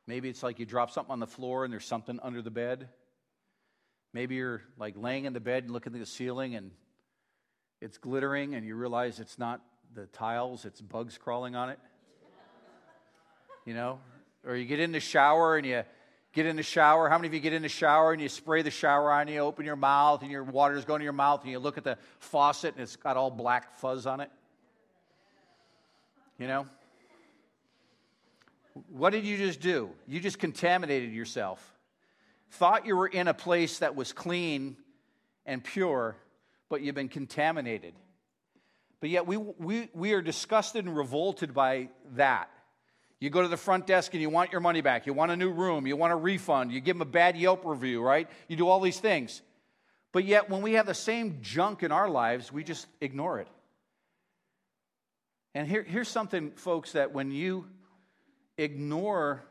Maybe 0.07 0.31
it's 0.31 0.43
like 0.43 0.59
you 0.59 0.65
drop 0.65 0.91
something 0.91 1.13
on 1.13 1.21
the 1.21 1.27
floor 1.27 1.65
and 1.65 1.73
there's 1.73 1.85
something 1.85 2.19
under 2.23 2.41
the 2.41 2.51
bed. 2.51 2.89
Maybe 4.15 4.37
you're 4.37 4.63
like 4.79 4.95
laying 4.97 5.27
in 5.27 5.35
the 5.35 5.41
bed 5.41 5.65
and 5.65 5.73
looking 5.75 5.93
at 5.93 6.01
the 6.01 6.07
ceiling 6.07 6.55
and 6.55 6.71
it's 7.83 7.99
glittering 7.99 8.55
and 8.55 8.65
you 8.65 8.75
realize 8.75 9.21
it's 9.21 9.39
not 9.39 9.61
the 9.93 10.07
tiles, 10.07 10.65
it's 10.65 10.81
bugs 10.81 11.19
crawling 11.19 11.57
on 11.57 11.69
it. 11.69 11.79
You 13.67 13.75
know, 13.75 14.01
or 14.45 14.57
you 14.57 14.65
get 14.65 14.81
in 14.81 14.93
the 14.93 15.01
shower 15.01 15.57
and 15.57 15.67
you 15.67 15.83
get 16.33 16.47
in 16.47 16.57
the 16.57 16.63
shower. 16.63 17.09
How 17.09 17.19
many 17.19 17.29
of 17.29 17.35
you 17.35 17.41
get 17.41 17.53
in 17.53 17.63
the 17.63 17.69
shower 17.69 18.13
and 18.13 18.21
you 18.21 18.29
spray 18.29 18.63
the 18.63 18.71
shower 18.71 19.13
on 19.13 19.29
you, 19.29 19.39
open 19.39 19.65
your 19.65 19.77
mouth, 19.77 20.23
and 20.23 20.31
your 20.31 20.45
water's 20.45 20.85
going 20.85 21.01
to 21.01 21.05
your 21.05 21.13
mouth, 21.13 21.43
and 21.43 21.51
you 21.51 21.59
look 21.59 21.79
at 21.79 21.85
the 21.85 21.99
faucet 22.19 22.75
and 22.75 22.83
it's 22.83 22.97
got 22.97 23.17
all 23.17 23.31
black 23.31 23.75
fuzz 23.75 24.07
on 24.07 24.21
it? 24.21 24.31
You 26.39 26.49
know? 26.49 26.67
What 28.89 29.11
did 29.11 29.25
you 29.25 29.37
just 29.37 29.61
do? 29.61 29.91
You 30.09 30.19
just 30.19 30.39
contaminated 30.39 31.13
yourself. 31.13 31.63
Thought 32.53 32.87
you 32.87 32.97
were 32.97 33.07
in 33.07 33.29
a 33.29 33.35
place 33.35 33.79
that 33.79 33.95
was 33.95 34.13
clean 34.13 34.77
and 35.47 35.63
pure, 35.63 36.17
but 36.69 36.81
you've 36.81 36.95
been 36.95 37.09
contaminated. 37.09 37.95
But 39.01 39.11
yet 39.11 39.27
we, 39.27 39.37
we, 39.37 39.89
we 39.95 40.13
are 40.13 40.23
disgusted 40.23 40.87
and 40.87 40.97
revolted 40.97 41.53
by 41.53 41.89
that. 42.15 42.49
You 43.23 43.31
go 43.31 43.41
to 43.41 43.47
the 43.47 43.57
front 43.57 43.87
desk 43.87 44.15
and 44.15 44.21
you 44.21 44.31
want 44.31 44.51
your 44.51 44.61
money 44.61 44.81
back. 44.81 45.07
You 45.07 45.13
want 45.13 45.31
a 45.31 45.37
new 45.37 45.53
room. 45.53 45.87
You 45.87 45.97
want 45.97 46.13
a 46.13 46.17
refund. 46.17 46.73
You 46.73 46.81
give 46.81 46.97
them 46.97 47.03
a 47.03 47.11
bad 47.11 47.37
Yelp 47.37 47.65
review, 47.65 48.03
right? 48.03 48.29
You 48.49 48.57
do 48.57 48.67
all 48.67 48.81
these 48.81 48.99
things. 48.99 49.43
But 50.11 50.25
yet, 50.25 50.51
when 50.51 50.61
we 50.61 50.73
have 50.73 50.87
the 50.87 50.93
same 50.93 51.39
junk 51.41 51.85
in 51.85 51.93
our 51.93 52.09
lives, 52.09 52.53
we 52.53 52.65
just 52.65 52.85
ignore 53.01 53.39
it. 53.39 53.47
And 55.55 55.69
here, 55.69 55.85
here's 55.85 56.09
something, 56.09 56.51
folks, 56.57 56.95
that 56.95 57.13
when 57.13 57.31
you 57.31 57.67
ignore 58.59 59.45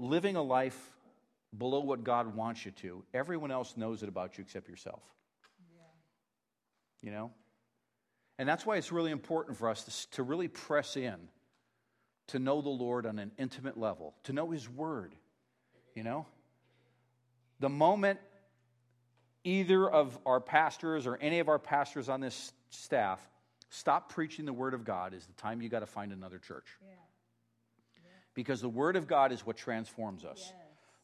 living 0.00 0.34
a 0.34 0.42
life 0.42 0.76
below 1.56 1.78
what 1.78 2.02
God 2.02 2.34
wants 2.34 2.66
you 2.66 2.72
to, 2.72 3.04
everyone 3.14 3.52
else 3.52 3.76
knows 3.76 4.02
it 4.02 4.08
about 4.08 4.36
you 4.36 4.42
except 4.42 4.68
yourself. 4.68 5.00
Yeah. 5.72 7.08
You 7.08 7.12
know? 7.12 7.30
And 8.36 8.48
that's 8.48 8.66
why 8.66 8.78
it's 8.78 8.90
really 8.90 9.12
important 9.12 9.58
for 9.58 9.68
us 9.68 9.84
to, 9.84 10.16
to 10.16 10.22
really 10.24 10.48
press 10.48 10.96
in 10.96 11.28
to 12.32 12.38
know 12.38 12.62
the 12.62 12.70
Lord 12.70 13.04
on 13.04 13.18
an 13.18 13.30
intimate 13.38 13.78
level, 13.78 14.14
to 14.24 14.32
know 14.32 14.50
His 14.50 14.68
Word. 14.68 15.14
You 15.94 16.02
know? 16.02 16.26
The 17.60 17.68
moment 17.68 18.18
either 19.44 19.88
of 19.88 20.18
our 20.24 20.40
pastors 20.40 21.06
or 21.06 21.16
any 21.18 21.40
of 21.40 21.48
our 21.48 21.58
pastors 21.58 22.08
on 22.08 22.20
this 22.20 22.52
staff 22.70 23.20
stop 23.68 24.10
preaching 24.10 24.46
the 24.46 24.52
Word 24.52 24.72
of 24.72 24.84
God 24.84 25.12
is 25.12 25.26
the 25.26 25.34
time 25.34 25.60
you 25.60 25.68
got 25.68 25.80
to 25.80 25.86
find 25.86 26.10
another 26.10 26.38
church. 26.38 26.66
Yeah. 26.80 26.88
Yeah. 27.96 28.10
Because 28.34 28.62
the 28.62 28.68
Word 28.68 28.96
of 28.96 29.06
God 29.06 29.30
is 29.30 29.44
what 29.44 29.58
transforms 29.58 30.24
us. 30.24 30.38
Yes. 30.40 30.52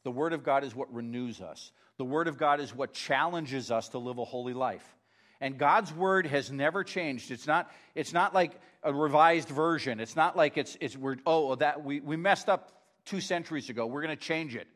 The 0.05 0.11
Word 0.11 0.33
of 0.33 0.43
God 0.43 0.64
is 0.64 0.74
what 0.74 0.93
renews 0.93 1.43
us. 1.43 1.72
The 1.99 2.05
Word 2.07 2.29
of 2.29 2.39
God 2.39 2.61
is 2.61 2.74
what 2.74 2.95
challenges 2.95 3.70
us 3.70 3.91
to 3.91 3.99
live 3.99 4.16
a 4.16 4.24
holy 4.24 4.55
life. 4.55 4.97
And 5.41 5.59
God's 5.59 5.93
word 5.93 6.26
has 6.26 6.51
never 6.51 6.82
changed. 6.82 7.30
It's 7.30 7.47
not, 7.47 7.70
it's 7.95 8.12
not 8.12 8.34
like 8.34 8.61
a 8.82 8.93
revised 8.93 9.49
version. 9.49 10.01
It's 10.01 10.16
not 10.16 10.36
like 10.36 10.57
it's, 10.57 10.76
it's 10.80 10.97
we're, 10.97 11.16
oh, 11.26 11.55
that 11.57 11.84
we, 11.84 12.01
we 12.01 12.16
messed 12.16 12.49
up 12.49 12.72
two 13.05 13.20
centuries 13.20 13.70
ago. 13.70 13.86
We're 13.86 14.03
going 14.03 14.16
to 14.16 14.22
change 14.22 14.57
it. 14.57 14.66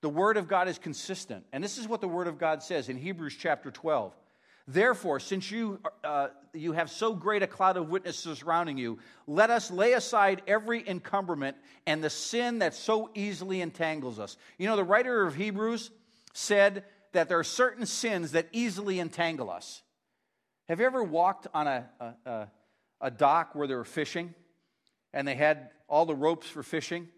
The 0.00 0.08
word 0.08 0.36
of 0.36 0.48
God 0.48 0.68
is 0.68 0.78
consistent. 0.78 1.44
And 1.52 1.62
this 1.62 1.78
is 1.78 1.86
what 1.86 2.00
the 2.00 2.08
word 2.08 2.26
of 2.26 2.38
God 2.38 2.62
says 2.62 2.88
in 2.88 2.96
Hebrews 2.96 3.36
chapter 3.38 3.70
12. 3.70 4.12
Therefore, 4.66 5.20
since 5.20 5.50
you, 5.50 5.80
uh, 6.04 6.28
you 6.52 6.72
have 6.72 6.90
so 6.90 7.14
great 7.14 7.42
a 7.42 7.46
cloud 7.46 7.76
of 7.76 7.88
witnesses 7.88 8.38
surrounding 8.38 8.78
you, 8.78 8.98
let 9.26 9.50
us 9.50 9.70
lay 9.70 9.92
aside 9.92 10.42
every 10.46 10.88
encumberment 10.88 11.56
and 11.86 12.02
the 12.02 12.10
sin 12.10 12.60
that 12.60 12.74
so 12.74 13.10
easily 13.14 13.60
entangles 13.60 14.18
us. 14.18 14.36
You 14.58 14.68
know, 14.68 14.76
the 14.76 14.84
writer 14.84 15.26
of 15.26 15.34
Hebrews 15.34 15.90
said 16.32 16.84
that 17.12 17.28
there 17.28 17.38
are 17.38 17.44
certain 17.44 17.86
sins 17.86 18.32
that 18.32 18.48
easily 18.52 19.00
entangle 19.00 19.50
us. 19.50 19.82
Have 20.68 20.80
you 20.80 20.86
ever 20.86 21.02
walked 21.02 21.46
on 21.52 21.66
a, 21.66 21.88
a, 22.24 22.46
a 23.00 23.10
dock 23.10 23.54
where 23.54 23.66
they 23.66 23.74
were 23.74 23.84
fishing 23.84 24.34
and 25.12 25.26
they 25.26 25.34
had 25.34 25.70
all 25.88 26.06
the 26.06 26.14
ropes 26.14 26.48
for 26.48 26.62
fishing? 26.62 27.08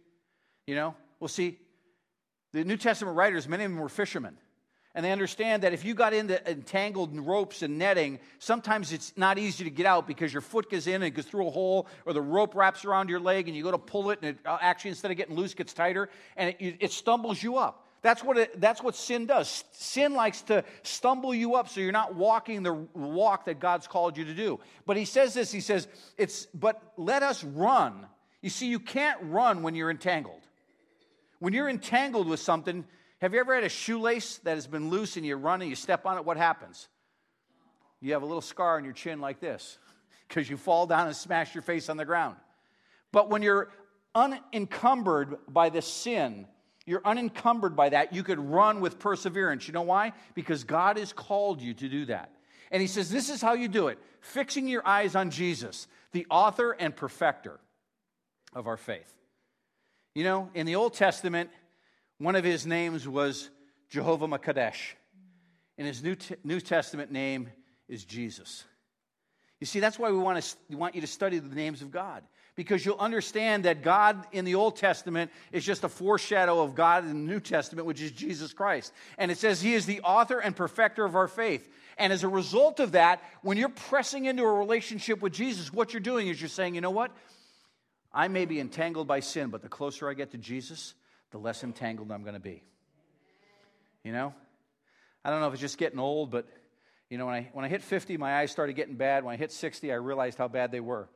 You 0.66 0.74
know? 0.74 0.94
Well, 1.20 1.28
see, 1.28 1.58
the 2.52 2.64
New 2.64 2.76
Testament 2.76 3.16
writers, 3.16 3.48
many 3.48 3.64
of 3.64 3.70
them 3.70 3.80
were 3.80 3.88
fishermen. 3.88 4.36
And 4.96 5.04
they 5.04 5.10
understand 5.10 5.64
that 5.64 5.72
if 5.72 5.84
you 5.84 5.92
got 5.94 6.12
into 6.12 6.48
entangled 6.48 7.18
ropes 7.18 7.62
and 7.62 7.78
netting, 7.78 8.20
sometimes 8.38 8.92
it's 8.92 9.12
not 9.16 9.38
easy 9.38 9.64
to 9.64 9.70
get 9.70 9.86
out 9.86 10.06
because 10.06 10.32
your 10.32 10.40
foot 10.40 10.70
goes 10.70 10.86
in 10.86 11.02
and 11.02 11.12
goes 11.12 11.24
through 11.24 11.48
a 11.48 11.50
hole, 11.50 11.88
or 12.06 12.12
the 12.12 12.22
rope 12.22 12.54
wraps 12.54 12.84
around 12.84 13.08
your 13.08 13.18
leg 13.18 13.48
and 13.48 13.56
you 13.56 13.64
go 13.64 13.72
to 13.72 13.78
pull 13.78 14.10
it, 14.10 14.20
and 14.22 14.36
it 14.36 14.46
uh, 14.46 14.56
actually, 14.60 14.90
instead 14.90 15.10
of 15.10 15.16
getting 15.16 15.34
loose, 15.34 15.52
gets 15.52 15.72
tighter, 15.72 16.08
and 16.36 16.54
it, 16.60 16.76
it 16.78 16.92
stumbles 16.92 17.42
you 17.42 17.56
up. 17.56 17.83
That's 18.04 18.22
what, 18.22 18.36
it, 18.36 18.60
that's 18.60 18.82
what 18.82 18.96
sin 18.96 19.24
does. 19.24 19.64
Sin 19.72 20.12
likes 20.12 20.42
to 20.42 20.62
stumble 20.82 21.34
you 21.34 21.54
up 21.54 21.70
so 21.70 21.80
you're 21.80 21.90
not 21.90 22.14
walking 22.14 22.62
the 22.62 22.74
walk 22.74 23.46
that 23.46 23.60
God's 23.60 23.86
called 23.86 24.18
you 24.18 24.26
to 24.26 24.34
do. 24.34 24.60
But 24.84 24.98
he 24.98 25.06
says 25.06 25.32
this, 25.32 25.50
he 25.50 25.62
says, 25.62 25.88
it's, 26.18 26.44
but 26.52 26.82
let 26.98 27.22
us 27.22 27.42
run. 27.42 28.06
You 28.42 28.50
see, 28.50 28.66
you 28.66 28.78
can't 28.78 29.18
run 29.22 29.62
when 29.62 29.74
you're 29.74 29.90
entangled. 29.90 30.42
When 31.38 31.54
you're 31.54 31.70
entangled 31.70 32.28
with 32.28 32.40
something, 32.40 32.84
have 33.22 33.32
you 33.32 33.40
ever 33.40 33.54
had 33.54 33.64
a 33.64 33.70
shoelace 33.70 34.36
that 34.44 34.56
has 34.56 34.66
been 34.66 34.90
loose 34.90 35.16
and 35.16 35.24
you 35.24 35.36
run 35.36 35.62
and 35.62 35.70
you 35.70 35.74
step 35.74 36.04
on 36.04 36.18
it? 36.18 36.26
What 36.26 36.36
happens? 36.36 36.88
You 38.02 38.12
have 38.12 38.22
a 38.22 38.26
little 38.26 38.42
scar 38.42 38.76
on 38.76 38.84
your 38.84 38.92
chin 38.92 39.22
like 39.22 39.40
this 39.40 39.78
because 40.28 40.50
you 40.50 40.58
fall 40.58 40.86
down 40.86 41.06
and 41.06 41.16
smash 41.16 41.54
your 41.54 41.62
face 41.62 41.88
on 41.88 41.96
the 41.96 42.04
ground. 42.04 42.36
But 43.12 43.30
when 43.30 43.40
you're 43.40 43.70
unencumbered 44.14 45.38
by 45.48 45.70
the 45.70 45.80
sin, 45.80 46.48
you're 46.86 47.02
unencumbered 47.04 47.76
by 47.76 47.90
that. 47.90 48.12
You 48.12 48.22
could 48.22 48.38
run 48.38 48.80
with 48.80 48.98
perseverance. 48.98 49.66
You 49.66 49.74
know 49.74 49.82
why? 49.82 50.12
Because 50.34 50.64
God 50.64 50.98
has 50.98 51.12
called 51.12 51.60
you 51.62 51.74
to 51.74 51.88
do 51.88 52.04
that. 52.06 52.30
And 52.70 52.80
He 52.80 52.88
says, 52.88 53.10
This 53.10 53.30
is 53.30 53.40
how 53.40 53.54
you 53.54 53.68
do 53.68 53.88
it 53.88 53.98
fixing 54.20 54.66
your 54.66 54.86
eyes 54.86 55.14
on 55.14 55.30
Jesus, 55.30 55.86
the 56.12 56.26
author 56.30 56.72
and 56.72 56.96
perfecter 56.96 57.60
of 58.54 58.66
our 58.66 58.76
faith. 58.76 59.12
You 60.14 60.24
know, 60.24 60.50
in 60.54 60.64
the 60.66 60.76
Old 60.76 60.94
Testament, 60.94 61.50
one 62.18 62.36
of 62.36 62.44
his 62.44 62.66
names 62.66 63.06
was 63.06 63.50
Jehovah 63.90 64.28
Makadesh. 64.28 64.94
And 65.76 65.86
his 65.86 66.02
New, 66.02 66.16
New 66.44 66.60
Testament 66.60 67.10
name 67.10 67.50
is 67.88 68.04
Jesus. 68.04 68.64
You 69.60 69.66
see, 69.66 69.80
that's 69.80 69.98
why 69.98 70.10
we 70.10 70.18
want, 70.18 70.42
to, 70.42 70.56
we 70.70 70.76
want 70.76 70.94
you 70.94 71.00
to 71.00 71.06
study 71.06 71.38
the 71.38 71.54
names 71.54 71.82
of 71.82 71.90
God 71.90 72.22
because 72.56 72.84
you'll 72.84 72.98
understand 72.98 73.64
that 73.64 73.82
God 73.82 74.26
in 74.32 74.44
the 74.44 74.54
Old 74.54 74.76
Testament 74.76 75.30
is 75.52 75.64
just 75.64 75.84
a 75.84 75.88
foreshadow 75.88 76.62
of 76.62 76.74
God 76.74 77.04
in 77.04 77.08
the 77.08 77.32
New 77.32 77.40
Testament, 77.40 77.86
which 77.86 78.00
is 78.00 78.10
Jesus 78.12 78.52
Christ. 78.52 78.92
And 79.18 79.30
it 79.30 79.38
says 79.38 79.60
He 79.60 79.74
is 79.74 79.86
the 79.86 80.00
author 80.02 80.38
and 80.38 80.54
perfecter 80.54 81.04
of 81.04 81.16
our 81.16 81.28
faith. 81.28 81.68
And 81.98 82.12
as 82.12 82.24
a 82.24 82.28
result 82.28 82.80
of 82.80 82.92
that, 82.92 83.22
when 83.42 83.56
you're 83.56 83.68
pressing 83.68 84.24
into 84.24 84.42
a 84.42 84.52
relationship 84.52 85.20
with 85.20 85.32
Jesus, 85.32 85.72
what 85.72 85.92
you're 85.92 86.00
doing 86.00 86.28
is 86.28 86.40
you're 86.40 86.48
saying, 86.48 86.74
you 86.74 86.80
know 86.80 86.90
what? 86.90 87.10
I 88.12 88.28
may 88.28 88.44
be 88.44 88.60
entangled 88.60 89.08
by 89.08 89.20
sin, 89.20 89.50
but 89.50 89.62
the 89.62 89.68
closer 89.68 90.08
I 90.08 90.14
get 90.14 90.30
to 90.32 90.38
Jesus, 90.38 90.94
the 91.30 91.38
less 91.38 91.64
entangled 91.64 92.12
I'm 92.12 92.22
going 92.22 92.34
to 92.34 92.40
be. 92.40 92.62
You 94.04 94.12
know? 94.12 94.34
I 95.24 95.30
don't 95.30 95.40
know 95.40 95.48
if 95.48 95.54
it's 95.54 95.60
just 95.60 95.78
getting 95.78 95.98
old, 95.98 96.30
but 96.30 96.46
you 97.10 97.18
know, 97.18 97.26
when 97.26 97.34
I, 97.34 97.48
when 97.52 97.64
I 97.64 97.68
hit 97.68 97.82
50, 97.82 98.16
my 98.16 98.40
eyes 98.40 98.50
started 98.50 98.74
getting 98.74 98.96
bad. 98.96 99.24
When 99.24 99.32
I 99.34 99.36
hit 99.36 99.52
60, 99.52 99.92
I 99.92 99.96
realized 99.96 100.38
how 100.38 100.48
bad 100.48 100.70
they 100.70 100.80
were. 100.80 101.08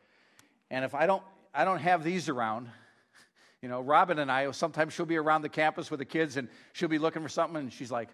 And 0.70 0.84
if 0.84 0.94
I 0.94 1.06
don't, 1.06 1.22
I 1.54 1.64
don't 1.64 1.80
have 1.80 2.04
these 2.04 2.28
around, 2.28 2.68
you 3.62 3.68
know, 3.68 3.80
Robin 3.80 4.18
and 4.18 4.30
I, 4.30 4.50
sometimes 4.50 4.92
she'll 4.92 5.06
be 5.06 5.16
around 5.16 5.42
the 5.42 5.48
campus 5.48 5.90
with 5.90 5.98
the 5.98 6.04
kids 6.04 6.36
and 6.36 6.48
she'll 6.72 6.88
be 6.88 6.98
looking 6.98 7.22
for 7.22 7.28
something 7.28 7.56
and 7.56 7.72
she's 7.72 7.90
like, 7.90 8.08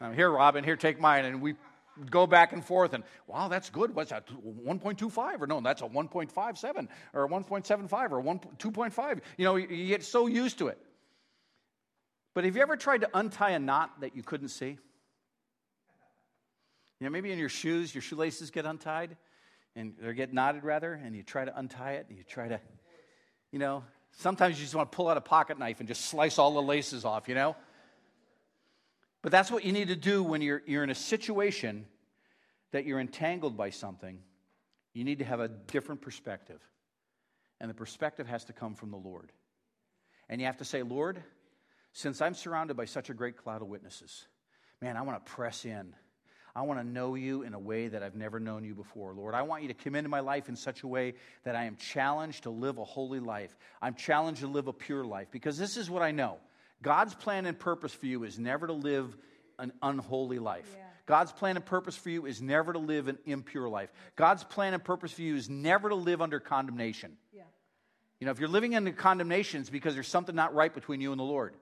I'm 0.00 0.14
here, 0.14 0.30
Robin, 0.30 0.64
here, 0.64 0.76
take 0.76 0.98
mine. 0.98 1.26
And 1.26 1.42
we 1.42 1.54
go 2.08 2.26
back 2.26 2.52
and 2.52 2.64
forth 2.64 2.94
and, 2.94 3.04
wow, 3.26 3.48
that's 3.48 3.68
good. 3.68 3.94
What's 3.94 4.10
that, 4.10 4.26
1.25? 4.28 5.40
Or 5.40 5.46
no, 5.46 5.60
that's 5.60 5.82
a 5.82 5.86
1.57 5.86 6.88
or 7.12 7.28
1.75 7.28 8.10
or 8.10 8.20
1, 8.20 8.38
2.5. 8.38 9.20
You 9.36 9.44
know, 9.44 9.56
you 9.56 9.88
get 9.88 10.02
so 10.02 10.26
used 10.26 10.58
to 10.58 10.68
it. 10.68 10.78
But 12.34 12.44
have 12.44 12.56
you 12.56 12.62
ever 12.62 12.76
tried 12.76 13.02
to 13.02 13.10
untie 13.12 13.50
a 13.50 13.58
knot 13.58 14.00
that 14.00 14.16
you 14.16 14.22
couldn't 14.22 14.48
see? 14.48 14.78
You 16.98 17.06
know, 17.06 17.10
maybe 17.10 17.32
in 17.32 17.38
your 17.38 17.48
shoes, 17.48 17.94
your 17.94 18.02
shoelaces 18.02 18.50
get 18.50 18.66
untied 18.66 19.16
and 19.76 19.94
they're 20.00 20.12
get 20.12 20.32
knotted 20.32 20.64
rather, 20.64 20.92
and 20.92 21.14
you 21.14 21.22
try 21.22 21.44
to 21.44 21.58
untie 21.58 21.92
it 21.92 22.06
and 22.08 22.18
you 22.18 22.24
try 22.24 22.48
to, 22.48 22.60
you 23.52 23.58
know, 23.58 23.84
sometimes 24.18 24.58
you 24.58 24.64
just 24.64 24.74
want 24.74 24.90
to 24.90 24.96
pull 24.96 25.08
out 25.08 25.16
a 25.16 25.20
pocket 25.22 25.58
knife 25.58 25.80
and 25.80 25.88
just 25.88 26.06
slice 26.06 26.38
all 26.38 26.52
the 26.52 26.62
laces 26.62 27.04
off, 27.04 27.28
you 27.28 27.34
know? 27.34 27.56
But 29.22 29.32
that's 29.32 29.50
what 29.50 29.64
you 29.64 29.72
need 29.72 29.88
to 29.88 29.96
do 29.96 30.22
when 30.22 30.40
you're, 30.40 30.62
you're 30.66 30.82
in 30.82 30.90
a 30.90 30.94
situation 30.94 31.86
that 32.72 32.86
you're 32.86 33.00
entangled 33.00 33.56
by 33.56 33.70
something. 33.70 34.18
You 34.94 35.04
need 35.04 35.18
to 35.18 35.24
have 35.24 35.40
a 35.40 35.48
different 35.48 36.00
perspective. 36.00 36.60
And 37.60 37.68
the 37.68 37.74
perspective 37.74 38.26
has 38.26 38.44
to 38.46 38.52
come 38.52 38.74
from 38.74 38.90
the 38.90 38.96
Lord. 38.96 39.30
And 40.28 40.40
you 40.40 40.46
have 40.46 40.58
to 40.58 40.64
say, 40.64 40.82
Lord, 40.82 41.22
since 41.92 42.22
I'm 42.22 42.34
surrounded 42.34 42.76
by 42.76 42.86
such 42.86 43.10
a 43.10 43.14
great 43.14 43.36
cloud 43.36 43.62
of 43.62 43.68
witnesses, 43.68 44.26
man, 44.80 44.96
I 44.96 45.02
want 45.02 45.24
to 45.24 45.32
press 45.32 45.64
in. 45.64 45.94
I 46.54 46.62
want 46.62 46.80
to 46.80 46.86
know 46.86 47.14
you 47.14 47.42
in 47.42 47.54
a 47.54 47.58
way 47.58 47.88
that 47.88 48.02
I've 48.02 48.14
never 48.14 48.40
known 48.40 48.64
you 48.64 48.74
before, 48.74 49.14
Lord. 49.14 49.34
I 49.34 49.42
want 49.42 49.62
you 49.62 49.68
to 49.68 49.74
come 49.74 49.94
into 49.94 50.08
my 50.08 50.20
life 50.20 50.48
in 50.48 50.56
such 50.56 50.82
a 50.82 50.88
way 50.88 51.14
that 51.44 51.54
I 51.54 51.64
am 51.64 51.76
challenged 51.76 52.44
to 52.44 52.50
live 52.50 52.78
a 52.78 52.84
holy 52.84 53.20
life. 53.20 53.56
I'm 53.80 53.94
challenged 53.94 54.40
to 54.40 54.48
live 54.48 54.66
a 54.66 54.72
pure 54.72 55.04
life 55.04 55.28
because 55.30 55.58
this 55.58 55.76
is 55.76 55.88
what 55.88 56.02
I 56.02 56.10
know 56.10 56.38
God's 56.82 57.14
plan 57.14 57.46
and 57.46 57.58
purpose 57.58 57.92
for 57.92 58.06
you 58.06 58.24
is 58.24 58.38
never 58.38 58.66
to 58.66 58.72
live 58.72 59.16
an 59.58 59.72
unholy 59.82 60.38
life. 60.38 60.68
Yeah. 60.76 60.84
God's 61.06 61.32
plan 61.32 61.56
and 61.56 61.64
purpose 61.64 61.96
for 61.96 62.08
you 62.08 62.26
is 62.26 62.40
never 62.40 62.72
to 62.72 62.78
live 62.78 63.08
an 63.08 63.18
impure 63.26 63.68
life. 63.68 63.92
God's 64.16 64.44
plan 64.44 64.74
and 64.74 64.82
purpose 64.82 65.12
for 65.12 65.22
you 65.22 65.36
is 65.36 65.50
never 65.50 65.88
to 65.88 65.94
live 65.94 66.22
under 66.22 66.40
condemnation. 66.40 67.16
Yeah. 67.32 67.42
You 68.20 68.26
know, 68.26 68.30
if 68.30 68.38
you're 68.38 68.48
living 68.48 68.76
under 68.76 68.92
condemnation, 68.92 69.60
it's 69.60 69.70
because 69.70 69.94
there's 69.94 70.08
something 70.08 70.34
not 70.34 70.54
right 70.54 70.72
between 70.72 71.00
you 71.00 71.10
and 71.10 71.18
the 71.18 71.24
Lord. 71.24 71.54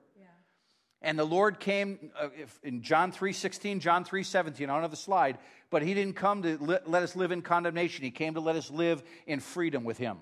And 1.01 1.17
the 1.17 1.25
Lord 1.25 1.59
came 1.59 2.11
uh, 2.19 2.29
in 2.61 2.81
John 2.81 3.11
3:16, 3.11 3.79
John 3.79 4.03
3:17. 4.03 4.63
I 4.63 4.65
don't 4.65 4.81
have 4.81 4.91
the 4.91 4.97
slide, 4.97 5.37
but 5.69 5.81
He 5.81 5.93
didn't 5.93 6.15
come 6.15 6.43
to 6.43 6.57
let 6.85 7.03
us 7.03 7.15
live 7.15 7.31
in 7.31 7.41
condemnation. 7.41 8.03
He 8.03 8.11
came 8.11 8.33
to 8.33 8.41
let 8.41 8.55
us 8.55 8.69
live 8.69 9.01
in 9.25 9.39
freedom 9.39 9.83
with 9.85 9.97
Him. 9.97 10.17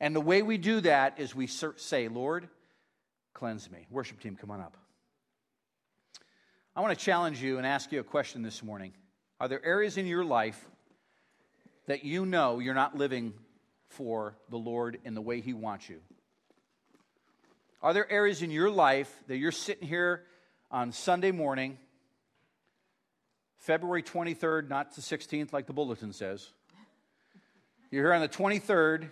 And 0.00 0.14
the 0.14 0.20
way 0.20 0.42
we 0.42 0.58
do 0.58 0.80
that 0.82 1.18
is 1.18 1.34
we 1.34 1.46
say, 1.46 2.08
Lord, 2.08 2.48
cleanse 3.32 3.70
me. 3.70 3.86
Worship 3.90 4.20
team, 4.20 4.36
come 4.36 4.50
on 4.50 4.60
up. 4.60 4.76
I 6.76 6.80
want 6.80 6.96
to 6.96 7.04
challenge 7.04 7.42
you 7.42 7.58
and 7.58 7.66
ask 7.66 7.90
you 7.90 7.98
a 7.98 8.04
question 8.04 8.42
this 8.42 8.62
morning. 8.62 8.92
Are 9.40 9.48
there 9.48 9.64
areas 9.64 9.96
in 9.96 10.06
your 10.06 10.24
life 10.24 10.64
that 11.86 12.04
you 12.04 12.26
know 12.26 12.58
you're 12.58 12.74
not 12.74 12.96
living 12.96 13.32
for 13.88 14.36
the 14.50 14.58
Lord 14.58 14.98
in 15.04 15.14
the 15.14 15.20
way 15.20 15.40
He 15.40 15.54
wants 15.54 15.88
you? 15.88 16.00
Are 17.80 17.92
there 17.92 18.10
areas 18.10 18.42
in 18.42 18.50
your 18.50 18.70
life 18.70 19.12
that 19.28 19.36
you're 19.36 19.52
sitting 19.52 19.86
here 19.86 20.24
on 20.70 20.90
Sunday 20.90 21.30
morning, 21.30 21.78
February 23.58 24.02
23rd, 24.02 24.68
not 24.68 24.96
the 24.96 25.00
16th 25.00 25.52
like 25.52 25.66
the 25.66 25.72
bulletin 25.72 26.12
says? 26.12 26.50
You're 27.90 28.04
here 28.04 28.14
on 28.14 28.20
the 28.20 28.28
23rd 28.28 29.08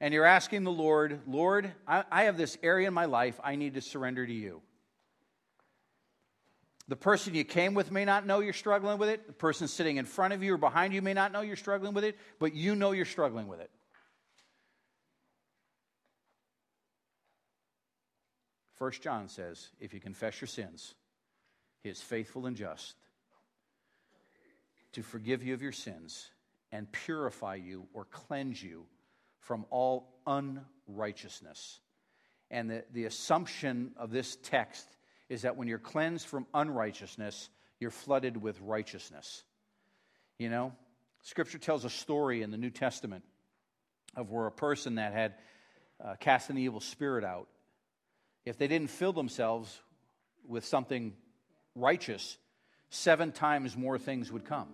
and 0.00 0.14
you're 0.14 0.24
asking 0.24 0.62
the 0.62 0.70
Lord, 0.70 1.20
Lord, 1.26 1.72
I, 1.86 2.04
I 2.10 2.24
have 2.24 2.36
this 2.36 2.56
area 2.62 2.86
in 2.86 2.94
my 2.94 3.06
life 3.06 3.40
I 3.42 3.56
need 3.56 3.74
to 3.74 3.80
surrender 3.80 4.24
to 4.24 4.32
you. 4.32 4.62
The 6.86 6.96
person 6.96 7.34
you 7.34 7.44
came 7.44 7.74
with 7.74 7.90
may 7.90 8.04
not 8.04 8.26
know 8.26 8.40
you're 8.40 8.52
struggling 8.52 8.98
with 8.98 9.08
it. 9.08 9.26
The 9.26 9.32
person 9.32 9.66
sitting 9.66 9.96
in 9.96 10.04
front 10.04 10.34
of 10.34 10.42
you 10.42 10.54
or 10.54 10.58
behind 10.58 10.94
you 10.94 11.02
may 11.02 11.14
not 11.14 11.32
know 11.32 11.40
you're 11.40 11.56
struggling 11.56 11.94
with 11.94 12.04
it, 12.04 12.16
but 12.38 12.54
you 12.54 12.76
know 12.76 12.92
you're 12.92 13.04
struggling 13.04 13.48
with 13.48 13.60
it. 13.60 13.70
First 18.74 19.02
John 19.02 19.28
says, 19.28 19.68
if 19.80 19.94
you 19.94 20.00
confess 20.00 20.40
your 20.40 20.48
sins, 20.48 20.94
he 21.82 21.90
is 21.90 22.00
faithful 22.00 22.46
and 22.46 22.56
just 22.56 22.94
to 24.92 25.02
forgive 25.02 25.42
you 25.42 25.54
of 25.54 25.62
your 25.62 25.72
sins 25.72 26.30
and 26.70 26.90
purify 26.90 27.56
you 27.56 27.86
or 27.92 28.04
cleanse 28.06 28.62
you 28.62 28.86
from 29.40 29.66
all 29.70 30.14
unrighteousness. 30.26 31.80
And 32.50 32.70
the, 32.70 32.84
the 32.92 33.04
assumption 33.06 33.92
of 33.96 34.10
this 34.10 34.36
text 34.42 34.86
is 35.28 35.42
that 35.42 35.56
when 35.56 35.68
you're 35.68 35.78
cleansed 35.78 36.26
from 36.26 36.46
unrighteousness, 36.52 37.48
you're 37.80 37.90
flooded 37.90 38.36
with 38.36 38.60
righteousness. 38.60 39.44
You 40.38 40.50
know, 40.50 40.72
Scripture 41.22 41.58
tells 41.58 41.84
a 41.84 41.90
story 41.90 42.42
in 42.42 42.50
the 42.50 42.58
New 42.58 42.70
Testament 42.70 43.24
of 44.16 44.30
where 44.30 44.46
a 44.46 44.52
person 44.52 44.96
that 44.96 45.12
had 45.12 45.34
uh, 46.02 46.14
cast 46.20 46.50
an 46.50 46.58
evil 46.58 46.80
spirit 46.80 47.24
out, 47.24 47.48
if 48.44 48.58
they 48.58 48.66
didn't 48.66 48.90
fill 48.90 49.12
themselves 49.12 49.80
with 50.46 50.64
something 50.64 51.14
righteous, 51.74 52.38
seven 52.90 53.32
times 53.32 53.76
more 53.76 53.98
things 53.98 54.30
would 54.32 54.44
come. 54.44 54.68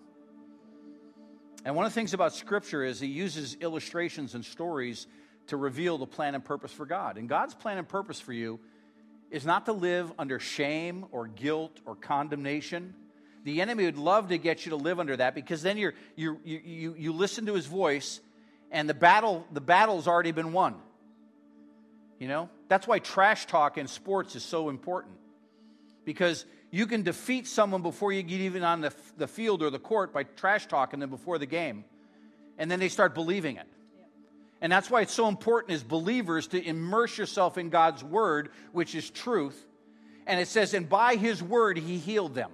And 1.65 1.75
one 1.75 1.85
of 1.85 1.93
the 1.93 1.95
things 1.95 2.15
about 2.15 2.35
Scripture 2.35 2.85
is 2.85 3.01
he 3.01 3.09
uses 3.09 3.57
illustrations 3.61 4.35
and 4.35 4.45
stories 4.45 5.07
to 5.49 5.57
reveal 5.57 5.99
the 5.99 6.07
plan 6.07 6.35
and 6.35 6.45
purpose 6.45 6.73
for 6.73 6.87
God. 6.87 7.17
And 7.17 7.29
God's 7.29 7.55
plan 7.55 7.79
and 7.79 7.89
purpose 7.89 8.21
for 8.21 8.33
you 8.33 8.61
is 9.31 9.45
not 9.45 9.67
to 9.67 9.73
live 9.73 10.13
under 10.19 10.39
shame 10.39 11.07
or 11.11 11.27
guilt 11.27 11.81
or 11.85 11.95
condemnation. 11.95 12.95
The 13.45 13.61
enemy 13.61 13.85
would 13.85 13.99
love 13.99 14.29
to 14.29 14.39
get 14.39 14.65
you 14.67 14.71
to 14.71 14.77
live 14.77 15.01
under 15.01 15.17
that 15.17 15.35
because 15.35 15.63
then 15.63 15.77
you 15.77 15.93
you, 16.17 16.39
you, 16.45 16.95
you 16.99 17.13
listen 17.13 17.47
to 17.47 17.55
his 17.55 17.67
voice 17.67 18.21
and 18.71 18.89
the 18.89 18.95
battle 18.95 19.47
the 19.53 19.61
battle's 19.61 20.07
already 20.07 20.33
been 20.33 20.53
won. 20.53 20.77
You 22.19 22.29
know? 22.29 22.49
That's 22.69 22.87
why 22.87 22.99
trash 22.99 23.47
talk 23.47 23.79
in 23.79 23.87
sports 23.87 24.37
is 24.37 24.43
so 24.43 24.69
important. 24.69 25.15
Because 26.05 26.45
you 26.71 26.87
can 26.87 27.03
defeat 27.03 27.47
someone 27.47 27.83
before 27.83 28.13
you 28.13 28.23
get 28.23 28.41
even 28.41 28.63
on 28.63 28.81
the, 28.81 28.93
the 29.17 29.27
field 29.27 29.63
or 29.63 29.71
the 29.71 29.79
court 29.79 30.13
by 30.13 30.25
trash 30.25 30.67
talking 30.67 31.01
them 31.01 31.11
before 31.11 31.39
the 31.39 31.47
game. 31.47 31.85
And 32.59 32.71
then 32.71 32.81
they 32.81 32.89
start 32.89 33.15
believing 33.15 33.57
it. 33.57 33.67
And 34.61 34.73
that's 34.73 34.91
why 34.91 35.03
it's 35.03 35.15
so 35.15 35.29
important 35.29 35.73
as 35.73 35.85
believers 35.85 36.49
to 36.49 36.63
immerse 36.63 37.17
yourself 37.17 37.59
in 37.59 37.71
God's 37.71 38.03
word, 38.03 38.51
which 38.73 38.95
is 38.95 39.09
truth. 39.09 39.65
And 40.27 40.41
it 40.41 40.49
says, 40.49 40.75
and 40.75 40.89
by 40.89 41.15
his 41.15 41.43
word, 41.43 41.79
he 41.79 41.99
healed 41.99 42.35
them. 42.35 42.51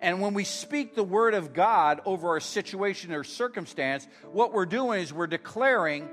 And 0.00 0.20
when 0.20 0.34
we 0.34 0.44
speak 0.44 0.94
the 0.94 1.02
word 1.02 1.32
of 1.32 1.54
God 1.54 2.02
over 2.04 2.28
our 2.28 2.40
situation 2.40 3.12
or 3.12 3.24
circumstance, 3.24 4.06
what 4.30 4.52
we're 4.52 4.66
doing 4.66 5.00
is 5.00 5.12
we're 5.12 5.26
declaring 5.26 6.08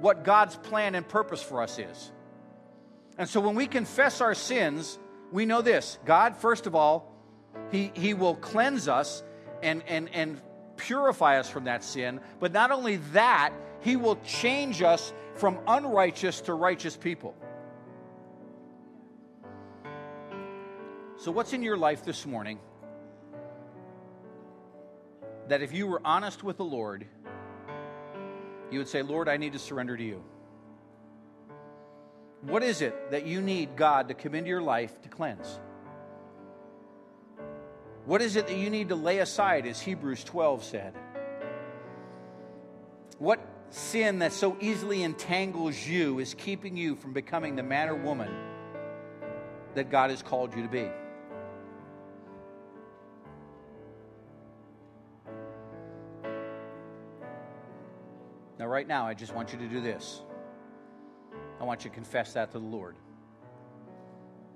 what 0.00 0.24
God's 0.24 0.56
plan 0.56 0.94
and 0.94 1.06
purpose 1.06 1.42
for 1.42 1.62
us 1.62 1.78
is. 1.78 2.12
And 3.16 3.28
so 3.28 3.40
when 3.40 3.54
we 3.54 3.66
confess 3.66 4.20
our 4.20 4.34
sins, 4.34 4.98
we 5.32 5.44
know 5.44 5.62
this 5.62 5.98
God, 6.04 6.36
first 6.36 6.66
of 6.66 6.74
all, 6.74 7.12
He, 7.70 7.90
he 7.94 8.14
will 8.14 8.36
cleanse 8.36 8.88
us 8.88 9.22
and, 9.62 9.82
and, 9.88 10.08
and 10.10 10.40
purify 10.76 11.38
us 11.38 11.50
from 11.50 11.64
that 11.64 11.82
sin. 11.82 12.20
But 12.38 12.52
not 12.52 12.70
only 12.70 12.96
that, 13.12 13.52
He 13.80 13.96
will 13.96 14.16
change 14.24 14.82
us 14.82 15.12
from 15.34 15.58
unrighteous 15.66 16.42
to 16.42 16.54
righteous 16.54 16.96
people. 16.96 17.34
So, 21.16 21.32
what's 21.32 21.52
in 21.52 21.62
your 21.64 21.76
life 21.76 22.04
this 22.04 22.24
morning 22.24 22.60
that 25.48 25.62
if 25.62 25.72
you 25.72 25.86
were 25.86 26.00
honest 26.04 26.44
with 26.44 26.58
the 26.58 26.64
Lord, 26.64 27.06
you 28.70 28.78
would 28.78 28.88
say, 28.88 29.02
Lord, 29.02 29.28
I 29.28 29.36
need 29.36 29.52
to 29.54 29.58
surrender 29.58 29.96
to 29.96 30.02
you? 30.02 30.22
What 32.42 32.62
is 32.62 32.82
it 32.82 33.10
that 33.10 33.26
you 33.26 33.40
need 33.40 33.76
God 33.76 34.08
to 34.08 34.14
come 34.14 34.34
into 34.34 34.48
your 34.48 34.62
life 34.62 35.02
to 35.02 35.08
cleanse? 35.08 35.58
What 38.04 38.22
is 38.22 38.36
it 38.36 38.46
that 38.46 38.56
you 38.56 38.70
need 38.70 38.88
to 38.90 38.94
lay 38.94 39.18
aside, 39.18 39.66
as 39.66 39.80
Hebrews 39.80 40.24
12 40.24 40.64
said? 40.64 40.94
What 43.18 43.40
sin 43.70 44.20
that 44.20 44.32
so 44.32 44.56
easily 44.60 45.02
entangles 45.02 45.86
you 45.86 46.18
is 46.20 46.34
keeping 46.34 46.76
you 46.76 46.94
from 46.94 47.12
becoming 47.12 47.56
the 47.56 47.62
man 47.62 47.88
or 47.88 47.96
woman 47.96 48.32
that 49.74 49.90
God 49.90 50.10
has 50.10 50.22
called 50.22 50.54
you 50.54 50.62
to 50.62 50.68
be? 50.68 50.88
Right 58.78 58.86
now, 58.86 59.08
I 59.08 59.14
just 59.14 59.34
want 59.34 59.52
you 59.52 59.58
to 59.58 59.66
do 59.66 59.80
this. 59.80 60.22
I 61.60 61.64
want 61.64 61.84
you 61.84 61.90
to 61.90 61.94
confess 61.96 62.34
that 62.34 62.52
to 62.52 62.60
the 62.60 62.64
Lord. 62.64 62.94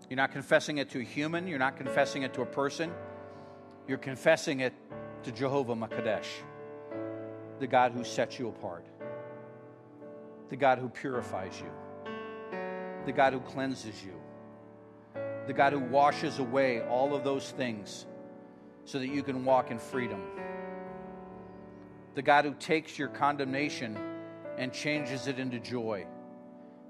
You're 0.09 0.17
not 0.17 0.31
confessing 0.31 0.79
it 0.79 0.91
to 0.91 1.01
a 1.01 1.03
human, 1.03 1.49
you're 1.49 1.59
not 1.59 1.77
confessing 1.77 2.23
it 2.23 2.33
to 2.35 2.43
a 2.43 2.47
person, 2.47 2.93
you're 3.89 3.99
confessing 3.99 4.61
it 4.61 4.75
to 5.25 5.33
Jehovah 5.33 5.75
Makadesh, 5.75 6.29
the 7.59 7.67
God 7.67 7.91
who 7.91 8.05
sets 8.05 8.39
you 8.39 8.47
apart, 8.47 8.87
the 10.51 10.57
God 10.57 10.79
who 10.79 10.89
purifies 10.89 11.61
you, 11.61 11.73
the 13.05 13.11
God 13.11 13.33
who 13.33 13.41
cleanses 13.41 14.05
you, 14.05 14.15
the 15.49 15.53
God 15.53 15.73
who 15.73 15.81
washes 15.81 16.39
away 16.39 16.81
all 16.83 17.17
of 17.17 17.25
those 17.25 17.51
things 17.51 18.07
so 18.85 19.01
that 19.01 19.09
you 19.09 19.25
can 19.25 19.45
walk 19.45 19.73
in 19.73 19.81
freedom, 19.81 20.23
the 22.15 22.23
God 22.23 22.45
who 22.45 22.55
takes 22.55 22.97
your 23.01 23.09
condemnation 23.09 23.99
and 24.59 24.73
changes 24.73 25.27
it 25.27 25.39
into 25.39 25.59
joy, 25.59 26.07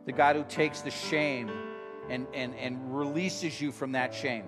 the 0.06 0.12
God 0.12 0.36
who 0.36 0.44
takes 0.44 0.80
the 0.80 0.90
shame 0.90 1.50
and, 2.08 2.26
and, 2.34 2.54
and 2.56 2.96
releases 2.96 3.60
you 3.60 3.72
from 3.72 3.92
that 3.92 4.14
shame. 4.14 4.44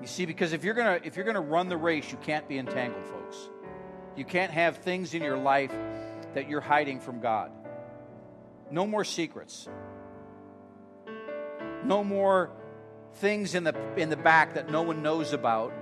You 0.00 0.06
see, 0.06 0.26
because 0.26 0.52
if 0.52 0.64
you're 0.64 0.74
gonna 0.74 1.00
if 1.04 1.14
you're 1.14 1.24
gonna 1.24 1.40
run 1.40 1.68
the 1.68 1.76
race, 1.76 2.10
you 2.10 2.18
can't 2.18 2.48
be 2.48 2.58
entangled, 2.58 3.06
folks. 3.06 3.36
You 4.16 4.24
can't 4.24 4.50
have 4.50 4.78
things 4.78 5.14
in 5.14 5.22
your 5.22 5.38
life 5.38 5.72
that 6.34 6.48
you're 6.48 6.60
hiding 6.60 6.98
from 6.98 7.20
God. 7.20 7.52
No 8.70 8.84
more 8.84 9.04
secrets. 9.04 9.68
No 11.84 12.02
more 12.02 12.50
things 13.14 13.54
in 13.54 13.62
the 13.62 13.74
in 13.96 14.10
the 14.10 14.16
back 14.16 14.54
that 14.54 14.70
no 14.70 14.82
one 14.82 15.02
knows 15.02 15.32
about 15.32 15.72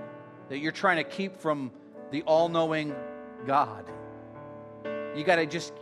that 0.49 0.59
you're 0.59 0.71
trying 0.71 0.97
to 0.97 1.03
keep 1.03 1.37
from 1.37 1.71
the 2.11 2.21
all-knowing 2.23 2.93
God. 3.47 3.85
You 5.15 5.23
got 5.23 5.35
to 5.35 5.45
just 5.45 5.73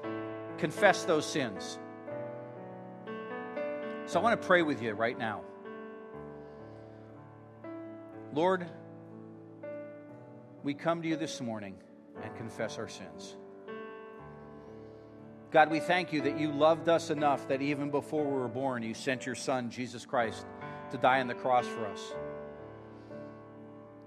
confess 0.57 1.03
those 1.03 1.25
sins. 1.25 1.79
So 4.05 4.19
I 4.19 4.23
want 4.23 4.41
to 4.41 4.47
pray 4.47 4.63
with 4.63 4.81
you 4.81 4.93
right 4.93 5.17
now. 5.17 5.41
Lord, 8.33 8.65
we 10.63 10.73
come 10.73 11.01
to 11.01 11.07
you 11.07 11.15
this 11.15 11.41
morning 11.41 11.75
and 12.23 12.35
confess 12.35 12.77
our 12.77 12.87
sins. 12.87 13.37
God, 15.51 15.71
we 15.71 15.79
thank 15.79 16.13
you 16.13 16.21
that 16.21 16.39
you 16.39 16.51
loved 16.51 16.89
us 16.89 17.09
enough 17.09 17.47
that 17.47 17.61
even 17.61 17.89
before 17.89 18.23
we 18.23 18.31
were 18.31 18.47
born, 18.47 18.83
you 18.83 18.93
sent 18.93 19.25
your 19.25 19.35
Son, 19.35 19.69
Jesus 19.69 20.05
Christ, 20.05 20.45
to 20.91 20.97
die 20.97 21.21
on 21.21 21.27
the 21.27 21.33
cross 21.33 21.67
for 21.67 21.85
us. 21.87 22.13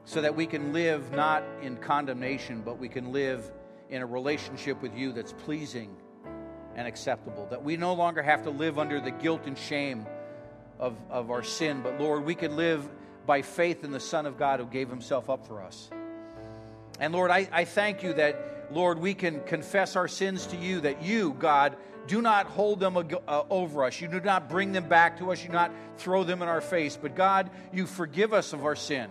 So 0.04 0.20
that 0.20 0.34
we 0.34 0.46
can 0.46 0.72
live 0.72 1.10
not 1.12 1.42
in 1.62 1.76
condemnation, 1.76 2.62
but 2.64 2.78
we 2.78 2.88
can 2.88 3.12
live 3.12 3.50
in 3.92 4.00
a 4.00 4.06
relationship 4.06 4.80
with 4.80 4.96
you 4.96 5.12
that's 5.12 5.34
pleasing 5.34 5.94
and 6.74 6.88
acceptable. 6.88 7.46
That 7.50 7.62
we 7.62 7.76
no 7.76 7.92
longer 7.92 8.22
have 8.22 8.42
to 8.44 8.50
live 8.50 8.78
under 8.78 9.00
the 9.00 9.10
guilt 9.10 9.42
and 9.44 9.56
shame 9.56 10.06
of, 10.80 10.96
of 11.10 11.30
our 11.30 11.42
sin, 11.42 11.82
but 11.82 12.00
Lord, 12.00 12.24
we 12.24 12.34
can 12.34 12.56
live 12.56 12.88
by 13.26 13.42
faith 13.42 13.84
in 13.84 13.92
the 13.92 14.00
Son 14.00 14.24
of 14.24 14.38
God 14.38 14.60
who 14.60 14.66
gave 14.66 14.88
himself 14.88 15.28
up 15.28 15.46
for 15.46 15.62
us. 15.62 15.90
And 16.98 17.12
Lord, 17.12 17.30
I, 17.30 17.46
I 17.52 17.66
thank 17.66 18.02
you 18.02 18.14
that, 18.14 18.68
Lord, 18.72 18.98
we 18.98 19.12
can 19.12 19.42
confess 19.44 19.94
our 19.94 20.08
sins 20.08 20.46
to 20.46 20.56
you, 20.56 20.80
that 20.80 21.02
you, 21.02 21.36
God, 21.38 21.76
do 22.06 22.22
not 22.22 22.46
hold 22.46 22.80
them 22.80 22.96
uh, 22.96 23.42
over 23.50 23.84
us. 23.84 24.00
You 24.00 24.08
do 24.08 24.20
not 24.20 24.48
bring 24.48 24.72
them 24.72 24.88
back 24.88 25.18
to 25.18 25.30
us. 25.30 25.42
You 25.42 25.48
do 25.48 25.54
not 25.54 25.70
throw 25.98 26.24
them 26.24 26.40
in 26.40 26.48
our 26.48 26.62
face. 26.62 26.98
But 27.00 27.14
God, 27.14 27.50
you 27.72 27.86
forgive 27.86 28.32
us 28.32 28.54
of 28.54 28.64
our 28.64 28.74
sin 28.74 29.10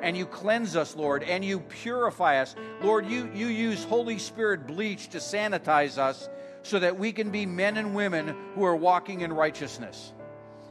and 0.00 0.16
you 0.16 0.26
cleanse 0.26 0.76
us, 0.76 0.94
Lord, 0.96 1.22
and 1.22 1.44
you 1.44 1.60
purify 1.60 2.40
us. 2.40 2.54
Lord, 2.82 3.06
you, 3.06 3.30
you 3.34 3.48
use 3.48 3.84
Holy 3.84 4.18
Spirit 4.18 4.66
bleach 4.66 5.08
to 5.10 5.18
sanitize 5.18 5.98
us 5.98 6.28
so 6.62 6.78
that 6.78 6.98
we 6.98 7.12
can 7.12 7.30
be 7.30 7.46
men 7.46 7.76
and 7.76 7.94
women 7.94 8.36
who 8.54 8.64
are 8.64 8.76
walking 8.76 9.22
in 9.22 9.32
righteousness. 9.32 10.12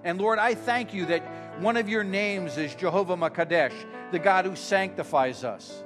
And 0.03 0.19
Lord, 0.19 0.39
I 0.39 0.53
thank 0.53 0.93
you 0.93 1.05
that 1.07 1.23
one 1.59 1.75
of 1.75 1.89
your 1.89 2.03
names 2.03 2.57
is 2.57 2.75
Jehovah 2.75 3.17
Makadesh, 3.17 3.73
the 4.11 4.19
God 4.19 4.45
who 4.45 4.55
sanctifies 4.55 5.43
us, 5.43 5.83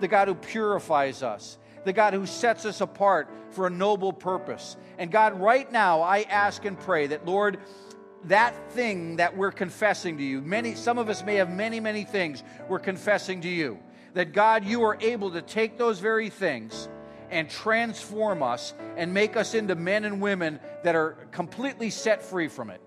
the 0.00 0.08
God 0.08 0.28
who 0.28 0.34
purifies 0.34 1.22
us, 1.22 1.58
the 1.84 1.92
God 1.92 2.14
who 2.14 2.26
sets 2.26 2.64
us 2.64 2.80
apart 2.80 3.28
for 3.50 3.66
a 3.66 3.70
noble 3.70 4.12
purpose. 4.12 4.76
And 4.98 5.10
God, 5.10 5.38
right 5.40 5.70
now, 5.72 6.00
I 6.02 6.22
ask 6.22 6.64
and 6.64 6.78
pray 6.78 7.08
that, 7.08 7.26
Lord, 7.26 7.58
that 8.24 8.72
thing 8.72 9.16
that 9.16 9.36
we're 9.36 9.52
confessing 9.52 10.18
to 10.18 10.22
you, 10.22 10.40
many, 10.40 10.74
some 10.74 10.98
of 10.98 11.08
us 11.08 11.24
may 11.24 11.36
have 11.36 11.50
many, 11.50 11.80
many 11.80 12.04
things 12.04 12.42
we're 12.68 12.78
confessing 12.78 13.40
to 13.42 13.48
you, 13.48 13.78
that 14.14 14.32
God, 14.32 14.64
you 14.64 14.82
are 14.82 14.98
able 15.00 15.30
to 15.32 15.42
take 15.42 15.78
those 15.78 16.00
very 16.00 16.28
things 16.28 16.88
and 17.30 17.48
transform 17.48 18.42
us 18.42 18.74
and 18.96 19.14
make 19.14 19.36
us 19.36 19.54
into 19.54 19.74
men 19.74 20.04
and 20.04 20.20
women 20.20 20.60
that 20.82 20.94
are 20.94 21.16
completely 21.30 21.90
set 21.90 22.22
free 22.22 22.48
from 22.48 22.70
it. 22.70 22.80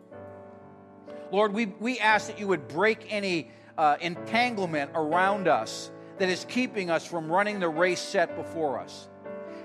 Lord, 1.31 1.53
we, 1.53 1.65
we 1.65 1.99
ask 1.99 2.27
that 2.27 2.39
you 2.39 2.47
would 2.47 2.67
break 2.67 3.07
any 3.09 3.49
uh, 3.77 3.95
entanglement 4.01 4.91
around 4.93 5.47
us 5.47 5.89
that 6.19 6.29
is 6.29 6.45
keeping 6.47 6.91
us 6.91 7.05
from 7.05 7.31
running 7.31 7.59
the 7.59 7.69
race 7.69 8.01
set 8.01 8.35
before 8.35 8.79
us. 8.79 9.07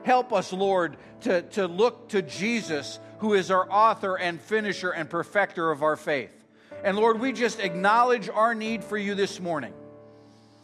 Help 0.08 0.32
us, 0.32 0.54
Lord, 0.54 0.96
to, 1.20 1.42
to 1.42 1.66
look 1.66 2.08
to 2.08 2.22
Jesus, 2.22 2.98
who 3.18 3.34
is 3.34 3.50
our 3.50 3.70
author 3.70 4.16
and 4.16 4.40
finisher 4.40 4.88
and 4.88 5.10
perfecter 5.10 5.70
of 5.70 5.82
our 5.82 5.96
faith. 5.96 6.30
And 6.82 6.96
Lord, 6.96 7.20
we 7.20 7.30
just 7.30 7.60
acknowledge 7.60 8.30
our 8.30 8.54
need 8.54 8.82
for 8.82 8.96
you 8.96 9.14
this 9.14 9.38
morning. 9.38 9.74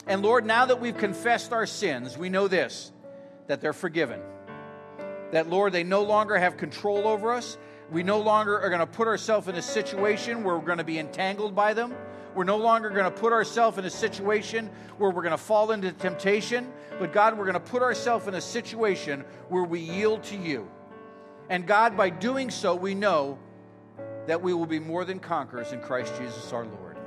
And 0.07 0.23
Lord, 0.23 0.47
now 0.47 0.65
that 0.65 0.81
we've 0.81 0.97
confessed 0.97 1.53
our 1.53 1.67
sins, 1.67 2.17
we 2.17 2.31
know 2.31 2.49
this 2.49 2.91
that 3.47 3.61
they're 3.61 3.75
forgiven. 3.75 4.19
That, 5.33 5.51
Lord, 5.51 5.75
they 5.75 5.85
no 5.85 6.05
longer 6.05 6.39
have 6.39 6.57
control 6.57 7.07
over 7.07 7.31
us. 7.31 7.59
We 7.93 8.03
no 8.03 8.21
longer 8.21 8.59
are 8.59 8.71
going 8.71 8.81
to 8.81 8.87
put 8.87 9.09
ourselves 9.09 9.47
in 9.47 9.57
a 9.57 9.63
situation 9.63 10.43
where 10.43 10.57
we're 10.57 10.65
going 10.65 10.79
to 10.79 10.85
be 10.85 10.99
entangled 10.99 11.55
by 11.55 11.75
them. 11.75 11.95
We're 12.35 12.45
no 12.45 12.57
longer 12.57 12.91
going 12.91 13.05
to 13.05 13.11
put 13.11 13.33
ourselves 13.33 13.79
in 13.79 13.85
a 13.85 13.91
situation 13.91 14.69
where 14.99 15.11
we're 15.11 15.23
going 15.23 15.33
to 15.33 15.39
fall 15.39 15.71
into 15.71 15.93
temptation. 15.93 16.73
But 16.99 17.13
God, 17.13 17.39
we're 17.39 17.45
going 17.45 17.55
to 17.55 17.61
put 17.61 17.83
ourselves 17.83 18.27
in 18.27 18.35
a 18.35 18.41
situation 18.41 19.25
where 19.49 19.65
we 19.65 19.81
yield 19.81 20.23
to 20.25 20.37
you. 20.37 20.69
And 21.49 21.67
God, 21.67 21.97
by 21.97 22.11
doing 22.11 22.51
so, 22.51 22.75
we 22.75 22.95
know 22.95 23.39
that 24.27 24.41
we 24.41 24.55
will 24.55 24.67
be 24.67 24.79
more 24.79 25.05
than 25.05 25.21
conquerors 25.21 25.73
in 25.73 25.81
Christ 25.81 26.15
Jesus 26.19 26.53
our 26.53 26.65
Lord. 26.65 26.99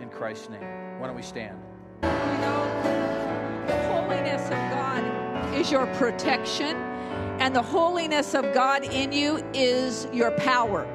In 0.00 0.08
Christ's 0.08 0.50
name. 0.50 1.00
Why 1.00 1.06
don't 1.06 1.16
we 1.16 1.22
stand? 1.22 1.58
You 2.02 2.08
know, 2.08 3.64
the 3.66 3.82
holiness 3.88 4.42
of 4.44 4.50
God 4.50 5.54
is 5.54 5.70
your 5.70 5.86
protection 5.94 6.76
and 7.38 7.54
the 7.54 7.62
holiness 7.62 8.34
of 8.34 8.52
God 8.54 8.84
in 8.84 9.12
you 9.12 9.44
is 9.52 10.08
your 10.12 10.30
power. 10.32 10.86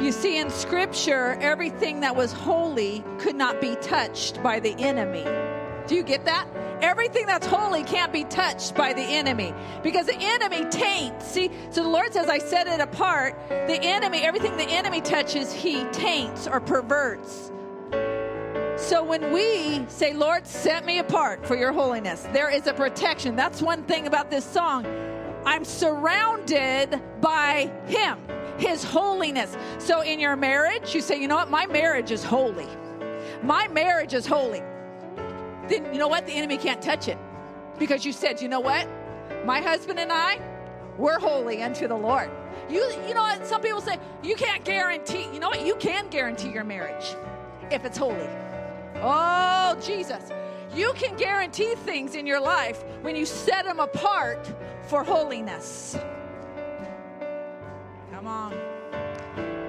You 0.00 0.12
see, 0.12 0.38
in 0.38 0.48
Scripture, 0.50 1.36
everything 1.40 2.00
that 2.00 2.14
was 2.14 2.32
holy 2.32 3.04
could 3.18 3.34
not 3.34 3.60
be 3.60 3.74
touched 3.76 4.40
by 4.42 4.60
the 4.60 4.70
enemy. 4.78 5.24
Do 5.88 5.96
you 5.96 6.04
get 6.04 6.24
that? 6.26 6.46
Everything 6.80 7.26
that's 7.26 7.46
holy 7.46 7.82
can't 7.82 8.12
be 8.12 8.22
touched 8.24 8.76
by 8.76 8.92
the 8.92 9.02
enemy 9.02 9.52
because 9.82 10.06
the 10.06 10.16
enemy 10.16 10.64
taints. 10.70 11.26
See, 11.26 11.50
so 11.70 11.82
the 11.82 11.88
Lord 11.88 12.12
says, 12.12 12.28
I 12.28 12.38
set 12.38 12.68
it 12.68 12.80
apart. 12.80 13.36
The 13.48 13.80
enemy, 13.82 14.22
everything 14.22 14.56
the 14.56 14.68
enemy 14.68 15.00
touches, 15.00 15.52
he 15.52 15.82
taints 15.86 16.46
or 16.46 16.60
perverts. 16.60 17.50
So 18.76 19.02
when 19.02 19.32
we 19.32 19.84
say, 19.88 20.14
Lord, 20.14 20.46
set 20.46 20.84
me 20.86 21.00
apart 21.00 21.44
for 21.44 21.56
your 21.56 21.72
holiness, 21.72 22.28
there 22.32 22.48
is 22.48 22.68
a 22.68 22.72
protection. 22.72 23.34
That's 23.34 23.60
one 23.60 23.82
thing 23.82 24.06
about 24.06 24.30
this 24.30 24.44
song. 24.44 24.86
I'm 25.44 25.64
surrounded 25.64 27.00
by 27.20 27.72
Him, 27.86 28.18
His 28.58 28.84
holiness. 28.84 29.56
So 29.78 30.00
in 30.00 30.20
your 30.20 30.36
marriage, 30.36 30.94
you 30.94 31.00
say, 31.00 31.20
you 31.20 31.28
know 31.28 31.36
what? 31.36 31.50
My 31.50 31.66
marriage 31.66 32.10
is 32.10 32.22
holy. 32.24 32.68
My 33.42 33.68
marriage 33.68 34.14
is 34.14 34.26
holy. 34.26 34.62
Then 35.68 35.92
you 35.92 35.98
know 35.98 36.08
what? 36.08 36.26
The 36.26 36.32
enemy 36.32 36.58
can't 36.58 36.82
touch 36.82 37.08
it 37.08 37.18
because 37.78 38.04
you 38.04 38.12
said, 38.12 38.42
you 38.42 38.48
know 38.48 38.60
what? 38.60 38.88
My 39.44 39.60
husband 39.60 39.98
and 39.98 40.10
I, 40.12 40.40
we're 40.96 41.18
holy 41.18 41.62
unto 41.62 41.86
the 41.86 41.94
Lord. 41.94 42.30
You, 42.68 42.82
you 43.06 43.14
know 43.14 43.22
what? 43.22 43.46
Some 43.46 43.60
people 43.60 43.80
say 43.80 43.98
you 44.22 44.34
can't 44.34 44.64
guarantee. 44.64 45.26
You 45.32 45.40
know 45.40 45.48
what? 45.48 45.64
You 45.64 45.76
can 45.76 46.08
guarantee 46.08 46.50
your 46.50 46.64
marriage 46.64 47.14
if 47.70 47.84
it's 47.84 47.96
holy. 47.96 48.28
Oh, 48.96 49.78
Jesus. 49.80 50.32
You 50.74 50.92
can 50.94 51.16
guarantee 51.16 51.74
things 51.76 52.14
in 52.14 52.26
your 52.26 52.40
life 52.40 52.84
when 53.02 53.16
you 53.16 53.24
set 53.24 53.64
them 53.64 53.80
apart 53.80 54.52
for 54.88 55.02
holiness. 55.02 55.96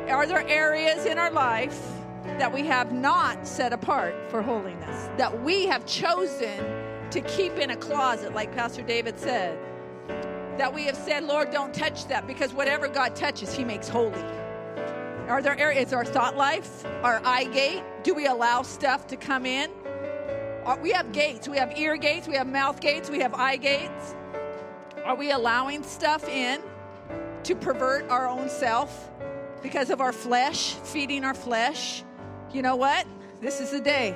Are 0.09 0.25
there 0.25 0.45
areas 0.47 1.05
in 1.05 1.17
our 1.17 1.31
life 1.31 1.79
that 2.23 2.51
we 2.51 2.65
have 2.65 2.91
not 2.91 3.47
set 3.47 3.71
apart 3.71 4.13
for 4.29 4.41
holiness? 4.41 5.09
That 5.17 5.43
we 5.43 5.65
have 5.67 5.85
chosen 5.85 6.65
to 7.11 7.21
keep 7.21 7.53
in 7.53 7.69
a 7.69 7.77
closet, 7.77 8.33
like 8.33 8.53
Pastor 8.53 8.81
David 8.81 9.17
said? 9.17 9.57
That 10.57 10.73
we 10.73 10.83
have 10.85 10.97
said, 10.97 11.23
Lord, 11.23 11.51
don't 11.51 11.73
touch 11.73 12.07
that 12.07 12.27
because 12.27 12.53
whatever 12.53 12.89
God 12.89 13.15
touches, 13.15 13.53
He 13.53 13.63
makes 13.63 13.87
holy. 13.87 14.23
Are 15.29 15.41
there 15.41 15.57
areas, 15.57 15.93
our 15.93 16.03
thought 16.03 16.35
life, 16.35 16.85
our 17.03 17.21
eye 17.23 17.45
gate? 17.45 17.83
Do 18.03 18.13
we 18.13 18.25
allow 18.25 18.63
stuff 18.63 19.07
to 19.07 19.15
come 19.15 19.45
in? 19.45 19.71
We 20.81 20.91
have 20.91 21.11
gates. 21.13 21.47
We 21.47 21.57
have 21.57 21.77
ear 21.77 21.95
gates. 21.97 22.27
We 22.27 22.35
have 22.35 22.47
mouth 22.47 22.81
gates. 22.81 23.09
We 23.09 23.19
have 23.19 23.33
eye 23.33 23.55
gates. 23.55 24.15
Are 25.05 25.15
we 25.15 25.31
allowing 25.31 25.81
stuff 25.83 26.27
in 26.27 26.61
to 27.43 27.55
pervert 27.55 28.09
our 28.09 28.27
own 28.27 28.49
self 28.49 29.09
because 29.61 29.89
of 29.89 30.01
our 30.01 30.13
flesh, 30.13 30.73
feeding 30.83 31.23
our 31.23 31.33
flesh? 31.33 32.03
You 32.53 32.61
know 32.61 32.75
what? 32.75 33.05
This 33.41 33.61
is 33.61 33.71
the 33.71 33.79
day. 33.79 34.15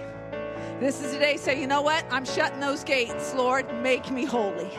This 0.79 1.01
is 1.01 1.13
the 1.13 1.19
day. 1.19 1.37
Say, 1.37 1.59
you 1.59 1.67
know 1.67 1.81
what? 1.81 2.05
I'm 2.11 2.25
shutting 2.25 2.59
those 2.59 2.83
gates, 2.83 3.33
Lord. 3.33 3.71
Make 3.81 4.11
me 4.11 4.25
holy. 4.25 4.71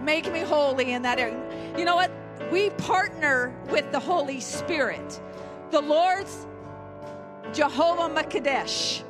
Make 0.00 0.32
me 0.32 0.40
holy 0.40 0.92
in 0.92 1.02
that 1.02 1.18
area. 1.18 1.40
You 1.76 1.84
know 1.84 1.96
what? 1.96 2.10
We 2.50 2.70
partner 2.70 3.54
with 3.70 3.90
the 3.92 4.00
Holy 4.00 4.40
Spirit. 4.40 5.20
The 5.70 5.80
Lord's 5.80 6.46
Jehovah 7.52 8.12
Makadesh, 8.12 9.02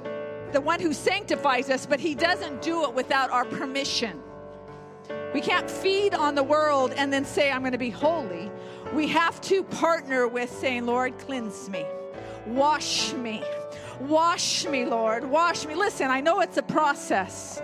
the 0.53 0.61
one 0.61 0.81
who 0.81 0.93
sanctifies 0.93 1.71
us, 1.71 1.87
but 1.87 2.01
he 2.01 2.15
doesn't 2.15 2.63
do 2.63 2.85
it 2.85 2.95
without 2.95 3.31
our 3.31 3.45
permission. 3.45 4.23
We 5.33 5.41
can't 5.41 5.71
feed 5.71 6.15
on 6.15 6.35
the 6.35 6.43
world 6.43 6.93
and 6.97 7.13
then 7.13 7.25
say, 7.25 7.51
I'm 7.51 7.61
going 7.61 7.73
to 7.73 7.79
be 7.79 7.91
holy. 7.91 8.51
We 8.95 9.09
have 9.09 9.41
to 9.43 9.63
partner 9.65 10.27
with 10.29 10.51
saying, 10.51 10.87
Lord, 10.87 11.19
cleanse 11.19 11.69
me, 11.69 11.85
wash 12.47 13.13
me, 13.15 13.43
wash 14.01 14.67
me, 14.67 14.85
Lord, 14.85 15.25
wash 15.25 15.67
me. 15.67 15.75
Listen, 15.75 16.11
I 16.11 16.21
know 16.21 16.41
it's 16.41 16.57
a 16.57 16.63
process. 16.63 17.61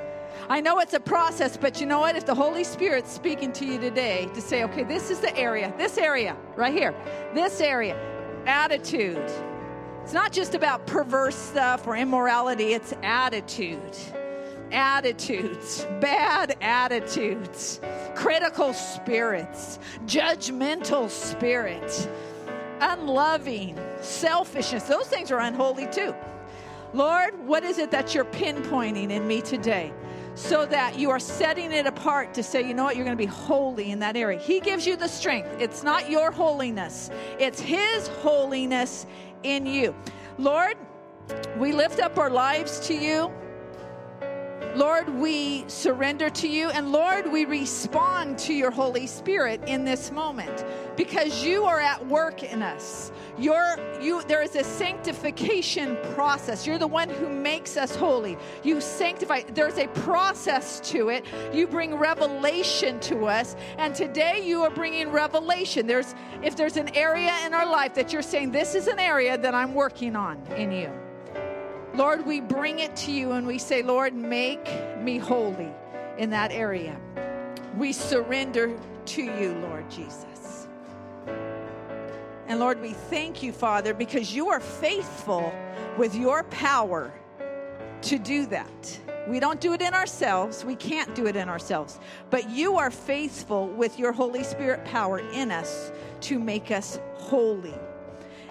I 0.48 0.60
know 0.60 0.80
it's 0.80 0.92
a 0.92 1.00
process, 1.00 1.56
but 1.56 1.80
you 1.80 1.86
know 1.86 2.00
what? 2.00 2.16
If 2.16 2.26
the 2.26 2.34
Holy 2.34 2.64
Spirit's 2.64 3.10
speaking 3.10 3.52
to 3.54 3.64
you 3.64 3.78
today 3.78 4.28
to 4.34 4.40
say, 4.40 4.64
okay, 4.64 4.82
this 4.82 5.10
is 5.10 5.20
the 5.20 5.34
area, 5.36 5.72
this 5.78 5.96
area 5.96 6.36
right 6.56 6.72
here, 6.72 6.94
this 7.32 7.60
area, 7.60 7.96
attitude. 8.46 9.30
It's 10.02 10.12
not 10.12 10.32
just 10.32 10.54
about 10.54 10.86
perverse 10.86 11.36
stuff 11.36 11.86
or 11.86 11.96
immorality, 11.96 12.74
it's 12.74 12.92
attitude. 13.02 13.96
Attitudes, 14.72 15.86
bad 16.00 16.56
attitudes, 16.60 17.80
critical 18.14 18.72
spirits, 18.72 19.78
judgmental 20.06 21.10
spirits, 21.10 22.08
unloving, 22.80 23.78
selfishness. 24.00 24.84
Those 24.84 25.06
things 25.08 25.30
are 25.30 25.40
unholy 25.40 25.86
too. 25.92 26.14
Lord, 26.94 27.38
what 27.46 27.64
is 27.64 27.78
it 27.78 27.90
that 27.90 28.14
you're 28.14 28.24
pinpointing 28.24 29.10
in 29.10 29.26
me 29.26 29.40
today? 29.40 29.92
So 30.34 30.64
that 30.66 30.98
you 30.98 31.10
are 31.10 31.18
setting 31.20 31.72
it 31.72 31.86
apart 31.86 32.32
to 32.34 32.42
say, 32.42 32.66
you 32.66 32.72
know 32.72 32.84
what, 32.84 32.96
you're 32.96 33.04
going 33.04 33.16
to 33.16 33.22
be 33.22 33.26
holy 33.26 33.90
in 33.90 33.98
that 33.98 34.16
area. 34.16 34.38
He 34.38 34.60
gives 34.60 34.86
you 34.86 34.96
the 34.96 35.08
strength. 35.08 35.50
It's 35.58 35.82
not 35.82 36.10
your 36.10 36.30
holiness, 36.30 37.10
it's 37.38 37.60
His 37.60 38.08
holiness 38.08 39.06
in 39.42 39.66
you. 39.66 39.94
Lord, 40.38 40.76
we 41.58 41.72
lift 41.72 42.00
up 42.00 42.16
our 42.16 42.30
lives 42.30 42.80
to 42.86 42.94
you. 42.94 43.30
Lord, 44.74 45.08
we 45.10 45.64
surrender 45.68 46.30
to 46.30 46.48
you. 46.48 46.70
And 46.70 46.92
Lord, 46.92 47.30
we 47.30 47.44
respond 47.44 48.38
to 48.38 48.54
your 48.54 48.70
Holy 48.70 49.06
Spirit 49.06 49.60
in 49.66 49.84
this 49.84 50.10
moment 50.10 50.64
because 50.96 51.44
you 51.44 51.64
are 51.64 51.78
at 51.78 52.06
work 52.06 52.42
in 52.42 52.62
us. 52.62 53.12
You're, 53.38 53.76
you, 54.00 54.22
there 54.22 54.42
is 54.42 54.56
a 54.56 54.64
sanctification 54.64 55.98
process. 56.14 56.66
You're 56.66 56.78
the 56.78 56.86
one 56.86 57.10
who 57.10 57.28
makes 57.28 57.76
us 57.76 57.94
holy. 57.94 58.38
You 58.62 58.80
sanctify. 58.80 59.42
There's 59.52 59.76
a 59.76 59.88
process 59.88 60.80
to 60.90 61.10
it. 61.10 61.26
You 61.52 61.66
bring 61.66 61.94
revelation 61.94 62.98
to 63.00 63.26
us. 63.26 63.56
And 63.76 63.94
today 63.94 64.42
you 64.42 64.62
are 64.62 64.70
bringing 64.70 65.10
revelation. 65.10 65.86
There's, 65.86 66.14
if 66.42 66.56
there's 66.56 66.78
an 66.78 66.96
area 66.96 67.34
in 67.44 67.52
our 67.52 67.66
life 67.66 67.94
that 67.94 68.10
you're 68.10 68.22
saying, 68.22 68.52
this 68.52 68.74
is 68.74 68.86
an 68.86 68.98
area 68.98 69.36
that 69.36 69.54
I'm 69.54 69.74
working 69.74 70.16
on 70.16 70.40
in 70.56 70.72
you. 70.72 71.01
Lord, 71.94 72.24
we 72.24 72.40
bring 72.40 72.78
it 72.78 72.96
to 72.96 73.12
you 73.12 73.32
and 73.32 73.46
we 73.46 73.58
say, 73.58 73.82
Lord, 73.82 74.14
make 74.14 74.66
me 74.98 75.18
holy 75.18 75.70
in 76.16 76.30
that 76.30 76.50
area. 76.50 76.96
We 77.76 77.92
surrender 77.92 78.74
to 79.06 79.22
you, 79.22 79.54
Lord 79.60 79.90
Jesus. 79.90 80.68
And 82.46 82.60
Lord, 82.60 82.80
we 82.80 82.92
thank 82.92 83.42
you, 83.42 83.52
Father, 83.52 83.94
because 83.94 84.34
you 84.34 84.48
are 84.48 84.60
faithful 84.60 85.52
with 85.98 86.14
your 86.14 86.44
power 86.44 87.12
to 88.02 88.18
do 88.18 88.46
that. 88.46 89.00
We 89.28 89.38
don't 89.38 89.60
do 89.60 89.72
it 89.72 89.82
in 89.82 89.94
ourselves. 89.94 90.64
We 90.64 90.74
can't 90.74 91.14
do 91.14 91.26
it 91.26 91.36
in 91.36 91.48
ourselves. 91.48 92.00
But 92.30 92.50
you 92.50 92.76
are 92.78 92.90
faithful 92.90 93.68
with 93.68 93.98
your 93.98 94.12
Holy 94.12 94.42
Spirit 94.42 94.84
power 94.84 95.18
in 95.18 95.52
us 95.52 95.92
to 96.22 96.38
make 96.38 96.70
us 96.70 96.98
holy. 97.14 97.74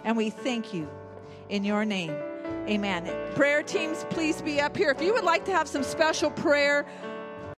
And 0.04 0.16
we 0.16 0.30
thank 0.30 0.74
you 0.74 0.88
in 1.50 1.64
your 1.64 1.86
name. 1.86 2.16
Amen. 2.68 3.10
Prayer 3.36 3.64
teams, 3.64 4.06
please 4.10 4.42
be 4.42 4.62
up 4.62 4.78
here. 4.78 4.92
If 4.92 5.02
you 5.02 5.14
would 5.14 5.24
like 5.24 5.46
to 5.46 5.52
have 5.52 5.68
some 5.68 5.84
special 5.84 6.30
prayer 6.32 6.86